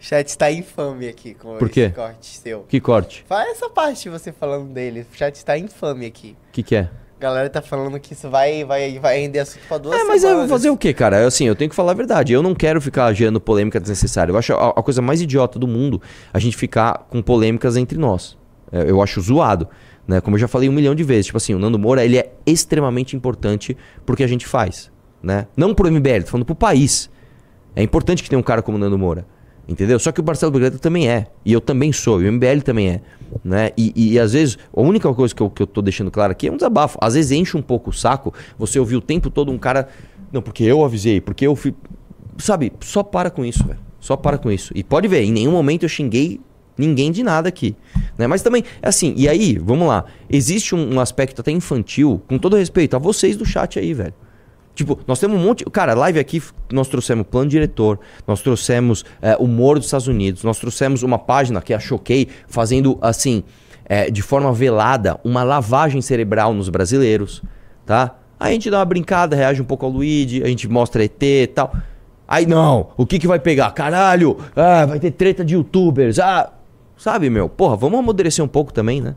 O 0.03 0.05
chat 0.05 0.27
está 0.27 0.51
infame 0.51 1.07
aqui 1.07 1.33
com 1.33 1.57
Por 1.59 1.71
quê? 1.71 1.83
esse 1.83 1.95
corte 1.95 2.39
seu. 2.39 2.65
Que 2.69 2.81
corte? 2.81 3.25
Fala 3.29 3.49
essa 3.49 3.71
parte 3.71 4.03
de 4.03 4.09
você 4.09 4.33
falando 4.33 4.73
dele. 4.73 5.07
O 5.09 5.17
chat 5.17 5.37
está 5.37 5.57
infame 5.57 6.07
aqui. 6.07 6.37
O 6.49 6.53
que, 6.53 6.65
que 6.65 6.75
é? 6.75 6.91
galera 7.21 7.49
tá 7.49 7.63
falando 7.63 8.01
que 8.01 8.13
isso 8.15 8.29
vai, 8.29 8.65
vai, 8.65 8.99
vai 8.99 9.21
render 9.21 9.39
assunto 9.39 9.63
pra 9.69 9.79
duas 9.79 9.97
É, 9.97 10.03
mas 10.03 10.25
eu 10.25 10.39
vou 10.39 10.49
fazer 10.49 10.71
o 10.71 10.77
quê, 10.77 10.93
cara? 10.93 11.25
Assim, 11.25 11.47
eu 11.47 11.55
tenho 11.55 11.71
que 11.71 11.77
falar 11.77 11.93
a 11.93 11.95
verdade. 11.95 12.33
Eu 12.33 12.43
não 12.43 12.53
quero 12.53 12.81
ficar 12.81 13.13
gerando 13.13 13.41
polêmica 13.41 13.79
desnecessária. 13.79 14.33
Eu 14.33 14.37
acho 14.37 14.53
a, 14.55 14.71
a 14.71 14.83
coisa 14.83 15.01
mais 15.01 15.23
idiota 15.23 15.57
do 15.57 15.69
mundo 15.69 16.03
a 16.33 16.41
gente 16.41 16.57
ficar 16.57 17.07
com 17.09 17.23
polêmicas 17.23 17.77
entre 17.77 17.97
nós. 17.97 18.37
É, 18.73 18.91
Eu 18.91 19.01
acho 19.01 19.21
zoado. 19.21 19.69
Né? 20.05 20.21
Como 20.21 20.35
eu 20.35 20.41
já 20.41 20.49
falei 20.49 20.69
um 20.69 20.73
milhão 20.73 20.97
de 20.97 21.05
vezes. 21.05 21.27
Tipo 21.27 21.37
assim, 21.37 21.55
o 21.55 21.61
Nando 21.61 21.79
Moura, 21.79 22.05
ele 22.05 22.19
é 22.19 22.33
extremamente 22.45 23.15
importante 23.15 23.77
pro 24.05 24.17
que 24.17 24.25
a 24.25 24.29
gente 24.29 24.49
faz. 24.49 24.91
Né? 25.23 25.47
Não 25.57 25.73
pro 25.73 25.89
MBL, 25.89 26.25
tô 26.25 26.31
falando 26.33 26.47
pro 26.47 26.57
país. 26.57 27.09
É 27.77 27.85
importante 27.85 28.21
que 28.21 28.29
tenha 28.29 28.41
um 28.41 28.43
cara 28.43 28.63
como 28.63 28.77
o 28.77 28.81
Nando 28.81 28.99
Moura. 28.99 29.25
Entendeu? 29.69 29.99
Só 29.99 30.11
que 30.11 30.21
o 30.21 30.25
Marcelo 30.25 30.51
Brigado 30.51 30.79
também 30.79 31.09
é. 31.09 31.27
E 31.45 31.53
eu 31.53 31.61
também 31.61 31.93
sou. 31.93 32.21
E 32.21 32.29
o 32.29 32.33
MBL 32.33 32.63
também 32.65 32.89
é. 32.89 33.01
Né? 33.45 33.71
E, 33.77 33.93
e, 33.95 34.13
e, 34.13 34.19
às 34.19 34.33
vezes, 34.33 34.59
a 34.75 34.81
única 34.81 35.13
coisa 35.15 35.35
que 35.35 35.41
eu, 35.41 35.49
que 35.49 35.63
eu 35.63 35.67
tô 35.67 35.81
deixando 35.81 36.11
claro 36.11 36.33
aqui 36.33 36.49
é 36.49 36.53
um 36.53 36.57
desabafo. 36.57 36.99
Às 37.01 37.15
vezes 37.15 37.31
enche 37.31 37.57
um 37.57 37.63
pouco 37.63 37.91
o 37.91 37.93
saco 37.93 38.35
você 38.59 38.79
ouvir 38.79 38.97
o 38.97 39.01
tempo 39.01 39.31
todo 39.31 39.51
um 39.51 39.59
cara. 39.59 39.89
Não, 40.33 40.43
porque 40.43 40.65
eu 40.65 40.85
avisei, 40.85 41.21
porque 41.21 41.47
eu 41.47 41.55
fui. 41.55 41.75
Sabe, 42.39 42.73
só 42.81 43.03
para 43.03 43.31
com 43.31 43.45
isso, 43.45 43.65
velho. 43.65 43.79
Só 44.01 44.17
para 44.17 44.37
com 44.37 44.51
isso. 44.51 44.73
E 44.75 44.83
pode 44.83 45.07
ver, 45.07 45.23
em 45.23 45.31
nenhum 45.31 45.53
momento 45.53 45.85
eu 45.85 45.89
xinguei 45.89 46.41
ninguém 46.77 47.13
de 47.13 47.23
nada 47.23 47.49
aqui. 47.49 47.77
Né? 48.19 48.27
Mas 48.27 48.43
também, 48.43 48.65
é 48.81 48.89
assim, 48.89 49.15
e 49.17 49.29
aí, 49.29 49.59
vamos 49.59 49.87
lá. 49.87 50.05
Existe 50.29 50.75
um, 50.75 50.95
um 50.95 51.01
aspecto 51.01 51.41
até 51.41 51.51
infantil, 51.51 52.21
com 52.27 52.39
todo 52.39 52.57
respeito 52.57 52.97
a 52.97 52.99
vocês 52.99 53.37
do 53.37 53.45
chat 53.45 53.79
aí, 53.79 53.95
velho. 53.95 54.15
Tipo, 54.75 54.99
nós 55.07 55.19
temos 55.19 55.39
um 55.39 55.45
monte. 55.45 55.65
Cara, 55.65 55.95
live 55.95 56.19
aqui, 56.19 56.43
nós 56.73 56.89
trouxemos 56.89 57.27
plano 57.27 57.51
diretor, 57.51 58.01
nós 58.27 58.41
trouxemos 58.41 59.05
é, 59.21 59.37
humor 59.37 59.77
dos 59.79 59.87
Estados 59.87 60.09
Unidos, 60.09 60.43
nós 60.45 60.59
trouxemos 60.59 61.03
uma 61.03 61.19
página 61.19 61.61
que 61.61 61.75
a 61.75 61.79
Choquei, 61.79 62.29
fazendo 62.49 62.99
assim, 63.01 63.45
é, 63.85 64.11
de 64.11 64.23
forma 64.23 64.53
velada, 64.53 65.21
uma 65.23 65.43
lavagem 65.43 66.01
cerebral 66.01 66.55
nos 66.55 66.69
brasileiros, 66.69 67.43
tá? 67.85 68.17
Aí 68.41 68.51
a 68.51 68.53
gente 68.55 68.71
dá 68.71 68.79
uma 68.79 68.85
brincada, 68.85 69.37
reage 69.37 69.61
um 69.61 69.65
pouco 69.65 69.85
ao 69.85 69.93
Luigi, 69.93 70.43
a 70.43 70.47
gente 70.47 70.67
mostra 70.69 71.05
ET 71.05 71.23
e 71.23 71.47
tal. 71.47 71.73
Aí 72.27 72.47
não, 72.47 72.89
o 72.97 73.05
que 73.05 73.19
que 73.19 73.27
vai 73.27 73.39
pegar? 73.39 73.71
Caralho, 73.73 74.39
ah, 74.57 74.87
vai 74.87 74.99
ter 74.99 75.11
treta 75.11 75.45
de 75.45 75.55
youtubers, 75.55 76.19
ah. 76.19 76.51
Sabe, 76.97 77.29
meu? 77.29 77.49
Porra, 77.49 77.77
vamos 77.77 77.99
amadurecer 77.99 78.45
um 78.45 78.49
pouco 78.49 78.73
também, 78.73 79.01
né? 79.01 79.15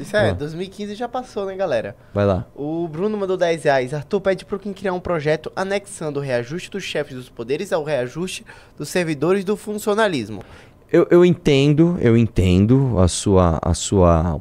Isso 0.00 0.16
é, 0.16 0.30
Ah. 0.30 0.32
2015 0.32 0.94
já 0.94 1.08
passou, 1.08 1.46
né, 1.46 1.54
galera? 1.54 1.94
Vai 2.14 2.24
lá. 2.24 2.46
O 2.54 2.88
Bruno 2.88 3.16
mandou 3.18 3.36
10 3.36 3.64
reais. 3.64 3.92
Arthur 3.94 4.20
pede 4.20 4.44
pro 4.44 4.58
quem 4.58 4.72
criar 4.72 4.92
um 4.94 5.00
projeto 5.00 5.52
anexando 5.54 6.18
o 6.18 6.22
reajuste 6.22 6.70
dos 6.70 6.82
chefes 6.82 7.14
dos 7.14 7.28
poderes 7.28 7.72
ao 7.72 7.84
reajuste 7.84 8.44
dos 8.78 8.88
servidores 8.88 9.44
do 9.44 9.56
funcionalismo. 9.56 10.42
Eu, 10.90 11.06
eu 11.10 11.24
entendo, 11.24 11.96
eu 12.00 12.16
entendo 12.16 12.98
a 12.98 13.06
sua, 13.06 13.58
a 13.62 13.74
sua, 13.74 14.40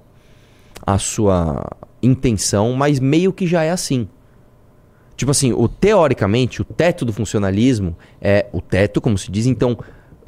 a 0.85 0.97
sua 0.97 1.69
intenção, 2.01 2.73
mas 2.73 2.99
meio 2.99 3.31
que 3.33 3.45
já 3.45 3.63
é 3.63 3.69
assim. 3.71 4.07
Tipo 5.15 5.31
assim, 5.31 5.51
o 5.51 5.67
teoricamente, 5.67 6.61
o 6.61 6.65
teto 6.65 7.03
do 7.03 7.11
funcionalismo 7.11 7.95
é 8.21 8.47
o 8.53 8.61
teto, 8.61 9.01
como 9.01 9.17
se 9.17 9.29
diz, 9.29 9.45
então 9.45 9.77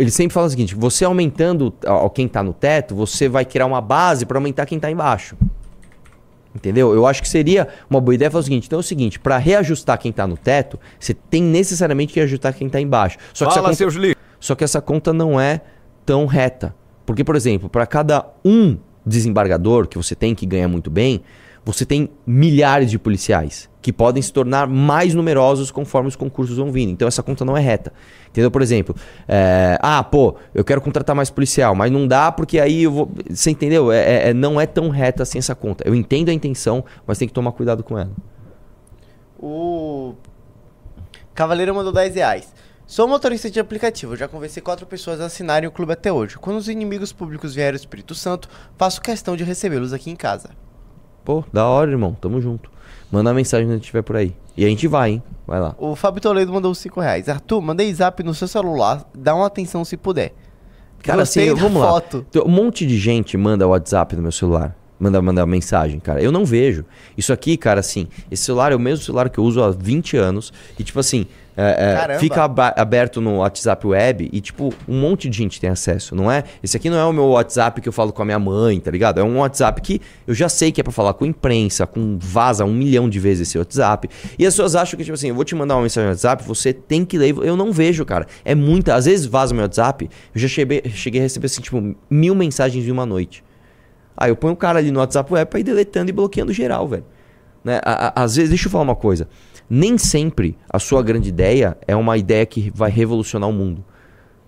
ele 0.01 0.11
sempre 0.11 0.33
fala 0.33 0.47
o 0.47 0.49
seguinte: 0.49 0.73
você 0.75 1.05
aumentando 1.05 1.73
a 1.85 2.09
quem 2.09 2.27
tá 2.27 2.41
no 2.41 2.53
teto, 2.53 2.95
você 2.95 3.29
vai 3.29 3.45
criar 3.45 3.65
uma 3.65 3.79
base 3.81 4.25
para 4.25 4.37
aumentar 4.37 4.65
quem 4.65 4.79
tá 4.79 4.89
embaixo. 4.89 5.37
Entendeu? 6.53 6.93
Eu 6.93 7.07
acho 7.07 7.21
que 7.21 7.29
seria 7.29 7.67
uma 7.89 8.01
boa 8.01 8.13
ideia 8.13 8.29
falar 8.29 8.41
o 8.41 8.43
seguinte: 8.43 8.65
então 8.67 8.77
é 8.77 8.81
o 8.81 8.83
seguinte, 8.83 9.19
para 9.19 9.37
reajustar 9.37 9.97
quem 9.97 10.11
tá 10.11 10.27
no 10.27 10.35
teto, 10.35 10.79
você 10.99 11.13
tem 11.13 11.41
necessariamente 11.41 12.13
que 12.13 12.19
ajustar 12.19 12.53
quem 12.53 12.67
tá 12.67 12.81
embaixo. 12.81 13.17
Só 13.33 13.45
que, 13.45 13.53
Fala, 13.53 13.69
essa 13.69 13.77
seus 13.77 13.95
li- 13.95 14.15
só 14.39 14.55
que 14.55 14.63
essa 14.63 14.81
conta 14.81 15.13
não 15.13 15.39
é 15.39 15.61
tão 16.05 16.25
reta. 16.25 16.75
Porque, 17.05 17.23
por 17.23 17.35
exemplo, 17.35 17.69
para 17.69 17.85
cada 17.85 18.25
um 18.43 18.77
desembargador 19.05 19.87
que 19.87 19.97
você 19.97 20.13
tem 20.15 20.35
que 20.35 20.45
ganha 20.45 20.67
muito 20.67 20.89
bem, 20.89 21.21
você 21.63 21.85
tem 21.85 22.09
milhares 22.25 22.89
de 22.89 22.97
policiais 22.97 23.69
que 23.81 23.91
podem 23.91 24.21
se 24.21 24.31
tornar 24.31 24.67
mais 24.67 25.13
numerosos 25.13 25.71
conforme 25.71 26.07
os 26.07 26.15
concursos 26.15 26.57
vão 26.57 26.71
vindo. 26.71 26.91
Então 26.91 27.07
essa 27.07 27.23
conta 27.23 27.43
não 27.43 27.57
é 27.57 27.59
reta. 27.59 27.91
Entendeu? 28.29 28.51
Por 28.51 28.61
exemplo, 28.61 28.95
é, 29.27 29.77
ah, 29.81 30.03
pô, 30.03 30.35
eu 30.53 30.63
quero 30.63 30.81
contratar 30.81 31.15
mais 31.15 31.29
policial, 31.29 31.73
mas 31.73 31.91
não 31.91 32.07
dá 32.07 32.31
porque 32.31 32.59
aí 32.59 32.83
eu 32.83 32.91
vou. 32.91 33.11
Você 33.29 33.51
entendeu? 33.51 33.91
É, 33.91 33.97
é- 33.99 34.29
é- 34.29 34.33
não 34.33 34.61
é 34.61 34.65
tão 34.65 34.89
reta 34.89 35.23
assim 35.23 35.39
essa 35.39 35.55
conta. 35.55 35.83
Eu 35.87 35.95
entendo 35.95 36.29
a 36.29 36.33
intenção, 36.33 36.83
mas 37.05 37.17
tem 37.17 37.27
que 37.27 37.33
tomar 37.33 37.51
cuidado 37.51 37.83
com 37.83 37.97
ela. 37.97 38.11
O 39.39 40.13
Cavaleiro 41.33 41.73
mandou 41.73 41.91
10 41.91 42.15
reais. 42.15 42.53
Sou 42.85 43.07
motorista 43.07 43.49
de 43.49 43.59
aplicativo, 43.59 44.15
já 44.17 44.27
conversei 44.27 44.61
quatro 44.61 44.85
pessoas 44.85 45.21
a 45.21 45.25
assinarem 45.25 45.67
o 45.67 45.71
clube 45.71 45.93
até 45.93 46.11
hoje. 46.11 46.37
Quando 46.37 46.57
os 46.57 46.67
inimigos 46.67 47.13
públicos 47.13 47.55
vierem 47.55 47.71
ao 47.71 47.77
Espírito 47.77 48.13
Santo, 48.13 48.49
faço 48.77 49.01
questão 49.01 49.35
de 49.35 49.43
recebê-los 49.43 49.93
aqui 49.93 50.11
em 50.11 50.15
casa. 50.15 50.49
Pô, 51.23 51.43
da 51.51 51.65
hora, 51.65 51.91
irmão. 51.91 52.15
Tamo 52.19 52.41
junto. 52.41 52.69
Manda 53.11 53.29
uma 53.29 53.35
mensagem 53.35 53.67
quando 53.67 53.79
estiver 53.81 54.01
por 54.01 54.15
aí. 54.15 54.33
E 54.55 54.65
a 54.65 54.67
gente 54.67 54.87
vai, 54.87 55.11
hein? 55.11 55.23
Vai 55.45 55.59
lá. 55.59 55.75
O 55.77 55.95
Fábio 55.95 56.21
Toledo 56.21 56.51
mandou 56.51 56.73
5 56.73 56.99
reais. 56.99 57.27
Arthur, 57.29 57.61
mandei 57.61 57.93
zap 57.93 58.23
no 58.23 58.33
seu 58.33 58.47
celular, 58.47 59.05
dá 59.13 59.35
uma 59.35 59.47
atenção 59.47 59.83
se 59.83 59.97
puder. 59.97 60.33
Cara, 61.03 61.19
Gostei 61.19 61.49
assim, 61.49 61.59
vamos 61.59 61.81
lá. 61.81 61.87
foto. 61.89 62.25
Tem 62.31 62.41
Um 62.43 62.47
monte 62.49 62.85
de 62.85 62.97
gente 62.97 63.35
manda 63.37 63.67
WhatsApp 63.67 64.15
no 64.15 64.21
meu 64.21 64.31
celular. 64.31 64.75
Manda, 64.99 65.19
manda 65.19 65.43
mensagem, 65.47 65.99
cara. 65.99 66.21
Eu 66.21 66.31
não 66.31 66.45
vejo. 66.45 66.85
Isso 67.17 67.33
aqui, 67.33 67.57
cara, 67.57 67.79
assim, 67.79 68.07
esse 68.29 68.43
celular 68.43 68.71
é 68.71 68.75
o 68.75 68.79
mesmo 68.79 69.03
celular 69.03 69.29
que 69.29 69.39
eu 69.39 69.43
uso 69.43 69.63
há 69.63 69.71
20 69.71 70.15
anos. 70.15 70.53
E, 70.77 70.83
tipo 70.83 70.99
assim, 70.99 71.25
é, 71.57 71.63
é, 71.63 71.95
fica 72.19 72.43
aberto 72.77 73.19
no 73.19 73.37
WhatsApp 73.37 73.85
web 73.85 74.29
e, 74.31 74.39
tipo, 74.41 74.73
um 74.87 74.99
monte 75.01 75.29
de 75.29 75.37
gente 75.37 75.59
tem 75.59 75.69
acesso, 75.69 76.15
não 76.15 76.31
é? 76.31 76.43
Esse 76.63 76.77
aqui 76.77 76.89
não 76.89 76.97
é 76.97 77.03
o 77.05 77.11
meu 77.11 77.25
WhatsApp 77.29 77.81
que 77.81 77.89
eu 77.89 77.93
falo 77.93 78.13
com 78.13 78.21
a 78.21 78.25
minha 78.25 78.39
mãe, 78.39 78.79
tá 78.79 78.89
ligado? 78.89 79.19
É 79.19 79.23
um 79.23 79.39
WhatsApp 79.39 79.81
que 79.81 80.01
eu 80.25 80.33
já 80.33 80.47
sei 80.47 80.71
que 80.71 80.79
é 80.79 80.83
pra 80.83 80.93
falar 80.93 81.13
com 81.13 81.25
imprensa, 81.25 81.85
com 81.85 82.17
vaza 82.19 82.63
um 82.63 82.73
milhão 82.73 83.09
de 83.09 83.19
vezes 83.19 83.49
esse 83.49 83.57
WhatsApp. 83.57 84.09
E 84.39 84.45
as 84.45 84.53
pessoas 84.53 84.75
acham 84.75 84.97
que, 84.97 85.03
tipo 85.03 85.13
assim, 85.15 85.29
eu 85.29 85.35
vou 85.35 85.43
te 85.43 85.53
mandar 85.55 85.75
uma 85.75 85.83
mensagem 85.83 86.05
no 86.07 86.11
WhatsApp, 86.13 86.43
você 86.45 86.71
tem 86.73 87.03
que 87.03 87.17
ler. 87.17 87.35
Eu 87.39 87.55
não 87.57 87.71
vejo, 87.71 88.05
cara. 88.05 88.25
É 88.45 88.55
muita. 88.55 88.95
Às 88.95 89.05
vezes 89.05 89.25
vaza 89.25 89.53
meu 89.53 89.63
WhatsApp, 89.63 90.09
eu 90.33 90.39
já 90.41 90.47
cheguei, 90.47 90.81
cheguei 90.93 91.19
a 91.21 91.23
receber, 91.23 91.47
assim, 91.47 91.61
tipo, 91.61 91.95
mil 92.09 92.33
mensagens 92.33 92.87
em 92.87 92.91
uma 92.91 93.05
noite. 93.05 93.43
Aí 94.15 94.29
eu 94.31 94.35
ponho 94.35 94.53
o 94.53 94.57
cara 94.57 94.79
ali 94.79 94.91
no 94.91 94.99
WhatsApp 94.99 95.33
web 95.33 95.49
pra 95.49 95.59
ir 95.59 95.63
deletando 95.63 96.09
e 96.09 96.13
bloqueando 96.13 96.53
geral, 96.53 96.87
velho. 96.87 97.05
Né? 97.63 97.79
A- 97.83 98.23
Às 98.23 98.35
vezes, 98.35 98.49
deixa 98.49 98.67
eu 98.67 98.71
falar 98.71 98.83
uma 98.83 98.95
coisa. 98.95 99.27
Nem 99.73 99.97
sempre 99.97 100.57
a 100.69 100.79
sua 100.79 101.01
grande 101.01 101.29
ideia 101.29 101.77
é 101.87 101.95
uma 101.95 102.17
ideia 102.17 102.45
que 102.45 102.69
vai 102.75 102.91
revolucionar 102.91 103.49
o 103.49 103.53
mundo. 103.53 103.85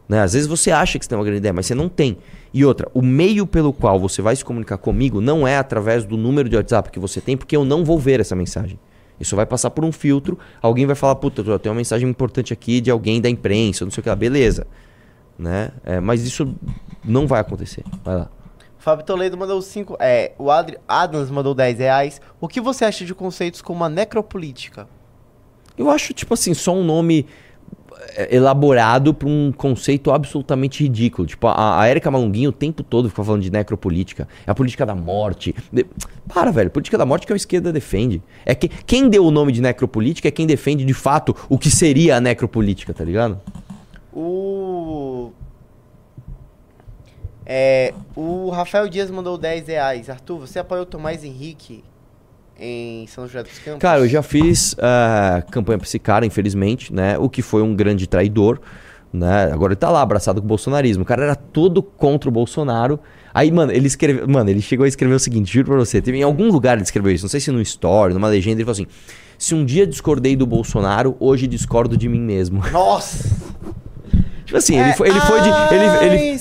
Né? 0.05 0.19
Às 0.21 0.33
vezes 0.33 0.49
você 0.49 0.69
acha 0.69 0.99
que 0.99 1.05
você 1.05 1.09
tem 1.09 1.17
uma 1.17 1.23
grande 1.23 1.37
ideia, 1.37 1.53
mas 1.53 1.65
você 1.65 1.73
não 1.73 1.87
tem. 1.87 2.17
E 2.53 2.65
outra, 2.65 2.91
o 2.93 3.01
meio 3.01 3.47
pelo 3.47 3.71
qual 3.71 3.97
você 3.97 4.21
vai 4.21 4.35
se 4.35 4.43
comunicar 4.43 4.77
comigo 4.77 5.21
não 5.21 5.47
é 5.47 5.55
através 5.55 6.03
do 6.03 6.17
número 6.17 6.49
de 6.49 6.57
WhatsApp 6.57 6.91
que 6.91 6.99
você 6.99 7.21
tem, 7.21 7.37
porque 7.37 7.55
eu 7.55 7.63
não 7.63 7.85
vou 7.85 7.97
ver 7.97 8.19
essa 8.19 8.35
mensagem. 8.35 8.77
Isso 9.17 9.33
vai 9.33 9.45
passar 9.45 9.69
por 9.69 9.85
um 9.85 9.93
filtro, 9.93 10.37
alguém 10.61 10.85
vai 10.85 10.93
falar, 10.93 11.15
puta, 11.15 11.41
eu 11.41 11.57
tenho 11.57 11.71
uma 11.71 11.79
mensagem 11.79 12.09
importante 12.09 12.51
aqui 12.51 12.81
de 12.81 12.91
alguém 12.91 13.21
da 13.21 13.29
imprensa, 13.29 13.85
não 13.85 13.91
sei 13.91 14.01
o 14.01 14.03
que 14.03 14.09
lá, 14.09 14.17
beleza. 14.17 14.67
Né? 15.39 15.71
É, 15.85 16.01
mas 16.01 16.21
isso 16.21 16.53
não 17.01 17.27
vai 17.27 17.39
acontecer. 17.39 17.85
Vai 18.03 18.17
lá. 18.17 18.29
Fábio 18.77 19.05
Toledo 19.05 19.37
mandou 19.37 19.61
5. 19.61 19.95
É, 20.01 20.33
o 20.37 20.51
Adri, 20.51 20.77
Adams 20.85 21.31
mandou 21.31 21.55
10 21.55 21.79
reais. 21.79 22.19
O 22.41 22.49
que 22.49 22.59
você 22.59 22.83
acha 22.83 23.05
de 23.05 23.15
conceitos 23.15 23.61
como 23.61 23.85
a 23.85 23.87
necropolítica? 23.87 24.85
Eu 25.77 25.89
acho, 25.89 26.13
tipo 26.13 26.33
assim, 26.33 26.53
só 26.53 26.73
um 26.75 26.83
nome 26.83 27.25
é, 28.15 28.35
elaborado 28.35 29.13
para 29.13 29.27
um 29.27 29.51
conceito 29.51 30.11
absolutamente 30.11 30.83
ridículo. 30.83 31.27
Tipo, 31.27 31.47
a, 31.47 31.81
a 31.81 31.89
Erika 31.89 32.11
Malunguinho 32.11 32.49
o 32.49 32.53
tempo 32.53 32.83
todo 32.83 33.09
fica 33.09 33.23
falando 33.23 33.41
de 33.41 33.51
necropolítica. 33.51 34.27
É 34.45 34.51
a 34.51 34.55
política 34.55 34.85
da 34.85 34.93
morte. 34.93 35.55
De- 35.71 35.85
Para, 36.31 36.51
velho. 36.51 36.69
Política 36.69 36.97
da 36.97 37.05
morte 37.05 37.25
que 37.25 37.33
a 37.33 37.35
esquerda 37.35 37.71
defende. 37.73 38.21
É 38.45 38.53
que 38.53 38.67
quem 38.67 39.09
deu 39.09 39.25
o 39.25 39.31
nome 39.31 39.51
de 39.51 39.61
necropolítica 39.61 40.27
é 40.27 40.31
quem 40.31 40.45
defende 40.45 40.85
de 40.85 40.93
fato 40.93 41.35
o 41.49 41.57
que 41.57 41.69
seria 41.71 42.17
a 42.17 42.21
necropolítica, 42.21 42.93
tá 42.93 43.03
ligado? 43.03 43.39
O. 44.13 45.31
É, 47.45 47.93
o 48.15 48.49
Rafael 48.51 48.87
Dias 48.87 49.09
mandou 49.11 49.37
10 49.37 49.67
reais. 49.67 50.09
Arthur, 50.09 50.39
você 50.39 50.59
apoiou 50.59 50.85
Tomás 50.85 51.23
Henrique 51.23 51.83
em 52.59 53.07
São 53.07 53.25
José 53.27 53.43
dos 53.43 53.59
Campos? 53.59 53.81
Cara, 53.81 53.99
eu 53.99 54.07
já 54.07 54.21
fiz 54.21 54.75
ah, 54.79 55.43
campanha 55.51 55.77
pra 55.77 55.87
esse 55.87 55.99
cara, 55.99 56.25
infelizmente, 56.25 56.93
né? 56.93 57.17
O 57.17 57.29
que 57.29 57.41
foi 57.41 57.61
um 57.61 57.75
grande 57.75 58.07
traidor, 58.07 58.59
né? 59.11 59.51
Agora 59.51 59.73
ele 59.73 59.79
tá 59.79 59.89
lá 59.89 60.01
abraçado 60.01 60.41
com 60.41 60.45
o 60.45 60.47
bolsonarismo. 60.47 61.03
O 61.03 61.05
cara 61.05 61.23
era 61.23 61.35
todo 61.35 61.81
contra 61.81 62.29
o 62.29 62.31
Bolsonaro. 62.31 62.99
Aí, 63.33 63.51
mano, 63.51 63.71
ele 63.71 63.87
escreveu. 63.87 64.27
Mano, 64.27 64.49
ele 64.49 64.61
chegou 64.61 64.85
a 64.85 64.87
escrever 64.87 65.15
o 65.15 65.19
seguinte, 65.19 65.51
juro 65.51 65.67
pra 65.67 65.75
você. 65.75 66.01
Teve, 66.01 66.19
em 66.19 66.23
algum 66.23 66.51
lugar 66.51 66.77
ele 66.77 66.83
escreveu 66.83 67.11
isso, 67.11 67.25
não 67.25 67.29
sei 67.29 67.39
se 67.39 67.51
no 67.51 67.61
story, 67.61 68.13
numa 68.13 68.27
legenda, 68.27 68.57
ele 68.57 68.65
falou 68.65 68.73
assim: 68.73 68.87
se 69.37 69.55
um 69.55 69.65
dia 69.65 69.85
discordei 69.85 70.35
do 70.35 70.45
Bolsonaro, 70.45 71.17
hoje 71.19 71.47
discordo 71.47 71.97
de 71.97 72.07
mim 72.07 72.21
mesmo. 72.21 72.63
Nossa! 72.71 73.29
Tipo 74.53 74.57
assim, 74.59 74.79
ele 74.79 74.93
foi, 74.93 75.09
ele 75.09 75.19
foi 75.21 75.41
de. 75.41 75.49
Ele, 75.49 75.85
ele, 76.05 76.39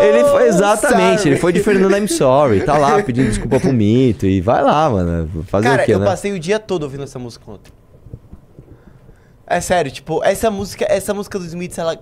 ele 0.00 0.24
foi, 0.30 0.48
exatamente, 0.48 1.28
ele 1.28 1.36
foi 1.36 1.52
de 1.52 1.62
Fernando 1.62 1.94
I'm 1.94 2.08
Sorry. 2.08 2.64
Tá 2.64 2.78
lá 2.78 3.02
pedindo 3.04 3.28
desculpa 3.28 3.60
pro 3.60 3.70
mito 3.70 4.24
e 4.24 4.40
vai 4.40 4.62
lá, 4.62 4.88
mano. 4.88 5.44
Fazer 5.44 5.68
Cara, 5.68 5.82
o 5.82 5.84
quê, 5.84 5.92
eu 5.92 5.98
né? 5.98 6.06
passei 6.06 6.32
o 6.32 6.40
dia 6.40 6.58
todo 6.58 6.84
ouvindo 6.84 7.02
essa 7.02 7.18
música 7.18 7.50
ontem. 7.50 7.70
É 9.46 9.60
sério, 9.60 9.90
tipo, 9.90 10.24
essa 10.24 10.50
música, 10.50 10.86
essa 10.88 11.12
música 11.12 11.38
dos 11.38 11.48
Smiths, 11.48 11.76
ela. 11.76 12.00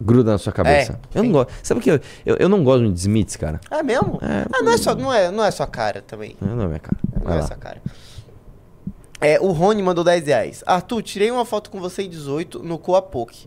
Gruda 0.00 0.32
na 0.32 0.38
sua 0.38 0.52
cabeça. 0.52 0.98
É, 1.14 1.18
eu 1.18 1.22
não 1.22 1.32
gosto. 1.32 1.52
Sabe 1.62 1.80
o 1.80 1.82
que? 1.82 1.90
Eu, 1.90 2.00
eu, 2.24 2.36
eu 2.36 2.48
não 2.48 2.64
gosto 2.64 2.90
de 2.90 3.00
Smiths, 3.00 3.36
cara. 3.36 3.60
É 3.70 3.82
mesmo? 3.82 4.18
É, 4.22 4.46
ah, 4.50 4.62
não 4.62 4.72
é 4.72 4.78
só, 4.78 4.94
não 4.94 5.12
é, 5.12 5.30
não 5.30 5.44
é 5.44 5.50
sua 5.50 5.66
cara 5.66 6.00
também. 6.00 6.38
Não 6.40 6.52
é 6.62 6.66
minha 6.66 6.78
cara. 6.78 6.96
Vai 7.12 7.22
Olha 7.26 7.34
lá. 7.40 7.44
essa 7.44 7.54
cara. 7.54 7.82
É, 9.20 9.38
o 9.38 9.48
Rony 9.52 9.82
mandou 9.82 10.02
10 10.02 10.26
reais. 10.26 10.64
Arthur, 10.66 11.02
tirei 11.02 11.30
uma 11.30 11.44
foto 11.44 11.68
com 11.68 11.78
você 11.78 12.04
em 12.04 12.08
18 12.08 12.62
no 12.62 12.78
Coapoke. 12.78 13.46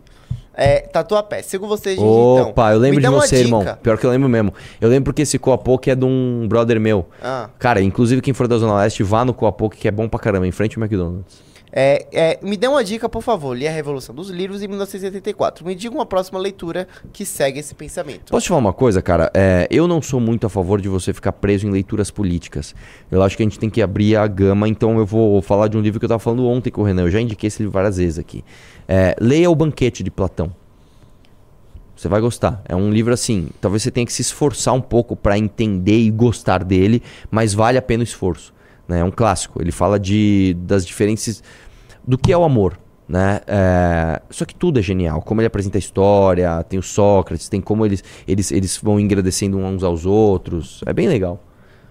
É, 0.56 0.80
Tatuapé. 0.80 1.42
Sigo 1.42 1.66
você, 1.66 1.90
gente, 1.90 2.00
então. 2.00 2.50
Opa, 2.50 2.72
eu 2.72 2.78
lembro 2.78 3.00
de 3.00 3.08
você, 3.08 3.36
irmão. 3.36 3.64
Pior 3.82 3.98
que 3.98 4.06
eu 4.06 4.10
lembro 4.10 4.28
mesmo. 4.28 4.52
Eu 4.80 4.88
lembro 4.88 5.04
porque 5.04 5.22
esse 5.22 5.38
Coapoke 5.38 5.90
é 5.90 5.94
de 5.94 6.04
um 6.04 6.46
brother 6.48 6.80
meu. 6.80 7.06
Ah. 7.22 7.48
Cara, 7.58 7.82
inclusive 7.82 8.22
quem 8.22 8.32
for 8.32 8.46
da 8.46 8.56
Zona 8.56 8.76
Leste, 8.76 9.02
vá 9.02 9.24
no 9.24 9.34
Coapoke, 9.34 9.76
que 9.76 9.88
é 9.88 9.90
bom 9.90 10.08
pra 10.08 10.20
caramba, 10.20 10.46
em 10.46 10.52
frente 10.52 10.78
ao 10.78 10.84
McDonald's. 10.84 11.53
É, 11.76 12.06
é, 12.12 12.38
me 12.40 12.56
dê 12.56 12.68
uma 12.68 12.84
dica, 12.84 13.08
por 13.08 13.20
favor. 13.20 13.56
Li 13.56 13.66
A 13.66 13.70
Revolução 13.72 14.14
dos 14.14 14.30
Livros 14.30 14.62
em 14.62 14.68
1984. 14.68 15.66
Me 15.66 15.74
diga 15.74 15.92
uma 15.92 16.06
próxima 16.06 16.38
leitura 16.38 16.86
que 17.12 17.26
segue 17.26 17.58
esse 17.58 17.74
pensamento. 17.74 18.30
Posso 18.30 18.44
te 18.44 18.48
falar 18.48 18.60
uma 18.60 18.72
coisa, 18.72 19.02
cara? 19.02 19.28
É, 19.34 19.66
eu 19.68 19.88
não 19.88 20.00
sou 20.00 20.20
muito 20.20 20.46
a 20.46 20.48
favor 20.48 20.80
de 20.80 20.88
você 20.88 21.12
ficar 21.12 21.32
preso 21.32 21.66
em 21.66 21.70
leituras 21.72 22.12
políticas. 22.12 22.76
Eu 23.10 23.24
acho 23.24 23.36
que 23.36 23.42
a 23.42 23.46
gente 23.46 23.58
tem 23.58 23.68
que 23.68 23.82
abrir 23.82 24.14
a 24.14 24.24
gama, 24.28 24.68
então 24.68 24.98
eu 24.98 25.04
vou 25.04 25.42
falar 25.42 25.66
de 25.66 25.76
um 25.76 25.80
livro 25.80 25.98
que 25.98 26.04
eu 26.04 26.08
tava 26.08 26.20
falando 26.20 26.46
ontem 26.46 26.70
com 26.70 26.82
o 26.82 26.84
Renan. 26.84 27.02
Eu 27.02 27.10
já 27.10 27.20
indiquei 27.20 27.48
esse 27.48 27.60
livro 27.60 27.72
várias 27.72 27.96
vezes 27.96 28.20
aqui. 28.20 28.44
É, 28.86 29.16
Leia 29.20 29.50
O 29.50 29.54
Banquete 29.56 30.04
de 30.04 30.12
Platão. 30.12 30.54
Você 31.96 32.08
vai 32.08 32.20
gostar. 32.20 32.62
É 32.68 32.76
um 32.76 32.90
livro 32.90 33.12
assim, 33.12 33.48
talvez 33.60 33.82
você 33.82 33.90
tenha 33.90 34.06
que 34.06 34.12
se 34.12 34.22
esforçar 34.22 34.74
um 34.74 34.80
pouco 34.80 35.16
pra 35.16 35.36
entender 35.36 35.98
e 35.98 36.10
gostar 36.10 36.62
dele, 36.62 37.02
mas 37.30 37.52
vale 37.52 37.78
a 37.78 37.82
pena 37.82 38.02
o 38.02 38.04
esforço. 38.04 38.54
Né? 38.86 39.00
É 39.00 39.04
um 39.04 39.10
clássico. 39.10 39.60
Ele 39.62 39.72
fala 39.72 39.98
de 39.98 40.56
das 40.60 40.86
diferenças 40.86 41.42
do 42.06 42.18
que 42.18 42.32
é 42.32 42.36
o 42.36 42.44
amor. 42.44 42.78
Né? 43.06 43.40
É, 43.46 44.22
Só 44.30 44.44
que 44.44 44.54
tudo 44.54 44.78
é 44.78 44.82
genial. 44.82 45.20
Como 45.22 45.40
ele 45.40 45.46
apresenta 45.46 45.76
a 45.76 45.80
história, 45.80 46.62
tem 46.64 46.78
o 46.78 46.82
Sócrates, 46.82 47.48
tem 47.48 47.60
como 47.60 47.84
eles, 47.84 48.02
eles, 48.26 48.50
eles 48.50 48.78
vão 48.82 48.98
engrandecendo 48.98 49.58
uns 49.58 49.82
aos 49.82 50.06
outros. 50.06 50.82
É 50.86 50.92
bem 50.92 51.08
legal. 51.08 51.40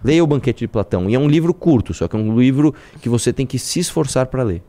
Leia 0.04 0.24
o 0.24 0.28
Banquete 0.28 0.60
de 0.60 0.68
Platão. 0.68 1.10
E 1.10 1.16
é 1.16 1.20
um 1.20 1.28
livro 1.28 1.54
curto, 1.54 1.94
só 1.94 2.08
que 2.08 2.16
é 2.16 2.20
um 2.20 2.38
livro 2.38 2.74
que 3.02 3.08
você 3.08 3.32
tem 3.32 3.46
que 3.46 3.60
se 3.60 3.80
esforçar 3.80 4.26
pra 4.26 4.44
ler. 4.44 4.64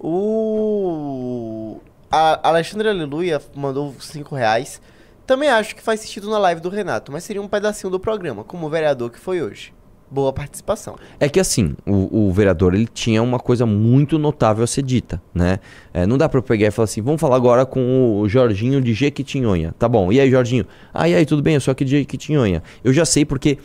O 0.00 1.80
a 2.10 2.48
Alexandre 2.48 2.88
Aleluia 2.88 3.40
mandou 3.54 3.94
5 4.00 4.34
reais. 4.34 4.80
Também 5.26 5.50
acho 5.50 5.76
que 5.76 5.82
faz 5.82 6.00
sentido 6.00 6.30
na 6.30 6.38
live 6.38 6.60
do 6.60 6.70
Renato, 6.70 7.12
mas 7.12 7.24
seria 7.24 7.42
um 7.42 7.48
pedacinho 7.48 7.90
do 7.90 8.00
programa, 8.00 8.42
como 8.42 8.66
o 8.66 8.70
vereador 8.70 9.10
que 9.10 9.18
foi 9.18 9.42
hoje. 9.42 9.74
Boa 10.10 10.32
participação. 10.32 10.96
É 11.20 11.28
que 11.28 11.38
assim, 11.38 11.76
o, 11.86 12.28
o 12.28 12.32
vereador 12.32 12.72
ele 12.74 12.86
tinha 12.86 13.22
uma 13.22 13.38
coisa 13.38 13.66
muito 13.66 14.18
notável 14.18 14.64
a 14.64 14.66
ser 14.66 14.82
dita, 14.82 15.20
né? 15.34 15.58
É, 15.92 16.06
não 16.06 16.16
dá 16.16 16.28
pra 16.28 16.38
eu 16.38 16.42
pegar 16.42 16.66
e 16.68 16.70
falar 16.70 16.84
assim, 16.84 17.02
vamos 17.02 17.20
falar 17.20 17.36
agora 17.36 17.66
com 17.66 18.18
o 18.20 18.26
Jorginho 18.28 18.80
de 18.80 18.94
Jequitinhonha. 18.94 19.74
Tá 19.78 19.86
bom, 19.86 20.10
e 20.10 20.18
aí 20.18 20.30
Jorginho? 20.30 20.64
Ah, 20.94 21.06
e 21.08 21.14
aí, 21.14 21.26
tudo 21.26 21.42
bem? 21.42 21.54
Eu 21.54 21.60
sou 21.60 21.72
aqui 21.72 21.84
de 21.84 21.90
Jequitinhonha. 21.98 22.62
Eu 22.82 22.92
já 22.92 23.04
sei 23.04 23.24
porque 23.26 23.58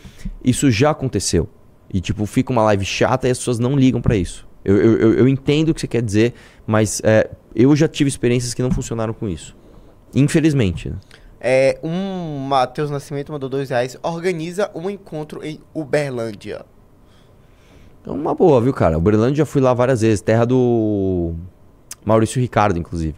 isso 0.44 0.70
já 0.70 0.90
aconteceu. 0.90 1.48
E 1.92 1.98
tipo, 2.00 2.26
fica 2.26 2.52
uma 2.52 2.62
live 2.64 2.84
chata 2.84 3.26
e 3.26 3.30
as 3.30 3.38
pessoas 3.38 3.58
não 3.58 3.74
ligam 3.74 4.02
pra 4.02 4.14
isso. 4.14 4.46
Eu, 4.64 4.76
eu, 4.76 4.98
eu- 4.98 5.14
eu 5.20 5.28
entendo 5.28 5.70
o 5.70 5.74
que 5.74 5.80
você 5.80 5.86
quer 5.88 6.02
dizer, 6.02 6.34
mas 6.66 7.00
é, 7.04 7.30
eu 7.54 7.74
já 7.74 7.88
tive 7.88 8.08
experiências 8.08 8.52
que 8.52 8.60
não 8.62 8.70
funcionaram 8.70 9.14
com 9.14 9.26
isso. 9.28 9.56
Infelizmente. 10.14 10.90
né? 10.90 10.96
É, 11.46 11.78
um 11.82 12.38
Matheus 12.48 12.90
Nascimento 12.90 13.30
mandou 13.30 13.50
2 13.50 13.68
reais. 13.68 13.98
Organiza 14.02 14.70
um 14.74 14.88
encontro 14.88 15.44
em 15.44 15.60
Uberlândia. 15.74 16.64
É 18.06 18.10
uma 18.10 18.34
boa, 18.34 18.62
viu, 18.62 18.72
cara? 18.72 18.96
Uberlândia 18.96 19.36
já 19.36 19.46
fui 19.46 19.60
lá 19.60 19.74
várias 19.74 20.00
vezes. 20.00 20.22
Terra 20.22 20.46
do 20.46 21.34
Maurício 22.02 22.40
Ricardo, 22.40 22.78
inclusive. 22.78 23.16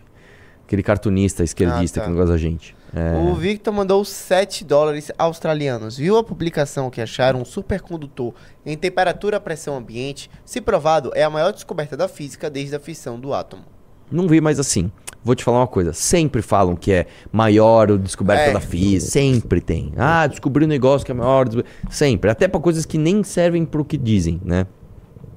Aquele 0.66 0.82
cartunista 0.82 1.44
esquerdista 1.44 2.00
Ah, 2.00 2.02
tá. 2.02 2.06
que 2.06 2.10
não 2.10 2.16
gosta 2.18 2.32
da 2.32 2.38
gente. 2.38 2.74
É... 2.92 3.16
O 3.16 3.34
Victor 3.36 3.72
mandou 3.72 4.04
7 4.04 4.64
dólares 4.64 5.12
australianos. 5.16 5.96
Viu 5.96 6.16
a 6.16 6.24
publicação 6.24 6.90
que 6.90 7.00
acharam 7.00 7.42
um 7.42 7.44
supercondutor 7.44 8.34
em 8.64 8.76
temperatura 8.76 9.38
pressão 9.38 9.76
ambiente? 9.76 10.28
Se 10.44 10.60
provado, 10.60 11.12
é 11.14 11.22
a 11.22 11.30
maior 11.30 11.52
descoberta 11.52 11.96
da 11.96 12.08
física 12.08 12.50
desde 12.50 12.74
a 12.74 12.80
fissão 12.80 13.20
do 13.20 13.32
átomo. 13.32 13.62
Não 14.10 14.26
vi 14.26 14.40
mais 14.40 14.58
assim. 14.58 14.90
Vou 15.26 15.34
te 15.34 15.42
falar 15.42 15.58
uma 15.58 15.66
coisa. 15.66 15.92
Sempre 15.92 16.40
falam 16.40 16.76
que 16.76 16.92
é 16.92 17.06
maior 17.32 17.90
o 17.90 17.98
descoberta 17.98 18.50
É. 18.50 18.52
da 18.52 18.60
física. 18.60 19.10
Sempre 19.10 19.60
tem. 19.60 19.92
Ah, 19.96 20.24
descobri 20.28 20.64
um 20.64 20.68
negócio 20.68 21.04
que 21.04 21.10
é 21.10 21.14
maior. 21.14 21.48
Sempre. 21.90 22.30
Até 22.30 22.46
pra 22.46 22.60
coisas 22.60 22.86
que 22.86 22.96
nem 22.96 23.24
servem 23.24 23.64
pro 23.64 23.84
que 23.84 23.96
dizem, 23.96 24.40
né? 24.44 24.68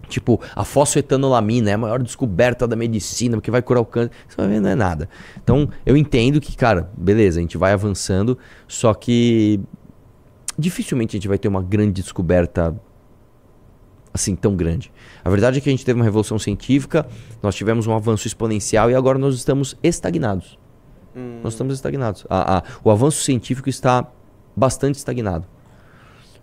Tipo, 0.07 0.39
a 0.55 0.63
fosfetanolamina 0.63 1.71
é 1.71 1.73
a 1.73 1.77
maior 1.77 2.03
descoberta 2.03 2.67
da 2.67 2.75
medicina, 2.75 3.37
porque 3.37 3.49
vai 3.49 3.63
curar 3.63 3.81
o 3.81 3.85
câncer. 3.85 4.11
Você 4.27 4.37
vai 4.37 4.47
ver, 4.47 4.59
não 4.59 4.69
é 4.69 4.75
nada. 4.75 5.09
Então, 5.43 5.67
eu 5.83 5.97
entendo 5.97 6.39
que, 6.39 6.55
cara, 6.55 6.91
beleza, 6.95 7.39
a 7.39 7.41
gente 7.41 7.57
vai 7.57 7.73
avançando, 7.73 8.37
só 8.67 8.93
que 8.93 9.59
dificilmente 10.57 11.15
a 11.15 11.17
gente 11.17 11.27
vai 11.27 11.39
ter 11.39 11.47
uma 11.47 11.63
grande 11.63 12.01
descoberta 12.01 12.75
assim 14.13 14.35
tão 14.35 14.55
grande. 14.55 14.91
A 15.23 15.29
verdade 15.29 15.57
é 15.57 15.61
que 15.61 15.69
a 15.69 15.71
gente 15.71 15.85
teve 15.85 15.99
uma 15.99 16.05
revolução 16.05 16.37
científica, 16.39 17.07
nós 17.43 17.55
tivemos 17.55 17.87
um 17.87 17.93
avanço 17.93 18.27
exponencial 18.27 18.89
e 18.89 18.95
agora 18.95 19.17
nós 19.19 19.35
estamos 19.35 19.77
estagnados. 19.83 20.57
Nós 21.43 21.53
estamos 21.53 21.73
estagnados. 21.73 22.25
A- 22.29 22.57
a- 22.59 22.63
o 22.83 22.89
avanço 22.91 23.21
científico 23.23 23.67
está 23.69 24.05
bastante 24.55 24.95
estagnado. 24.95 25.45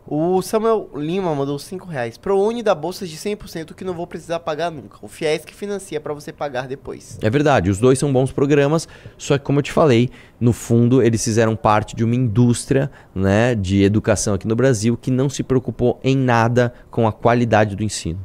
O 0.08 0.40
Samuel 0.40 0.88
Lima 0.94 1.34
mandou 1.34 1.58
5 1.58 1.88
reais. 1.88 2.16
ProUni 2.16 2.62
dá 2.62 2.74
bolsas 2.74 3.08
de 3.08 3.16
100% 3.16 3.74
que 3.74 3.84
não 3.84 3.92
vou 3.92 4.06
precisar 4.06 4.38
pagar 4.38 4.70
nunca. 4.70 4.98
O 5.02 5.08
FIES 5.08 5.44
que 5.44 5.52
financia 5.52 6.00
pra 6.00 6.14
você 6.14 6.32
pagar 6.32 6.68
depois. 6.68 7.18
É 7.20 7.28
verdade, 7.28 7.70
os 7.70 7.78
dois 7.78 7.98
são 7.98 8.12
bons 8.12 8.30
programas, 8.30 8.86
só 9.18 9.36
que 9.36 9.44
como 9.44 9.58
eu 9.58 9.62
te 9.64 9.72
falei, 9.72 10.10
no 10.40 10.52
fundo 10.52 11.02
eles 11.02 11.24
fizeram 11.24 11.56
parte 11.56 11.96
de 11.96 12.04
uma 12.04 12.14
indústria, 12.14 12.90
né, 13.12 13.54
de 13.54 13.82
educação 13.82 14.34
aqui 14.34 14.46
no 14.46 14.54
Brasil 14.54 14.96
que 14.96 15.10
não 15.10 15.28
se 15.28 15.42
preocupou 15.42 15.98
em 16.04 16.16
nada 16.16 16.72
com 16.90 17.08
a 17.08 17.12
qualidade 17.12 17.74
do 17.74 17.82
ensino. 17.82 18.24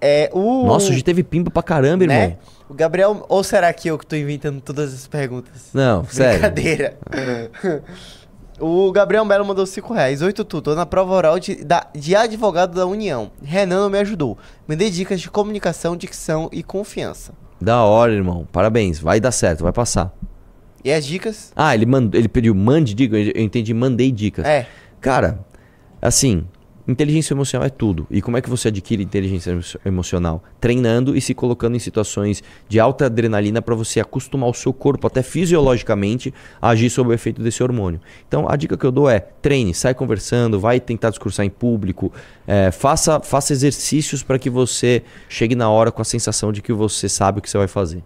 É, 0.00 0.30
o... 0.32 0.66
Nossa, 0.66 0.90
hoje 0.90 1.02
teve 1.02 1.22
pimba 1.22 1.50
pra 1.50 1.62
caramba, 1.62 2.04
irmão. 2.04 2.16
né? 2.16 2.36
O 2.68 2.74
Gabriel... 2.74 3.24
Ou 3.28 3.42
será 3.42 3.72
que 3.72 3.88
eu 3.88 3.98
que 3.98 4.06
tô 4.06 4.16
inventando 4.16 4.60
todas 4.60 4.92
as 4.92 5.06
perguntas? 5.06 5.70
Não, 5.72 6.04
sério. 6.04 6.40
Brincadeira. 6.40 6.98
o 8.60 8.90
Gabriel 8.92 9.24
Melo 9.24 9.44
mandou 9.44 9.66
5 9.66 9.92
reais. 9.92 10.22
Oi, 10.22 10.32
Tutu. 10.32 10.60
Tô 10.62 10.74
na 10.74 10.86
prova 10.86 11.12
oral 11.14 11.38
de, 11.38 11.64
da- 11.64 11.86
de 11.94 12.14
advogado 12.14 12.74
da 12.74 12.86
União. 12.86 13.30
Renan 13.42 13.88
me 13.88 13.98
ajudou. 13.98 14.38
Me 14.68 14.76
dei 14.76 14.90
dicas 14.90 15.20
de 15.20 15.30
comunicação, 15.30 15.96
dicção 15.96 16.48
e 16.52 16.62
confiança. 16.62 17.32
Da 17.60 17.82
hora, 17.82 18.12
irmão. 18.12 18.46
Parabéns, 18.52 18.98
vai 18.98 19.18
dar 19.20 19.32
certo, 19.32 19.62
vai 19.62 19.72
passar. 19.72 20.12
E 20.84 20.92
as 20.92 21.04
dicas? 21.06 21.52
Ah, 21.56 21.74
ele 21.74 21.86
mandou, 21.86 22.18
ele 22.18 22.28
pediu 22.28 22.54
mande 22.54 22.92
dicas, 22.94 23.30
eu 23.34 23.42
entendi, 23.42 23.72
mandei 23.72 24.12
dicas. 24.12 24.44
É. 24.44 24.66
Cara, 25.00 25.38
assim, 26.00 26.46
inteligência 26.86 27.34
emocional 27.34 27.66
é 27.66 27.70
tudo. 27.70 28.06
E 28.10 28.20
como 28.20 28.36
é 28.36 28.40
que 28.40 28.50
você 28.50 28.68
adquire 28.68 29.02
inteligência 29.02 29.50
emo- 29.50 29.62
emocional? 29.84 30.42
Treinando 30.60 31.16
e 31.16 31.20
se 31.20 31.34
colocando 31.34 31.76
em 31.76 31.78
situações 31.78 32.42
de 32.68 32.78
alta 32.78 33.06
adrenalina 33.06 33.62
para 33.62 33.74
você 33.74 34.00
acostumar 34.00 34.50
o 34.50 34.54
seu 34.54 34.72
corpo, 34.72 35.06
até 35.06 35.22
fisiologicamente, 35.22 36.32
a 36.60 36.68
agir 36.70 36.90
sob 36.90 37.10
o 37.10 37.12
efeito 37.12 37.42
desse 37.42 37.62
hormônio. 37.62 38.00
Então, 38.28 38.48
a 38.48 38.56
dica 38.56 38.76
que 38.76 38.84
eu 38.84 38.92
dou 38.92 39.08
é: 39.08 39.20
treine, 39.20 39.74
sai 39.74 39.94
conversando, 39.94 40.60
vai 40.60 40.78
tentar 40.80 41.10
discursar 41.10 41.46
em 41.46 41.50
público, 41.50 42.12
é, 42.46 42.70
faça, 42.70 43.20
faça 43.20 43.52
exercícios 43.52 44.22
para 44.22 44.38
que 44.38 44.50
você 44.50 45.02
chegue 45.28 45.54
na 45.54 45.70
hora 45.70 45.90
com 45.90 46.02
a 46.02 46.04
sensação 46.04 46.52
de 46.52 46.60
que 46.60 46.72
você 46.72 47.08
sabe 47.08 47.38
o 47.38 47.42
que 47.42 47.50
você 47.50 47.58
vai 47.58 47.68
fazer. 47.68 48.02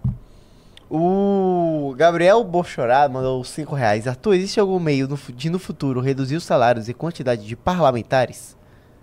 O 0.90 1.94
Gabriel 1.98 2.42
Borchorá 2.44 3.06
mandou 3.08 3.44
5 3.44 3.74
reais. 3.74 4.06
Arthur, 4.06 4.34
existe 4.34 4.58
algum 4.58 4.78
meio 4.78 5.06
de 5.34 5.50
no 5.50 5.58
futuro 5.58 6.00
reduzir 6.00 6.36
os 6.36 6.44
salários 6.44 6.88
e 6.88 6.94
quantidade 6.94 7.46
de 7.46 7.54
parlamentares? 7.54 8.56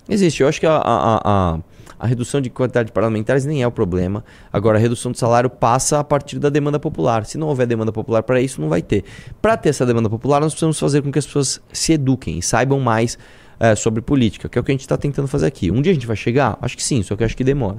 Existe. 0.07 0.41
Eu 0.41 0.49
acho 0.49 0.59
que 0.59 0.65
a, 0.65 0.75
a, 0.75 1.21
a, 1.23 1.59
a 1.99 2.07
redução 2.07 2.41
de 2.41 2.49
quantidade 2.49 2.87
de 2.87 2.91
parlamentares 2.91 3.45
nem 3.45 3.63
é 3.63 3.67
o 3.67 3.71
problema. 3.71 4.23
Agora, 4.51 4.77
a 4.77 4.81
redução 4.81 5.11
do 5.11 5.17
salário 5.17 5.49
passa 5.49 5.99
a 5.99 6.03
partir 6.03 6.39
da 6.39 6.49
demanda 6.49 6.79
popular. 6.79 7.25
Se 7.25 7.37
não 7.37 7.47
houver 7.47 7.65
demanda 7.67 7.91
popular 7.91 8.23
para 8.23 8.41
isso, 8.41 8.61
não 8.61 8.69
vai 8.69 8.81
ter. 8.81 9.03
Para 9.41 9.57
ter 9.57 9.69
essa 9.69 9.85
demanda 9.85 10.09
popular, 10.09 10.39
nós 10.39 10.53
precisamos 10.53 10.79
fazer 10.79 11.01
com 11.01 11.11
que 11.11 11.19
as 11.19 11.25
pessoas 11.25 11.61
se 11.71 11.93
eduquem 11.93 12.37
e 12.37 12.41
saibam 12.41 12.79
mais 12.79 13.17
eh, 13.59 13.75
sobre 13.75 14.01
política, 14.01 14.49
que 14.49 14.57
é 14.57 14.61
o 14.61 14.63
que 14.63 14.71
a 14.71 14.73
gente 14.73 14.81
está 14.81 14.97
tentando 14.97 15.27
fazer 15.27 15.45
aqui. 15.45 15.71
Um 15.71 15.81
dia 15.81 15.91
a 15.91 15.95
gente 15.95 16.07
vai 16.07 16.15
chegar? 16.15 16.57
Acho 16.61 16.75
que 16.75 16.83
sim, 16.83 17.01
só 17.01 17.15
que 17.15 17.23
eu 17.23 17.25
acho 17.25 17.37
que 17.37 17.43
demora. 17.43 17.77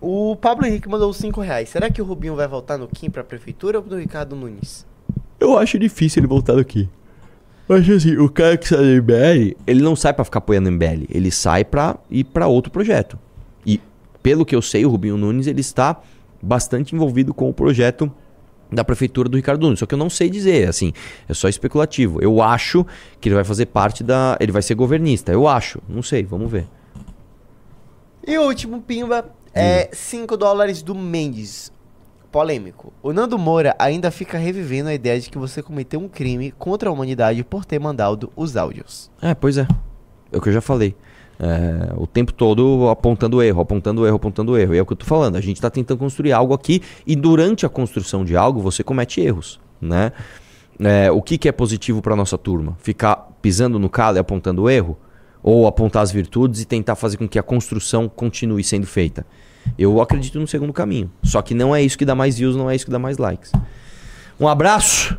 O 0.00 0.36
Pablo 0.36 0.66
Henrique 0.66 0.88
mandou 0.88 1.12
5 1.12 1.40
reais. 1.40 1.68
Será 1.68 1.90
que 1.90 2.00
o 2.00 2.04
Rubinho 2.04 2.34
vai 2.34 2.48
voltar 2.48 2.78
no 2.78 2.88
Kim 2.88 3.10
pra 3.10 3.24
prefeitura 3.24 3.78
ou 3.78 3.84
no 3.84 3.96
Ricardo 3.96 4.34
Nunes? 4.36 4.86
Eu 5.38 5.58
acho 5.58 5.78
difícil 5.78 6.20
ele 6.20 6.26
voltar 6.26 6.54
daqui. 6.54 6.80
Eu 6.82 6.88
acho 7.68 7.92
assim, 7.92 8.16
o 8.16 8.28
cara 8.28 8.56
que 8.56 8.68
sai 8.68 8.78
do 8.78 9.02
MBL, 9.02 9.56
ele 9.66 9.82
não 9.82 9.96
sai 9.96 10.12
pra 10.12 10.24
ficar 10.24 10.38
apoiando 10.38 10.68
o 10.68 10.72
MBL, 10.72 11.06
ele 11.10 11.30
sai 11.30 11.64
pra 11.64 11.96
ir 12.10 12.24
pra 12.24 12.46
outro 12.46 12.70
projeto. 12.70 13.18
E 13.64 13.80
pelo 14.22 14.44
que 14.44 14.54
eu 14.54 14.62
sei, 14.62 14.86
o 14.86 14.88
Rubinho 14.88 15.16
Nunes, 15.16 15.46
ele 15.46 15.60
está 15.60 16.00
bastante 16.40 16.94
envolvido 16.94 17.34
com 17.34 17.48
o 17.48 17.54
projeto 17.54 18.10
da 18.70 18.84
prefeitura 18.84 19.28
do 19.28 19.36
Ricardo 19.36 19.62
Nunes, 19.62 19.78
só 19.78 19.86
que 19.86 19.94
eu 19.94 19.98
não 19.98 20.10
sei 20.10 20.28
dizer, 20.28 20.68
assim, 20.68 20.92
é 21.28 21.34
só 21.34 21.48
especulativo. 21.48 22.20
Eu 22.20 22.42
acho 22.42 22.84
que 23.20 23.28
ele 23.28 23.34
vai 23.34 23.44
fazer 23.44 23.66
parte 23.66 24.02
da, 24.02 24.36
ele 24.40 24.52
vai 24.52 24.62
ser 24.62 24.74
governista, 24.74 25.32
eu 25.32 25.46
acho, 25.46 25.80
não 25.88 26.02
sei, 26.02 26.24
vamos 26.24 26.50
ver. 26.50 26.66
E 28.26 28.36
o 28.38 28.42
último 28.42 28.82
pimba 28.82 29.30
é 29.54 29.88
5 29.92 30.36
dólares 30.36 30.82
do 30.82 30.94
Mendes. 30.94 31.72
Polêmico. 32.30 32.92
O 33.02 33.12
Nando 33.12 33.38
Moura 33.38 33.74
ainda 33.78 34.10
fica 34.10 34.38
revivendo 34.38 34.88
a 34.88 34.94
ideia 34.94 35.20
de 35.20 35.30
que 35.30 35.38
você 35.38 35.62
cometeu 35.62 36.00
um 36.00 36.08
crime 36.08 36.52
contra 36.52 36.88
a 36.88 36.92
humanidade 36.92 37.42
por 37.44 37.64
ter 37.64 37.78
mandado 37.78 38.30
os 38.36 38.56
áudios. 38.56 39.10
É, 39.22 39.34
pois 39.34 39.58
é. 39.58 39.66
É 40.32 40.36
o 40.36 40.40
que 40.40 40.48
eu 40.48 40.52
já 40.52 40.60
falei. 40.60 40.94
É, 41.38 41.92
o 41.96 42.06
tempo 42.06 42.32
todo 42.32 42.88
apontando 42.88 43.42
erro, 43.42 43.60
apontando 43.60 44.06
erro, 44.06 44.16
apontando 44.16 44.58
erro. 44.58 44.74
E 44.74 44.78
é 44.78 44.82
o 44.82 44.86
que 44.86 44.92
eu 44.92 44.96
tô 44.96 45.06
falando. 45.06 45.36
A 45.36 45.40
gente 45.40 45.60
tá 45.60 45.70
tentando 45.70 45.98
construir 45.98 46.32
algo 46.32 46.54
aqui 46.54 46.82
e 47.06 47.14
durante 47.14 47.66
a 47.66 47.68
construção 47.68 48.24
de 48.24 48.36
algo 48.36 48.60
você 48.60 48.82
comete 48.82 49.20
erros, 49.20 49.60
né? 49.80 50.12
É, 50.78 51.10
o 51.10 51.22
que, 51.22 51.38
que 51.38 51.48
é 51.48 51.52
positivo 51.52 52.02
para 52.02 52.14
nossa 52.16 52.36
turma? 52.36 52.76
Ficar 52.80 53.16
pisando 53.40 53.78
no 53.78 53.88
calo 53.88 54.18
e 54.18 54.20
apontando 54.20 54.68
erro? 54.68 54.96
Ou 55.42 55.66
apontar 55.66 56.02
as 56.02 56.10
virtudes 56.10 56.60
e 56.60 56.64
tentar 56.64 56.96
fazer 56.96 57.16
com 57.16 57.28
que 57.28 57.38
a 57.38 57.42
construção 57.42 58.08
continue 58.08 58.64
sendo 58.64 58.86
feita? 58.86 59.24
Eu 59.78 60.00
acredito 60.00 60.38
no 60.38 60.46
segundo 60.46 60.72
caminho. 60.72 61.10
Só 61.22 61.42
que 61.42 61.54
não 61.54 61.74
é 61.74 61.82
isso 61.82 61.98
que 61.98 62.04
dá 62.04 62.14
mais 62.14 62.38
views, 62.38 62.56
não 62.56 62.70
é 62.70 62.74
isso 62.76 62.84
que 62.84 62.90
dá 62.90 62.98
mais 62.98 63.18
likes. 63.18 63.52
Um 64.38 64.48
abraço. 64.48 65.16